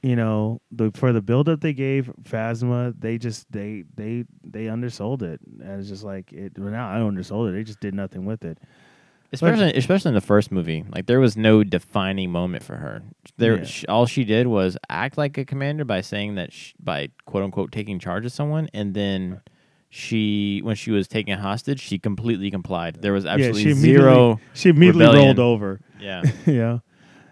you 0.03 0.15
know, 0.15 0.61
the 0.71 0.93
for 0.95 1.13
the 1.13 1.21
build 1.23 1.49
up 1.49 1.61
they 1.61 1.73
gave 1.73 2.13
Phasma, 2.23 2.95
they 3.01 3.19
just 3.19 3.51
they 3.51 3.85
they 3.97 4.25
they 4.45 4.69
undersold 4.69 5.23
it. 5.25 5.41
And 5.61 5.81
it's 5.81 5.89
just 5.89 6.05
like 6.05 6.33
it 6.33 6.53
well, 6.59 6.71
now 6.71 6.89
I 6.89 7.01
undersold 7.01 7.49
it. 7.49 7.53
They 7.53 7.65
just 7.65 7.81
did 7.81 7.95
nothing 7.95 8.25
with 8.25 8.45
it. 8.45 8.59
Especially 9.33 9.73
especially 9.75 10.09
in 10.11 10.15
the 10.15 10.21
first 10.21 10.51
movie 10.51 10.85
like 10.95 11.07
there 11.07 11.21
was 11.21 11.37
no 11.37 11.63
defining 11.65 12.31
moment 12.31 12.63
for 12.63 12.77
her 12.77 13.03
there 13.39 13.59
Yeah. 13.59 13.65
sh- 13.65 13.85
all 13.89 14.07
she 14.07 14.25
did 14.25 14.47
was 14.47 14.77
act 14.89 15.17
like 15.19 15.39
a 15.39 15.45
commander 15.45 15.85
by 15.85 16.01
saying 16.01 16.35
that 16.37 16.53
sh- 16.53 16.73
by 16.81 17.09
quote 17.27 17.43
unquote 17.45 17.71
taking 17.73 17.99
charge 17.99 18.25
of 18.27 18.33
someone 18.33 18.69
and 18.75 18.95
then 18.95 19.41
she 19.89 20.61
when 20.63 20.77
she 20.77 20.91
was 20.91 21.09
taken 21.09 21.39
hostage 21.39 21.81
she 21.81 21.99
completely 21.99 22.51
complied 22.51 23.03
there 23.03 23.13
was 23.13 23.27
absolutely 23.27 23.63
she 23.63 23.73
zero 23.73 24.41
She 24.55 24.69
immediately 24.71 25.05
Rebellion. 25.07 25.37
rolled 25.37 25.39
over. 25.41 25.81
yeah 26.01 26.23
yeah. 26.47 26.79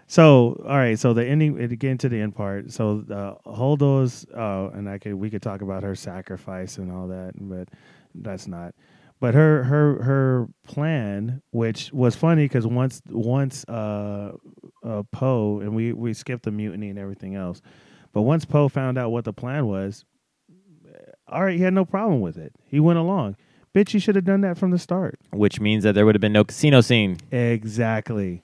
So 0.07 0.61
all 0.67 0.75
right, 0.75 0.97
so 0.97 1.13
the 1.13 1.23
ending 1.23 1.61
again 1.61 1.99
to 1.99 2.09
the 2.09 2.19
end 2.19 2.35
part. 2.35 2.71
So 2.71 3.05
uh, 3.11 3.35
Holdo's 3.47 4.25
uh, 4.35 4.69
and 4.73 4.89
I 4.89 4.97
could 4.97 5.13
we 5.13 5.29
could 5.29 5.43
talk 5.43 5.61
about 5.61 5.83
her 5.83 5.93
sacrifice 5.93 6.79
and 6.79 6.91
all 6.91 7.07
that, 7.09 7.33
but 7.39 7.67
that's 8.15 8.47
not. 8.47 8.73
But 9.21 9.33
her 9.33 9.63
her 9.65 10.01
her 10.03 10.47
plan, 10.65 11.41
which 11.51 11.91
was 11.91 12.15
funny 12.15 12.45
because 12.45 12.65
once 12.65 13.01
once 13.09 13.65
uh, 13.67 14.31
uh, 14.83 15.03
Poe 15.11 15.59
and 15.59 15.75
we 15.75 15.91
we 15.91 16.13
skipped 16.13 16.43
the 16.43 16.51
mutiny 16.51 16.89
and 16.89 16.97
everything 16.97 17.35
else, 17.35 17.61
but 18.13 18.21
once 18.21 18.45
Poe 18.45 18.69
found 18.69 18.97
out 18.97 19.11
what 19.11 19.25
the 19.25 19.33
plan 19.33 19.67
was, 19.67 20.05
all 21.27 21.43
right, 21.43 21.57
he 21.57 21.63
had 21.63 21.73
no 21.73 21.83
problem 21.85 22.21
with 22.21 22.37
it. 22.37 22.53
He 22.63 22.79
went 22.79 22.97
along. 22.97 23.35
Bitch, 23.75 23.93
you 23.93 23.99
should 23.99 24.15
have 24.15 24.25
done 24.25 24.41
that 24.41 24.57
from 24.57 24.71
the 24.71 24.79
start. 24.79 25.19
which 25.31 25.59
means 25.59 25.83
that 25.83 25.93
there 25.93 26.05
would 26.05 26.15
have 26.15 26.21
been 26.21 26.33
no 26.33 26.43
casino 26.43 26.81
scene 26.81 27.17
Exactly. 27.31 28.43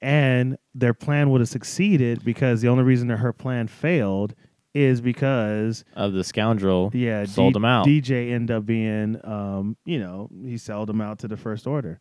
And 0.00 0.58
their 0.74 0.94
plan 0.94 1.30
would 1.30 1.40
have 1.40 1.48
succeeded 1.48 2.24
because 2.24 2.60
the 2.60 2.68
only 2.68 2.84
reason 2.84 3.08
that 3.08 3.16
her 3.16 3.32
plan 3.32 3.66
failed 3.66 4.34
is 4.78 5.00
because 5.00 5.84
of 5.96 6.12
the 6.12 6.22
scoundrel 6.24 6.90
yeah, 6.94 7.24
sold 7.24 7.54
D- 7.54 7.58
him 7.58 7.64
out 7.64 7.86
DJ 7.86 8.32
ended 8.32 8.56
up 8.56 8.64
being 8.66 9.20
um, 9.24 9.76
you 9.84 9.98
know, 9.98 10.28
he 10.44 10.56
sold 10.58 10.88
him 10.88 11.00
out 11.00 11.18
to 11.20 11.28
the 11.28 11.36
first 11.36 11.66
order. 11.66 11.98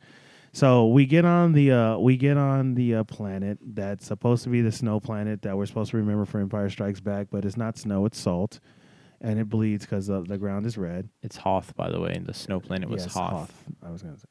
So 0.54 0.88
we 0.88 1.06
get 1.06 1.24
on 1.26 1.54
the 1.54 1.72
uh, 1.72 1.98
we 1.98 2.18
get 2.18 2.38
on 2.38 2.76
the 2.76 2.96
uh, 2.96 3.04
planet 3.04 3.60
that's 3.62 4.06
supposed 4.08 4.44
to 4.46 4.50
be 4.50 4.62
the 4.62 4.72
snow 4.72 5.00
planet 5.00 5.42
that 5.44 5.56
we're 5.58 5.66
supposed 5.68 5.92
to 5.92 5.98
remember 5.98 6.26
for 6.26 6.40
Empire 6.40 6.70
Strikes 6.70 7.00
Back, 7.00 7.28
but 7.32 7.46
it's 7.46 7.58
not 7.58 7.78
snow, 7.78 8.06
it's 8.06 8.20
salt, 8.20 8.60
and 9.22 9.40
it 9.40 9.50
bleeds 9.50 9.86
because 9.86 10.08
the, 10.08 10.22
the 10.24 10.38
ground 10.38 10.66
is 10.66 10.78
red. 10.78 11.10
it's 11.22 11.38
hoth 11.38 11.76
by 11.76 11.90
the 11.92 12.00
way 12.00 12.14
and 12.14 12.26
the 12.26 12.34
snow 12.34 12.60
planet 12.60 12.90
was 12.90 13.04
Yes, 13.04 13.14
hoth. 13.14 13.54
I 13.86 13.92
was 13.92 14.02
gonna 14.02 14.18
say. 14.18 14.26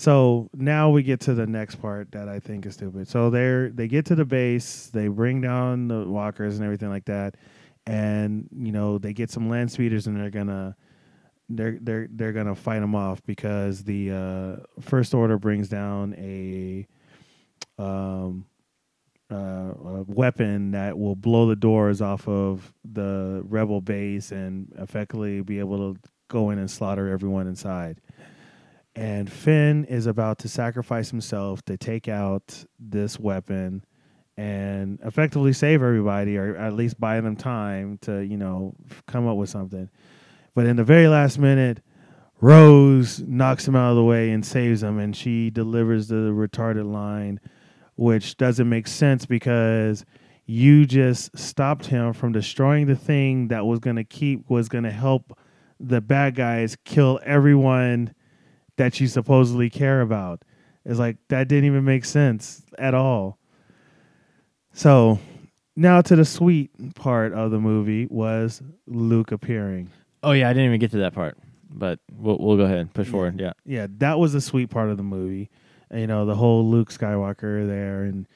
So 0.00 0.48
now 0.54 0.88
we 0.88 1.02
get 1.02 1.20
to 1.20 1.34
the 1.34 1.46
next 1.46 1.74
part 1.74 2.12
that 2.12 2.26
I 2.26 2.40
think 2.40 2.64
is 2.64 2.72
stupid. 2.72 3.06
So 3.06 3.28
they're 3.28 3.68
they 3.68 3.86
get 3.86 4.06
to 4.06 4.14
the 4.14 4.24
base, 4.24 4.86
they 4.86 5.08
bring 5.08 5.42
down 5.42 5.88
the 5.88 6.08
walkers 6.08 6.56
and 6.56 6.64
everything 6.64 6.88
like 6.88 7.04
that, 7.04 7.34
and 7.86 8.48
you 8.50 8.72
know 8.72 8.96
they 8.96 9.12
get 9.12 9.28
some 9.28 9.50
land 9.50 9.70
speeders 9.70 10.06
and 10.06 10.16
they're 10.16 10.30
gonna 10.30 10.74
they're 11.50 11.76
they're 11.82 12.08
they're 12.12 12.32
gonna 12.32 12.54
fight 12.54 12.80
them 12.80 12.94
off 12.94 13.22
because 13.26 13.84
the 13.84 14.10
uh, 14.10 14.80
first 14.80 15.12
order 15.12 15.38
brings 15.38 15.68
down 15.68 16.14
a 16.16 16.86
um 17.78 18.46
uh, 19.30 19.34
a 19.74 20.04
weapon 20.08 20.70
that 20.70 20.98
will 20.98 21.14
blow 21.14 21.46
the 21.46 21.56
doors 21.56 22.00
off 22.00 22.26
of 22.26 22.72
the 22.90 23.42
rebel 23.44 23.82
base 23.82 24.32
and 24.32 24.72
effectively 24.78 25.42
be 25.42 25.58
able 25.58 25.92
to 25.92 26.00
go 26.28 26.48
in 26.48 26.58
and 26.58 26.70
slaughter 26.70 27.06
everyone 27.06 27.46
inside. 27.46 28.00
And 29.00 29.32
Finn 29.32 29.86
is 29.86 30.04
about 30.04 30.40
to 30.40 30.48
sacrifice 30.48 31.10
himself 31.10 31.64
to 31.64 31.78
take 31.78 32.06
out 32.06 32.66
this 32.78 33.18
weapon 33.18 33.82
and 34.36 34.98
effectively 35.02 35.54
save 35.54 35.82
everybody 35.82 36.36
or 36.36 36.54
at 36.54 36.74
least 36.74 37.00
buy 37.00 37.18
them 37.22 37.34
time 37.34 37.96
to, 38.02 38.20
you 38.20 38.36
know, 38.36 38.74
come 39.06 39.26
up 39.26 39.38
with 39.38 39.48
something. 39.48 39.88
But 40.54 40.66
in 40.66 40.76
the 40.76 40.84
very 40.84 41.08
last 41.08 41.38
minute, 41.38 41.80
Rose 42.42 43.20
knocks 43.20 43.66
him 43.66 43.74
out 43.74 43.88
of 43.88 43.96
the 43.96 44.04
way 44.04 44.32
and 44.32 44.44
saves 44.44 44.82
him, 44.82 44.98
and 44.98 45.16
she 45.16 45.48
delivers 45.48 46.08
the 46.08 46.30
retarded 46.34 46.92
line, 46.92 47.40
which 47.96 48.36
doesn't 48.36 48.68
make 48.68 48.86
sense 48.86 49.24
because 49.24 50.04
you 50.44 50.84
just 50.84 51.38
stopped 51.38 51.86
him 51.86 52.12
from 52.12 52.32
destroying 52.32 52.86
the 52.86 52.96
thing 52.96 53.48
that 53.48 53.64
was 53.64 53.78
going 53.78 53.96
to 53.96 54.04
keep 54.04 54.50
was 54.50 54.68
going 54.68 54.84
to 54.84 54.90
help 54.90 55.38
the 55.78 56.02
bad 56.02 56.34
guys 56.34 56.76
kill 56.84 57.18
everyone 57.24 58.14
that 58.80 58.98
you 58.98 59.06
supposedly 59.06 59.68
care 59.68 60.00
about. 60.00 60.42
It's 60.86 60.98
like 60.98 61.18
that 61.28 61.48
didn't 61.48 61.66
even 61.66 61.84
make 61.84 62.06
sense 62.06 62.62
at 62.78 62.94
all. 62.94 63.38
So 64.72 65.18
now 65.76 66.00
to 66.00 66.16
the 66.16 66.24
sweet 66.24 66.70
part 66.94 67.34
of 67.34 67.50
the 67.50 67.58
movie 67.60 68.06
was 68.06 68.62
Luke 68.86 69.32
appearing. 69.32 69.90
Oh 70.22 70.32
yeah, 70.32 70.48
I 70.48 70.54
didn't 70.54 70.68
even 70.68 70.80
get 70.80 70.92
to 70.92 70.98
that 70.98 71.12
part, 71.12 71.36
but 71.68 71.98
we'll 72.10 72.38
we'll 72.38 72.56
go 72.56 72.62
ahead 72.62 72.78
and 72.78 72.92
push 72.92 73.08
forward. 73.08 73.38
Yeah. 73.38 73.52
yeah, 73.66 73.86
that 73.98 74.18
was 74.18 74.32
the 74.32 74.40
sweet 74.40 74.70
part 74.70 74.88
of 74.88 74.96
the 74.96 75.02
movie. 75.02 75.50
You 75.94 76.06
know, 76.06 76.24
the 76.24 76.34
whole 76.34 76.66
Luke 76.66 76.90
Skywalker 76.90 77.66
there, 77.66 78.04
and 78.04 78.26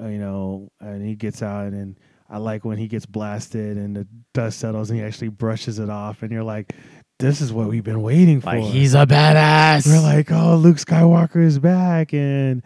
uh, 0.00 0.06
you 0.06 0.18
know, 0.18 0.70
and 0.80 1.06
he 1.06 1.14
gets 1.14 1.42
out, 1.42 1.74
and 1.74 1.98
I 2.30 2.38
like 2.38 2.64
when 2.64 2.78
he 2.78 2.88
gets 2.88 3.04
blasted 3.04 3.76
and 3.76 3.94
the 3.94 4.06
dust 4.32 4.60
settles, 4.60 4.88
and 4.88 4.98
he 4.98 5.04
actually 5.04 5.28
brushes 5.28 5.78
it 5.78 5.90
off, 5.90 6.22
and 6.22 6.32
you're 6.32 6.42
like, 6.42 6.72
"This 7.20 7.40
is 7.40 7.52
what 7.52 7.68
we've 7.68 7.84
been 7.84 8.02
waiting 8.02 8.40
for." 8.40 8.54
Like 8.54 8.64
he's 8.64 8.94
a 8.94 9.06
badass. 9.06 9.86
We're 9.86 10.00
like, 10.00 10.32
"Oh, 10.32 10.56
Luke 10.56 10.78
Skywalker 10.78 11.42
is 11.42 11.58
back," 11.58 12.12
and 12.12 12.62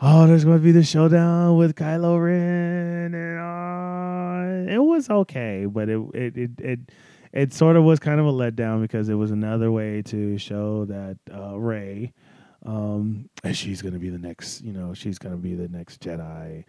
oh, 0.00 0.26
there's 0.26 0.44
going 0.44 0.58
to 0.58 0.62
be 0.62 0.72
the 0.72 0.84
showdown 0.84 1.56
with 1.56 1.74
Kylo 1.74 2.22
Ren, 2.22 3.14
and 3.14 4.68
uh, 4.68 4.72
it 4.72 4.78
was 4.78 5.10
okay, 5.10 5.66
but 5.66 5.88
it 5.88 6.00
it 6.14 6.36
it. 6.36 6.50
it 6.58 6.80
it 7.34 7.52
sort 7.52 7.74
of 7.74 7.82
was 7.82 7.98
kind 7.98 8.20
of 8.20 8.26
a 8.26 8.32
letdown 8.32 8.80
because 8.80 9.08
it 9.08 9.14
was 9.14 9.32
another 9.32 9.72
way 9.72 10.02
to 10.02 10.38
show 10.38 10.84
that 10.84 11.18
uh, 11.34 11.58
Rey, 11.58 12.12
um, 12.64 13.28
and 13.42 13.56
she's 13.56 13.82
going 13.82 13.92
to 13.94 13.98
be 13.98 14.08
the 14.08 14.18
next, 14.18 14.62
you 14.62 14.72
know, 14.72 14.94
she's 14.94 15.18
going 15.18 15.34
to 15.34 15.40
be 15.40 15.54
the 15.54 15.68
next 15.68 16.00
Jedi, 16.00 16.64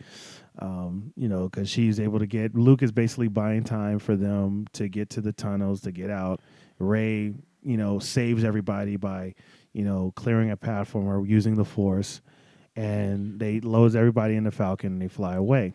um, 0.58 1.14
you 1.16 1.30
know, 1.30 1.48
because 1.48 1.70
she's 1.70 2.00
able 2.00 2.18
to 2.18 2.26
get 2.26 2.56
Luke 2.56 2.82
is 2.82 2.92
basically 2.92 3.28
buying 3.28 3.64
time 3.64 4.00
for 4.00 4.16
them 4.16 4.66
to 4.74 4.88
get 4.88 5.12
to 5.12 5.22
the 5.22 5.32
tunnels 5.32 5.82
to 5.82 5.92
get 5.92 6.10
out. 6.10 6.42
Rey, 6.80 7.34
you 7.64 7.78
know, 7.78 8.00
saves 8.00 8.44
everybody 8.44 8.96
by, 8.98 9.36
you 9.74 9.84
know, 9.84 10.14
clearing 10.16 10.52
a 10.52 10.58
path 10.58 10.90
for 10.90 11.02
her 11.04 11.26
using 11.26 11.56
the 11.56 11.66
Force, 11.66 12.22
and 12.76 13.40
they 13.40 13.60
loads 13.60 13.96
everybody 13.96 14.36
in 14.36 14.44
the 14.44 14.52
Falcon 14.52 14.94
and 14.94 15.02
they 15.02 15.08
fly 15.08 15.36
away. 15.36 15.74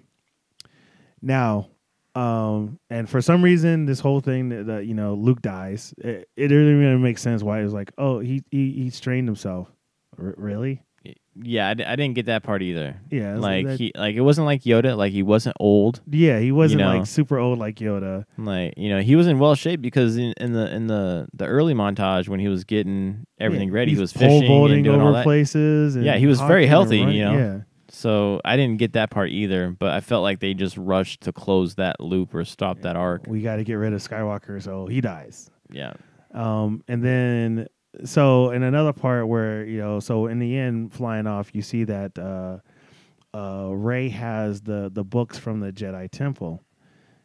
Now, 1.23 1.69
um, 2.15 2.79
and 2.89 3.09
for 3.09 3.21
some 3.21 3.43
reason, 3.43 3.87
this 3.87 4.01
whole 4.01 4.21
thing 4.21 4.49
that, 4.49 4.67
that 4.67 4.87
you 4.87 4.95
know 4.95 5.15
Luke 5.15 5.43
dies, 5.43 5.95
it, 5.99 6.29
it 6.37 6.49
didn't 6.49 6.83
even 6.83 7.03
make 7.03 7.19
sense. 7.19 7.43
Why 7.43 7.61
it 7.61 7.65
was 7.65 7.73
like, 7.73 7.93
oh, 7.99 8.19
he 8.19 8.43
he 8.51 8.73
he 8.73 8.91
strained 8.91 9.29
himself. 9.29 9.71
R- 10.19 10.35
really? 10.37 10.83
Yeah, 11.41 11.69
I, 11.69 11.75
d- 11.75 11.85
I 11.85 11.97
didn't 11.97 12.15
get 12.15 12.27
that 12.27 12.43
part 12.43 12.63
either. 12.63 12.97
Yeah. 13.11 13.35
it's 13.35 13.43
Like 13.43 13.67
that- 13.67 13.79
he 13.79 13.93
like 13.95 14.15
it 14.17 14.21
wasn't 14.21 14.47
like 14.47 14.63
Yoda. 14.63 14.97
Like 14.97 15.13
he 15.13 15.23
wasn't 15.23 15.57
old. 15.61 16.01
yeah, 16.11 16.39
he 16.39 16.53
wasn't 16.53 16.81
know. 16.81 16.89
like 16.89 17.07
super 17.07 17.39
old 17.39 17.59
like 17.59 17.77
Yoda. 17.77 18.25
Like 18.37 18.75
you 18.77 18.89
know 18.89 19.01
he 19.01 19.17
was 19.17 19.27
in 19.27 19.39
well 19.39 19.55
shape 19.55 19.81
because 19.81 20.17
in, 20.17 20.33
in 20.39 20.53
the 20.53 20.75
in 20.75 20.87
the 20.87 21.29
the 21.35 21.47
early 21.47 21.75
montage 21.75 22.29
when 22.29 22.41
he 22.41 22.49
was 22.49 22.65
getting 22.65 23.27
everything 23.39 23.69
Yeah, 23.69 23.75
ready, 23.75 23.91
he 23.93 23.97
he's 23.97 24.01
was 24.01 24.13
pole 24.13 24.29
fishing 24.41 24.49
vaulting 24.49 24.75
and 24.79 24.85
doing 24.85 25.01
all 25.01 25.09
over 25.09 25.19
that. 25.19 25.25
places. 25.25 25.97
And 25.97 26.05
Yeah, 26.05 26.17
he 26.17 26.27
was 26.27 26.39
hopping 26.39 26.49
very 26.49 26.63
and 26.65 26.71
healthy, 26.71 27.01
running. 27.01 27.15
you 27.17 27.25
know. 27.25 27.39
Yeah. 27.39 27.61
So 27.93 28.41
I 28.45 28.57
didn't 28.57 28.79
get 28.79 28.93
that 28.93 29.11
part 29.11 29.31
either. 29.31 29.71
But 29.77 29.91
I 29.93 30.01
felt 30.01 30.23
like 30.23 30.39
they 30.41 30.55
just 30.55 30.77
rushed 30.77 31.23
to 31.23 31.33
close 31.33 31.75
that 31.77 32.01
loop 32.01 32.35
or 32.35 32.45
stop 32.45 32.83
that 32.83 32.95
arc. 32.97 33.27
We 33.27 33.43
got 33.43 33.57
to 33.57 33.65
get 33.65 33.75
rid 33.75 33.93
of 33.93 34.01
Skywalker, 34.01 34.63
so 34.63 34.87
he 34.87 35.01
dies. 35.01 35.51
Yeah. 35.73 35.95
Um, 36.33 36.85
and 36.87 37.03
then 37.05 37.67
so 38.05 38.51
in 38.51 38.63
another 38.63 38.93
part 38.93 39.29
where 39.29 39.65
you 39.65 39.79
know, 39.79 40.01
so 40.01 40.27
in 40.27 40.39
the 40.39 40.57
end, 40.57 40.93
flying 40.93 41.27
off, 41.27 41.51
you 41.55 41.63
see 41.63 41.85
that 41.85 42.19
uh, 42.19 42.59
uh, 43.37 43.71
Rey 43.73 44.09
has 44.09 44.61
the 44.63 44.91
the 44.93 45.05
books 45.05 45.39
from 45.39 45.61
the 45.61 45.73
Jedi 45.73 46.11
Temple. 46.11 46.63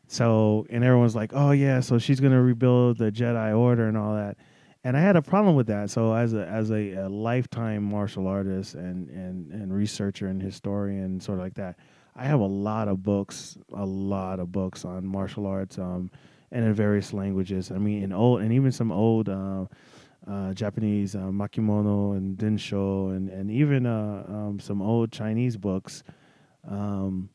So 0.08 0.66
and 0.70 0.84
everyone's 0.84 1.16
like, 1.16 1.32
oh 1.34 1.52
yeah, 1.52 1.80
so 1.80 1.98
she's 1.98 2.20
gonna 2.20 2.42
rebuild 2.42 2.98
the 2.98 3.12
Jedi 3.12 3.58
Order 3.58 3.88
and 3.88 3.98
all 3.98 4.16
that. 4.16 4.38
And 4.84 4.96
I 4.96 5.00
had 5.00 5.16
a 5.16 5.22
problem 5.22 5.56
with 5.56 5.68
that. 5.68 5.90
So 5.90 6.14
as 6.14 6.34
a 6.34 6.48
as 6.48 6.72
a, 6.72 6.92
a 6.92 7.10
lifetime 7.10 7.84
martial 7.84 8.28
artist 8.28 8.76
and, 8.76 9.10
and 9.10 9.52
and 9.52 9.74
researcher 9.74 10.28
and 10.28 10.42
historian, 10.42 11.20
sort 11.20 11.40
of 11.40 11.44
like 11.44 11.56
that, 11.56 11.78
I 12.16 12.26
have 12.26 12.40
a 12.40 12.46
lot 12.46 12.88
of 12.88 13.02
books, 13.02 13.58
a 13.74 13.86
lot 13.86 14.40
of 14.40 14.52
books 14.52 14.86
on 14.86 15.06
martial 15.06 15.48
arts, 15.48 15.78
um, 15.80 16.12
and 16.52 16.64
in 16.66 16.74
various 16.74 17.14
languages. 17.14 17.72
I 17.72 17.78
mean, 17.78 18.04
in 18.04 18.14
old 18.14 18.42
and 18.42 18.54
even 18.54 18.72
some 18.72 18.92
old 18.92 19.28
uh, 19.28 19.66
uh, 20.28 20.54
Japanese 20.54 21.16
uh, 21.16 21.20
makimono 21.32 22.16
and 22.18 22.38
densho, 22.38 23.16
and 23.16 23.30
and 23.30 23.52
even 23.52 23.86
uh, 23.86 24.24
um, 24.28 24.60
some 24.60 24.82
old 24.82 25.12
Chinese 25.12 25.58
books. 25.58 26.04
Um, 26.68 27.30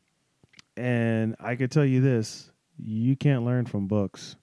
and 0.77 1.35
I 1.39 1.55
could 1.55 1.71
tell 1.71 1.85
you 1.85 2.01
this: 2.01 2.51
you 2.77 3.15
can't 3.15 3.43
learn 3.45 3.65
from 3.65 3.87
books. 3.87 4.35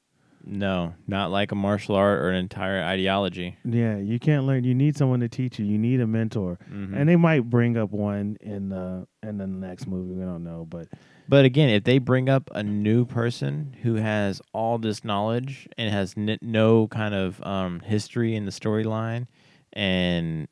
No, 0.44 0.94
not 1.07 1.30
like 1.30 1.53
a 1.53 1.55
martial 1.55 1.94
art 1.94 2.20
or 2.20 2.30
an 2.30 2.36
entire 2.36 2.82
ideology. 2.82 3.57
Yeah, 3.64 3.99
you 3.99 4.18
can't 4.18 4.44
learn. 4.46 4.64
You 4.64 4.74
need 4.74 4.96
someone 4.96 5.20
to 5.20 5.28
teach 5.28 5.59
you. 5.59 5.66
You 5.66 5.76
need 5.76 6.01
a 6.01 6.07
mentor, 6.07 6.59
Mhm. 6.72 6.96
and 6.96 7.09
they 7.09 7.16
might 7.16 7.51
bring 7.51 7.76
up 7.76 7.90
one 7.90 8.38
in 8.40 8.70
the 8.70 9.07
in 9.22 9.36
the 9.36 9.46
next 9.46 9.86
movie. 9.86 10.14
We 10.14 10.24
don't 10.24 10.44
know, 10.44 10.66
but 10.68 10.88
But 11.28 11.44
again, 11.44 11.68
if 11.68 11.84
they 11.84 11.98
bring 11.98 12.28
up 12.30 12.48
a 12.54 12.62
new 12.62 13.04
person 13.04 13.76
who 13.82 13.96
has 13.96 14.40
all 14.54 14.78
this 14.78 15.04
knowledge 15.04 15.68
and 15.76 15.92
has 15.92 16.14
n- 16.16 16.38
no 16.40 16.88
kind 16.88 17.14
of 17.14 17.42
um, 17.44 17.80
history 17.80 18.34
in 18.34 18.46
the 18.46 18.50
storyline, 18.50 19.26
and 19.74 20.48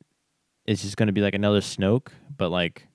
it's 0.65 0.83
just 0.83 0.95
going 0.95 1.07
to 1.07 1.13
be 1.13 1.21
like 1.21 1.33
another 1.33 1.61
Snoke, 1.61 2.09
but 2.37 2.49
like, 2.49 2.87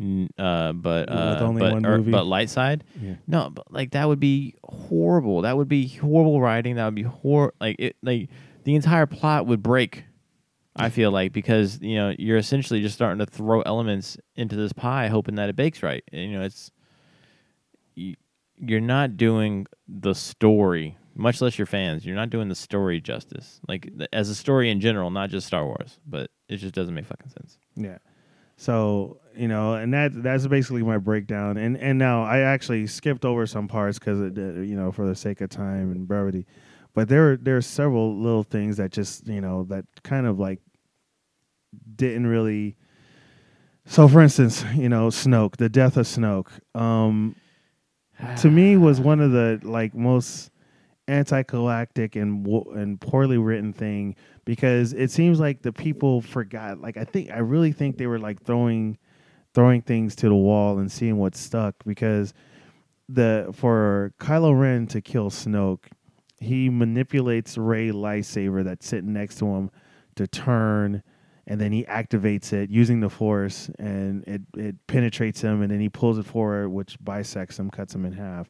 n- 0.00 0.30
uh, 0.38 0.72
but 0.72 1.10
uh, 1.10 1.38
only 1.42 1.60
but, 1.60 1.72
one 1.74 1.84
or- 1.86 1.98
movie? 1.98 2.10
but 2.10 2.24
light 2.24 2.48
side. 2.48 2.84
yeah, 3.00 3.16
No, 3.26 3.50
but 3.50 3.70
like 3.70 3.90
that 3.90 4.08
would 4.08 4.20
be 4.20 4.54
horrible. 4.64 5.42
That 5.42 5.58
would 5.58 5.68
be 5.68 5.88
horrible 5.88 6.40
writing. 6.40 6.76
That 6.76 6.86
would 6.86 6.94
be 6.94 7.02
hor 7.02 7.52
like 7.60 7.76
it 7.78 7.96
like 8.02 8.30
the 8.64 8.74
entire 8.74 9.06
plot 9.06 9.46
would 9.46 9.62
break. 9.62 10.04
I 10.80 10.90
feel 10.90 11.10
like 11.10 11.32
because 11.32 11.80
you 11.82 11.96
know 11.96 12.14
you're 12.20 12.36
essentially 12.38 12.80
just 12.80 12.94
starting 12.94 13.18
to 13.18 13.26
throw 13.26 13.62
elements 13.62 14.16
into 14.36 14.54
this 14.54 14.72
pie, 14.72 15.08
hoping 15.08 15.34
that 15.34 15.48
it 15.48 15.56
bakes 15.56 15.82
right. 15.82 16.04
And, 16.12 16.30
you 16.30 16.38
know, 16.38 16.44
it's 16.44 16.70
you're 18.60 18.80
not 18.80 19.16
doing 19.16 19.66
the 19.86 20.14
story, 20.14 20.96
much 21.14 21.40
less 21.40 21.58
your 21.58 21.66
fans. 21.66 22.04
You're 22.04 22.16
not 22.16 22.30
doing 22.30 22.48
the 22.48 22.54
story 22.54 23.00
justice, 23.00 23.60
like 23.68 23.90
as 24.12 24.28
a 24.28 24.34
story 24.34 24.70
in 24.70 24.80
general, 24.80 25.10
not 25.10 25.30
just 25.30 25.46
Star 25.46 25.64
Wars. 25.64 25.98
But 26.06 26.30
it 26.48 26.56
just 26.56 26.74
doesn't 26.74 26.94
make 26.94 27.06
fucking 27.06 27.30
sense. 27.30 27.58
yeah. 27.76 27.98
So 28.56 29.20
you 29.36 29.46
know, 29.46 29.74
and 29.74 29.94
that 29.94 30.20
that's 30.20 30.46
basically 30.48 30.82
my 30.82 30.98
breakdown. 30.98 31.56
And 31.56 31.76
and 31.76 31.98
now 31.98 32.24
I 32.24 32.40
actually 32.40 32.88
skipped 32.88 33.24
over 33.24 33.46
some 33.46 33.68
parts 33.68 33.98
because 33.98 34.18
you 34.18 34.76
know 34.76 34.90
for 34.90 35.06
the 35.06 35.14
sake 35.14 35.40
of 35.40 35.50
time 35.50 35.92
and 35.92 36.08
brevity. 36.08 36.44
But 36.92 37.08
there 37.08 37.36
there 37.36 37.56
are 37.56 37.62
several 37.62 38.16
little 38.16 38.42
things 38.42 38.78
that 38.78 38.90
just 38.90 39.28
you 39.28 39.40
know 39.40 39.62
that 39.64 39.84
kind 40.02 40.26
of 40.26 40.40
like 40.40 40.60
didn't 41.94 42.26
really. 42.26 42.76
So, 43.86 44.06
for 44.08 44.20
instance, 44.20 44.64
you 44.74 44.88
know, 44.88 45.06
Snoke, 45.08 45.56
the 45.56 45.68
death 45.68 45.96
of 45.96 46.06
Snoke. 46.06 46.50
Um, 46.74 47.36
to 48.38 48.50
me 48.50 48.76
was 48.76 49.00
one 49.00 49.20
of 49.20 49.32
the 49.32 49.60
like 49.62 49.94
most 49.94 50.50
anticlimactic 51.08 52.16
and 52.16 52.46
and 52.74 53.00
poorly 53.00 53.38
written 53.38 53.72
thing 53.72 54.14
because 54.44 54.92
it 54.92 55.10
seems 55.10 55.40
like 55.40 55.62
the 55.62 55.72
people 55.72 56.20
forgot 56.20 56.80
like 56.80 56.98
i 56.98 57.04
think 57.04 57.30
i 57.30 57.38
really 57.38 57.72
think 57.72 57.96
they 57.96 58.06
were 58.06 58.18
like 58.18 58.42
throwing 58.42 58.98
throwing 59.54 59.80
things 59.80 60.14
to 60.14 60.28
the 60.28 60.34
wall 60.34 60.78
and 60.78 60.92
seeing 60.92 61.16
what 61.16 61.34
stuck 61.34 61.74
because 61.84 62.34
the 63.08 63.48
for 63.54 64.12
Kylo 64.20 64.58
Ren 64.58 64.86
to 64.88 65.00
kill 65.00 65.30
Snoke 65.30 65.86
he 66.38 66.68
manipulates 66.68 67.56
Rey 67.56 67.90
lightsaber 67.90 68.62
that's 68.62 68.86
sitting 68.86 69.12
next 69.12 69.38
to 69.38 69.46
him 69.46 69.70
to 70.16 70.26
turn 70.26 71.02
and 71.48 71.60
then 71.60 71.72
he 71.72 71.82
activates 71.84 72.52
it 72.52 72.70
using 72.70 73.00
the 73.00 73.08
force 73.08 73.68
and 73.80 74.22
it, 74.28 74.42
it 74.56 74.76
penetrates 74.86 75.40
him 75.40 75.62
and 75.62 75.72
then 75.72 75.80
he 75.80 75.88
pulls 75.88 76.18
it 76.18 76.26
forward 76.26 76.68
which 76.68 76.96
bisects 77.02 77.58
him 77.58 77.70
cuts 77.70 77.94
him 77.94 78.04
in 78.04 78.12
half 78.12 78.48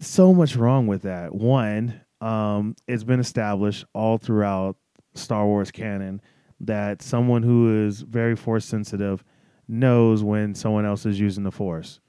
so 0.00 0.34
much 0.34 0.56
wrong 0.56 0.86
with 0.86 1.02
that 1.02 1.34
one 1.34 1.98
um, 2.20 2.76
it's 2.86 3.04
been 3.04 3.20
established 3.20 3.84
all 3.94 4.18
throughout 4.18 4.76
star 5.14 5.46
wars 5.46 5.70
canon 5.70 6.20
that 6.60 7.02
someone 7.02 7.42
who 7.42 7.86
is 7.86 8.02
very 8.02 8.36
force 8.36 8.64
sensitive 8.64 9.24
knows 9.68 10.22
when 10.22 10.54
someone 10.54 10.84
else 10.84 11.06
is 11.06 11.18
using 11.18 11.44
the 11.44 11.50
Force, 11.50 12.00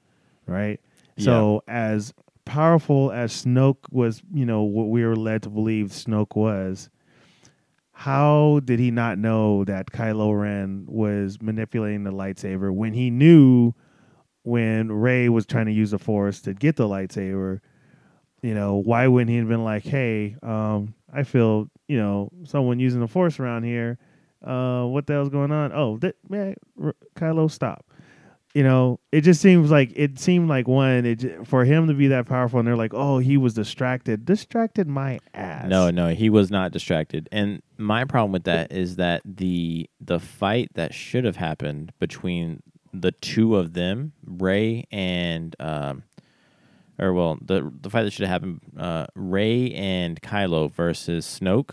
right? 0.46 0.80
Yeah. 1.16 1.24
So 1.24 1.62
as 1.66 2.12
powerful 2.44 3.10
as 3.10 3.44
Snoke 3.44 3.78
was, 3.90 4.22
you 4.32 4.44
know, 4.44 4.62
what 4.62 4.88
we 4.88 5.04
were 5.04 5.16
led 5.16 5.42
to 5.42 5.50
believe 5.50 5.88
Snoke 5.88 6.36
was, 6.36 6.90
how 8.04 8.60
did 8.66 8.78
he 8.78 8.90
not 8.90 9.16
know 9.16 9.64
that 9.64 9.90
Kylo 9.90 10.38
Ren 10.38 10.84
was 10.86 11.40
manipulating 11.40 12.04
the 12.04 12.12
lightsaber 12.12 12.70
when 12.70 12.92
he 12.92 13.08
knew 13.08 13.72
when 14.42 14.92
Rey 14.92 15.30
was 15.30 15.46
trying 15.46 15.64
to 15.64 15.72
use 15.72 15.92
the 15.92 15.98
Force 15.98 16.42
to 16.42 16.52
get 16.52 16.76
the 16.76 16.86
lightsaber? 16.86 17.60
You 18.42 18.52
know, 18.52 18.74
why 18.74 19.06
wouldn't 19.06 19.30
he 19.30 19.38
have 19.38 19.48
been 19.48 19.64
like, 19.64 19.84
"Hey, 19.84 20.36
um, 20.42 20.94
I 21.10 21.22
feel 21.22 21.70
you 21.88 21.96
know 21.96 22.28
someone 22.44 22.78
using 22.78 23.00
the 23.00 23.08
Force 23.08 23.40
around 23.40 23.62
here. 23.62 23.96
Uh, 24.44 24.84
what 24.84 25.06
the 25.06 25.14
hell's 25.14 25.30
going 25.30 25.50
on? 25.50 25.72
Oh, 25.72 25.96
that 26.00 26.16
man, 26.28 26.56
Kylo, 27.16 27.50
stop." 27.50 27.86
You 28.54 28.62
know, 28.62 29.00
it 29.10 29.22
just 29.22 29.40
seems 29.40 29.68
like 29.72 29.92
it 29.96 30.20
seemed 30.20 30.48
like 30.48 30.68
one 30.68 31.04
it 31.04 31.44
for 31.44 31.64
him 31.64 31.88
to 31.88 31.94
be 31.94 32.06
that 32.08 32.26
powerful, 32.26 32.60
and 32.60 32.68
they're 32.68 32.76
like, 32.76 32.94
"Oh, 32.94 33.18
he 33.18 33.36
was 33.36 33.52
distracted." 33.54 34.24
Distracted 34.24 34.86
my 34.86 35.18
ass. 35.34 35.68
No, 35.68 35.90
no, 35.90 36.10
he 36.14 36.30
was 36.30 36.52
not 36.52 36.70
distracted. 36.70 37.28
And 37.32 37.62
my 37.78 38.04
problem 38.04 38.30
with 38.30 38.44
that 38.44 38.70
is 38.70 38.94
that 38.96 39.22
the 39.24 39.90
the 40.00 40.20
fight 40.20 40.70
that 40.74 40.94
should 40.94 41.24
have 41.24 41.34
happened 41.34 41.92
between 41.98 42.62
the 42.92 43.10
two 43.10 43.56
of 43.56 43.72
them, 43.72 44.12
Rey 44.24 44.84
and 44.92 45.56
um 45.58 46.04
or 46.96 47.12
well, 47.12 47.38
the 47.44 47.72
the 47.80 47.90
fight 47.90 48.04
that 48.04 48.12
should 48.12 48.26
have 48.26 48.40
happened 48.42 48.60
uh 48.78 49.06
Rey 49.16 49.72
and 49.72 50.22
Kylo 50.22 50.70
versus 50.70 51.26
Snoke, 51.26 51.70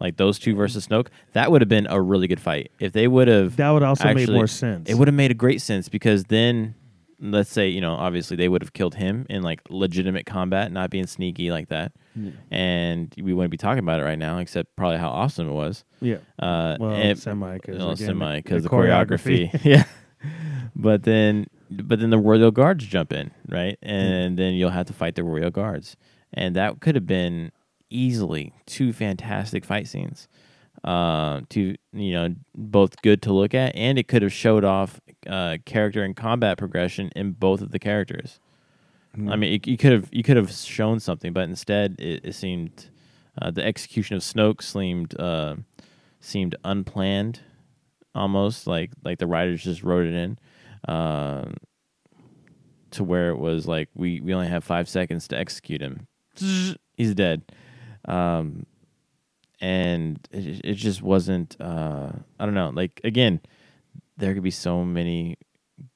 like 0.00 0.16
those 0.16 0.38
two 0.38 0.54
versus 0.54 0.86
Snoke, 0.86 1.08
that 1.32 1.50
would 1.50 1.60
have 1.62 1.68
been 1.68 1.86
a 1.88 2.00
really 2.00 2.26
good 2.28 2.40
fight. 2.40 2.70
If 2.78 2.92
they 2.92 3.08
would 3.08 3.28
have 3.28 3.56
that 3.56 3.70
would 3.70 3.82
also 3.82 4.12
made 4.12 4.28
more 4.30 4.46
sense. 4.46 4.88
it 4.90 4.94
would 4.94 5.08
have 5.08 5.14
made 5.14 5.30
a 5.30 5.34
great 5.34 5.60
sense 5.62 5.88
because 5.88 6.24
then 6.24 6.74
let's 7.18 7.50
say, 7.50 7.66
you 7.68 7.80
know, 7.80 7.94
obviously 7.94 8.36
they 8.36 8.48
would 8.48 8.60
have 8.62 8.74
killed 8.74 8.94
him 8.94 9.24
in 9.30 9.42
like 9.42 9.60
legitimate 9.70 10.26
combat, 10.26 10.70
not 10.70 10.90
being 10.90 11.06
sneaky 11.06 11.50
like 11.50 11.68
that. 11.68 11.92
And 12.50 13.14
we 13.20 13.32
wouldn't 13.32 13.50
be 13.50 13.56
talking 13.56 13.78
about 13.78 14.00
it 14.00 14.04
right 14.04 14.18
now, 14.18 14.38
except 14.38 14.74
probably 14.76 14.98
how 14.98 15.08
awesome 15.10 15.48
it 15.48 15.52
was. 15.52 15.84
yeah. 16.00 16.16
Uh, 16.38 16.76
Well, 16.78 16.90
and- 16.92 17.18
semi 17.18 17.54
because 17.54 17.78
well, 17.78 17.96
semi 17.96 18.36
because 18.36 18.62
the 18.62 18.68
the 18.68 18.74
choreography. 18.74 19.50
yeah. 19.64 19.84
But 20.74 21.04
then, 21.04 21.46
but 21.70 22.00
then 22.00 22.10
the 22.10 22.18
royal 22.18 22.50
guards 22.50 22.84
jump 22.86 23.12
in, 23.12 23.30
right? 23.48 23.78
And 23.82 24.38
then 24.38 24.54
you'll 24.54 24.70
have 24.70 24.86
to 24.86 24.92
fight 24.92 25.14
the 25.14 25.24
royal 25.24 25.50
guards, 25.50 25.96
and 26.34 26.54
that 26.56 26.80
could 26.80 26.94
have 26.94 27.06
been 27.06 27.50
easily 27.90 28.52
two 28.66 28.92
fantastic 28.92 29.64
fight 29.64 29.88
scenes. 29.88 30.28
Uh, 30.84 31.40
to 31.48 31.74
you 31.92 32.12
know, 32.12 32.34
both 32.54 33.00
good 33.02 33.22
to 33.22 33.32
look 33.32 33.54
at, 33.54 33.74
and 33.74 33.98
it 33.98 34.06
could 34.06 34.22
have 34.22 34.32
showed 34.32 34.62
off 34.62 35.00
uh, 35.26 35.56
character 35.64 36.04
and 36.04 36.14
combat 36.14 36.58
progression 36.58 37.10
in 37.16 37.32
both 37.32 37.60
of 37.60 37.72
the 37.72 37.78
characters. 37.78 38.38
Mm. 39.16 39.32
I 39.32 39.36
mean, 39.36 39.54
it, 39.54 39.66
you 39.66 39.76
could 39.76 39.92
have 39.92 40.08
you 40.12 40.22
could 40.22 40.36
have 40.36 40.52
shown 40.52 41.00
something, 41.00 41.32
but 41.32 41.48
instead, 41.48 41.96
it, 41.98 42.20
it 42.24 42.34
seemed 42.34 42.90
uh, 43.40 43.50
the 43.50 43.64
execution 43.64 44.16
of 44.16 44.22
Snoke 44.22 44.62
seemed 44.62 45.18
uh, 45.18 45.56
seemed 46.20 46.54
unplanned, 46.64 47.40
almost 48.14 48.66
like 48.66 48.92
like 49.04 49.18
the 49.18 49.26
writers 49.26 49.64
just 49.64 49.82
wrote 49.82 50.06
it 50.06 50.14
in, 50.14 50.38
uh, 50.86 51.46
to 52.90 53.04
where 53.04 53.30
it 53.30 53.38
was 53.38 53.66
like 53.66 53.88
we 53.94 54.20
we 54.20 54.34
only 54.34 54.48
have 54.48 54.64
five 54.64 54.88
seconds 54.88 55.26
to 55.28 55.38
execute 55.38 55.80
him. 55.80 56.06
He's 56.96 57.14
dead, 57.14 57.42
um, 58.06 58.66
and 59.60 60.18
it, 60.32 60.60
it 60.64 60.74
just 60.74 61.02
wasn't. 61.02 61.56
Uh, 61.60 62.10
I 62.38 62.44
don't 62.44 62.54
know. 62.54 62.70
Like 62.74 63.00
again, 63.04 63.40
there 64.16 64.34
could 64.34 64.42
be 64.42 64.50
so 64.50 64.84
many 64.84 65.38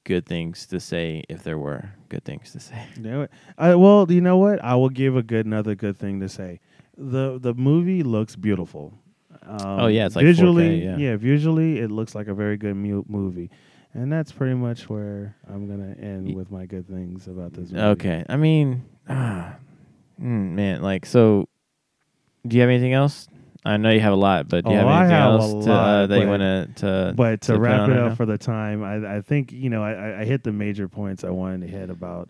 good 0.03 0.25
things 0.25 0.65
to 0.67 0.79
say 0.79 1.23
if 1.29 1.43
there 1.43 1.57
were 1.57 1.91
good 2.09 2.23
things 2.23 2.51
to 2.51 2.59
say. 2.59 2.85
Yeah, 3.01 3.27
I, 3.57 3.75
well, 3.75 4.11
you 4.11 4.21
know 4.21 4.37
what? 4.37 4.63
I 4.63 4.75
will 4.75 4.89
give 4.89 5.15
a 5.15 5.23
good 5.23 5.45
another 5.45 5.75
good 5.75 5.97
thing 5.97 6.19
to 6.21 6.29
say. 6.29 6.59
the 6.97 7.39
The 7.39 7.53
movie 7.53 8.03
looks 8.03 8.35
beautiful. 8.35 8.93
Um, 9.43 9.79
Oh, 9.79 9.87
yeah, 9.87 10.05
it's 10.05 10.15
like 10.15 10.23
4K, 10.23 10.27
visually, 10.27 10.83
yeah. 10.85 11.15
visually, 11.15 11.79
it 11.79 11.89
looks 11.89 12.13
like 12.13 12.27
a 12.27 12.33
very 12.33 12.57
good 12.57 12.75
mu- 12.75 13.05
movie, 13.07 13.49
and 13.93 14.11
that's 14.11 14.31
pretty 14.31 14.53
much 14.55 14.87
where 14.89 15.35
I'm 15.47 15.67
gonna 15.67 15.95
end 15.99 16.35
with 16.35 16.51
my 16.51 16.65
good 16.65 16.87
things 16.87 17.27
about 17.27 17.53
this 17.53 17.71
movie. 17.71 17.83
Okay. 17.83 18.23
I 18.29 18.35
mean, 18.37 18.83
ah, 19.09 19.55
mm, 20.21 20.51
man, 20.51 20.81
like, 20.83 21.05
so 21.07 21.47
do 22.47 22.55
you 22.55 22.61
have 22.61 22.69
anything 22.69 22.93
else? 22.93 23.27
I 23.63 23.77
know 23.77 23.91
you 23.91 23.99
have 23.99 24.13
a 24.13 24.17
lot, 24.17 24.47
but 24.49 24.65
do 24.65 24.71
you 24.71 24.77
Oh, 24.77 24.87
have 24.87 25.01
anything 25.01 25.15
have 25.15 25.39
else 25.39 25.65
to, 25.65 25.71
uh, 25.71 26.07
that 26.07 26.15
you 26.19 26.25
but- 26.25 26.39
want 26.39 26.41
to 26.41 26.81
to 26.81 27.13
But 27.15 27.41
to 27.41 27.51
put 27.53 27.61
wrap 27.61 27.89
it 27.89 27.95
up 27.97 28.09
now? 28.09 28.15
for 28.15 28.25
the 28.25 28.37
time, 28.37 28.83
I, 28.83 29.17
I 29.17 29.21
think 29.21 29.51
you 29.51 29.69
know 29.69 29.83
I, 29.83 29.91
I- 29.93 30.19
I 30.21 30.25
hit 30.25 30.43
the 30.43 30.51
major 30.51 30.87
points 30.87 31.23
I 31.23 31.29
wanted 31.29 31.61
to 31.61 31.67
hit 31.67 31.89
about 31.91 32.29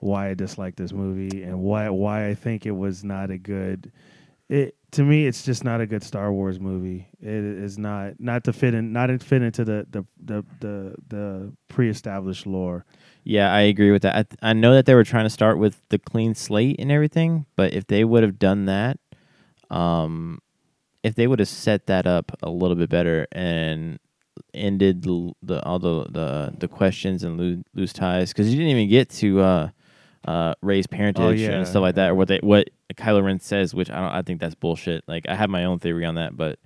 why 0.00 0.30
I 0.30 0.34
dislike 0.34 0.74
this 0.76 0.92
movie 0.92 1.42
and 1.44 1.60
why 1.60 1.88
why 1.90 2.28
I 2.28 2.34
think 2.34 2.66
it 2.66 2.72
was 2.72 3.04
not 3.04 3.30
a 3.30 3.38
good. 3.38 3.92
It 4.48 4.74
to 4.90 5.02
me, 5.02 5.26
it's 5.26 5.42
just 5.44 5.64
not 5.64 5.80
a 5.80 5.86
good 5.86 6.02
Star 6.02 6.30
Wars 6.32 6.60
movie. 6.60 7.08
It 7.20 7.28
is 7.28 7.78
not 7.78 8.14
not 8.20 8.44
to 8.44 8.52
fit 8.52 8.74
in 8.74 8.92
not 8.92 9.06
to 9.06 9.18
fit 9.18 9.42
into 9.42 9.64
the 9.64 9.86
the 9.90 10.04
the 10.22 10.44
the, 10.60 10.94
the 11.08 11.52
pre-established 11.68 12.46
lore. 12.46 12.84
Yeah, 13.26 13.50
I 13.52 13.60
agree 13.62 13.90
with 13.90 14.02
that. 14.02 14.14
I, 14.14 14.22
th- 14.24 14.38
I 14.42 14.52
know 14.52 14.74
that 14.74 14.84
they 14.84 14.94
were 14.94 15.02
trying 15.04 15.24
to 15.24 15.30
start 15.30 15.56
with 15.58 15.80
the 15.88 15.98
clean 15.98 16.34
slate 16.34 16.76
and 16.78 16.92
everything, 16.92 17.46
but 17.56 17.72
if 17.72 17.86
they 17.86 18.04
would 18.04 18.22
have 18.22 18.38
done 18.38 18.66
that, 18.66 18.98
um, 19.70 20.40
if 21.02 21.14
they 21.14 21.26
would 21.26 21.38
have 21.38 21.48
set 21.48 21.86
that 21.86 22.06
up 22.06 22.36
a 22.42 22.50
little 22.50 22.76
bit 22.76 22.88
better 22.88 23.26
and 23.32 23.98
ended 24.52 25.02
the, 25.02 25.32
the 25.42 25.62
all 25.64 25.78
the 25.78 26.04
the, 26.10 26.54
the 26.58 26.68
questions 26.68 27.22
and 27.22 27.38
loo- 27.38 27.64
loose 27.74 27.92
ties, 27.92 28.32
because 28.32 28.50
you 28.50 28.56
didn't 28.56 28.70
even 28.70 28.88
get 28.88 29.10
to 29.10 29.40
uh, 29.40 29.68
uh, 30.26 30.54
Rey's 30.62 30.86
parentage 30.86 31.40
yeah. 31.40 31.50
and 31.50 31.66
stuff 31.66 31.82
like 31.82 31.96
that, 31.96 32.10
or 32.10 32.14
what 32.14 32.28
they 32.28 32.38
what 32.42 32.70
Kylo 32.94 33.24
Ren 33.24 33.40
says, 33.40 33.74
which 33.74 33.90
I 33.90 34.00
don't. 34.00 34.12
I 34.12 34.22
think 34.22 34.40
that's 34.40 34.54
bullshit. 34.54 35.04
Like 35.06 35.28
I 35.28 35.34
have 35.34 35.50
my 35.50 35.64
own 35.64 35.78
theory 35.78 36.04
on 36.04 36.14
that, 36.16 36.36
but 36.36 36.58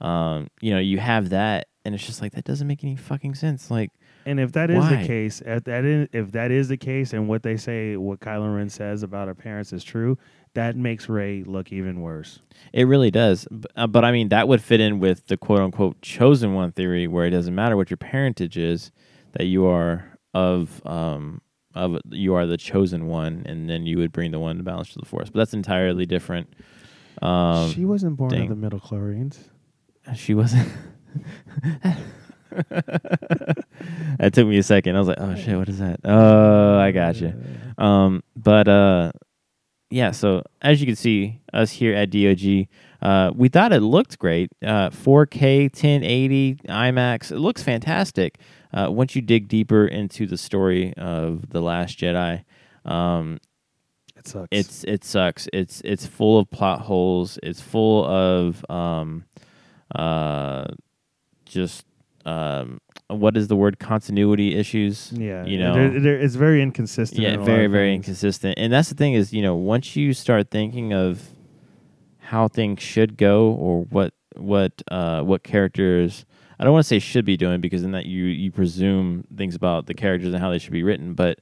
um, 0.00 0.48
you 0.60 0.72
know, 0.72 0.78
you 0.78 0.98
have 0.98 1.30
that, 1.30 1.68
and 1.84 1.94
it's 1.94 2.06
just 2.06 2.22
like 2.22 2.32
that 2.32 2.44
doesn't 2.44 2.66
make 2.66 2.84
any 2.84 2.96
fucking 2.96 3.34
sense. 3.34 3.70
Like. 3.70 3.90
And 4.26 4.38
if 4.38 4.52
that 4.52 4.70
is 4.70 4.80
Why? 4.80 4.96
the 4.96 5.06
case, 5.06 5.40
if 5.44 5.64
that 5.64 5.84
is 5.86 6.08
if 6.12 6.32
that 6.32 6.50
is 6.50 6.68
the 6.68 6.76
case, 6.76 7.14
and 7.14 7.26
what 7.26 7.42
they 7.42 7.56
say, 7.56 7.96
what 7.96 8.20
Kylo 8.20 8.54
Ren 8.54 8.68
says 8.68 9.02
about 9.02 9.28
her 9.28 9.34
parents 9.34 9.72
is 9.72 9.82
true, 9.82 10.18
that 10.54 10.76
makes 10.76 11.08
Rey 11.08 11.42
look 11.44 11.72
even 11.72 12.00
worse. 12.00 12.40
It 12.72 12.84
really 12.84 13.10
does. 13.10 13.46
B- 13.46 13.68
uh, 13.76 13.86
But 13.86 14.04
I 14.04 14.12
mean, 14.12 14.28
that 14.30 14.48
would 14.48 14.62
fit 14.62 14.80
in 14.80 14.98
with 14.98 15.26
the 15.28 15.36
quote 15.36 15.60
unquote 15.60 16.00
chosen 16.02 16.54
one 16.54 16.72
theory, 16.72 17.06
where 17.06 17.26
it 17.26 17.30
doesn't 17.30 17.54
matter 17.54 17.76
what 17.76 17.90
your 17.90 17.96
parentage 17.96 18.56
is, 18.58 18.90
that 19.32 19.46
you 19.46 19.66
are 19.66 20.18
of 20.34 20.84
um 20.86 21.40
of 21.74 21.98
you 22.10 22.34
are 22.34 22.46
the 22.46 22.56
chosen 22.56 23.06
one, 23.06 23.42
and 23.46 23.68
then 23.70 23.86
you 23.86 23.98
would 23.98 24.12
bring 24.12 24.30
the 24.32 24.38
one 24.40 24.56
to 24.56 24.62
balance 24.62 24.92
to 24.92 24.98
the 24.98 25.06
force. 25.06 25.30
But 25.30 25.38
that's 25.38 25.54
entirely 25.54 26.04
different. 26.06 26.52
Um, 27.22 27.70
she 27.72 27.84
wasn't 27.84 28.16
born 28.16 28.30
dang. 28.30 28.50
of 28.50 28.60
the 28.60 28.68
midichlorians. 28.68 29.38
she 30.16 30.34
wasn't. 30.34 30.68
that 34.18 34.30
took 34.32 34.46
me 34.46 34.58
a 34.58 34.62
second. 34.62 34.96
I 34.96 34.98
was 34.98 35.08
like, 35.08 35.18
"Oh 35.20 35.34
shit, 35.36 35.56
what 35.56 35.68
is 35.68 35.78
that?" 35.78 36.00
Oh, 36.04 36.78
I 36.78 36.90
got 36.90 37.20
you. 37.20 37.34
Um, 37.78 38.22
but 38.36 38.68
uh, 38.68 39.12
yeah. 39.90 40.10
So 40.12 40.42
as 40.62 40.80
you 40.80 40.86
can 40.86 40.96
see, 40.96 41.40
us 41.52 41.70
here 41.72 41.94
at 41.94 42.10
DOG, 42.10 42.66
uh, 43.02 43.32
we 43.34 43.48
thought 43.48 43.72
it 43.72 43.80
looked 43.80 44.18
great. 44.18 44.50
Uh, 44.62 44.90
4K, 44.90 45.64
1080, 45.64 46.56
IMAX. 46.68 47.32
It 47.32 47.38
looks 47.38 47.62
fantastic. 47.62 48.38
Uh, 48.72 48.88
once 48.90 49.16
you 49.16 49.22
dig 49.22 49.48
deeper 49.48 49.86
into 49.86 50.26
the 50.26 50.38
story 50.38 50.94
of 50.96 51.50
the 51.50 51.60
Last 51.60 51.98
Jedi, 51.98 52.44
um, 52.84 53.38
It 54.16 54.28
sucks. 54.28 54.48
it's 54.50 54.84
it 54.84 55.04
sucks. 55.04 55.48
It's 55.52 55.80
it's 55.84 56.06
full 56.06 56.38
of 56.38 56.50
plot 56.50 56.82
holes. 56.82 57.38
It's 57.42 57.60
full 57.60 58.04
of 58.06 58.64
um, 58.70 59.24
uh, 59.94 60.66
just 61.46 61.84
um, 62.24 62.80
what 63.10 63.36
is 63.36 63.48
the 63.48 63.56
word? 63.56 63.78
Continuity 63.78 64.56
issues. 64.56 65.12
yeah, 65.12 65.44
you 65.44 65.58
know, 65.58 65.74
there, 65.74 66.00
there, 66.00 66.18
it's 66.18 66.34
very 66.34 66.62
inconsistent. 66.62 67.20
yeah, 67.20 67.34
in 67.34 67.44
very 67.44 67.66
very 67.66 67.94
inconsistent. 67.94 68.54
And 68.58 68.72
that's 68.72 68.88
the 68.88 68.94
thing 68.94 69.14
is, 69.14 69.32
you 69.32 69.42
know, 69.42 69.54
once 69.54 69.96
you 69.96 70.12
start 70.12 70.50
thinking 70.50 70.92
of 70.92 71.30
how 72.18 72.46
things 72.46 72.80
should 72.80 73.16
go 73.16 73.50
or 73.52 73.82
what 73.90 74.14
what 74.36 74.82
uh 74.90 75.20
what 75.22 75.42
characters 75.42 76.24
I 76.58 76.64
don't 76.64 76.72
want 76.72 76.84
to 76.84 76.88
say 76.88 76.98
should 77.00 77.24
be 77.24 77.36
doing 77.36 77.60
because 77.60 77.82
in 77.82 77.92
that 77.92 78.06
you 78.06 78.24
you 78.24 78.52
presume 78.52 79.24
things 79.36 79.54
about 79.54 79.86
the 79.86 79.94
characters 79.94 80.32
and 80.32 80.40
how 80.40 80.50
they 80.50 80.58
should 80.58 80.72
be 80.72 80.82
written, 80.82 81.14
but 81.14 81.40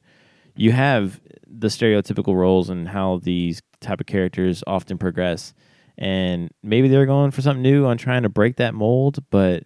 you 0.57 0.73
have 0.73 1.21
the 1.47 1.69
stereotypical 1.69 2.35
roles 2.35 2.71
and 2.71 2.89
how 2.89 3.19
these 3.23 3.61
type 3.81 4.01
of 4.01 4.07
characters 4.07 4.65
often 4.67 4.97
progress 4.99 5.55
and 5.99 6.51
maybe 6.63 6.89
they're 6.89 7.07
going 7.07 7.31
for 7.33 7.43
something 7.43 7.63
new 7.63 7.85
on 7.85 7.99
trying 7.99 8.23
to 8.23 8.29
break 8.29 8.57
that 8.57 8.75
mold, 8.75 9.19
but 9.31 9.65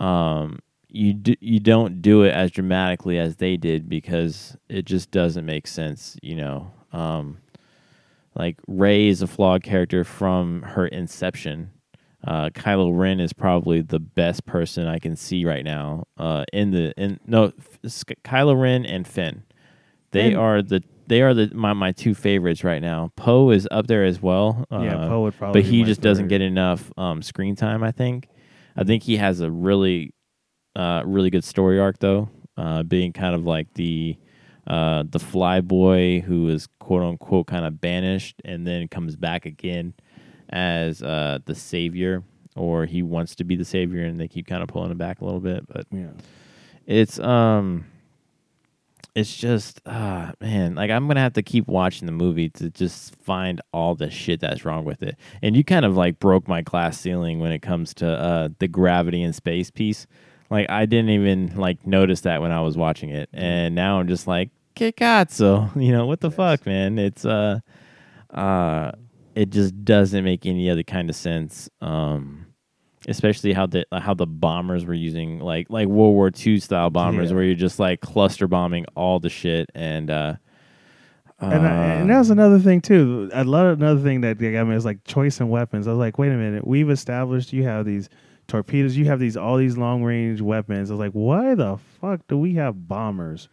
um 0.00 0.58
you 0.96 1.12
do, 1.14 1.34
you 1.40 1.60
don't 1.60 2.00
do 2.02 2.22
it 2.22 2.30
as 2.32 2.50
dramatically 2.50 3.18
as 3.18 3.36
they 3.36 3.56
did 3.56 3.88
because 3.88 4.56
it 4.68 4.84
just 4.86 5.10
doesn't 5.10 5.44
make 5.46 5.66
sense, 5.66 6.16
you 6.22 6.34
know. 6.36 6.70
Um 6.92 7.38
like 8.34 8.58
Rey 8.66 9.08
is 9.08 9.22
a 9.22 9.26
flawed 9.26 9.62
character 9.62 10.04
from 10.04 10.62
her 10.62 10.86
inception. 10.86 11.70
uh, 12.26 12.50
Kylo 12.50 12.90
Ren 12.96 13.18
is 13.20 13.32
probably 13.32 13.80
the 13.80 13.98
best 14.00 14.44
person 14.46 14.86
I 14.86 14.98
can 14.98 15.16
see 15.16 15.44
right 15.46 15.64
now. 15.64 16.04
Uh, 16.18 16.44
in 16.52 16.70
the 16.70 16.92
in 17.00 17.18
no, 17.26 17.52
Kylo 18.24 18.60
Ren 18.60 18.84
and 18.84 19.06
Finn, 19.06 19.42
they 20.10 20.30
Finn- 20.30 20.36
are 20.36 20.60
the 20.62 20.82
they 21.06 21.22
are 21.22 21.32
the 21.34 21.50
my, 21.54 21.72
my 21.72 21.92
two 21.92 22.14
favorites 22.14 22.64
right 22.64 22.82
now. 22.82 23.10
Poe 23.16 23.50
is 23.50 23.66
up 23.70 23.86
there 23.86 24.04
as 24.04 24.20
well. 24.20 24.66
Uh, 24.72 24.80
yeah, 24.80 24.96
Poe 25.08 25.22
would 25.22 25.36
probably. 25.38 25.62
but 25.62 25.70
he 25.70 25.84
just 25.84 26.00
doesn't 26.02 26.28
get 26.28 26.40
enough 26.42 26.92
um, 26.98 27.22
screen 27.22 27.54
time. 27.56 27.82
I 27.82 27.92
think. 27.92 28.28
I 28.76 28.84
think 28.84 29.02
he 29.04 29.16
has 29.16 29.40
a 29.40 29.50
really, 29.50 30.12
uh, 30.76 31.02
really 31.04 31.30
good 31.30 31.42
story 31.44 31.80
arc 31.80 31.98
though, 31.98 32.28
uh, 32.56 32.82
being 32.84 33.12
kind 33.12 33.34
of 33.34 33.44
like 33.44 33.72
the, 33.74 34.16
uh, 34.66 35.02
the 35.10 35.18
fly 35.18 35.60
boy 35.60 36.20
who 36.20 36.48
is 36.48 36.68
quote 36.78 37.02
unquote 37.02 37.46
kind 37.48 37.64
of 37.64 37.80
banished 37.80 38.40
and 38.44 38.66
then 38.66 38.86
comes 38.88 39.16
back 39.16 39.46
again 39.46 39.94
as 40.50 41.02
uh, 41.02 41.38
the 41.46 41.54
savior, 41.54 42.22
or 42.54 42.86
he 42.86 43.02
wants 43.02 43.34
to 43.36 43.44
be 43.44 43.56
the 43.56 43.64
savior, 43.64 44.04
and 44.04 44.20
they 44.20 44.28
keep 44.28 44.46
kind 44.46 44.62
of 44.62 44.68
pulling 44.68 44.90
him 44.90 44.98
back 44.98 45.20
a 45.20 45.24
little 45.24 45.40
bit. 45.40 45.66
But 45.66 45.86
Yeah. 45.90 46.10
it's 46.86 47.18
um 47.18 47.86
it's 49.14 49.34
just 49.36 49.80
ah 49.86 50.32
man 50.42 50.74
like 50.74 50.90
i'm 50.90 51.06
gonna 51.06 51.20
have 51.20 51.32
to 51.32 51.42
keep 51.42 51.66
watching 51.68 52.04
the 52.06 52.12
movie 52.12 52.50
to 52.50 52.68
just 52.70 53.16
find 53.16 53.60
all 53.72 53.94
the 53.94 54.10
shit 54.10 54.40
that's 54.40 54.64
wrong 54.64 54.84
with 54.84 55.02
it 55.02 55.16
and 55.42 55.56
you 55.56 55.64
kind 55.64 55.84
of 55.86 55.96
like 55.96 56.18
broke 56.18 56.46
my 56.46 56.60
glass 56.60 57.00
ceiling 57.00 57.38
when 57.40 57.50
it 57.50 57.60
comes 57.60 57.94
to 57.94 58.06
uh 58.06 58.48
the 58.58 58.68
gravity 58.68 59.22
and 59.22 59.34
space 59.34 59.70
piece 59.70 60.06
like 60.50 60.68
i 60.70 60.86
didn't 60.86 61.10
even 61.10 61.54
like 61.56 61.86
notice 61.86 62.22
that 62.22 62.40
when 62.40 62.50
i 62.52 62.60
was 62.60 62.76
watching 62.76 63.10
it 63.10 63.28
and 63.32 63.74
now 63.74 63.98
i'm 64.00 64.08
just 64.08 64.26
like 64.26 64.50
que 64.74 64.92
cazzo 64.92 65.70
you 65.80 65.92
know 65.92 66.06
what 66.06 66.20
the 66.20 66.30
fuck 66.30 66.64
man 66.66 66.98
it's 66.98 67.24
uh 67.24 67.58
uh 68.30 68.90
it 69.34 69.50
just 69.50 69.84
doesn't 69.84 70.24
make 70.24 70.46
any 70.46 70.70
other 70.70 70.82
kind 70.82 71.10
of 71.10 71.16
sense 71.16 71.68
um 71.80 72.46
especially 73.08 73.52
how 73.52 73.66
the 73.66 73.84
how 73.92 74.14
the 74.14 74.26
bombers 74.26 74.84
were 74.84 74.94
using 74.94 75.38
like 75.38 75.68
like 75.70 75.86
World 75.86 76.14
War 76.14 76.30
II 76.44 76.58
style 76.58 76.90
bombers, 76.90 77.30
Yeah. 77.30 77.36
where 77.36 77.44
you're 77.44 77.54
just 77.54 77.78
like 77.78 78.00
cluster 78.00 78.48
bombing 78.48 78.84
all 78.96 79.20
the 79.20 79.28
shit 79.30 79.70
and. 79.76 80.10
uh 80.10 80.34
And, 81.38 81.52
I, 81.66 81.84
and 81.98 82.10
uh, 82.10 82.14
that 82.14 82.18
was 82.18 82.30
another 82.30 82.58
thing 82.58 82.80
too. 82.80 83.30
I 83.32 83.42
love 83.42 83.78
another 83.78 84.00
thing 84.00 84.22
that 84.22 84.38
got 84.38 84.64
me 84.66 84.74
is 84.74 84.84
like 84.84 85.04
choice 85.04 85.38
in 85.38 85.48
weapons. 85.50 85.86
I 85.86 85.90
was 85.90 85.98
like, 85.98 86.18
wait 86.18 86.32
a 86.32 86.36
minute, 86.36 86.66
we've 86.66 86.90
established 86.90 87.52
you 87.52 87.62
have 87.62 87.84
these 87.86 88.08
torpedoes, 88.48 88.96
you 88.96 89.04
have 89.06 89.18
these 89.20 89.36
all 89.36 89.56
these 89.56 89.76
long 89.76 90.02
range 90.04 90.40
weapons. 90.40 90.90
I 90.90 90.94
was 90.94 91.00
like, 91.00 91.12
why 91.12 91.54
the 91.54 91.78
fuck 92.00 92.20
do 92.28 92.38
we 92.38 92.54
have 92.54 92.88
bombers 92.88 93.48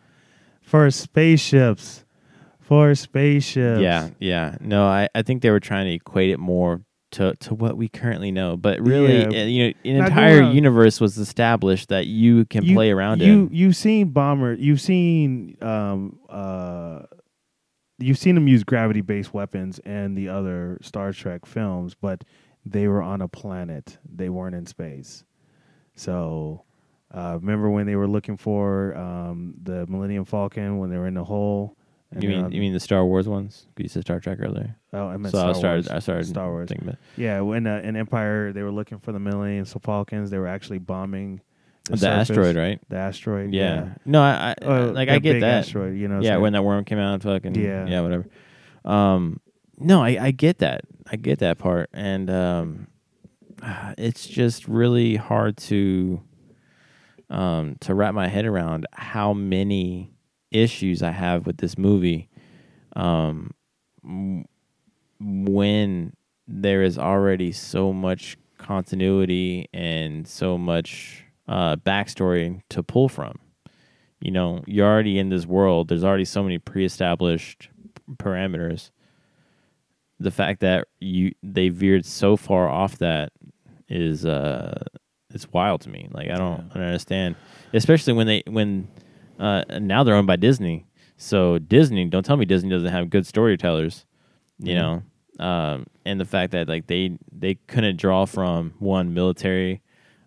for 0.61 0.89
spaceships? 0.91 2.05
For 2.59 2.95
spaceships, 2.95 3.81
yeah, 3.81 4.09
yeah. 4.19 4.55
No, 4.61 4.85
I, 4.85 5.09
I 5.13 5.21
think 5.21 5.41
they 5.41 5.49
were 5.49 5.59
trying 5.59 5.85
to 5.87 5.93
equate 5.93 6.29
it 6.29 6.39
more 6.39 6.81
to, 7.11 7.35
to 7.41 7.53
what 7.53 7.75
we 7.77 7.89
currently 7.89 8.31
know. 8.31 8.55
But 8.55 8.79
really, 8.79 9.19
Yeah. 9.19 9.27
uh, 9.43 9.45
you 9.45 9.67
know, 9.67 9.73
an 9.85 9.97
Not 9.97 10.07
entire 10.09 10.43
universe 10.49 11.01
was 11.01 11.17
established 11.17 11.89
that 11.89 12.07
you 12.07 12.45
can 12.45 12.63
You- 12.63 12.73
play 12.73 12.89
around 12.91 13.21
you 13.21 13.33
in. 13.33 13.49
you've 13.51 13.75
seen 13.75 14.09
bomber, 14.09 14.53
you've 14.53 14.81
seen 14.81 15.57
um 15.61 16.17
uh. 16.29 17.01
You've 17.99 18.17
seen 18.17 18.35
them 18.35 18.47
use 18.47 18.63
gravity-based 18.63 19.33
weapons 19.35 19.79
in 19.79 20.15
the 20.15 20.27
other 20.27 20.77
Star 20.81 21.13
Trek 21.13 21.45
films, 21.45 21.95
but 21.99 22.23
they 22.65 22.87
were 22.87 23.01
on 23.01 23.21
a 23.21 23.27
planet. 23.27 23.97
They 24.13 24.29
weren't 24.29 24.55
in 24.55 24.65
space. 24.65 25.23
So, 25.95 26.63
uh, 27.13 27.37
remember 27.39 27.69
when 27.69 27.85
they 27.85 27.95
were 27.95 28.07
looking 28.07 28.37
for 28.37 28.95
um, 28.95 29.55
the 29.61 29.85
Millennium 29.87 30.25
Falcon 30.25 30.79
when 30.79 30.89
they 30.89 30.97
were 30.97 31.07
in 31.07 31.13
the 31.13 31.23
hole? 31.23 31.77
You 32.19 32.29
mean 32.29 32.51
you 32.51 32.61
mean 32.61 32.73
the 32.73 32.79
Star 32.79 33.03
Wars 33.05 33.27
ones? 33.27 33.65
You 33.75 33.87
said 33.87 34.03
Star 34.03 34.19
Trek 34.19 34.37
earlier. 34.39 34.75
Oh, 34.93 35.07
I 35.07 35.17
meant 35.17 35.31
so 35.31 35.39
Star 35.39 35.49
I 35.49 35.53
started. 35.53 35.85
Wars. 35.85 35.87
I 35.89 35.99
started 35.99 36.25
Star 36.27 36.51
Wars. 36.51 36.69
thinking 36.69 36.87
about 36.87 36.99
Yeah, 37.17 37.41
when 37.41 37.65
uh, 37.65 37.81
in 37.83 37.95
Empire 37.95 38.53
they 38.53 38.61
were 38.61 38.71
looking 38.71 38.99
for 38.99 39.11
the 39.11 39.19
Millennium 39.19 39.65
Falcons, 39.65 40.29
they 40.29 40.37
were 40.37 40.47
actually 40.47 40.77
bombing 40.77 41.41
the, 41.85 41.91
the, 41.93 41.97
surface, 41.97 42.29
asteroid, 42.29 42.55
right? 42.55 42.79
The 42.89 42.97
asteroid. 42.97 43.51
Yeah. 43.51 43.95
No, 44.05 44.21
I, 44.21 44.51
I 44.61 44.65
Oh, 44.65 44.85
like 44.91 45.09
I 45.09 45.17
get 45.17 45.39
that. 45.39 45.65
asteroid. 45.65 45.97
You 45.97 46.07
know. 46.07 46.21
yeah, 46.21 46.37
when 46.37 46.53
that 46.53 46.63
worm 46.63 46.85
came 46.85 46.99
out, 46.99 47.23
fucking 47.23 47.55
Yeah. 47.55 47.87
yeah, 47.87 48.01
whatever. 48.01 48.27
Um, 48.85 49.39
no, 49.77 50.03
I, 50.03 50.17
I 50.19 50.31
get 50.31 50.59
that. 50.59 50.81
I 51.11 51.15
get 51.15 51.39
that 51.39 51.57
part, 51.57 51.89
and 51.93 52.29
um, 52.29 52.87
it's 53.97 54.27
just 54.27 54.67
really 54.67 55.15
hard 55.15 55.57
to 55.57 56.21
um 57.29 57.77
to 57.79 57.95
wrap 57.95 58.13
my 58.13 58.27
head 58.27 58.45
around 58.45 58.85
how 58.91 59.33
many 59.33 60.11
issues 60.51 61.01
I 61.01 61.11
have 61.11 61.45
with 61.45 61.57
this 61.57 61.77
movie. 61.77 62.29
Um, 62.95 63.51
when 65.19 66.13
there 66.47 66.83
is 66.83 66.99
already 66.99 67.51
so 67.53 67.93
much 67.93 68.37
continuity 68.57 69.69
and 69.73 70.27
so 70.27 70.57
much 70.57 71.23
uh, 71.47 71.77
backstory 71.77 72.61
to 72.69 72.83
pull 72.83 73.07
from 73.09 73.39
you 74.23 74.31
know, 74.31 74.63
you're 74.65 74.87
already 74.87 75.19
in 75.19 75.27
this 75.27 75.45
world. 75.45 75.89
There's 75.89 76.05
already 76.05 76.23
so 76.23 76.41
many 76.41 76.57
pre-established 76.57 77.67
parameters. 78.15 78.89
The 80.23 80.31
fact 80.31 80.61
that 80.61 80.87
you 80.99 81.33
they 81.43 81.69
veered 81.69 82.05
so 82.05 82.35
far 82.37 82.67
off 82.69 82.97
that 82.99 83.31
is 83.89 84.25
uh 84.25 84.83
it's 85.33 85.51
wild 85.51 85.81
to 85.81 85.89
me. 85.89 86.07
Like 86.11 86.29
I 86.29 86.35
don't, 86.37 86.59
I 86.71 86.73
don't 86.75 86.83
understand, 86.83 87.35
especially 87.73 88.13
when 88.13 88.27
they 88.27 88.43
when 88.47 88.87
uh 89.39 89.63
now 89.79 90.03
they're 90.03 90.15
owned 90.15 90.27
by 90.27 90.35
Disney. 90.37 90.85
So 91.17 91.57
Disney, 91.59 92.05
don't 92.05 92.23
tell 92.25 92.37
me 92.37 92.45
Disney 92.45 92.69
doesn't 92.69 92.91
have 92.91 93.09
good 93.09 93.25
storytellers. 93.27 94.05
You 94.59 94.73
Yeah. 94.75 94.99
know, 95.39 95.45
um, 95.45 95.85
and 96.05 96.19
the 96.19 96.25
fact 96.25 96.51
that 96.51 96.67
like 96.69 96.87
they 96.87 97.17
they 97.31 97.55
couldn't 97.67 97.97
draw 97.97 98.25
from 98.25 98.73
one 98.79 99.13
military 99.13 99.81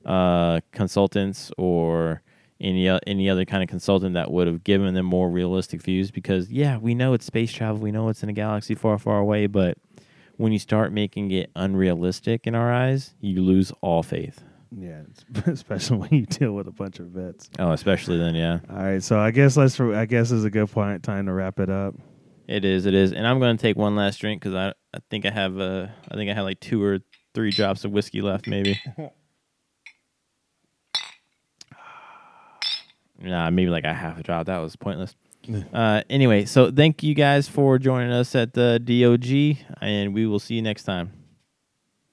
uh, 0.05 0.60
consultants 0.73 1.51
or 1.56 2.23
any 2.60 2.89
any 3.06 3.28
other 3.31 3.44
kind 3.44 3.62
of 3.62 3.68
consultant 3.68 4.14
that 4.14 4.31
would 4.31 4.47
have 4.47 4.64
given 4.64 4.94
them 4.94 5.05
more 5.06 5.28
realistic 5.31 5.82
views 5.82 6.10
because 6.10 6.51
yeah 6.51 6.78
we 6.78 6.94
know 6.94 7.12
it's 7.12 7.27
space 7.27 7.52
travel 7.52 7.81
we 7.81 7.93
know 7.93 8.09
it's 8.09 8.23
in 8.23 8.28
a 8.31 8.32
galaxy 8.32 8.74
far 8.74 8.97
far 8.98 9.18
away 9.18 9.47
but 9.47 9.77
when 10.37 10.53
you 10.53 10.59
start 10.59 10.93
making 10.93 11.31
it 11.31 11.51
unrealistic 11.57 12.47
in 12.47 12.55
our 12.55 12.73
eyes 12.73 13.15
you 13.21 13.43
lose 13.43 13.73
all 13.81 14.03
faith 14.03 14.43
Yeah, 14.77 15.03
especially 15.47 15.99
when 15.99 16.11
you 16.13 16.27
deal 16.27 16.53
with 16.53 16.67
a 16.69 16.73
bunch 16.73 16.99
of 16.99 17.07
vets. 17.09 17.49
oh 17.59 17.73
especially 17.73 18.19
then 18.19 18.35
yeah 18.35 18.59
All 18.71 18.77
right, 18.77 19.03
so 19.03 19.19
I 19.19 19.31
guess 19.31 19.57
let's. 19.57 19.79
I 19.81 20.07
guess 20.07 20.31
is 20.31 20.45
a 20.45 20.51
good 20.51 20.71
point 20.71 21.03
time 21.03 21.27
to 21.27 21.33
wrap 21.33 21.59
it 21.61 21.71
up. 21.71 21.95
it 22.49 22.65
is 22.65 22.87
it 22.87 22.95
is 22.95 23.13
and 23.13 23.27
i'm 23.27 23.39
going 23.41 23.57
to 23.57 23.61
take 23.63 23.77
one 23.77 23.97
last 23.97 24.21
drink 24.21 24.41
because 24.43 24.55
I, 24.55 24.69
I 24.95 25.01
think 25.11 25.27
i 25.27 25.31
have 25.31 25.59
uh 25.59 25.87
i 26.11 26.15
think 26.15 26.31
i 26.31 26.35
have 26.35 26.45
like 26.45 26.61
two 26.61 26.83
or 26.83 26.99
three 27.35 27.51
drops 27.51 27.85
of 27.85 27.91
whiskey 27.93 28.21
left 28.23 28.47
maybe 28.47 28.79
nah 33.19 33.49
maybe 33.51 33.71
like 33.71 33.85
a 33.85 33.95
half 33.95 34.19
a 34.19 34.23
drop 34.23 34.47
that 34.47 34.59
was 34.59 34.77
pointless 34.77 35.15
Uh, 35.73 36.02
anyway, 36.10 36.44
so 36.44 36.70
thank 36.70 37.02
you 37.02 37.14
guys 37.14 37.48
for 37.48 37.78
joining 37.78 38.12
us 38.12 38.35
at 38.35 38.52
the 38.55 38.78
DOG, 38.78 39.64
and 39.81 40.14
we 40.14 40.27
will 40.27 40.40
see 40.40 40.55
you 40.55 40.62
next 40.62 40.85
time. 40.85 41.15